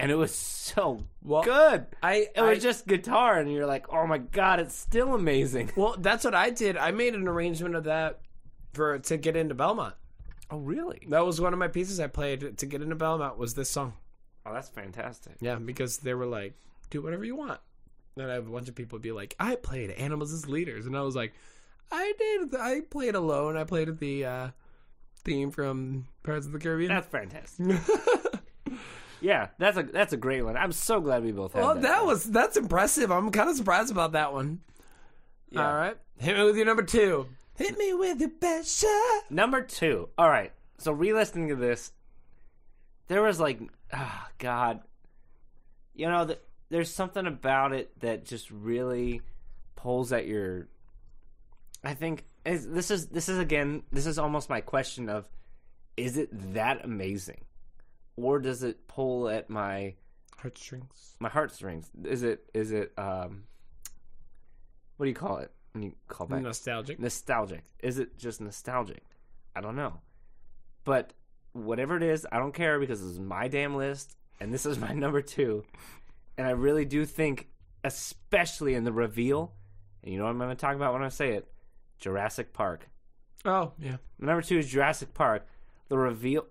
and 0.00 0.10
it 0.10 0.14
was 0.16 0.34
so 0.34 1.04
Well, 1.22 1.42
good. 1.42 1.86
I, 2.02 2.14
It 2.14 2.32
I 2.38 2.50
was 2.50 2.62
just 2.62 2.86
guitar, 2.86 3.38
and 3.38 3.52
you're 3.52 3.66
like, 3.66 3.92
oh 3.92 4.06
my 4.06 4.18
god, 4.18 4.60
it's 4.60 4.74
still 4.76 5.14
amazing. 5.14 5.70
well, 5.76 5.96
that's 5.98 6.24
what 6.24 6.34
I 6.34 6.50
did. 6.50 6.76
I 6.76 6.90
made 6.92 7.14
an 7.14 7.28
arrangement 7.28 7.74
of 7.74 7.84
that 7.84 8.20
for 8.74 8.98
to 8.98 9.16
get 9.16 9.36
into 9.36 9.54
Belmont. 9.54 9.94
Oh 10.50 10.58
really? 10.58 11.06
That 11.10 11.26
was 11.26 11.40
one 11.40 11.52
of 11.52 11.58
my 11.58 11.68
pieces 11.68 12.00
I 12.00 12.06
played 12.06 12.56
to 12.58 12.66
get 12.66 12.80
into 12.80 12.94
Belmont. 12.94 13.36
Was 13.38 13.54
this 13.54 13.70
song? 13.70 13.92
Oh, 14.46 14.52
that's 14.54 14.68
fantastic. 14.70 15.34
Yeah, 15.40 15.56
because 15.56 15.98
they 15.98 16.14
were 16.14 16.24
like, 16.26 16.54
do 16.88 17.02
whatever 17.02 17.24
you 17.26 17.36
want. 17.36 17.60
Then 18.16 18.30
I 18.30 18.34
have 18.34 18.48
a 18.48 18.50
bunch 18.50 18.68
of 18.70 18.74
people 18.74 18.98
be 18.98 19.12
like, 19.12 19.36
I 19.38 19.56
played 19.56 19.90
Animals 19.90 20.32
as 20.32 20.48
Leaders, 20.48 20.86
and 20.86 20.96
I 20.96 21.02
was 21.02 21.14
like, 21.14 21.34
I 21.90 22.12
did. 22.18 22.54
I 22.54 22.80
played 22.80 23.14
Alone. 23.14 23.56
I 23.56 23.64
played 23.64 23.98
the 23.98 24.24
uh, 24.24 24.48
theme 25.24 25.50
from 25.50 26.06
Pirates 26.22 26.46
of 26.46 26.52
the 26.52 26.58
Caribbean. 26.58 26.90
That's 26.90 27.08
fantastic. 27.08 27.76
yeah, 29.20 29.48
that's 29.58 29.76
a 29.76 29.82
that's 29.82 30.12
a 30.12 30.16
great 30.16 30.42
one. 30.42 30.56
I'm 30.56 30.72
so 30.72 31.00
glad 31.00 31.24
we 31.24 31.32
both 31.32 31.52
had 31.52 31.62
well, 31.62 31.74
that. 31.74 31.82
that 31.82 32.04
was 32.04 32.24
that's 32.24 32.56
impressive. 32.56 33.10
I'm 33.10 33.30
kind 33.30 33.48
of 33.48 33.56
surprised 33.56 33.90
about 33.90 34.12
that 34.12 34.32
one. 34.32 34.60
All 35.56 35.74
right, 35.74 35.96
hit 36.18 36.36
me 36.36 36.44
with 36.44 36.56
your 36.56 36.66
number 36.66 36.82
two. 36.82 37.26
Hit 37.58 37.76
me 37.76 37.92
with 37.92 38.20
your 38.20 38.30
best 38.30 38.80
shot. 38.80 39.30
Number 39.30 39.62
two. 39.62 40.08
All 40.16 40.28
right. 40.28 40.52
So 40.78 40.92
re-listening 40.92 41.48
to 41.48 41.56
this, 41.56 41.90
there 43.08 43.20
was 43.20 43.40
like, 43.40 43.58
ah, 43.92 44.28
God, 44.38 44.80
you 45.92 46.08
know, 46.08 46.24
th- 46.24 46.38
there's 46.70 46.94
something 46.94 47.26
about 47.26 47.72
it 47.72 47.98
that 47.98 48.24
just 48.24 48.48
really 48.52 49.22
pulls 49.74 50.12
at 50.12 50.28
your. 50.28 50.68
I 51.84 51.94
think 51.94 52.24
is, 52.44 52.68
this 52.68 52.90
is 52.90 53.06
this 53.08 53.28
is 53.28 53.38
again 53.38 53.82
this 53.92 54.06
is 54.06 54.18
almost 54.18 54.50
my 54.50 54.60
question 54.60 55.08
of, 55.08 55.26
is 55.96 56.16
it 56.16 56.28
that 56.54 56.84
amazing, 56.84 57.44
or 58.16 58.38
does 58.38 58.62
it 58.62 58.88
pull 58.88 59.28
at 59.28 59.48
my 59.48 59.94
Heartstrings. 60.36 61.16
my 61.18 61.28
heartstrings? 61.28 61.90
Is 62.04 62.22
it 62.22 62.44
is 62.54 62.72
it 62.72 62.92
um, 62.96 63.44
what 64.96 65.06
do 65.06 65.10
you 65.10 65.14
call 65.14 65.38
it 65.38 65.50
when 65.72 65.82
you 65.82 65.92
call 66.08 66.26
back? 66.26 66.42
Nostalgic. 66.42 66.98
nostalgic. 66.98 67.64
Is 67.80 67.98
it 67.98 68.18
just 68.18 68.40
nostalgic? 68.40 69.02
I 69.54 69.60
don't 69.60 69.76
know. 69.76 70.00
But 70.84 71.12
whatever 71.52 71.96
it 71.96 72.02
is, 72.02 72.26
I 72.30 72.38
don't 72.38 72.54
care 72.54 72.78
because 72.78 73.00
this 73.00 73.10
is 73.10 73.20
my 73.20 73.48
damn 73.48 73.76
list 73.76 74.16
and 74.40 74.52
this 74.52 74.66
is 74.66 74.78
my 74.78 74.92
number 74.94 75.22
2. 75.22 75.64
And 76.36 76.46
I 76.46 76.50
really 76.50 76.84
do 76.84 77.04
think 77.04 77.48
especially 77.84 78.74
in 78.74 78.84
the 78.84 78.92
reveal, 78.92 79.52
and 80.02 80.12
you 80.12 80.18
know 80.18 80.24
what 80.24 80.30
I'm 80.30 80.38
going 80.38 80.50
to 80.50 80.56
talk 80.56 80.76
about 80.76 80.92
when 80.92 81.02
I 81.02 81.08
say 81.08 81.32
it, 81.32 81.48
Jurassic 81.98 82.52
Park. 82.52 82.88
Oh 83.44 83.72
yeah. 83.78 83.96
Number 84.18 84.42
two 84.42 84.58
is 84.58 84.68
Jurassic 84.68 85.14
Park. 85.14 85.46
The 85.88 85.96
reveal. 85.96 86.46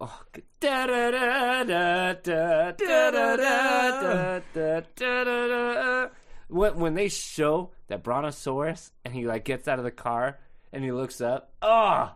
When, 6.50 6.80
when 6.80 6.94
they 6.96 7.10
show 7.10 7.72
that 7.88 8.04
brontosaurus 8.04 8.92
and 9.04 9.14
he 9.14 9.26
like 9.26 9.44
gets 9.44 9.68
out 9.68 9.80
of 9.80 9.86
the 9.86 9.92
car 9.92 10.40
and 10.72 10.84
he 10.84 10.92
looks 10.92 11.22
up 11.22 11.52
oh 11.62 12.12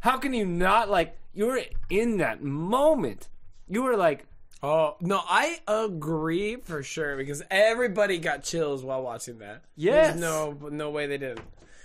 how 0.00 0.18
can 0.18 0.32
you 0.32 0.44
not 0.44 0.88
like 0.90 1.18
you 1.34 1.46
were 1.46 1.60
in 1.90 2.18
that 2.18 2.42
moment 2.42 3.28
you 3.68 3.82
were 3.82 3.96
like 3.96 4.26
oh 4.62 4.96
no 5.00 5.20
i 5.28 5.58
agree 5.66 6.56
for 6.56 6.82
sure 6.82 7.16
because 7.16 7.42
everybody 7.50 8.18
got 8.18 8.42
chills 8.42 8.84
while 8.84 9.02
watching 9.02 9.38
that 9.38 9.62
yeah 9.76 10.14
no 10.16 10.56
no 10.70 10.90
way 10.90 11.06
they 11.06 11.18
didn't 11.18 11.40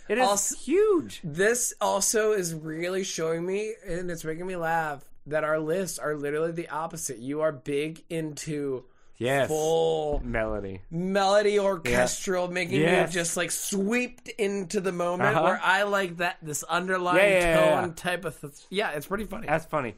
it 0.10 0.18
is 0.18 0.28
Also- 0.28 0.56
huge 0.58 1.22
This 1.24 1.74
also 1.82 2.32
is 2.34 2.54
really 2.54 3.04
showing 3.04 3.46
me, 3.46 3.74
and 3.86 4.10
it's 4.12 4.24
making 4.24 4.46
me 4.48 4.56
laugh, 4.56 5.04
that 5.26 5.44
our 5.44 5.60
lists 5.60 6.00
are 6.00 6.16
literally 6.16 6.52
the 6.54 6.70
opposite. 6.70 7.18
You 7.18 7.42
are 7.42 7.52
big 7.52 8.04
into 8.10 8.86
yes 9.20 9.48
full 9.48 10.22
melody 10.24 10.80
melody 10.92 11.58
orchestral, 11.60 12.48
making 12.50 12.82
Yes. 12.82 13.14
you 13.14 13.20
just 13.20 13.36
like 13.36 13.50
swept 13.52 14.30
into 14.30 14.80
the 14.80 14.92
moment. 14.92 15.30
Uh-huh. 15.36 15.44
Where 15.44 15.60
I 15.64 15.84
like 15.84 16.18
that 16.18 16.38
this 16.42 16.64
underlying 16.64 17.18
Yeah, 17.18 17.40
yeah, 17.40 17.40
yeah, 17.66 17.70
tone 17.82 17.90
yeah. 17.90 17.94
type 17.96 18.26
of. 18.26 18.40
Th- 18.40 18.54
yeah, 18.70 18.92
it's 18.92 19.08
pretty 19.08 19.26
funny. 19.26 19.48
that's 19.48 19.66
funny 19.66 19.96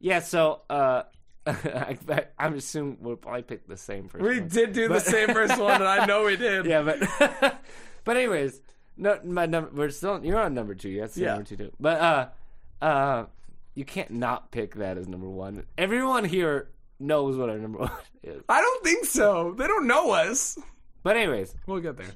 yeah 0.00 0.18
so 0.18 0.62
uh 0.68 1.02
I, 1.46 1.96
I'm 2.38 2.54
assuming 2.54 2.96
we'll 3.00 3.16
probably 3.16 3.42
pick 3.42 3.68
the 3.68 3.76
same 3.76 4.08
first 4.08 4.22
we 4.24 4.40
one. 4.40 4.48
did 4.48 4.72
do 4.72 4.88
the 4.88 5.00
same 5.00 5.28
first 5.28 5.58
one, 5.58 5.74
and 5.74 5.84
I 5.84 6.06
know 6.06 6.24
we 6.24 6.36
did. 6.48 6.66
yeah, 6.66 6.82
but 6.82 7.60
but 8.04 8.16
anyways, 8.16 8.60
no, 8.96 9.18
my 9.24 9.46
number. 9.46 9.70
We're 9.74 9.90
still 9.90 10.24
you're 10.24 10.40
on 10.40 10.54
number 10.54 10.74
two. 10.74 10.98
That's 11.00 11.16
Yeah. 11.16 11.28
number 11.34 11.44
two 11.44 11.56
too. 11.56 11.72
But 11.80 12.00
uh, 12.00 12.84
uh, 12.84 13.26
you 13.74 13.84
can't 13.84 14.10
not 14.10 14.50
pick 14.50 14.74
that 14.76 14.98
as 14.98 15.08
number 15.08 15.28
one. 15.28 15.64
Everyone 15.78 16.24
here 16.24 16.68
knows 17.00 17.36
what 17.36 17.48
our 17.50 17.58
number 17.58 17.78
one 17.80 17.90
is. 18.22 18.42
I 18.48 18.60
don't 18.60 18.84
think 18.84 19.04
so. 19.06 19.54
They 19.56 19.66
don't 19.66 19.86
know 19.86 20.10
us. 20.12 20.58
But 21.02 21.16
anyways, 21.16 21.54
We'll 21.66 21.80
get 21.80 21.96
there. 21.96 22.06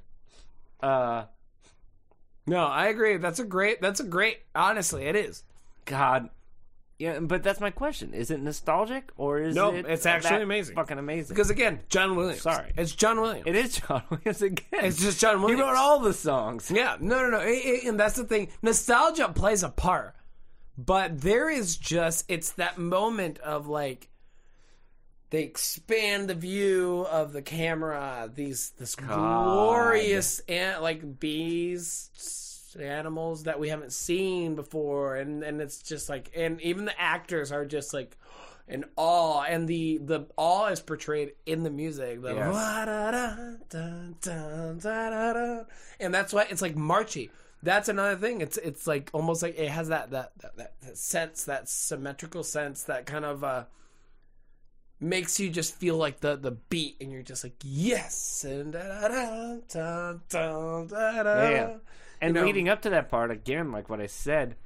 uh, 0.80 1.24
No, 2.46 2.58
I 2.66 2.86
agree. 2.86 3.16
That's 3.16 3.40
a 3.40 3.44
great. 3.44 3.80
That's 3.80 4.00
a 4.00 4.04
great. 4.04 4.38
Honestly, 4.54 5.04
it 5.06 5.16
is. 5.16 5.42
God. 5.86 6.30
Yeah, 6.98 7.18
but 7.20 7.42
that's 7.42 7.60
my 7.60 7.70
question. 7.70 8.14
Is 8.14 8.30
it 8.30 8.40
nostalgic 8.40 9.10
or 9.18 9.38
is 9.38 9.54
Nope, 9.54 9.74
it? 9.74 9.86
it's 9.86 10.06
actually 10.06 10.42
amazing. 10.42 10.76
Fucking 10.76 10.96
amazing. 10.98 11.34
Because 11.34 11.50
again, 11.50 11.80
John 11.90 12.16
Williams. 12.16 12.40
Sorry. 12.40 12.72
it's 12.76 12.92
John 12.94 13.20
Williams. 13.20 13.46
it 13.46 13.54
is 13.54 13.76
John 13.80 14.02
Williams 14.10 14.40
again. 14.40 14.64
It's 14.84 14.98
just 14.98 15.20
John 15.20 15.40
Williams. 15.42 15.60
he 15.60 15.66
wrote 15.68 15.76
all 15.76 16.00
the 16.00 16.14
songs. 16.14 16.70
Yeah, 16.70 16.96
no, 16.98 17.20
no, 17.20 17.28
no. 17.30 17.40
It- 17.40 17.50
it- 17.66 17.84
and 17.84 18.00
that's 18.00 18.16
the 18.16 18.24
thing. 18.24 18.48
Nostalgia 18.62 19.28
plays 19.28 19.62
a 19.62 19.68
part, 19.68 20.14
but 20.78 21.20
there 21.20 21.50
is 21.50 21.76
just 21.76 22.24
it's 22.28 22.52
that 22.52 22.78
moment 22.78 23.38
of 23.40 23.66
like 23.68 24.08
they 25.28 25.42
expand 25.42 26.30
the 26.30 26.34
view 26.34 27.04
of 27.10 27.34
the 27.34 27.42
camera. 27.42 28.30
These 28.34 28.70
this 28.78 28.94
glorious 28.94 30.40
and 30.48 30.80
like 30.82 31.20
bees 31.20 32.08
animals 32.80 33.44
that 33.44 33.58
we 33.58 33.68
haven't 33.68 33.92
seen 33.92 34.54
before 34.54 35.16
and 35.16 35.42
and 35.42 35.60
it's 35.60 35.82
just 35.82 36.08
like 36.08 36.30
and 36.36 36.60
even 36.60 36.84
the 36.84 37.00
actors 37.00 37.52
are 37.52 37.64
just 37.64 37.92
like 37.94 38.16
in 38.68 38.84
awe 38.96 39.42
and 39.42 39.68
the 39.68 39.98
the 39.98 40.26
awe 40.36 40.66
is 40.66 40.80
portrayed 40.80 41.32
in 41.46 41.62
the 41.62 41.70
music 41.70 42.20
the 42.22 42.34
Yes. 42.34 42.54
and 46.00 46.12
that's 46.14 46.32
why 46.32 46.46
it's 46.50 46.62
like 46.62 46.74
marchy 46.76 47.30
that's 47.62 47.88
another 47.88 48.16
thing 48.16 48.40
it's 48.40 48.56
it's 48.58 48.86
like 48.86 49.08
almost 49.12 49.42
like 49.42 49.58
it 49.58 49.68
has 49.70 49.88
that 49.88 50.10
that 50.10 50.32
that, 50.40 50.56
that, 50.82 50.96
sense 50.98 51.44
that 51.44 51.68
symmetrical 51.68 52.42
sense 52.42 52.82
that 52.84 53.06
kind 53.06 53.24
of 53.24 53.42
uh 53.44 53.64
makes 54.98 55.38
you 55.38 55.50
just 55.50 55.74
feel 55.76 55.96
like 55.96 56.20
the 56.20 56.36
the 56.36 56.52
beat 56.52 56.96
and 57.00 57.12
you're 57.12 57.22
just 57.22 57.44
like 57.44 57.54
yes 57.62 58.44
and 58.48 58.72
da-da-da, 58.72 59.56
dun, 59.68 60.20
dun, 60.28 60.86
da-da. 60.86 61.50
Yeah. 61.50 61.76
And 62.20 62.34
You 62.34 62.40
know- 62.40 62.46
leading 62.46 62.68
up 62.68 62.82
to 62.82 62.90
that 62.90 63.08
part, 63.08 63.30
again, 63.30 63.72
like 63.72 63.88
what 63.88 64.00
I 64.00 64.06
said, 64.06 64.56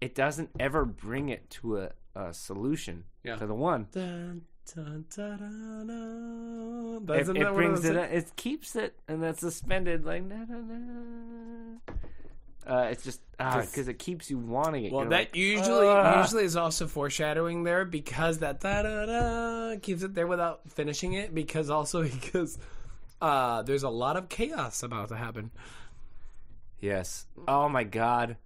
it 0.00 0.14
doesn't 0.14 0.50
ever 0.58 0.84
bring 0.84 1.28
it 1.28 1.48
to 1.50 1.78
a, 1.78 1.90
a 2.14 2.32
solution 2.32 3.04
Yeah. 3.24 3.36
to 3.36 3.46
the 3.46 3.54
one. 3.54 3.88
Dun, 3.92 4.42
dun, 4.74 5.04
da-da-da. 5.14 7.14
It, 7.14 7.28
it 7.36 7.54
brings 7.54 7.84
it. 7.84 7.96
It 7.96 8.32
keeps 8.36 8.76
it, 8.76 8.98
and 9.08 9.22
that's 9.22 9.40
suspended 9.40 10.04
like. 10.04 10.24
Na, 10.24 10.44
na, 10.48 10.58
na. 10.58 11.94
Uh, 12.66 12.88
it's 12.90 13.02
just 13.02 13.20
because 13.38 13.88
it 13.88 13.98
keeps 13.98 14.30
you 14.30 14.36
wanting 14.38 14.84
it. 14.84 14.92
Well, 14.92 15.02
You're 15.02 15.10
that 15.10 15.16
like, 15.18 15.36
usually 15.36 15.86
"Ah." 15.88 16.20
usually 16.20 16.44
is 16.44 16.54
also 16.54 16.86
foreshadowing 16.86 17.64
there 17.64 17.86
because 17.86 18.38
that 18.40 18.60
da 18.60 18.82
da 18.82 19.06
da 19.06 19.76
keeps 19.80 20.02
it 20.02 20.14
there 20.14 20.26
without 20.26 20.68
finishing 20.68 21.14
it 21.14 21.34
because 21.34 21.70
also 21.70 22.02
because 22.02 22.58
uh, 23.22 23.62
there's 23.62 23.84
a 23.84 23.88
lot 23.88 24.18
of 24.18 24.28
chaos 24.28 24.82
about 24.82 25.08
to 25.08 25.16
happen. 25.16 25.50
Yes. 26.80 27.26
Oh 27.46 27.68
my 27.68 27.84
God, 27.84 28.36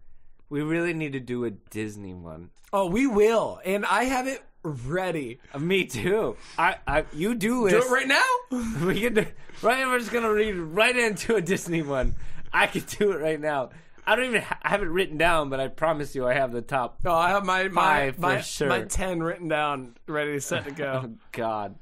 we 0.48 0.62
really 0.62 0.94
need 0.94 1.12
to 1.12 1.20
do 1.20 1.44
a 1.44 1.50
Disney 1.50 2.14
one. 2.14 2.50
Oh, 2.72 2.86
we 2.86 3.06
will, 3.06 3.60
and 3.64 3.84
I 3.84 4.04
have 4.04 4.26
it 4.26 4.42
ready. 4.62 5.38
Uh, 5.52 5.58
me 5.58 5.84
too. 5.84 6.36
I, 6.56 6.76
I, 6.86 7.04
you 7.12 7.34
do 7.34 7.68
Do 7.68 7.76
it 7.78 7.90
right 7.90 8.08
now. 8.08 8.22
We 8.86 9.00
can 9.00 9.14
do, 9.14 9.26
right. 9.60 9.86
We're 9.86 9.98
just 9.98 10.12
gonna 10.12 10.32
read 10.32 10.52
right 10.52 10.96
into 10.96 11.34
a 11.36 11.40
Disney 11.42 11.82
one. 11.82 12.14
I 12.52 12.66
could 12.66 12.86
do 12.86 13.12
it 13.12 13.20
right 13.20 13.40
now. 13.40 13.70
I 14.06 14.16
don't 14.16 14.26
even 14.26 14.42
ha- 14.42 14.58
I 14.62 14.70
have 14.70 14.82
it 14.82 14.88
written 14.88 15.16
down, 15.16 15.48
but 15.48 15.60
I 15.60 15.68
promise 15.68 16.14
you, 16.14 16.26
I 16.26 16.34
have 16.34 16.52
the 16.52 16.60
top. 16.62 16.98
Oh, 17.04 17.14
I 17.14 17.30
have 17.30 17.44
my 17.44 17.68
my 17.68 17.82
Five 18.10 18.14
for 18.16 18.20
my, 18.22 18.40
sure. 18.40 18.68
my 18.68 18.82
ten 18.82 19.22
written 19.22 19.48
down, 19.48 19.96
ready 20.08 20.32
to 20.32 20.40
set 20.40 20.64
to 20.64 20.70
go. 20.72 21.02
Oh 21.04 21.06
go. 21.08 21.14
God, 21.32 21.74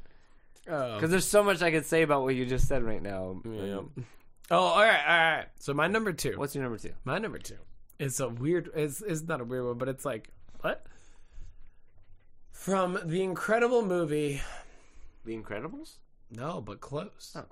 Oh. 0.69 0.95
because 0.95 1.11
there's 1.11 1.27
so 1.27 1.43
much 1.43 1.63
I 1.63 1.71
could 1.71 1.87
say 1.87 2.03
about 2.03 2.23
what 2.23 2.35
you 2.35 2.45
just 2.47 2.69
said 2.69 2.83
right 2.83 3.03
now. 3.03 3.41
Yeah. 3.51 3.81
Oh, 4.51 4.57
all 4.59 4.83
right, 4.83 5.01
all 5.07 5.37
right. 5.37 5.47
So 5.61 5.73
my 5.75 5.87
number 5.87 6.13
two. 6.13 6.39
What's 6.39 6.55
your 6.55 6.65
number 6.65 6.79
two? 6.79 6.93
My 7.05 7.19
number 7.19 7.39
two 7.39 7.57
is 7.99 8.19
a 8.21 8.29
weird. 8.29 8.71
Is 8.75 9.01
is 9.03 9.23
not 9.29 9.41
a 9.41 9.45
weird 9.45 9.65
one, 9.65 9.79
but 9.79 9.89
it's 9.89 10.05
like 10.05 10.31
what? 10.61 10.85
From 12.51 12.99
the 13.05 13.23
incredible 13.23 13.83
movie. 13.85 14.43
The 15.25 15.37
Incredibles. 15.37 15.97
No, 16.31 16.61
but 16.61 16.81
close. 16.81 17.35
Oh. 17.37 17.45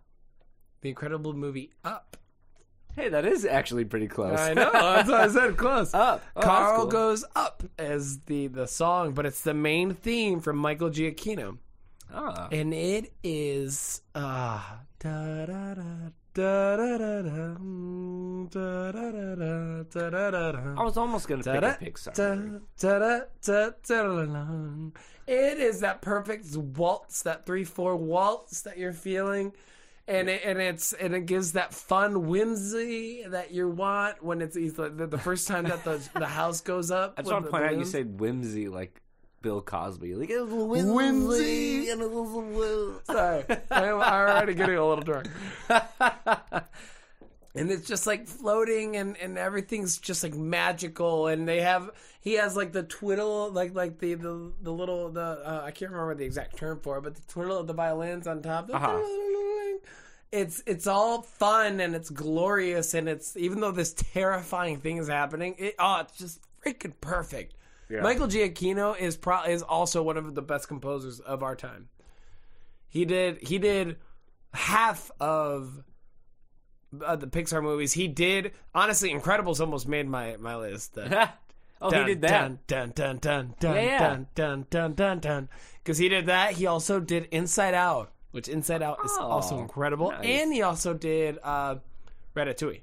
The 0.80 0.88
incredible 0.90 1.32
movie 1.34 1.70
Up. 1.84 2.16
Hey, 2.96 3.08
that 3.10 3.24
is 3.26 3.44
actually 3.44 3.84
pretty 3.84 4.08
close. 4.08 4.38
I 4.40 4.54
know. 4.54 4.70
That's 4.72 5.08
what 5.08 5.20
I 5.20 5.28
said. 5.28 5.56
Close. 5.56 5.94
Up. 5.94 6.20
Oh, 6.34 6.40
Carl 6.40 6.76
cool. 6.82 6.86
goes 6.86 7.24
up 7.36 7.62
as 7.78 8.18
the 8.26 8.48
the 8.48 8.66
song, 8.66 9.12
but 9.12 9.24
it's 9.24 9.42
the 9.42 9.54
main 9.54 9.94
theme 9.94 10.40
from 10.40 10.56
Michael 10.56 10.90
Giacchino, 10.90 11.58
Ah. 12.12 12.48
and 12.50 12.74
it 12.74 13.12
is 13.22 14.02
ah 14.16 14.80
da 14.98 15.46
da 15.46 15.74
da 15.74 15.82
I 20.78 20.82
was 20.84 20.96
almost 20.96 21.28
gonna 21.28 21.42
pick 21.42 21.62
a 21.80 21.84
Pixar. 21.84 22.14
It 25.26 25.58
is 25.58 25.80
that 25.80 26.00
perfect 26.00 26.56
waltz, 26.56 27.22
that 27.22 27.44
three 27.46 27.64
four 27.64 27.96
waltz 27.96 28.62
that 28.62 28.78
you're 28.78 28.92
feeling, 28.94 29.52
and 30.06 30.28
it, 30.30 30.42
and 30.44 30.58
it's 30.58 30.92
and 30.94 31.14
it 31.14 31.26
gives 31.26 31.52
that 31.52 31.74
fun 31.74 32.28
whimsy 32.28 33.24
that 33.28 33.50
you 33.52 33.68
want 33.68 34.22
when 34.22 34.40
it's 34.40 34.54
the, 34.54 34.88
the 35.10 35.18
first 35.18 35.46
time 35.48 35.64
that 35.64 35.84
the 35.84 36.00
the 36.14 36.26
house 36.26 36.60
goes 36.62 36.90
up. 36.90 37.14
I 37.18 37.22
what 37.22 37.34
I'm 37.34 37.44
pointing 37.44 37.70
out. 37.70 37.78
You 37.78 37.84
said 37.84 38.18
whimsy 38.18 38.68
like 38.68 39.02
Bill 39.42 39.60
Cosby. 39.62 40.14
Like 40.14 40.30
it 40.30 40.40
was 40.40 40.50
whimsy, 40.52 40.92
Whimsy. 40.92 41.90
and 41.90 42.02
it 42.02 42.10
was 42.10 42.32
a 42.32 42.38
whim. 42.38 43.00
Sorry, 43.04 43.44
I'm 43.70 43.94
already 43.94 44.54
getting 44.54 44.76
a 44.76 44.86
little 44.86 45.04
drunk. 45.04 45.28
and 47.54 47.70
it's 47.70 47.86
just 47.88 48.06
like 48.06 48.26
floating 48.26 48.96
and, 48.96 49.16
and 49.16 49.38
everything's 49.38 49.98
just 49.98 50.22
like 50.22 50.34
magical 50.34 51.26
and 51.28 51.48
they 51.48 51.60
have 51.60 51.90
he 52.20 52.34
has 52.34 52.56
like 52.56 52.72
the 52.72 52.82
twiddle 52.82 53.50
like 53.50 53.74
like 53.74 53.98
the 53.98 54.14
the, 54.14 54.52
the 54.62 54.70
little 54.72 55.10
the 55.10 55.20
uh, 55.20 55.62
I 55.64 55.70
can't 55.70 55.90
remember 55.90 56.14
the 56.14 56.24
exact 56.24 56.56
term 56.56 56.78
for 56.80 56.98
it 56.98 57.02
but 57.02 57.14
the 57.14 57.22
twiddle 57.32 57.58
of 57.58 57.66
the 57.66 57.72
violins 57.72 58.26
on 58.26 58.42
top 58.42 58.68
Uh-huh. 58.72 58.98
it's 60.30 60.62
it's 60.66 60.86
all 60.86 61.22
fun 61.22 61.80
and 61.80 61.94
it's 61.94 62.10
glorious 62.10 62.94
and 62.94 63.08
it's 63.08 63.36
even 63.36 63.60
though 63.60 63.72
this 63.72 63.94
terrifying 63.94 64.78
thing 64.78 64.98
is 64.98 65.08
happening 65.08 65.54
it 65.58 65.74
oh 65.78 66.00
it's 66.00 66.18
just 66.18 66.40
freaking 66.64 66.92
perfect 67.00 67.54
Yeah. 67.90 68.00
Michael 68.02 68.26
Giacchino 68.26 68.98
is 68.98 69.16
pro- 69.16 69.44
is 69.44 69.62
also 69.62 70.02
one 70.02 70.16
of 70.16 70.34
the 70.34 70.42
best 70.42 70.68
composers 70.68 71.20
of 71.20 71.42
our 71.42 71.56
time 71.56 71.88
he 72.88 73.04
did 73.04 73.38
he 73.46 73.58
did 73.58 73.96
half 74.52 75.10
of 75.20 75.82
uh, 77.04 77.16
the 77.16 77.26
Pixar 77.26 77.62
movies. 77.62 77.92
He 77.92 78.08
did 78.08 78.52
honestly, 78.74 79.10
Incredibles 79.12 79.60
almost 79.60 79.86
made 79.86 80.08
my 80.08 80.36
my 80.38 80.56
list. 80.56 80.94
The 80.94 81.28
oh, 81.82 81.90
dun, 81.90 82.00
he 82.08 82.14
did 82.14 82.22
that. 82.22 82.66
Dun 82.66 82.92
dun 82.94 83.18
dun 83.18 83.54
dun 83.60 83.74
Yeah, 83.76 83.82
yeah. 83.82 83.98
dun 83.98 84.26
dun 84.34 84.66
dun 84.70 84.94
dun 84.94 85.18
dun. 85.20 85.48
Because 85.84 85.98
he 85.98 86.08
did 86.08 86.26
that. 86.26 86.52
He 86.52 86.66
also 86.66 86.98
did 87.00 87.24
Inside 87.30 87.74
Out, 87.74 88.10
which 88.30 88.48
Inside 88.48 88.82
Out 88.82 88.98
is 89.04 89.12
Oh, 89.18 89.22
also 89.26 89.58
incredible, 89.58 90.10
nice. 90.10 90.24
and 90.24 90.52
he 90.52 90.62
also 90.62 90.94
did 90.94 91.38
uh, 91.42 91.76
Ratatouille. 92.34 92.80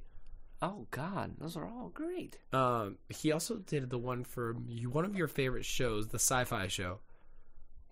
Oh 0.65 0.87
God, 0.89 1.35
those 1.39 1.55
are 1.55 1.65
all 1.67 1.91
great. 1.93 2.37
Um, 2.51 2.97
he 3.09 3.31
also 3.31 3.57
did 3.57 3.91
the 3.91 3.99
one 3.99 4.23
for 4.23 4.55
you, 4.67 4.89
one 4.89 5.05
of 5.05 5.15
your 5.15 5.27
favorite 5.27 5.63
shows, 5.63 6.07
the 6.07 6.17
sci-fi 6.17 6.67
show, 6.67 7.01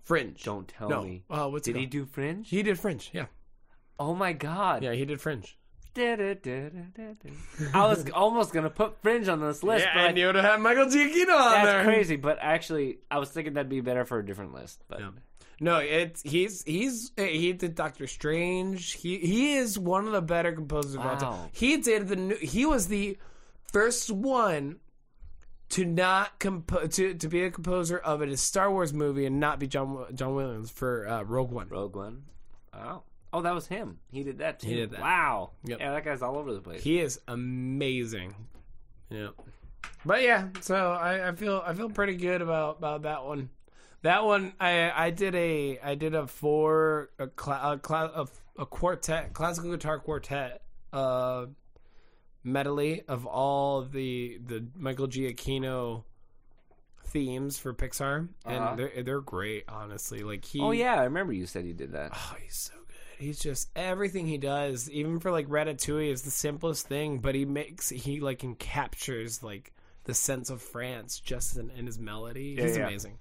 Fringe. 0.02 0.42
Don't 0.44 0.68
tell 0.68 0.90
no. 0.90 1.04
me. 1.04 1.24
Uh, 1.30 1.48
what's 1.50 1.66
Did 1.66 1.76
it 1.76 1.80
he 1.82 1.86
do 1.86 2.06
Fringe? 2.06 2.50
He 2.50 2.64
did 2.64 2.80
Fringe. 2.80 3.12
Yeah, 3.14 3.28
oh 4.00 4.16
my 4.16 4.34
God. 4.34 4.82
yeah, 4.82 4.94
he 4.94 5.06
did 5.06 5.22
Fringe. 5.22 5.56
I 5.96 7.86
was 7.86 8.10
almost 8.14 8.52
gonna 8.54 8.72
put 8.72 9.00
Fringe 9.04 9.28
on 9.28 9.40
this 9.40 9.62
list, 9.62 9.86
yeah, 9.86 9.94
but 9.94 10.10
and 10.10 10.18
you 10.18 10.26
would 10.26 10.36
have 10.36 10.44
had 10.44 10.60
Michael 10.60 10.86
Giacchino 10.88 11.30
on 11.40 11.52
that's 11.52 11.66
there. 11.68 11.84
crazy. 11.84 12.16
But 12.16 12.40
actually, 12.42 12.98
I 13.12 13.20
was 13.20 13.30
thinking 13.30 13.54
that'd 13.54 13.70
be 13.70 13.82
better 13.82 14.04
for 14.04 14.18
a 14.18 14.26
different 14.26 14.56
list. 14.56 14.84
But 14.88 15.02
Yeah. 15.02 15.10
No, 15.64 15.78
it's 15.78 16.22
he's 16.24 16.62
he's 16.66 17.14
he 17.16 17.54
did 17.54 17.74
Doctor 17.74 18.06
Strange. 18.06 18.92
He 18.92 19.18
he 19.20 19.56
is 19.56 19.80
one 19.80 20.06
of 20.08 20.12
the 20.12 20.22
better 20.22 20.52
composers 20.52 20.96
of 20.96 21.02
all 21.02 21.16
time. 21.16 21.32
Wow. 21.32 21.50
He 21.54 21.78
did 21.78 22.10
the 22.10 22.18
new, 22.18 22.36
he 22.36 22.66
was 22.66 22.88
the 22.88 23.18
first 23.72 24.12
one 24.12 24.80
to 25.70 25.86
not 25.86 26.38
compo- 26.38 26.88
to 26.88 27.14
to 27.14 27.28
be 27.30 27.46
a 27.46 27.50
composer 27.50 27.98
of 27.98 28.22
a 28.22 28.36
Star 28.36 28.70
Wars 28.70 28.94
movie 28.94 29.26
and 29.26 29.40
not 29.40 29.58
be 29.58 29.68
John 29.68 30.06
John 30.14 30.36
Williams 30.36 30.70
for 30.70 31.08
uh, 31.08 31.24
Rogue 31.24 31.52
One. 31.52 31.70
Rogue 31.70 31.96
One. 31.96 32.24
Oh, 32.74 33.04
oh, 33.32 33.42
that 33.42 33.56
was 33.56 33.68
him. 33.68 34.00
He 34.12 34.24
did 34.24 34.40
that 34.40 34.60
too. 34.60 34.68
He 34.68 34.76
did 34.76 34.92
that. 34.92 35.00
Wow. 35.00 35.52
Yep. 35.64 35.80
Yeah, 35.80 35.92
that 35.92 36.04
guy's 36.04 36.22
all 36.22 36.38
over 36.38 36.54
the 36.54 36.60
place. 36.60 36.84
He 36.84 37.00
is 37.00 37.22
amazing. 37.30 38.36
Yeah. 39.10 39.30
But 40.06 40.24
yeah, 40.24 40.50
so 40.60 40.92
I, 40.92 41.30
I 41.30 41.32
feel 41.32 41.64
I 41.66 41.74
feel 41.74 41.90
pretty 41.90 42.16
good 42.16 42.42
about, 42.42 42.80
about 42.80 43.04
that 43.04 43.24
one. 43.24 43.50
That 44.04 44.24
one 44.26 44.54
I 44.60 44.92
I 44.96 45.10
did 45.10 45.34
a 45.36 45.80
I 45.84 45.96
did 45.96 46.14
a 46.16 46.28
four 46.28 47.10
a 47.20 47.28
cla- 47.28 47.74
a, 47.74 47.78
cla- 47.80 48.12
a, 48.14 48.62
a 48.62 48.66
quartet 48.66 49.34
classical 49.34 49.72
guitar 49.72 50.00
quartet 50.00 50.62
uh 50.94 51.48
medley 52.44 53.02
of 53.08 53.26
all 53.26 53.82
the 53.84 54.40
the 54.46 54.66
Michael 54.78 55.08
Giacchino 55.08 56.04
themes 57.06 57.58
for 57.60 57.74
Pixar 57.74 58.28
and 58.46 58.58
Uh-huh. 58.64 58.76
they're 58.76 59.04
they're 59.04 59.22
great 59.22 59.66
honestly 59.68 60.20
like 60.24 60.44
he 60.46 60.60
oh 60.60 60.72
yeah, 60.72 60.96
I 60.96 61.04
remember 61.06 61.34
you 61.34 61.46
said 61.46 61.66
he 61.66 61.74
did 61.74 61.94
that. 61.94 62.12
Oh, 62.14 62.36
he's 62.42 62.56
so 62.56 62.74
good. 62.76 63.26
He's 63.26 63.40
just 63.40 63.70
everything 63.76 64.28
he 64.28 64.38
does, 64.38 64.90
even 64.90 65.20
for 65.22 65.32
like 65.32 65.48
Ratatouille, 65.48 66.12
is 66.12 66.24
the 66.24 66.32
simplest 66.32 66.88
thing, 66.88 67.20
but 67.20 67.36
he 67.36 67.46
makes 67.46 67.88
he 67.90 68.20
like 68.20 68.40
encaptures 68.40 69.42
like 69.42 69.72
the 70.04 70.14
sense 70.14 70.50
of 70.50 70.62
France 70.62 71.20
just 71.20 71.56
in, 71.58 71.70
in 71.72 71.86
his 71.86 71.98
melody. 72.00 72.56
Yeah, 72.58 72.66
he's 72.66 72.78
yeah. 72.78 72.88
amazing. 72.88 73.18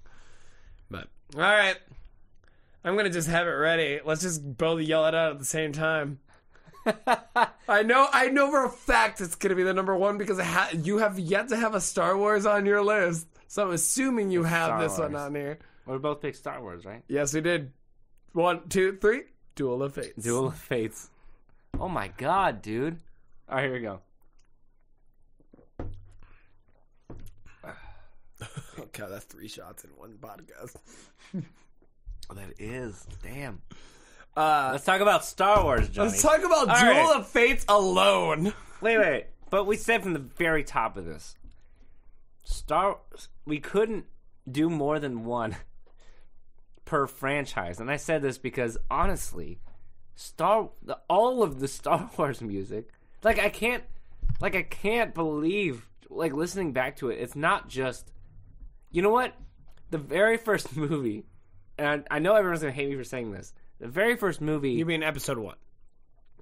But 0.93 1.07
all 1.35 1.41
right, 1.41 1.75
I'm 2.83 2.95
gonna 2.95 3.09
just 3.09 3.27
have 3.27 3.47
it 3.47 3.51
ready. 3.51 3.99
Let's 4.05 4.21
just 4.21 4.57
both 4.57 4.79
yell 4.79 5.07
it 5.07 5.15
out 5.15 5.31
at 5.31 5.39
the 5.39 5.45
same 5.45 5.71
time. 5.71 6.19
I 7.67 7.81
know, 7.81 8.07
I 8.13 8.27
know 8.27 8.51
for 8.51 8.65
a 8.65 8.69
fact 8.69 9.19
it's 9.19 9.33
gonna 9.33 9.55
be 9.55 9.63
the 9.63 9.73
number 9.73 9.95
one 9.95 10.19
because 10.19 10.37
it 10.37 10.45
ha- 10.45 10.69
you 10.71 10.99
have 10.99 11.17
yet 11.17 11.47
to 11.49 11.57
have 11.57 11.73
a 11.73 11.81
Star 11.81 12.15
Wars 12.15 12.45
on 12.45 12.67
your 12.67 12.83
list. 12.83 13.27
So 13.47 13.63
I'm 13.63 13.71
assuming 13.71 14.29
you 14.29 14.43
have 14.43 14.67
Star 14.67 14.81
this 14.81 14.99
one 14.99 15.15
on 15.15 15.33
here. 15.33 15.57
We 15.87 15.97
both 15.97 16.21
picked 16.21 16.37
Star 16.37 16.61
Wars, 16.61 16.85
right? 16.85 17.01
Yes, 17.07 17.33
we 17.33 17.41
did. 17.41 17.71
One, 18.33 18.69
two, 18.69 18.99
three. 19.01 19.23
Duel 19.55 19.81
of 19.81 19.95
Fates. 19.95 20.23
Duel 20.23 20.47
of 20.47 20.55
Fates. 20.55 21.09
Oh 21.79 21.89
my 21.89 22.09
god, 22.09 22.61
dude. 22.61 22.99
All 23.49 23.55
right, 23.55 23.63
here 23.63 23.73
we 23.73 23.79
go. 23.79 23.99
Oh 28.41 28.82
god, 28.93 29.09
that's 29.11 29.25
three 29.25 29.47
shots 29.47 29.83
in 29.83 29.89
one 29.91 30.17
podcast. 30.19 30.75
That 32.33 32.53
is. 32.57 33.05
Damn. 33.21 33.61
Uh, 34.35 34.69
Let's 34.71 34.85
talk 34.85 35.01
about 35.01 35.25
Star 35.25 35.61
Wars, 35.61 35.89
Johnny. 35.89 36.09
let's 36.09 36.21
talk 36.21 36.39
about 36.39 36.69
All 36.69 36.79
Duel 36.79 36.93
right. 36.93 37.15
of 37.17 37.27
Fates 37.27 37.65
alone. 37.67 38.45
Wait, 38.45 38.53
wait, 38.97 38.99
wait. 38.99 39.25
But 39.51 39.65
we 39.65 39.75
said 39.75 40.01
from 40.01 40.13
the 40.13 40.19
very 40.19 40.63
top 40.63 40.95
of 40.97 41.05
this, 41.05 41.35
Star. 42.43 42.97
We 43.45 43.59
couldn't 43.59 44.05
do 44.49 44.69
more 44.69 44.99
than 44.99 45.25
one 45.25 45.57
per 46.85 47.07
franchise, 47.07 47.79
and 47.79 47.91
I 47.91 47.97
said 47.97 48.21
this 48.21 48.37
because 48.37 48.77
honestly, 48.89 49.59
Star. 50.15 50.69
The, 50.81 50.97
all 51.09 51.43
of 51.43 51.59
the 51.59 51.67
Star 51.67 52.09
Wars 52.17 52.41
music, 52.41 52.87
like 53.21 53.37
I 53.37 53.49
can't, 53.49 53.83
like 54.39 54.55
I 54.55 54.63
can't 54.63 55.13
believe, 55.13 55.87
like 56.09 56.33
listening 56.33 56.71
back 56.71 56.95
to 56.97 57.09
it. 57.09 57.19
It's 57.19 57.35
not 57.35 57.67
just. 57.67 58.11
You 58.93 59.01
know 59.01 59.09
what? 59.09 59.33
The 59.89 59.97
very 59.97 60.37
first 60.37 60.77
movie, 60.77 61.25
and 61.77 62.05
I, 62.09 62.19
know 62.19 62.35
everyone's 62.35 62.61
gonna 62.61 62.71
hate 62.71 62.89
me 62.89 62.95
for 62.95 63.03
saying 63.03 63.31
this. 63.33 63.53
The 63.79 63.87
very 63.89 64.15
first 64.15 64.39
movie. 64.39 64.71
You 64.71 64.85
mean 64.85 65.03
episode 65.03 65.37
one? 65.37 65.57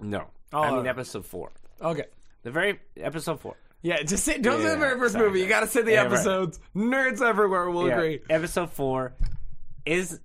no, 0.00 0.28
Oh, 0.52 0.60
I 0.62 0.70
mean 0.76 0.86
uh, 0.86 0.90
episode 0.90 1.24
four. 1.26 1.50
Okay. 1.80 2.04
The 2.42 2.50
very 2.50 2.78
episode 2.96 3.40
four. 3.40 3.56
Yeah, 3.82 4.02
just 4.02 4.24
say 4.24 4.38
don't 4.38 4.60
say 4.62 4.68
the 4.68 4.76
very 4.76 4.98
first 4.98 5.14
sorry, 5.14 5.26
movie. 5.26 5.40
You 5.40 5.48
got 5.48 5.60
to 5.60 5.66
say 5.66 5.82
the 5.82 5.92
Yeah, 5.92 6.02
right. 6.02 6.12
episodes. 6.12 6.60
Nerds 6.76 7.20
everywhere 7.20 7.68
will 7.70 7.88
Yeah, 7.88 7.94
agree. 7.96 8.20
Episode 8.30 8.70
four 8.70 9.14
is 9.86 10.20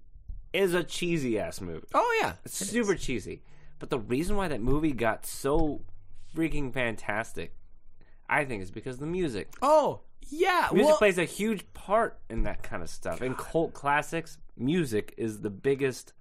is 0.54 0.74
a 0.74 0.84
cheesy 0.84 1.40
ass 1.40 1.62
movie. 1.62 1.88
Oh 1.94 2.20
yeah, 2.22 2.34
It's 2.46 2.56
super 2.58 2.96
cheesy. 2.96 3.42
But 3.80 3.90
the 3.90 4.00
reason 4.00 4.36
why 4.36 4.48
that 4.48 4.62
movie 4.62 4.92
got 4.92 5.26
so 5.26 5.82
freaking 6.36 6.74
fantastic, 6.74 7.56
I 8.30 8.44
think, 8.46 8.64
is 8.64 8.72
because 8.72 8.96
of 8.96 9.00
the 9.02 9.06
music. 9.08 9.54
Oh 9.62 10.02
yeah. 10.30 10.70
Music 10.72 10.88
well, 10.88 10.98
plays 10.98 11.18
a 11.18 11.26
huge 11.26 11.72
part 11.74 12.20
in 12.30 12.44
that 12.44 12.64
kind 12.64 12.84
of 12.84 12.90
stuff. 12.90 13.22
In 13.22 13.36
cult 13.36 13.74
classics, 13.74 14.38
music 14.58 15.14
is 15.18 15.42
the 15.42 15.50
biggest 15.50 16.14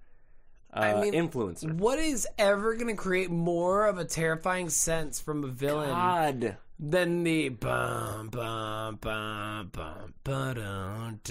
uh, 0.73 0.79
I 0.79 1.01
mean, 1.01 1.13
influencer. 1.13 1.73
what 1.73 1.97
is 1.97 2.27
ever 2.37 2.75
going 2.75 2.87
to 2.87 3.01
create 3.01 3.31
more 3.31 3.87
of 3.87 3.97
a 3.97 4.05
terrifying 4.05 4.69
sense 4.69 5.19
from 5.19 5.43
a 5.43 5.47
villain 5.47 5.89
God. 5.89 6.57
than 6.77 7.23
the 7.23 7.49
bum 7.49 8.27
bum 8.29 8.97
bum 8.97 9.69
bum 9.71 10.13
ba-dum, 10.23 11.21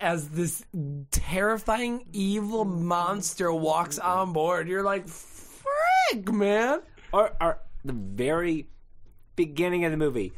as 0.00 0.28
this 0.28 0.64
terrifying 1.10 2.06
evil 2.12 2.64
monster 2.64 3.52
walks 3.52 3.98
on 3.98 4.32
board? 4.32 4.68
You're 4.68 4.84
like, 4.84 5.08
frick, 5.08 6.32
man. 6.32 6.80
Or, 7.12 7.32
or 7.40 7.60
the 7.84 7.92
very 7.92 8.68
beginning 9.36 9.84
of 9.84 9.90
the 9.90 9.96
movie. 9.96 10.32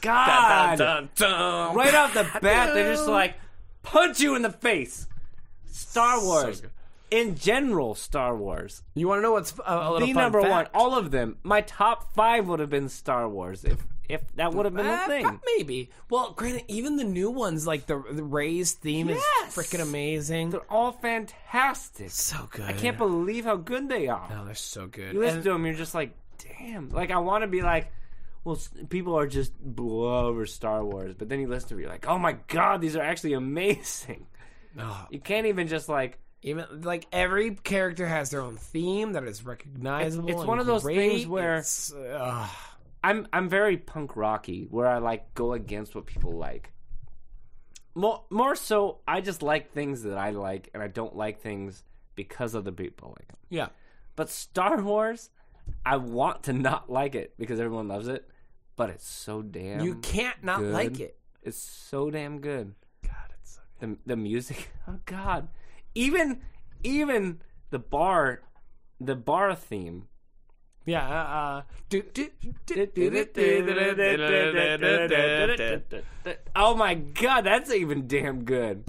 God. 0.00 1.74
Right 1.74 1.94
off 1.94 2.14
the 2.14 2.28
bat, 2.40 2.74
they're 2.74 2.92
just 2.92 3.08
like 3.08 3.34
punch 3.82 4.20
you 4.20 4.34
in 4.34 4.42
the 4.42 4.50
face. 4.50 5.06
Star 5.66 6.22
Wars. 6.22 6.62
In 7.10 7.34
general, 7.36 7.94
Star 7.94 8.34
Wars. 8.36 8.82
You 8.94 9.06
want 9.08 9.18
to 9.18 9.22
know 9.22 9.32
what's 9.32 9.52
a, 9.58 9.62
a 9.66 9.92
little 9.92 10.06
The 10.06 10.14
fun 10.14 10.22
number 10.22 10.40
one, 10.40 10.66
all 10.72 10.96
of 10.96 11.10
them. 11.10 11.36
My 11.42 11.60
top 11.60 12.14
five 12.14 12.48
would 12.48 12.60
have 12.60 12.70
been 12.70 12.88
Star 12.88 13.28
Wars 13.28 13.64
if 13.64 13.78
if 14.12 14.22
that 14.36 14.52
would 14.54 14.64
have 14.66 14.74
been 14.74 14.86
Uh, 14.86 15.00
a 15.04 15.06
thing. 15.08 15.40
Maybe. 15.56 15.90
Well, 16.10 16.32
granted, 16.32 16.64
even 16.68 16.96
the 16.96 17.04
new 17.04 17.30
ones, 17.30 17.66
like 17.66 17.86
the 17.86 18.02
the 18.10 18.22
Rey's 18.22 18.72
theme, 18.72 19.08
Yes. 19.08 19.22
is 19.48 19.54
freaking 19.54 19.80
amazing. 19.82 20.50
They're 20.50 20.70
all 20.70 20.92
fantastic. 20.92 22.10
so 22.10 22.48
good. 22.50 22.66
I 22.66 22.72
can't 22.72 22.98
believe 22.98 23.44
how 23.44 23.56
good 23.56 23.88
they 23.88 24.08
are. 24.08 24.28
No, 24.30 24.44
they're 24.44 24.54
so 24.54 24.86
good. 24.86 25.14
You 25.14 25.20
listen 25.20 25.36
And- 25.36 25.44
to 25.44 25.52
them, 25.52 25.64
you're 25.64 25.74
just 25.74 25.94
like, 25.94 26.14
damn. 26.58 26.90
Like 26.90 27.10
I 27.10 27.18
want 27.18 27.42
to 27.42 27.48
be 27.48 27.62
like, 27.62 27.90
well, 28.44 28.56
s- 28.56 28.70
people 28.88 29.16
are 29.16 29.26
just 29.26 29.52
blow 29.60 30.26
over 30.26 30.46
Star 30.46 30.84
Wars, 30.84 31.14
but 31.16 31.28
then 31.28 31.40
you 31.40 31.46
listen 31.48 31.68
to 31.70 31.78
it, 31.78 31.82
you're 31.82 31.90
like, 31.90 32.06
oh 32.08 32.18
my 32.18 32.36
god, 32.48 32.80
these 32.80 32.96
are 32.96 33.02
actually 33.02 33.32
amazing. 33.44 34.26
Oh, 34.78 35.06
You 35.10 35.20
can't 35.20 35.46
even 35.46 35.68
just 35.68 35.88
like. 35.88 36.18
even 36.44 36.64
like 36.82 37.06
every 37.12 37.54
character 37.54 38.04
has 38.08 38.30
their 38.30 38.40
own 38.40 38.56
theme 38.56 39.12
that 39.12 39.22
is 39.24 39.44
recognizable. 39.44 40.28
It's 40.28 40.40
and 40.40 40.48
one 40.48 40.58
of 40.58 40.66
those 40.66 40.82
great. 40.82 40.96
things 40.96 41.26
where- 41.28 41.58
It's, 41.58 41.92
uh, 41.92 42.48
I'm 43.04 43.26
I'm 43.32 43.48
very 43.48 43.76
punk 43.76 44.16
rocky, 44.16 44.66
where 44.70 44.86
I 44.86 44.98
like 44.98 45.34
go 45.34 45.52
against 45.52 45.94
what 45.94 46.06
people 46.06 46.32
like. 46.32 46.72
More 47.94 48.24
more 48.30 48.54
so, 48.54 49.00
I 49.06 49.20
just 49.20 49.42
like 49.42 49.72
things 49.72 50.02
that 50.04 50.16
I 50.16 50.30
like, 50.30 50.70
and 50.72 50.82
I 50.82 50.88
don't 50.88 51.14
like 51.16 51.40
things 51.40 51.84
because 52.14 52.54
other 52.54 52.72
people 52.72 53.14
like 53.18 53.28
them. 53.28 53.36
yeah. 53.50 53.68
But 54.14 54.28
Star 54.28 54.80
Wars, 54.82 55.30
I 55.86 55.96
want 55.96 56.42
to 56.44 56.52
not 56.52 56.90
like 56.90 57.14
it 57.14 57.34
because 57.38 57.58
everyone 57.58 57.88
loves 57.88 58.08
it, 58.08 58.28
but 58.76 58.90
it's 58.90 59.08
so 59.08 59.42
damn. 59.42 59.80
You 59.80 59.96
can't 59.96 60.42
not 60.44 60.60
good. 60.60 60.72
like 60.72 61.00
it. 61.00 61.16
It's 61.42 61.58
so 61.58 62.10
damn 62.10 62.40
good. 62.40 62.74
God, 63.02 63.32
it's 63.40 63.54
so 63.54 63.60
The 63.80 63.96
the 64.06 64.16
music, 64.16 64.70
oh 64.88 64.98
god, 65.06 65.48
even 65.94 66.40
even 66.84 67.40
the 67.70 67.78
bar, 67.78 68.42
the 69.00 69.16
bar 69.16 69.54
theme. 69.54 70.08
Yeah. 70.84 71.62
Oh 76.56 76.74
my 76.74 76.94
god, 76.94 77.42
that's 77.42 77.72
even 77.72 78.06
damn 78.06 78.44
good. 78.44 78.84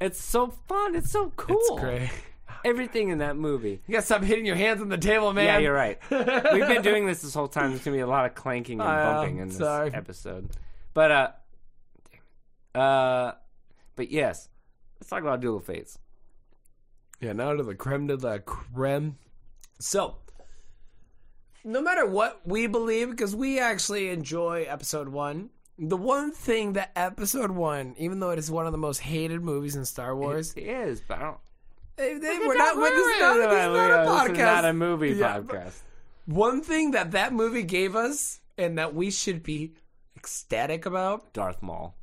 It's 0.00 0.20
so 0.22 0.48
fun. 0.68 0.94
It's 0.94 1.10
so 1.10 1.32
cool. 1.36 1.56
It's 1.58 1.80
great. 1.80 2.10
Everything 2.64 3.10
in 3.10 3.18
that 3.18 3.36
movie. 3.36 3.80
You 3.86 3.92
gotta 3.92 4.06
stop 4.06 4.22
hitting 4.22 4.46
your 4.46 4.56
hands 4.56 4.80
on 4.80 4.88
the 4.88 4.98
table, 4.98 5.32
man. 5.32 5.44
Yeah, 5.44 5.58
you're 5.58 5.74
right. 5.74 5.98
We've 6.10 6.66
been 6.66 6.82
doing 6.82 7.06
this 7.06 7.22
this 7.22 7.34
whole 7.34 7.48
time. 7.48 7.70
There's 7.70 7.84
gonna 7.84 7.96
be 7.96 8.00
a 8.00 8.06
lot 8.06 8.26
of 8.26 8.34
clanking 8.34 8.80
and 8.80 8.88
bumping 8.88 9.38
in 9.38 9.48
this 9.48 9.60
episode. 9.60 10.50
But 10.94 11.10
uh, 12.74 12.78
uh, 12.78 13.32
but 13.96 14.10
yes, 14.10 14.48
let's 15.00 15.08
talk 15.10 15.22
about 15.22 15.40
Duel 15.40 15.58
of 15.58 15.64
Fates. 15.64 15.98
Yeah, 17.20 17.32
now 17.32 17.52
to 17.54 17.62
the 17.62 17.74
creme 17.74 18.06
de 18.06 18.16
la 18.16 18.38
creme. 18.38 19.16
So, 19.80 20.16
no 21.64 21.80
matter 21.82 22.06
what 22.06 22.40
we 22.46 22.66
believe, 22.66 23.10
because 23.10 23.34
we 23.34 23.58
actually 23.58 24.08
enjoy 24.10 24.64
episode 24.68 25.08
one, 25.08 25.50
the 25.78 25.96
one 25.96 26.32
thing 26.32 26.72
that 26.74 26.90
episode 26.96 27.50
one, 27.50 27.94
even 27.98 28.20
though 28.20 28.30
it 28.30 28.38
is 28.38 28.50
one 28.50 28.66
of 28.66 28.72
the 28.72 28.78
most 28.78 28.98
hated 28.98 29.42
movies 29.42 29.76
in 29.76 29.84
Star 29.84 30.16
Wars, 30.16 30.52
It 30.56 30.62
is, 30.64 31.00
but 31.06 31.18
I 31.18 31.20
don't. 31.22 31.38
they, 31.96 32.18
they, 32.18 32.38
we're 32.38 32.56
not, 32.56 32.74
this 32.76 33.06
is 33.06 33.20
not, 33.20 33.34
this 33.36 33.44
is 33.46 33.50
not 33.50 34.26
a 34.26 34.28
This 34.28 34.32
is 34.32 34.38
not 34.38 34.64
a 34.64 34.72
movie 34.72 35.10
Yeah, 35.10 35.38
podcast. 35.40 35.82
One 36.26 36.62
thing 36.62 36.90
that 36.92 37.12
that 37.12 37.32
movie 37.32 37.62
gave 37.62 37.94
us, 37.96 38.40
and 38.56 38.76
that 38.78 38.94
we 38.94 39.10
should 39.10 39.42
be 39.42 39.74
ecstatic 40.16 40.84
about, 40.84 41.32
Darth 41.32 41.62
Maul. 41.62 41.94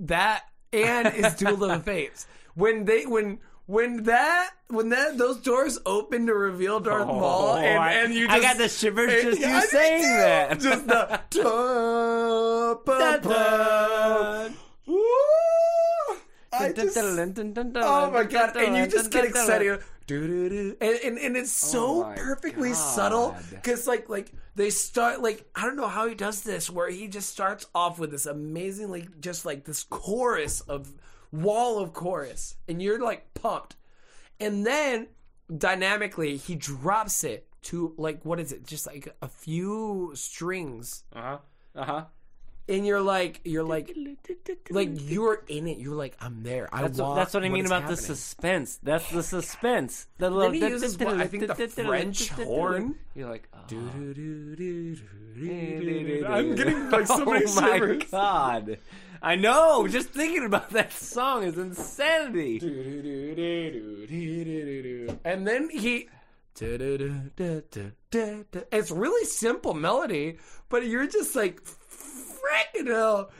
that 0.00 0.44
and 0.72 1.14
is 1.14 1.34
Duel 1.34 1.64
of 1.64 1.70
the 1.70 1.80
Fates. 1.84 2.26
When 2.54 2.84
they 2.84 3.04
when 3.04 3.40
when 3.66 4.02
that 4.04 4.50
when 4.68 4.90
that 4.90 5.16
those 5.18 5.38
doors 5.38 5.78
open 5.86 6.26
to 6.26 6.34
reveal 6.34 6.80
Darth 6.80 7.08
oh, 7.08 7.18
Maul 7.18 7.54
and, 7.56 7.78
Oh, 7.78 7.80
I- 7.80 7.92
and 7.92 8.14
you 8.14 8.26
I 8.28 8.38
just 8.38 8.42
got 8.42 8.58
the 8.58 8.68
shivers 8.68 9.22
just 9.22 9.40
Yeah, 9.40 9.60
you 9.60 9.66
saying 9.68 10.02
too. 10.02 10.08
that. 10.08 10.60
Just 10.64 10.86
the 10.86 11.20
da, 11.30 12.74
ba, 12.84 13.20
ba. 13.22 14.52
I 16.56 16.72
just, 16.72 16.96
oh 16.96 18.10
my 18.12 18.22
god! 18.24 18.56
And 18.56 18.76
you 18.76 18.86
just 18.86 19.10
get 19.10 19.24
excited. 19.24 19.80
And, 20.08 20.76
and 20.80 21.18
and 21.18 21.36
it's 21.36 21.64
oh 21.64 21.68
so 21.72 22.04
Oh 22.04 22.12
perfectly 22.16 22.68
God. 22.70 22.76
subtle 22.76 23.36
because 23.50 23.86
like 23.88 24.08
like 24.08 24.30
they 24.54 24.70
start 24.70 25.20
like 25.22 25.48
I 25.56 25.62
don't 25.62 25.76
know 25.76 25.88
how 25.88 26.06
he 26.06 26.14
does 26.14 26.42
this 26.42 26.70
where 26.70 26.90
he 26.90 27.08
just 27.08 27.30
starts 27.30 27.66
off 27.74 27.98
with 27.98 28.10
this 28.12 28.26
amazing 28.26 28.90
like 28.90 29.20
just 29.20 29.44
like 29.44 29.64
this 29.64 29.84
chorus 29.84 30.60
of 30.60 30.92
wall 31.34 31.78
of 31.80 31.92
chorus 31.92 32.56
and 32.68 32.80
you're 32.80 33.02
like 33.02 33.34
pumped 33.34 33.74
and 34.38 34.64
then 34.64 35.08
dynamically 35.58 36.36
he 36.36 36.54
drops 36.54 37.24
it 37.24 37.46
to 37.62 37.92
like 37.96 38.24
what 38.24 38.38
is 38.38 38.52
it 38.52 38.64
just 38.66 38.86
like 38.86 39.14
a 39.20 39.28
few 39.28 40.12
strings 40.14 41.02
Uh 41.12 41.20
huh. 41.20 41.38
Uh 41.74 41.84
huh. 41.84 42.04
and 42.68 42.86
you're 42.86 43.00
like 43.00 43.40
you're 43.44 43.64
like 43.64 43.96
like 44.70 44.90
you're 44.94 45.42
in 45.48 45.66
it 45.66 45.78
you're 45.78 45.96
like 45.96 46.16
I'm 46.20 46.42
there 46.42 46.68
I 46.72 46.82
That's 46.82 46.98
what, 46.98 47.06
want 47.08 47.16
that's 47.18 47.34
what 47.34 47.42
I 47.44 47.48
mean 47.48 47.66
about 47.66 47.88
the 47.88 47.96
suspense. 47.96 48.78
That's 48.82 49.10
the 49.10 49.22
suspense. 49.22 50.06
The 50.18 50.30
Then 50.30 50.54
he 50.54 50.60
uses 50.60 50.98
what, 50.98 51.20
I 51.20 51.26
think 51.26 51.46
the 51.46 51.68
French 51.68 52.28
horn. 52.30 52.94
You're 53.14 53.28
like, 53.28 53.48
oh. 53.52 53.58
I'm 56.26 56.54
getting 56.54 56.90
like 56.90 57.06
so 57.06 57.24
many 57.24 57.44
oh 57.46 57.54
my 57.60 57.96
god! 58.10 58.78
I 59.24 59.36
know. 59.36 59.88
Just 59.88 60.10
thinking 60.10 60.44
about 60.44 60.68
that 60.70 60.92
song 60.92 61.44
is 61.44 61.56
insanity. 61.56 62.58
And 65.24 65.46
then 65.46 65.70
he. 65.70 66.08
It's 68.12 68.90
really 68.90 69.24
simple 69.24 69.72
melody, 69.72 70.36
but 70.68 70.86
you're 70.86 71.06
just 71.06 71.34
like, 71.34 71.62
freaking 71.64 72.86
hell. 72.88 73.30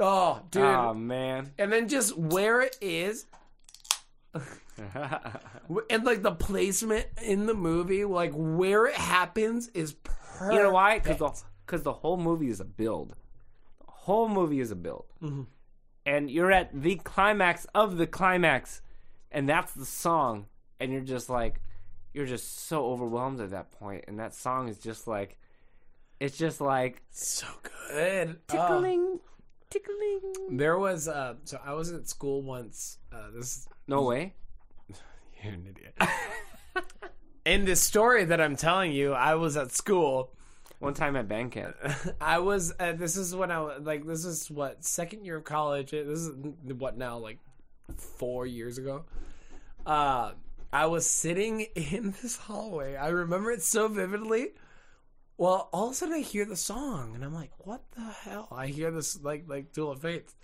Oh, 0.00 0.40
dude. 0.50 0.62
Oh 0.62 0.94
man. 0.94 1.52
and 1.58 1.70
then 1.70 1.88
just 1.88 2.16
where 2.16 2.62
it 2.62 2.76
is, 2.80 3.26
and 4.34 6.04
like 6.04 6.22
the 6.22 6.32
placement 6.32 7.06
in 7.22 7.44
the 7.46 7.54
movie, 7.54 8.04
like 8.04 8.32
where 8.34 8.86
it 8.86 8.94
happens 8.94 9.68
is 9.68 9.92
perfect. 9.92 10.54
You 10.54 10.62
know 10.62 10.72
why? 10.72 10.98
Because 10.98 11.18
the 11.18 11.30
because 11.64 11.82
the 11.82 11.92
whole 11.92 12.16
movie 12.16 12.48
is 12.48 12.60
a 12.60 12.64
build. 12.64 13.14
Whole 14.06 14.28
movie 14.28 14.60
is 14.60 14.70
a 14.70 14.76
build, 14.76 15.06
Mm-hmm. 15.22 15.42
and 16.04 16.30
you're 16.30 16.52
at 16.52 16.70
the 16.72 16.96
climax 16.96 17.66
of 17.74 17.96
the 17.96 18.06
climax, 18.06 18.80
and 19.32 19.48
that's 19.48 19.72
the 19.74 19.84
song, 19.84 20.46
and 20.78 20.92
you're 20.92 21.00
just 21.16 21.28
like, 21.28 21.60
you're 22.14 22.26
just 22.26 22.66
so 22.68 22.86
overwhelmed 22.86 23.40
at 23.40 23.50
that 23.50 23.72
point, 23.72 24.04
and 24.08 24.18
that 24.20 24.32
song 24.34 24.68
is 24.68 24.78
just 24.78 25.06
like, 25.08 25.38
it's 26.20 26.38
just 26.38 26.60
like 26.60 27.02
so 27.10 27.46
good. 27.90 28.38
Oh. 28.38 28.52
tickling, 28.52 29.18
tickling. 29.70 30.56
There 30.56 30.78
was 30.78 31.08
uh 31.08 31.34
so 31.44 31.58
I 31.64 31.74
was 31.74 31.92
at 31.92 32.08
school 32.08 32.42
once. 32.42 32.98
Uh 33.12 33.30
this 33.34 33.68
No 33.88 34.02
way. 34.02 34.34
you're 35.42 35.52
an 35.52 35.66
idiot. 35.68 35.94
In 37.44 37.64
this 37.64 37.80
story 37.82 38.24
that 38.24 38.40
I'm 38.40 38.56
telling 38.56 38.92
you, 38.92 39.12
I 39.12 39.34
was 39.34 39.56
at 39.56 39.72
school. 39.72 40.32
One 40.78 40.94
time 40.94 41.16
at 41.16 41.26
band 41.26 41.52
camp. 41.52 41.76
I 42.20 42.38
was 42.38 42.72
uh, 42.78 42.92
this 42.92 43.16
is 43.16 43.34
when 43.34 43.50
I 43.50 43.60
was 43.60 43.82
like 43.82 44.06
this 44.06 44.24
is 44.24 44.50
what 44.50 44.84
second 44.84 45.24
year 45.24 45.36
of 45.36 45.44
college. 45.44 45.90
This 45.90 46.20
is 46.20 46.32
what 46.62 46.98
now 46.98 47.18
like 47.18 47.38
4 47.96 48.46
years 48.46 48.78
ago. 48.78 49.04
Uh 49.84 50.32
I 50.72 50.86
was 50.86 51.06
sitting 51.06 51.60
in 51.74 52.14
this 52.22 52.36
hallway. 52.36 52.96
I 52.96 53.08
remember 53.08 53.50
it 53.50 53.62
so 53.62 53.88
vividly. 53.88 54.48
Well, 55.38 55.68
all 55.72 55.86
of 55.86 55.92
a 55.92 55.94
sudden 55.94 56.14
I 56.14 56.20
hear 56.20 56.44
the 56.44 56.56
song 56.56 57.14
and 57.14 57.24
I'm 57.24 57.34
like, 57.34 57.52
"What 57.58 57.82
the 57.94 58.02
hell?" 58.02 58.48
I 58.50 58.66
hear 58.68 58.90
this 58.90 59.22
like 59.22 59.44
like 59.46 59.72
Duel 59.72 59.92
of 59.92 60.02
Fates. 60.02 60.34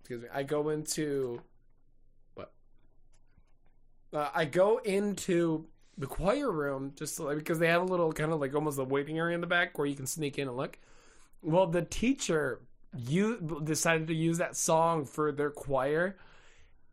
Excuse 0.00 0.22
me. 0.22 0.28
I 0.32 0.42
go 0.42 0.70
into 0.70 1.42
what? 2.34 2.52
Uh, 4.12 4.30
I 4.34 4.44
go 4.44 4.78
into 4.78 5.66
the 6.00 6.06
choir 6.06 6.50
room 6.50 6.92
just 6.96 7.16
to, 7.16 7.24
like, 7.24 7.38
because 7.38 7.58
they 7.58 7.68
have 7.68 7.82
a 7.82 7.84
little 7.84 8.12
kind 8.12 8.32
of 8.32 8.40
like 8.40 8.54
almost 8.54 8.78
a 8.78 8.84
waiting 8.84 9.18
area 9.18 9.34
in 9.34 9.40
the 9.40 9.46
back 9.46 9.78
where 9.78 9.86
you 9.86 9.94
can 9.94 10.06
sneak 10.06 10.38
in 10.38 10.48
and 10.48 10.56
look. 10.56 10.78
Well, 11.42 11.66
the 11.66 11.82
teacher 11.82 12.60
you 12.96 13.62
decided 13.62 14.08
to 14.08 14.14
use 14.14 14.38
that 14.38 14.56
song 14.56 15.04
for 15.04 15.30
their 15.30 15.50
choir, 15.50 16.16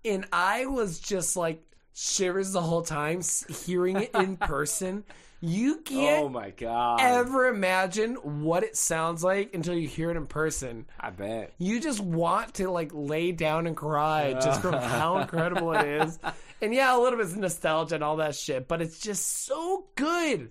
and 0.05 0.25
I 0.31 0.65
was 0.67 0.99
just 0.99 1.35
like 1.35 1.63
shivers 1.93 2.51
the 2.51 2.61
whole 2.61 2.83
time 2.83 3.21
hearing 3.65 3.97
it 3.97 4.11
in 4.13 4.37
person 4.37 5.03
You 5.39 5.77
can't 5.77 6.25
Oh 6.25 6.29
my 6.29 6.49
god! 6.49 6.99
ever 6.99 7.47
imagine 7.47 8.15
what 8.15 8.63
it 8.63 8.75
sounds 8.75 9.23
like 9.23 9.53
until 9.53 9.75
you 9.75 9.87
hear 9.87 10.09
it 10.09 10.17
in 10.17 10.25
person. 10.25 10.87
I 10.99 11.11
bet. 11.11 11.53
You 11.59 11.79
just 11.79 11.99
want 11.99 12.55
to 12.55 12.71
like 12.71 12.91
lay 12.93 13.31
down 13.31 13.67
and 13.67 13.77
cry 13.77 14.33
just 14.33 14.61
from 14.61 14.73
how 14.81 15.19
incredible 15.19 15.73
it 15.73 15.87
is. 15.87 16.17
And 16.61 16.73
yeah, 16.73 16.95
a 16.95 16.99
little 16.99 17.19
bit 17.19 17.27
of 17.27 17.37
nostalgia 17.37 17.95
and 17.95 18.03
all 18.03 18.17
that 18.17 18.35
shit, 18.35 18.67
but 18.67 18.81
it's 18.81 18.99
just 18.99 19.45
so 19.45 19.85
good. 19.95 20.49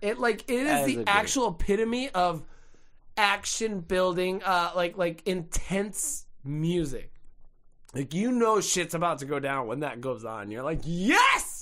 It 0.00 0.18
like 0.18 0.50
it 0.50 0.66
is 0.66 0.88
is 0.88 0.96
the 0.96 1.04
actual 1.06 1.48
epitome 1.48 2.08
of 2.10 2.42
action 3.16 3.80
building, 3.80 4.42
uh, 4.42 4.70
like 4.74 4.96
like 4.96 5.22
intense 5.26 6.24
music. 6.42 7.10
Like 7.94 8.14
you 8.14 8.32
know 8.32 8.60
shit's 8.60 8.94
about 8.94 9.18
to 9.18 9.26
go 9.26 9.38
down 9.38 9.66
when 9.66 9.80
that 9.80 10.00
goes 10.00 10.24
on. 10.24 10.50
You're 10.50 10.62
like, 10.62 10.80
yes. 10.84 11.53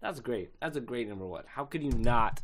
That's 0.00 0.20
great. 0.20 0.50
That's 0.60 0.76
a 0.76 0.80
great 0.80 1.08
number 1.08 1.26
one. 1.26 1.44
How 1.46 1.64
could 1.64 1.82
you 1.82 1.90
not 1.92 2.40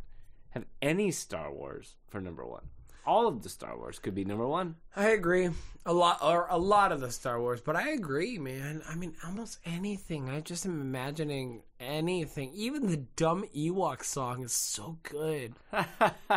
have 0.51 0.65
any 0.83 1.11
Star 1.11 1.53
Wars 1.53 1.97
for 2.09 2.21
number 2.21 2.45
one? 2.47 2.65
All 3.07 3.29
of 3.29 3.43
the 3.43 3.49
Star 3.49 3.77
Wars 3.79 3.99
could 4.01 4.15
be 4.17 4.25
number 4.25 4.47
one. 4.47 4.75
I 4.97 5.11
agree. 5.11 5.49
A 5.87 5.93
lot 5.93 6.19
or 6.25 6.49
a 6.51 6.59
lot 6.59 6.91
of 6.91 7.01
the 7.01 7.13
Star 7.13 7.41
Wars, 7.41 7.61
but 7.61 7.77
I 7.77 7.91
agree, 7.91 8.37
man. 8.37 8.83
I 8.89 8.97
mean, 8.97 9.15
almost 9.25 9.61
anything. 9.65 10.29
I 10.29 10.41
just 10.41 10.67
am 10.67 10.81
imagining 10.81 11.63
anything. 11.79 12.51
Even 12.53 12.89
the 12.89 12.97
dumb 12.97 13.45
Ewok 13.57 14.03
song 14.05 14.43
is 14.43 14.53
so 14.53 14.99
good. 15.05 15.55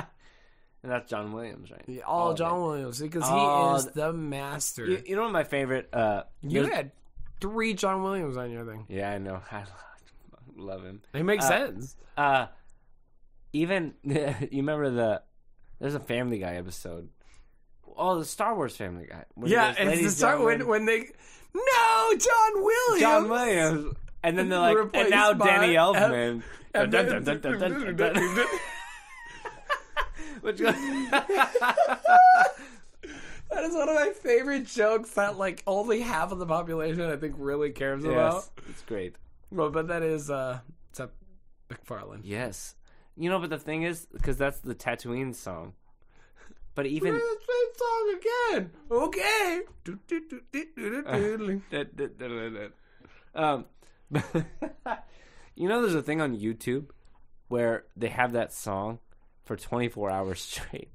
And 0.81 0.89
that's 0.89 1.09
John 1.09 1.33
Williams, 1.33 1.71
right? 1.71 1.83
Yeah, 1.87 2.03
all 2.03 2.31
of 2.31 2.37
John. 2.37 2.61
Williams 2.61 3.01
because 3.01 3.23
Oh, 3.25 3.71
he 3.71 3.75
is 3.79 3.85
the 3.87 4.13
master. 4.13 4.85
You, 4.85 5.03
you 5.05 5.15
know 5.17 5.23
what 5.23 5.33
my 5.33 5.43
favorite? 5.43 5.89
Uh, 5.93 6.23
You 6.41 6.63
had 6.67 6.91
three 7.41 7.73
John 7.73 8.01
Williams 8.01 8.37
on 8.37 8.49
your 8.49 8.63
thing. 8.63 8.85
Yeah, 8.87 9.11
I 9.11 9.17
know. 9.17 9.41
I 9.51 9.63
love 10.59 10.83
him. 10.83 11.01
It 11.13 11.23
makes 11.23 11.45
Uh, 11.45 11.49
sense. 11.49 11.95
Uh, 12.17 12.47
even 13.53 13.93
you 14.03 14.35
remember 14.53 14.89
the 14.89 15.21
there's 15.79 15.95
a 15.95 15.99
Family 15.99 16.39
Guy 16.39 16.55
episode. 16.55 17.09
Oh, 17.97 18.19
the 18.19 18.25
Star 18.25 18.55
Wars 18.55 18.75
Family 18.75 19.07
Guy. 19.09 19.25
Yeah, 19.45 19.69
it's 19.71 19.79
the 19.79 19.85
"Ladies, 19.85 20.17
start 20.17 20.41
when 20.43 20.67
when 20.67 20.85
they 20.85 20.99
no 21.53 22.15
John 22.17 22.63
Williams. 22.63 23.01
John 23.01 23.29
Williams, 23.29 23.95
and 24.23 24.37
then 24.37 24.49
they're 24.49 24.59
like, 24.59 24.77
and 24.93 25.09
now 25.09 25.33
Danny 25.33 25.73
Elfman. 25.75 26.43
Which 30.41 30.59
That 33.51 33.63
is 33.63 33.73
one 33.73 33.89
of 33.89 33.95
my 33.95 34.11
favorite 34.11 34.67
jokes 34.67 35.09
that 35.11 35.37
like 35.37 35.63
only 35.65 36.01
half 36.01 36.31
of 36.31 36.37
the 36.37 36.45
population 36.45 37.01
I 37.01 37.15
think 37.17 37.33
really 37.39 37.71
cares 37.71 38.03
about. 38.03 38.45
it's 38.69 38.83
great. 38.83 39.15
Well, 39.51 39.69
but 39.69 39.87
that 39.87 40.03
is 40.03 40.29
uh 40.29 40.59
Seth 40.91 41.09
MacFarlane. 41.69 42.21
Yes, 42.23 42.75
you 43.15 43.29
know, 43.29 43.39
but 43.39 43.49
the 43.49 43.57
thing 43.59 43.83
is, 43.83 44.07
because 44.11 44.37
that's 44.37 44.59
the 44.59 44.75
Tatooine 44.75 45.33
song. 45.35 45.73
But 46.75 46.85
even 46.85 47.11
Play 47.11 47.19
the 47.19 47.37
same 47.49 47.71
song 47.75 48.15
again. 48.53 48.71
Okay. 48.91 49.61
Um, 53.35 53.65
you 55.55 55.67
know, 55.67 55.81
there's 55.81 55.95
a 55.95 56.01
thing 56.01 56.21
on 56.21 56.37
YouTube 56.37 56.91
where 57.47 57.85
they 57.97 58.07
have 58.09 58.33
that 58.33 58.53
song 58.53 58.99
for 59.43 59.55
24 59.57 60.09
hours 60.09 60.41
straight. 60.43 60.89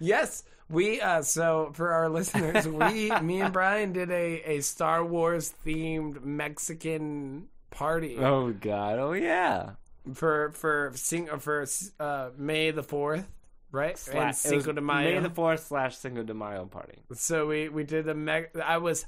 yes, 0.00 0.42
we 0.68 1.00
uh 1.00 1.22
so 1.22 1.70
for 1.74 1.92
our 1.92 2.08
listeners, 2.08 2.66
we 2.66 3.10
me 3.22 3.40
and 3.40 3.52
Brian 3.52 3.92
did 3.92 4.10
a 4.10 4.56
a 4.56 4.60
Star 4.62 5.04
Wars 5.04 5.52
themed 5.64 6.24
Mexican 6.24 7.48
party 7.74 8.16
Oh 8.18 8.52
God! 8.52 8.98
Oh 8.98 9.12
yeah! 9.12 9.70
for 10.14 10.50
for 10.52 10.92
sing 10.94 11.26
for 11.38 11.64
uh 12.00 12.30
May 12.36 12.70
the 12.70 12.82
4th, 12.82 13.24
right? 13.72 13.94
Sla- 13.96 14.26
and 14.26 14.36
Cinco 14.36 14.72
de 14.72 14.80
Mayo. 14.80 15.14
May 15.20 15.28
the 15.28 15.34
Fourth 15.34 15.66
slash 15.66 15.96
Cinco 15.96 16.22
de 16.22 16.34
Mayo 16.34 16.66
party. 16.66 16.98
So 17.12 17.46
we 17.46 17.68
we 17.68 17.84
did 17.84 18.08
a 18.08 18.14
meg. 18.14 18.50
I 18.62 18.78
was 18.78 19.06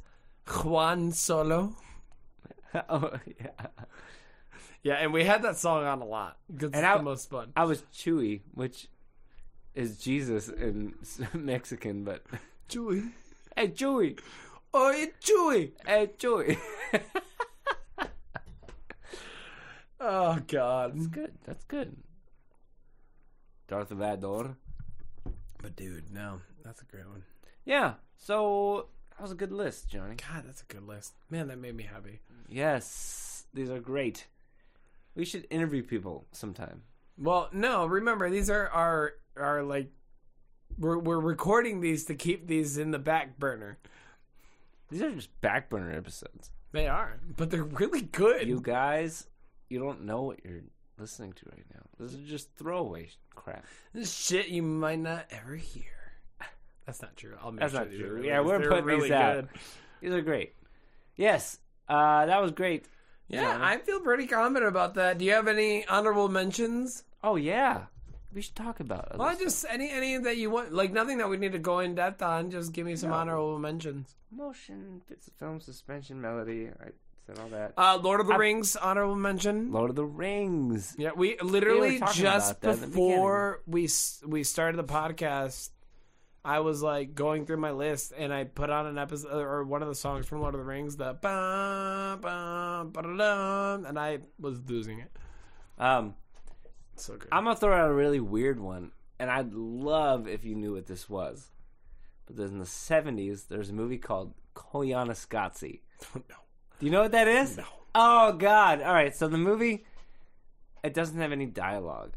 Juan 0.64 1.12
Solo. 1.12 1.74
oh 2.88 3.10
yeah. 3.40 3.66
Yeah, 4.82 4.94
and 4.94 5.12
we 5.12 5.24
had 5.24 5.42
that 5.42 5.56
song 5.56 5.84
on 5.84 6.00
a 6.00 6.04
lot 6.04 6.36
because 6.52 6.68
it's 6.68 6.76
And 6.76 6.86
I- 6.86 6.96
the 6.96 7.02
most 7.02 7.28
fun. 7.28 7.52
I 7.56 7.64
was 7.64 7.82
Chewy, 7.94 8.40
which 8.54 8.88
is 9.74 9.98
Jesus 9.98 10.48
in 10.48 10.94
Mexican, 11.34 12.04
but 12.04 12.22
Chewy. 12.70 13.10
hey 13.56 13.68
Chewy, 13.68 14.18
Oh, 14.72 14.90
it's 14.94 15.28
Chewy. 15.30 15.72
hey 15.86 16.10
Chewy. 16.18 16.56
Oh 20.00 20.38
God. 20.46 20.94
That's 20.94 21.06
good. 21.06 21.32
That's 21.44 21.64
good. 21.64 21.96
Darth 23.68 23.90
Vador. 23.90 24.56
But 25.62 25.76
dude, 25.76 26.12
no, 26.12 26.40
that's 26.64 26.82
a 26.82 26.84
great 26.84 27.08
one. 27.08 27.24
Yeah. 27.64 27.94
So 28.16 28.86
that 29.10 29.22
was 29.22 29.32
a 29.32 29.36
good 29.36 29.52
list, 29.52 29.88
Johnny. 29.88 30.16
God, 30.16 30.44
that's 30.46 30.62
a 30.62 30.72
good 30.72 30.86
list. 30.86 31.14
Man, 31.30 31.48
that 31.48 31.58
made 31.58 31.74
me 31.74 31.84
happy. 31.84 32.20
Yes, 32.48 33.46
these 33.54 33.70
are 33.70 33.80
great. 33.80 34.26
We 35.14 35.24
should 35.24 35.46
interview 35.50 35.82
people 35.82 36.26
sometime. 36.32 36.82
Well, 37.18 37.48
no, 37.52 37.86
remember 37.86 38.28
these 38.28 38.50
are 38.50 38.68
our 38.68 39.14
our 39.36 39.62
like 39.62 39.90
we're 40.78 40.98
we're 40.98 41.18
recording 41.18 41.80
these 41.80 42.04
to 42.04 42.14
keep 42.14 42.46
these 42.46 42.76
in 42.76 42.90
the 42.90 42.98
back 42.98 43.38
burner. 43.38 43.78
These 44.90 45.02
are 45.02 45.10
just 45.10 45.40
back 45.40 45.70
burner 45.70 45.92
episodes. 45.92 46.50
They 46.72 46.86
are, 46.86 47.18
but 47.36 47.50
they're 47.50 47.64
really 47.64 48.02
good. 48.02 48.46
You 48.46 48.60
guys, 48.60 49.26
you 49.68 49.78
don't 49.78 50.04
know 50.04 50.22
what 50.22 50.44
you're 50.44 50.62
listening 50.98 51.32
to 51.34 51.46
right 51.50 51.64
now. 51.74 51.82
This 51.98 52.12
is 52.14 52.28
just 52.28 52.50
throwaway 52.56 53.08
crap. 53.34 53.64
This 53.92 54.12
shit 54.14 54.48
you 54.48 54.62
might 54.62 54.98
not 54.98 55.26
ever 55.30 55.56
hear. 55.56 55.84
That's 56.86 57.02
not 57.02 57.16
true. 57.16 57.34
I'll 57.42 57.52
make 57.52 57.60
That's 57.60 57.72
sure 57.72 57.82
not 57.82 57.90
true. 57.90 58.22
Yeah, 58.24 58.40
we're 58.40 58.66
putting 58.68 58.84
really 58.84 59.02
these 59.02 59.10
out. 59.12 59.34
good. 59.34 59.48
These 60.00 60.12
are 60.12 60.22
great. 60.22 60.54
Yes, 61.16 61.58
uh, 61.88 62.26
that 62.26 62.40
was 62.42 62.52
great. 62.52 62.86
Yeah. 63.28 63.58
I 63.60 63.78
feel 63.78 64.00
pretty 64.00 64.26
confident 64.26 64.68
about 64.68 64.94
that. 64.94 65.18
Do 65.18 65.24
you 65.24 65.32
have 65.32 65.48
any 65.48 65.86
honorable 65.86 66.28
mentions? 66.28 67.02
Oh 67.24 67.34
yeah, 67.36 67.86
we 68.32 68.40
should 68.42 68.54
talk 68.54 68.78
about 68.78 69.08
it. 69.12 69.18
Well, 69.18 69.36
just 69.36 69.64
any 69.68 69.90
any 69.90 70.16
that 70.18 70.36
you 70.36 70.48
want, 70.50 70.72
like 70.72 70.92
nothing 70.92 71.18
that 71.18 71.28
we 71.28 71.36
need 71.38 71.52
to 71.52 71.58
go 71.58 71.80
in 71.80 71.94
depth 71.96 72.22
on. 72.22 72.50
Just 72.52 72.72
give 72.72 72.86
me 72.86 72.94
some 72.94 73.10
No. 73.10 73.16
honorable 73.16 73.58
mentions. 73.58 74.14
motion, 74.30 75.00
bits 75.08 75.26
of 75.26 75.32
film, 75.34 75.60
suspension, 75.60 76.20
melody. 76.20 76.68
I 76.68 76.90
said 77.26 77.38
all 77.38 77.48
that. 77.48 77.72
Uh, 77.76 77.98
Lord 78.02 78.20
of 78.20 78.26
the 78.28 78.34
I- 78.34 78.38
Rings 78.38 78.76
honorable 78.76 79.14
mention. 79.16 79.72
Lord 79.72 79.90
of 79.90 79.96
the 79.96 80.04
Rings. 80.04 80.94
Yeah, 80.98 81.10
we 81.16 81.36
literally 81.40 82.00
We 82.00 82.06
just 82.12 82.52
about 82.52 82.60
that 82.62 82.74
in 82.74 82.80
the 82.80 82.86
before 82.88 83.62
we 83.66 83.88
we 84.26 84.44
started 84.44 84.76
the 84.78 84.84
podcast, 84.84 85.70
I 86.44 86.60
was 86.60 86.80
like 86.82 87.14
going 87.14 87.44
through 87.46 87.56
my 87.56 87.72
list 87.72 88.12
and 88.16 88.32
I 88.32 88.44
put 88.44 88.70
on 88.70 88.86
an 88.86 88.98
episode 88.98 89.32
or 89.42 89.64
one 89.64 89.82
of 89.82 89.88
the 89.88 89.94
songs 89.96 90.26
from 90.26 90.40
Lord 90.40 90.54
of 90.54 90.60
the 90.60 90.64
Rings, 90.66 90.96
the 90.96 91.14
ba 91.20 92.18
ba 92.20 92.86
ba 92.92 93.02
da 93.02 93.16
da, 93.16 93.88
and 93.88 93.98
I 93.98 94.20
was 94.38 94.60
losing 94.68 95.00
it. 95.00 95.10
Um, 95.78 96.14
So 96.94 97.16
good. 97.16 97.28
I'm 97.32 97.44
gonna 97.44 97.56
throw 97.56 97.76
out 97.76 97.90
a 97.90 97.94
really 97.94 98.20
weird 98.20 98.60
one, 98.60 98.92
and 99.18 99.30
I'd 99.30 99.52
love 99.52 100.28
if 100.28 100.44
you 100.44 100.54
knew 100.54 100.74
what 100.74 100.86
this 100.86 101.08
was. 101.10 101.50
But 102.26 102.38
in 102.38 102.58
the 102.58 102.64
'70s, 102.64 103.48
there's 103.48 103.70
a 103.70 103.74
movie 103.74 103.98
called 103.98 104.32
Koyaanisqatsi. 104.54 105.80
no. 106.14 106.36
Do 106.78 106.86
you 106.86 106.92
know 106.92 107.02
what 107.02 107.12
that 107.12 107.28
is? 107.28 107.56
No. 107.56 107.64
Oh 107.94 108.32
God! 108.32 108.82
All 108.82 108.92
right, 108.92 109.14
so 109.16 109.26
the 109.28 109.38
movie, 109.38 109.84
it 110.84 110.92
doesn't 110.92 111.18
have 111.18 111.32
any 111.32 111.46
dialogue. 111.46 112.14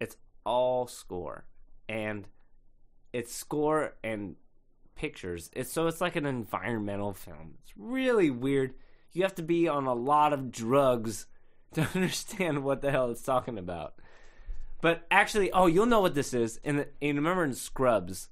It's 0.00 0.16
all 0.44 0.86
score, 0.86 1.44
and 1.88 2.26
it's 3.12 3.34
score 3.34 3.94
and 4.02 4.36
pictures. 4.96 5.50
It's 5.54 5.70
so 5.70 5.86
it's 5.86 6.00
like 6.00 6.16
an 6.16 6.24
environmental 6.26 7.12
film. 7.12 7.54
It's 7.62 7.72
really 7.76 8.30
weird. 8.30 8.74
You 9.12 9.22
have 9.24 9.34
to 9.34 9.42
be 9.42 9.68
on 9.68 9.86
a 9.86 9.94
lot 9.94 10.32
of 10.32 10.50
drugs 10.50 11.26
to 11.74 11.86
understand 11.94 12.64
what 12.64 12.80
the 12.80 12.90
hell 12.90 13.10
it's 13.10 13.22
talking 13.22 13.58
about. 13.58 13.94
But 14.80 15.06
actually, 15.10 15.52
oh, 15.52 15.66
you'll 15.66 15.84
know 15.86 16.00
what 16.00 16.14
this 16.14 16.32
is. 16.32 16.58
And, 16.64 16.86
remember 17.02 17.44
in 17.44 17.52
Scrubs, 17.52 18.30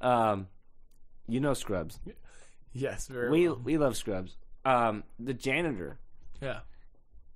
um, 0.00 0.46
you 1.28 1.38
know 1.40 1.52
Scrubs. 1.52 1.98
Yes, 2.72 3.08
very 3.08 3.30
We 3.30 3.48
well. 3.48 3.60
we 3.62 3.76
love 3.76 3.96
Scrubs. 3.96 4.36
Um, 4.64 5.04
the 5.18 5.32
janitor 5.32 5.98
yeah. 6.42 6.60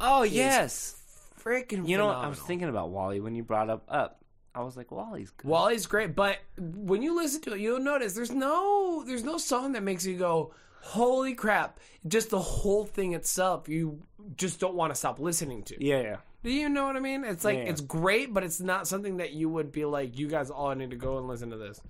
oh 0.00 0.22
yes, 0.22 0.96
freaking. 1.42 1.86
you 1.88 1.98
know 1.98 2.06
what? 2.06 2.16
I 2.16 2.28
was 2.28 2.38
thinking 2.40 2.68
about 2.68 2.90
WALL-E 2.90 3.20
when 3.20 3.34
you 3.34 3.42
brought 3.42 3.68
up 3.70 3.84
up. 3.88 4.20
I 4.54 4.60
was 4.62 4.74
like, 4.74 4.90
WALL-E's 4.90 5.30
good. 5.32 5.46
WALL-E's 5.50 5.84
great, 5.86 6.16
but 6.16 6.38
when 6.58 7.02
you 7.02 7.14
listen 7.14 7.42
to 7.42 7.52
it, 7.54 7.60
you'll 7.60 7.78
notice 7.80 8.14
there's 8.14 8.30
no 8.32 9.04
there's 9.06 9.22
no 9.24 9.36
song 9.36 9.72
that 9.72 9.82
makes 9.82 10.06
you 10.06 10.16
go, 10.16 10.54
"Holy 10.86 11.34
crap!" 11.34 11.78
Just 12.06 12.30
the 12.30 12.38
whole 12.40 12.84
thing 12.84 13.12
itself, 13.14 13.68
you 13.68 14.02
just 14.36 14.60
don't 14.60 14.74
want 14.74 14.92
to 14.92 14.94
stop 14.94 15.18
listening 15.18 15.62
to. 15.64 15.84
yeah, 15.84 16.00
yeah. 16.00 16.16
Do 16.42 16.52
you 16.52 16.68
know 16.68 16.86
what 16.86 16.94
I 16.96 17.00
mean? 17.00 17.24
It's 17.24 17.44
like 17.44 17.56
Yeah. 17.58 17.64
it's 17.64 17.80
great, 17.80 18.32
but 18.32 18.44
it's 18.44 18.60
not 18.60 18.86
something 18.86 19.16
that 19.16 19.32
you 19.32 19.48
would 19.48 19.72
be 19.72 19.84
like, 19.84 20.16
"You 20.18 20.28
guys 20.28 20.48
all 20.50 20.72
need 20.74 20.90
to 20.90 20.96
go 20.96 21.18
and 21.18 21.26
listen 21.26 21.50
to 21.50 21.56
this." 21.56 21.80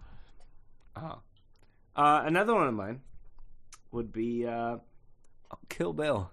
Uh-huh. 0.96 1.16
Uh, 1.94 2.22
another 2.24 2.54
one 2.54 2.66
of 2.68 2.74
mine 2.74 3.00
would 3.92 4.12
be 4.12 4.46
uh, 4.46 4.78
oh, 5.50 5.58
Kill 5.68 5.92
Bill. 5.92 6.30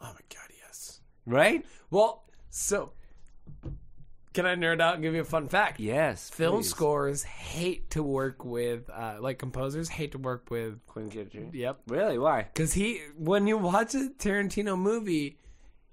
Oh 0.00 0.06
my 0.14 0.20
god, 0.32 0.50
yes. 0.62 1.00
Right? 1.26 1.64
Well, 1.90 2.24
so 2.50 2.92
can 4.38 4.46
I 4.46 4.54
nerd 4.54 4.80
out 4.80 4.94
and 4.94 5.02
give 5.02 5.14
you 5.16 5.22
a 5.22 5.24
fun 5.24 5.48
fact? 5.48 5.80
Yes. 5.80 6.30
Film 6.30 6.58
please. 6.58 6.70
scores 6.70 7.24
hate 7.24 7.90
to 7.90 8.04
work 8.04 8.44
with, 8.44 8.88
uh, 8.88 9.16
like 9.18 9.36
composers 9.40 9.88
hate 9.88 10.12
to 10.12 10.18
work 10.18 10.48
with. 10.48 10.78
Quentin 10.86 11.26
Tarantino. 11.26 11.50
Yep, 11.52 11.80
Really? 11.88 12.18
Why? 12.18 12.42
Because 12.44 12.72
he, 12.72 13.00
when 13.16 13.48
you 13.48 13.58
watch 13.58 13.96
a 13.96 14.10
Tarantino 14.16 14.78
movie, 14.78 15.38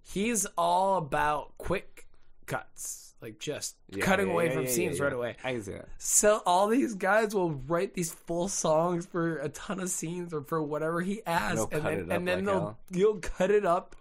he's 0.04 0.46
all 0.60 0.98
about 0.98 1.58
quick 1.58 2.06
cuts, 2.46 3.16
like 3.20 3.40
just 3.40 3.78
Yeah, 3.90 4.06
cutting 4.06 4.28
yeah, 4.28 4.34
away 4.34 4.46
yeah, 4.50 4.54
from 4.54 4.68
scenes 4.68 5.00
right 5.00 5.12
away. 5.14 5.38
I 5.44 5.54
can 5.54 5.64
see 5.64 5.72
that. 5.72 5.88
So 5.98 6.44
all 6.46 6.68
these 6.68 6.94
guys 6.94 7.34
will 7.34 7.50
write 7.52 7.96
these 7.96 8.12
full 8.14 8.48
songs 8.48 9.08
for 9.08 9.38
a 9.38 9.50
ton 9.50 9.80
of 9.80 9.90
scenes 9.90 10.36
or 10.36 10.42
for 10.44 10.62
whatever 10.62 11.02
he 11.02 11.24
asks, 11.26 11.66
and 11.72 11.84
then 11.84 12.12
and 12.12 12.28
then 12.28 12.46
they'll 12.46 12.60
hell. 12.60 12.80
you'll 12.92 13.18
cut 13.18 13.50
it 13.50 13.66
up 13.66 13.96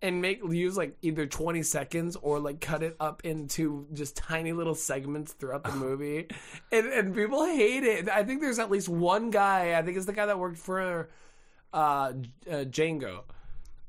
and 0.00 0.22
make 0.22 0.40
use 0.48 0.76
like 0.76 0.96
either 1.02 1.26
twenty 1.26 1.62
seconds 1.62 2.16
or 2.22 2.38
like 2.38 2.60
cut 2.60 2.82
it 2.82 2.96
up 3.00 3.24
into 3.24 3.86
just 3.92 4.16
tiny 4.16 4.52
little 4.52 4.74
segments 4.74 5.32
throughout 5.32 5.64
the 5.64 5.72
movie, 5.86 6.28
and 6.70 6.86
and 6.86 7.14
people 7.14 7.44
hate 7.44 7.82
it. 7.84 8.08
I 8.08 8.22
think 8.24 8.40
there's 8.40 8.58
at 8.58 8.70
least 8.70 8.88
one 8.88 9.30
guy. 9.30 9.76
I 9.78 9.82
think 9.82 9.96
it's 9.96 10.06
the 10.06 10.12
guy 10.12 10.26
that 10.26 10.38
worked 10.38 10.58
for 10.58 11.08
uh, 11.72 11.76
uh 11.76 12.12
Django, 12.64 13.22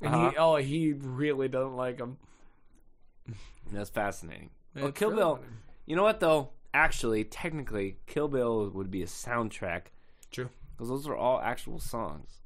and 0.01 0.13
he 0.15 0.21
Uh-huh. 0.21 0.31
oh 0.37 0.55
he 0.57 0.93
really 0.93 1.47
doesn't 1.47 1.75
like 1.75 1.99
him. 1.99 2.17
That's 3.71 3.89
fascinating. 3.89 4.49
Well, 4.75 4.91
Kill 4.91 5.11
Bill. 5.15 5.35
funny. 5.35 5.47
You 5.85 5.95
know 5.95 6.03
what 6.03 6.19
though? 6.19 6.49
Actually, 6.73 7.23
technically, 7.23 7.97
Kill 8.07 8.27
Bill 8.27 8.69
would 8.69 8.91
be 8.91 9.01
a 9.01 9.07
soundtrack 9.07 9.83
True. 10.31 10.49
because 10.71 10.89
those 10.89 11.07
are 11.07 11.15
all 11.15 11.39
actual 11.41 11.79
songs. 11.79 12.41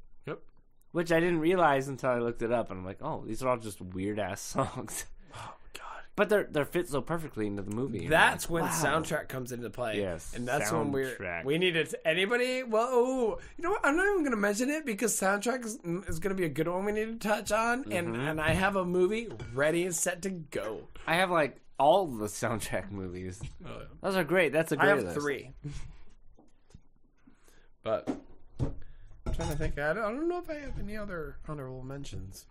Which 0.94 1.12
I 1.12 1.20
didn't 1.20 1.40
realize 1.42 1.90
until 1.90 2.12
I 2.12 2.20
looked 2.20 2.42
it 2.42 2.52
up, 2.52 2.70
and 2.70 2.80
I'm 2.80 2.86
like, 2.86 3.00
oh, 3.02 3.24
these 3.28 3.44
are 3.44 3.50
all 3.50 3.58
just 3.58 3.82
weird 3.82 4.20
ass 4.20 4.40
songs. 4.56 5.06
Oh 5.36 5.54
God. 5.74 6.04
But 6.16 6.30
they're 6.30 6.44
they 6.50 6.62
are 6.62 6.66
fit 6.66 6.88
so 6.88 7.02
perfectly 7.02 7.48
into 7.48 7.64
the 7.64 7.76
movie. 7.76 8.08
That's 8.08 8.46
I'm 8.46 8.52
when 8.54 8.64
wow. 8.66 8.70
soundtrack 8.70 9.28
comes 9.28 9.52
into 9.52 9.72
play. 9.72 9.98
Yes, 10.00 10.34
and 10.36 10.48
that's 10.48 10.72
when 10.72 10.92
we're 10.92 11.42
we 11.44 11.58
need 11.58 11.76
it. 11.76 11.96
Anybody? 12.06 12.62
Well, 12.62 12.88
oh, 12.92 13.40
you 13.58 13.64
know 13.64 13.72
what? 13.72 13.84
I'm 13.84 13.98
not 13.98 14.06
even 14.06 14.20
going 14.20 14.30
to 14.32 14.38
mention 14.38 14.70
it 14.70 14.86
because 14.86 15.20
soundtrack 15.20 15.66
is, 15.66 15.80
is 16.08 16.20
going 16.20 16.30
to 16.30 16.36
be 16.40 16.46
a 16.46 16.50
good 16.50 16.68
one 16.68 16.86
we 16.86 16.92
need 16.92 17.20
to 17.20 17.28
touch 17.28 17.52
on. 17.52 17.92
And 17.92 18.10
Mm-hmm. 18.10 18.28
and 18.28 18.40
I 18.40 18.52
have 18.52 18.76
a 18.76 18.86
movie 18.86 19.28
ready 19.54 19.86
and 19.86 19.96
set 19.96 20.22
to 20.22 20.30
go. 20.30 20.82
I 21.08 21.16
have 21.16 21.32
like 21.32 21.58
all 21.80 22.06
the 22.06 22.28
soundtrack 22.28 22.92
movies. 22.92 23.42
Those 24.04 24.16
are 24.16 24.24
great. 24.24 24.54
That's 24.54 24.72
a 24.72 24.78
great 24.78 24.92
I 24.92 24.96
have 24.96 25.04
list. 25.06 25.20
three, 25.20 25.54
but 27.84 28.08
I'm 29.26 29.34
trying 29.34 29.50
to 29.50 29.56
think. 29.56 29.78
I 29.80 29.94
don't, 29.94 30.04
I 30.04 30.10
don't 30.12 30.28
know 30.30 30.40
if 30.40 30.50
I 30.50 30.56
have 30.56 30.80
any 30.80 30.98
other 30.98 31.38
honorable 31.48 31.84
mentions. 31.84 32.46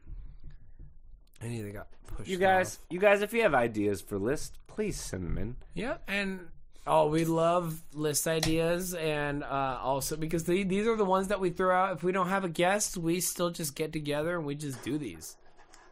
Any 1.43 1.61
that 1.61 1.73
got 1.73 1.89
pushed. 2.07 2.29
You 2.31 2.39
guys, 2.39 2.77
off. 2.77 2.87
you 2.91 2.99
guys, 3.01 3.21
if 3.23 3.33
you 3.33 3.43
have 3.43 3.55
ideas 3.55 4.01
for 4.01 4.19
lists, 4.19 4.57
please 4.69 4.97
send 4.97 5.25
them 5.27 5.39
in. 5.39 5.57
Yeah, 5.75 5.97
and 6.07 6.49
oh, 6.87 7.09
we 7.09 7.25
love 7.25 7.83
list 7.95 8.27
ideas, 8.29 8.95
and 8.95 9.43
uh, 9.43 9.79
also 9.83 10.17
because 10.17 10.45
the, 10.45 10.63
these 10.63 10.87
are 10.87 10.97
the 10.97 11.05
ones 11.05 11.29
that 11.29 11.41
we 11.41 11.51
throw 11.51 11.77
out. 11.77 11.97
If 11.97 12.05
we 12.05 12.13
don't 12.13 12.29
have 12.29 12.45
a 12.45 12.49
guest, 12.49 12.97
we 12.97 13.21
still 13.21 13.51
just 13.51 13.75
get 13.75 13.93
together 13.93 14.37
and 14.37 14.47
we 14.47 14.55
just 14.55 14.83
do 14.83 14.99
these. 14.99 15.37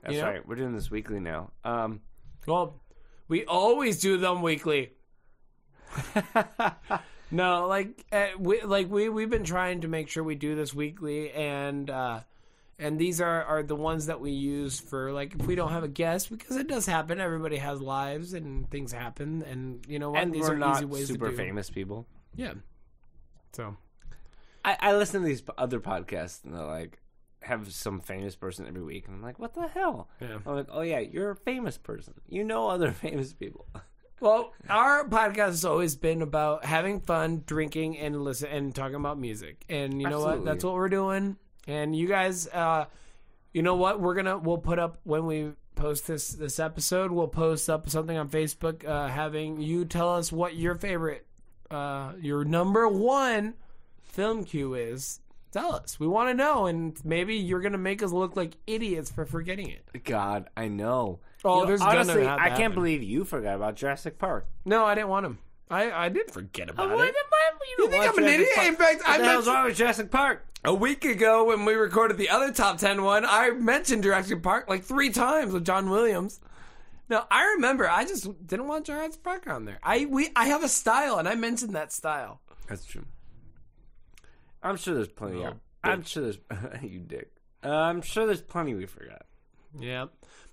That's 0.03 0.15
Yeah. 0.15 0.25
right. 0.25 0.47
We're 0.49 0.55
doing 0.57 0.75
this 0.75 0.91
weekly 0.91 1.21
now. 1.21 1.51
Um, 1.65 2.01
Well, 2.47 2.81
we 3.29 3.45
always 3.45 4.01
do 4.01 4.17
them 4.19 4.41
weekly. 4.43 4.93
no, 7.31 7.67
like 7.67 8.05
uh, 8.13 8.29
we 8.39 8.63
like 8.63 8.91
we 8.91 9.09
we've 9.09 9.31
been 9.31 9.45
trying 9.45 9.83
to 9.83 9.89
make 9.89 10.09
sure 10.09 10.23
we 10.25 10.35
do 10.35 10.55
this 10.55 10.75
weekly, 10.75 11.31
and 11.33 11.89
uh, 11.89 12.21
and 12.79 12.99
these 12.99 13.21
are 13.21 13.45
are 13.45 13.63
the 13.63 13.77
ones 13.77 14.07
that 14.07 14.21
we 14.21 14.33
use 14.33 14.81
for 14.81 15.13
like 15.13 15.35
if 15.39 15.47
we 15.47 15.55
don't 15.55 15.71
have 15.71 15.85
a 15.85 15.89
guest 15.89 16.31
because 16.31 16.57
it 16.57 16.67
does 16.69 16.87
happen. 16.87 17.21
Everybody 17.21 17.57
has 17.57 17.81
lives 17.81 18.35
and 18.35 18.69
things 18.71 18.93
happen, 18.93 19.43
and 19.43 19.85
you 19.89 19.99
know 19.99 20.11
what? 20.11 20.23
and 20.23 20.33
these 20.33 20.43
we're 20.43 20.55
are 20.55 20.59
not 20.59 20.77
easy 20.79 20.85
ways 20.87 21.09
super 21.09 21.27
to 21.27 21.31
do. 21.33 21.37
famous 21.37 21.71
people. 21.71 22.07
Yeah. 22.35 22.55
So 23.53 23.77
I, 24.65 24.77
I 24.81 24.97
listen 24.97 25.23
to 25.23 25.27
these 25.27 25.41
p- 25.43 25.53
other 25.59 25.81
podcasts 25.81 26.45
and 26.45 26.55
they're 26.55 26.65
like 26.65 26.99
have 27.43 27.73
some 27.73 28.01
famous 28.01 28.37
person 28.37 28.67
every 28.67 28.83
week, 28.83 29.07
and 29.07 29.17
I'm 29.17 29.23
like, 29.23 29.39
what 29.39 29.55
the 29.55 29.67
hell? 29.69 30.09
Yeah. 30.21 30.39
I'm 30.45 30.55
like, 30.57 30.69
oh 30.71 30.83
yeah, 30.83 30.99
you're 30.99 31.31
a 31.31 31.37
famous 31.37 31.79
person. 31.79 32.15
You 32.29 32.45
know 32.45 32.69
other 32.69 32.93
famous 32.93 33.33
people. 33.33 33.67
Well, 34.21 34.53
our 34.69 35.09
podcast 35.09 35.47
has 35.49 35.65
always 35.65 35.97
been 35.97 36.21
about 36.21 36.65
having 36.65 37.01
fun, 37.01 37.43
drinking, 37.47 37.99
and 37.99 38.23
listen 38.23 38.51
and 38.51 38.75
talking 38.75 38.97
about 38.97 39.19
music. 39.19 39.65
And 39.69 40.01
you 40.01 40.09
know 40.09 40.21
what? 40.21 40.45
That's 40.45 40.63
what 40.63 40.75
we're 40.75 40.91
doing. 40.91 41.37
And 41.67 41.97
you 41.97 42.07
guys, 42.07 42.47
uh, 42.47 42.85
you 43.53 43.63
know 43.63 43.77
what? 43.77 44.01
We're 44.01 44.15
gonna 44.15 44.39
we'll 44.39 44.59
put 44.59 44.79
up 44.79 45.01
when 45.05 45.27
we 45.27 45.53
post 45.75 46.07
this 46.07 46.29
this 46.29 46.59
episode. 46.61 47.11
We'll 47.11 47.29
post 47.29 47.71
up 47.71 47.89
something 47.89 48.17
on 48.17 48.29
Facebook, 48.29 48.87
uh, 48.87 49.09
having 49.09 49.61
you 49.61 49.87
tell 49.87 50.15
us 50.15 50.31
what 50.31 50.55
your 50.55 50.75
favorite, 50.75 51.27
uh, 51.71 52.13
your 52.21 52.45
number 52.45 52.87
one 52.89 53.55
film 54.03 54.45
cue 54.45 54.75
is. 54.75 55.21
Tell 55.53 55.75
us. 55.75 55.99
We 55.99 56.07
want 56.07 56.29
to 56.29 56.35
know, 56.35 56.67
and 56.67 56.97
maybe 57.05 57.37
you're 57.37 57.61
gonna 57.61 57.79
make 57.79 58.03
us 58.03 58.13
look 58.13 58.37
like 58.37 58.57
idiots 58.67 59.11
for 59.11 59.25
forgetting 59.25 59.71
it. 59.71 60.05
God, 60.05 60.49
I 60.57 60.69
know. 60.69 61.21
Oh, 61.45 61.61
You 61.63 61.67
there's 61.69 61.81
honestly, 61.81 62.25
have 62.25 62.39
to 62.39 62.43
I 62.43 62.49
can't 62.49 62.61
happen. 62.61 62.75
believe 62.75 63.03
you 63.03 63.25
forgot 63.25 63.57
about 63.57 63.77
Jurassic 63.77 64.19
Park. 64.19 64.47
No, 64.65 64.85
I 64.85 64.95
didn't 64.95 65.09
want 65.09 65.27
him. 65.27 65.39
I 65.71 65.91
I 65.91 66.09
did 66.09 66.31
forget 66.31 66.69
about 66.69 66.91
What 66.91 67.09
it. 67.09 67.15
the- 67.15 67.79
You 67.79 67.89
think 67.91 68.03
I'm 68.03 68.09
an 68.11 68.15
Jurassic 68.17 68.35
idiot? 68.35 68.49
Park. 68.57 68.69
In 68.69 68.77
fact, 68.77 68.99
What 69.01 69.09
I 69.09 69.19
the 69.19 69.25
hell's 69.25 69.35
mentioned- 69.47 69.55
wrong 69.55 69.65
with 69.67 69.77
Jurassic 69.77 70.11
Park? 70.11 70.47
A 70.65 70.75
week 70.75 71.05
ago, 71.07 71.45
when 71.45 71.65
we 71.65 71.73
recorded 71.75 72.19
the 72.19 72.29
other 72.29 72.53
top 72.53 72.77
10 72.79 73.03
one, 73.03 73.25
I 73.25 73.51
mentioned 73.53 74.03
Jurassic 74.03 74.43
Park 74.43 74.69
like 74.69 74.83
three 74.85 75.09
times 75.11 75.53
with 75.55 75.65
John 75.65 75.89
Williams. 75.89 76.41
Now 77.09 77.27
I 77.31 77.45
remember, 77.55 77.89
I 77.89 78.05
just 78.05 78.47
didn't 78.47 78.69
want 78.69 78.85
Jurassic 78.87 79.23
Park 79.23 79.47
on 79.47 79.65
there. 79.65 79.79
I 79.83 80.05
we 80.07 80.29
I 80.37 80.47
have 80.49 80.63
a 80.63 80.69
style, 80.69 81.19
and 81.19 81.27
I 81.29 81.35
mentioned 81.37 81.75
that 81.75 81.93
style. 81.93 82.41
That's 82.69 82.85
true. 82.85 83.07
I'm 84.63 84.77
sure 84.77 84.95
there's 84.95 85.09
plenty. 85.09 85.43
Oh, 85.45 85.49
of, 85.49 85.55
I'm 85.83 86.03
sure 86.03 86.25
there's 86.25 86.39
you 86.83 86.99
dick. 87.01 87.31
Uh, 87.65 87.71
I'm 87.71 88.03
sure 88.03 88.27
there's 88.27 88.43
plenty 88.43 88.75
we 88.75 88.87
forgot. 88.87 89.23
Yeah, 89.79 90.07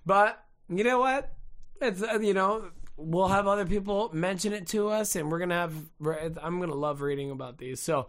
but 0.06 0.44
you 0.70 0.84
know 0.84 1.00
what? 1.00 1.34
It's 1.82 2.02
uh, 2.02 2.20
you 2.20 2.34
know 2.34 2.70
we'll 2.98 3.28
have 3.28 3.48
other 3.48 3.66
people 3.66 4.10
mention 4.14 4.54
it 4.54 4.68
to 4.68 4.90
us, 4.90 5.16
and 5.16 5.32
we're 5.32 5.40
gonna 5.40 5.56
have. 5.56 5.74
I'm 6.42 6.60
gonna 6.60 6.76
love 6.76 7.02
reading 7.02 7.32
about 7.32 7.58
these. 7.58 7.80
So, 7.80 8.08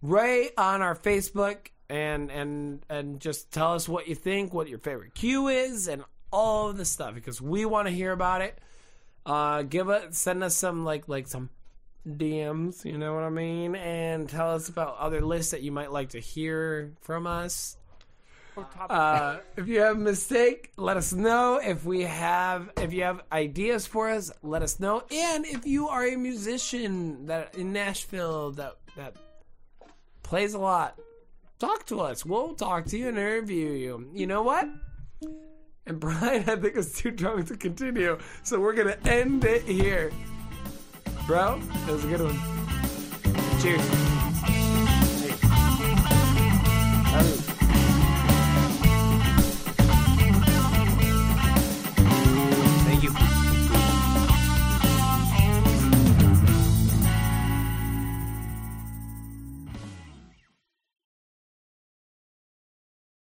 Ray 0.00 0.50
on 0.56 0.82
our 0.82 0.96
Facebook 0.96 1.68
and 1.88 2.30
and 2.30 2.84
and 2.88 3.20
just 3.20 3.52
tell 3.52 3.74
us 3.74 3.88
what 3.88 4.08
you 4.08 4.14
think, 4.14 4.52
what 4.52 4.68
your 4.68 4.78
favorite 4.78 5.14
cue 5.14 5.48
is, 5.48 5.88
and 5.88 6.04
all 6.32 6.70
of 6.70 6.76
the 6.78 6.84
stuff 6.84 7.14
because 7.14 7.40
we 7.40 7.64
want 7.66 7.86
to 7.86 7.94
hear 7.94 8.12
about 8.12 8.40
it. 8.40 8.58
Uh, 9.24 9.62
give 9.62 9.88
us 9.88 10.16
send 10.18 10.42
us 10.42 10.56
some 10.56 10.84
like 10.84 11.08
like 11.08 11.28
some 11.28 11.50
DMs, 12.08 12.84
you 12.84 12.98
know 12.98 13.14
what 13.14 13.22
I 13.22 13.30
mean, 13.30 13.76
and 13.76 14.28
tell 14.28 14.50
us 14.52 14.68
about 14.68 14.96
other 14.98 15.20
lists 15.20 15.52
that 15.52 15.62
you 15.62 15.70
might 15.70 15.92
like 15.92 16.10
to 16.10 16.18
hear 16.18 16.92
from 17.02 17.26
us. 17.26 17.76
Uh, 18.88 19.38
if 19.56 19.66
you 19.66 19.80
have 19.80 19.96
a 19.96 20.00
mistake, 20.00 20.72
let 20.76 20.96
us 20.96 21.12
know. 21.12 21.60
If 21.62 21.84
we 21.84 22.02
have, 22.02 22.70
if 22.76 22.92
you 22.92 23.02
have 23.04 23.22
ideas 23.32 23.86
for 23.86 24.10
us, 24.10 24.30
let 24.42 24.62
us 24.62 24.78
know. 24.78 25.04
And 25.10 25.46
if 25.46 25.66
you 25.66 25.88
are 25.88 26.06
a 26.06 26.16
musician 26.16 27.26
that 27.26 27.54
in 27.54 27.72
Nashville 27.72 28.52
that 28.52 28.76
that 28.96 29.16
plays 30.22 30.54
a 30.54 30.58
lot, 30.58 30.98
talk 31.58 31.86
to 31.86 32.00
us. 32.00 32.26
We'll 32.26 32.54
talk 32.54 32.86
to 32.86 32.98
you 32.98 33.08
and 33.08 33.16
interview 33.16 33.70
you. 33.70 34.10
You 34.12 34.26
know 34.26 34.42
what? 34.42 34.68
And 35.86 35.98
Brian, 36.00 36.48
I 36.48 36.56
think 36.56 36.76
is 36.76 36.92
too 36.92 37.10
drunk 37.10 37.48
to 37.48 37.56
continue, 37.56 38.18
so 38.42 38.60
we're 38.60 38.74
gonna 38.74 38.98
end 39.04 39.44
it 39.44 39.62
here, 39.62 40.12
bro. 41.26 41.58
That 41.60 41.92
was 41.92 42.04
a 42.04 42.08
good 42.08 42.20
one. 42.20 43.60
Cheers. 43.60 44.21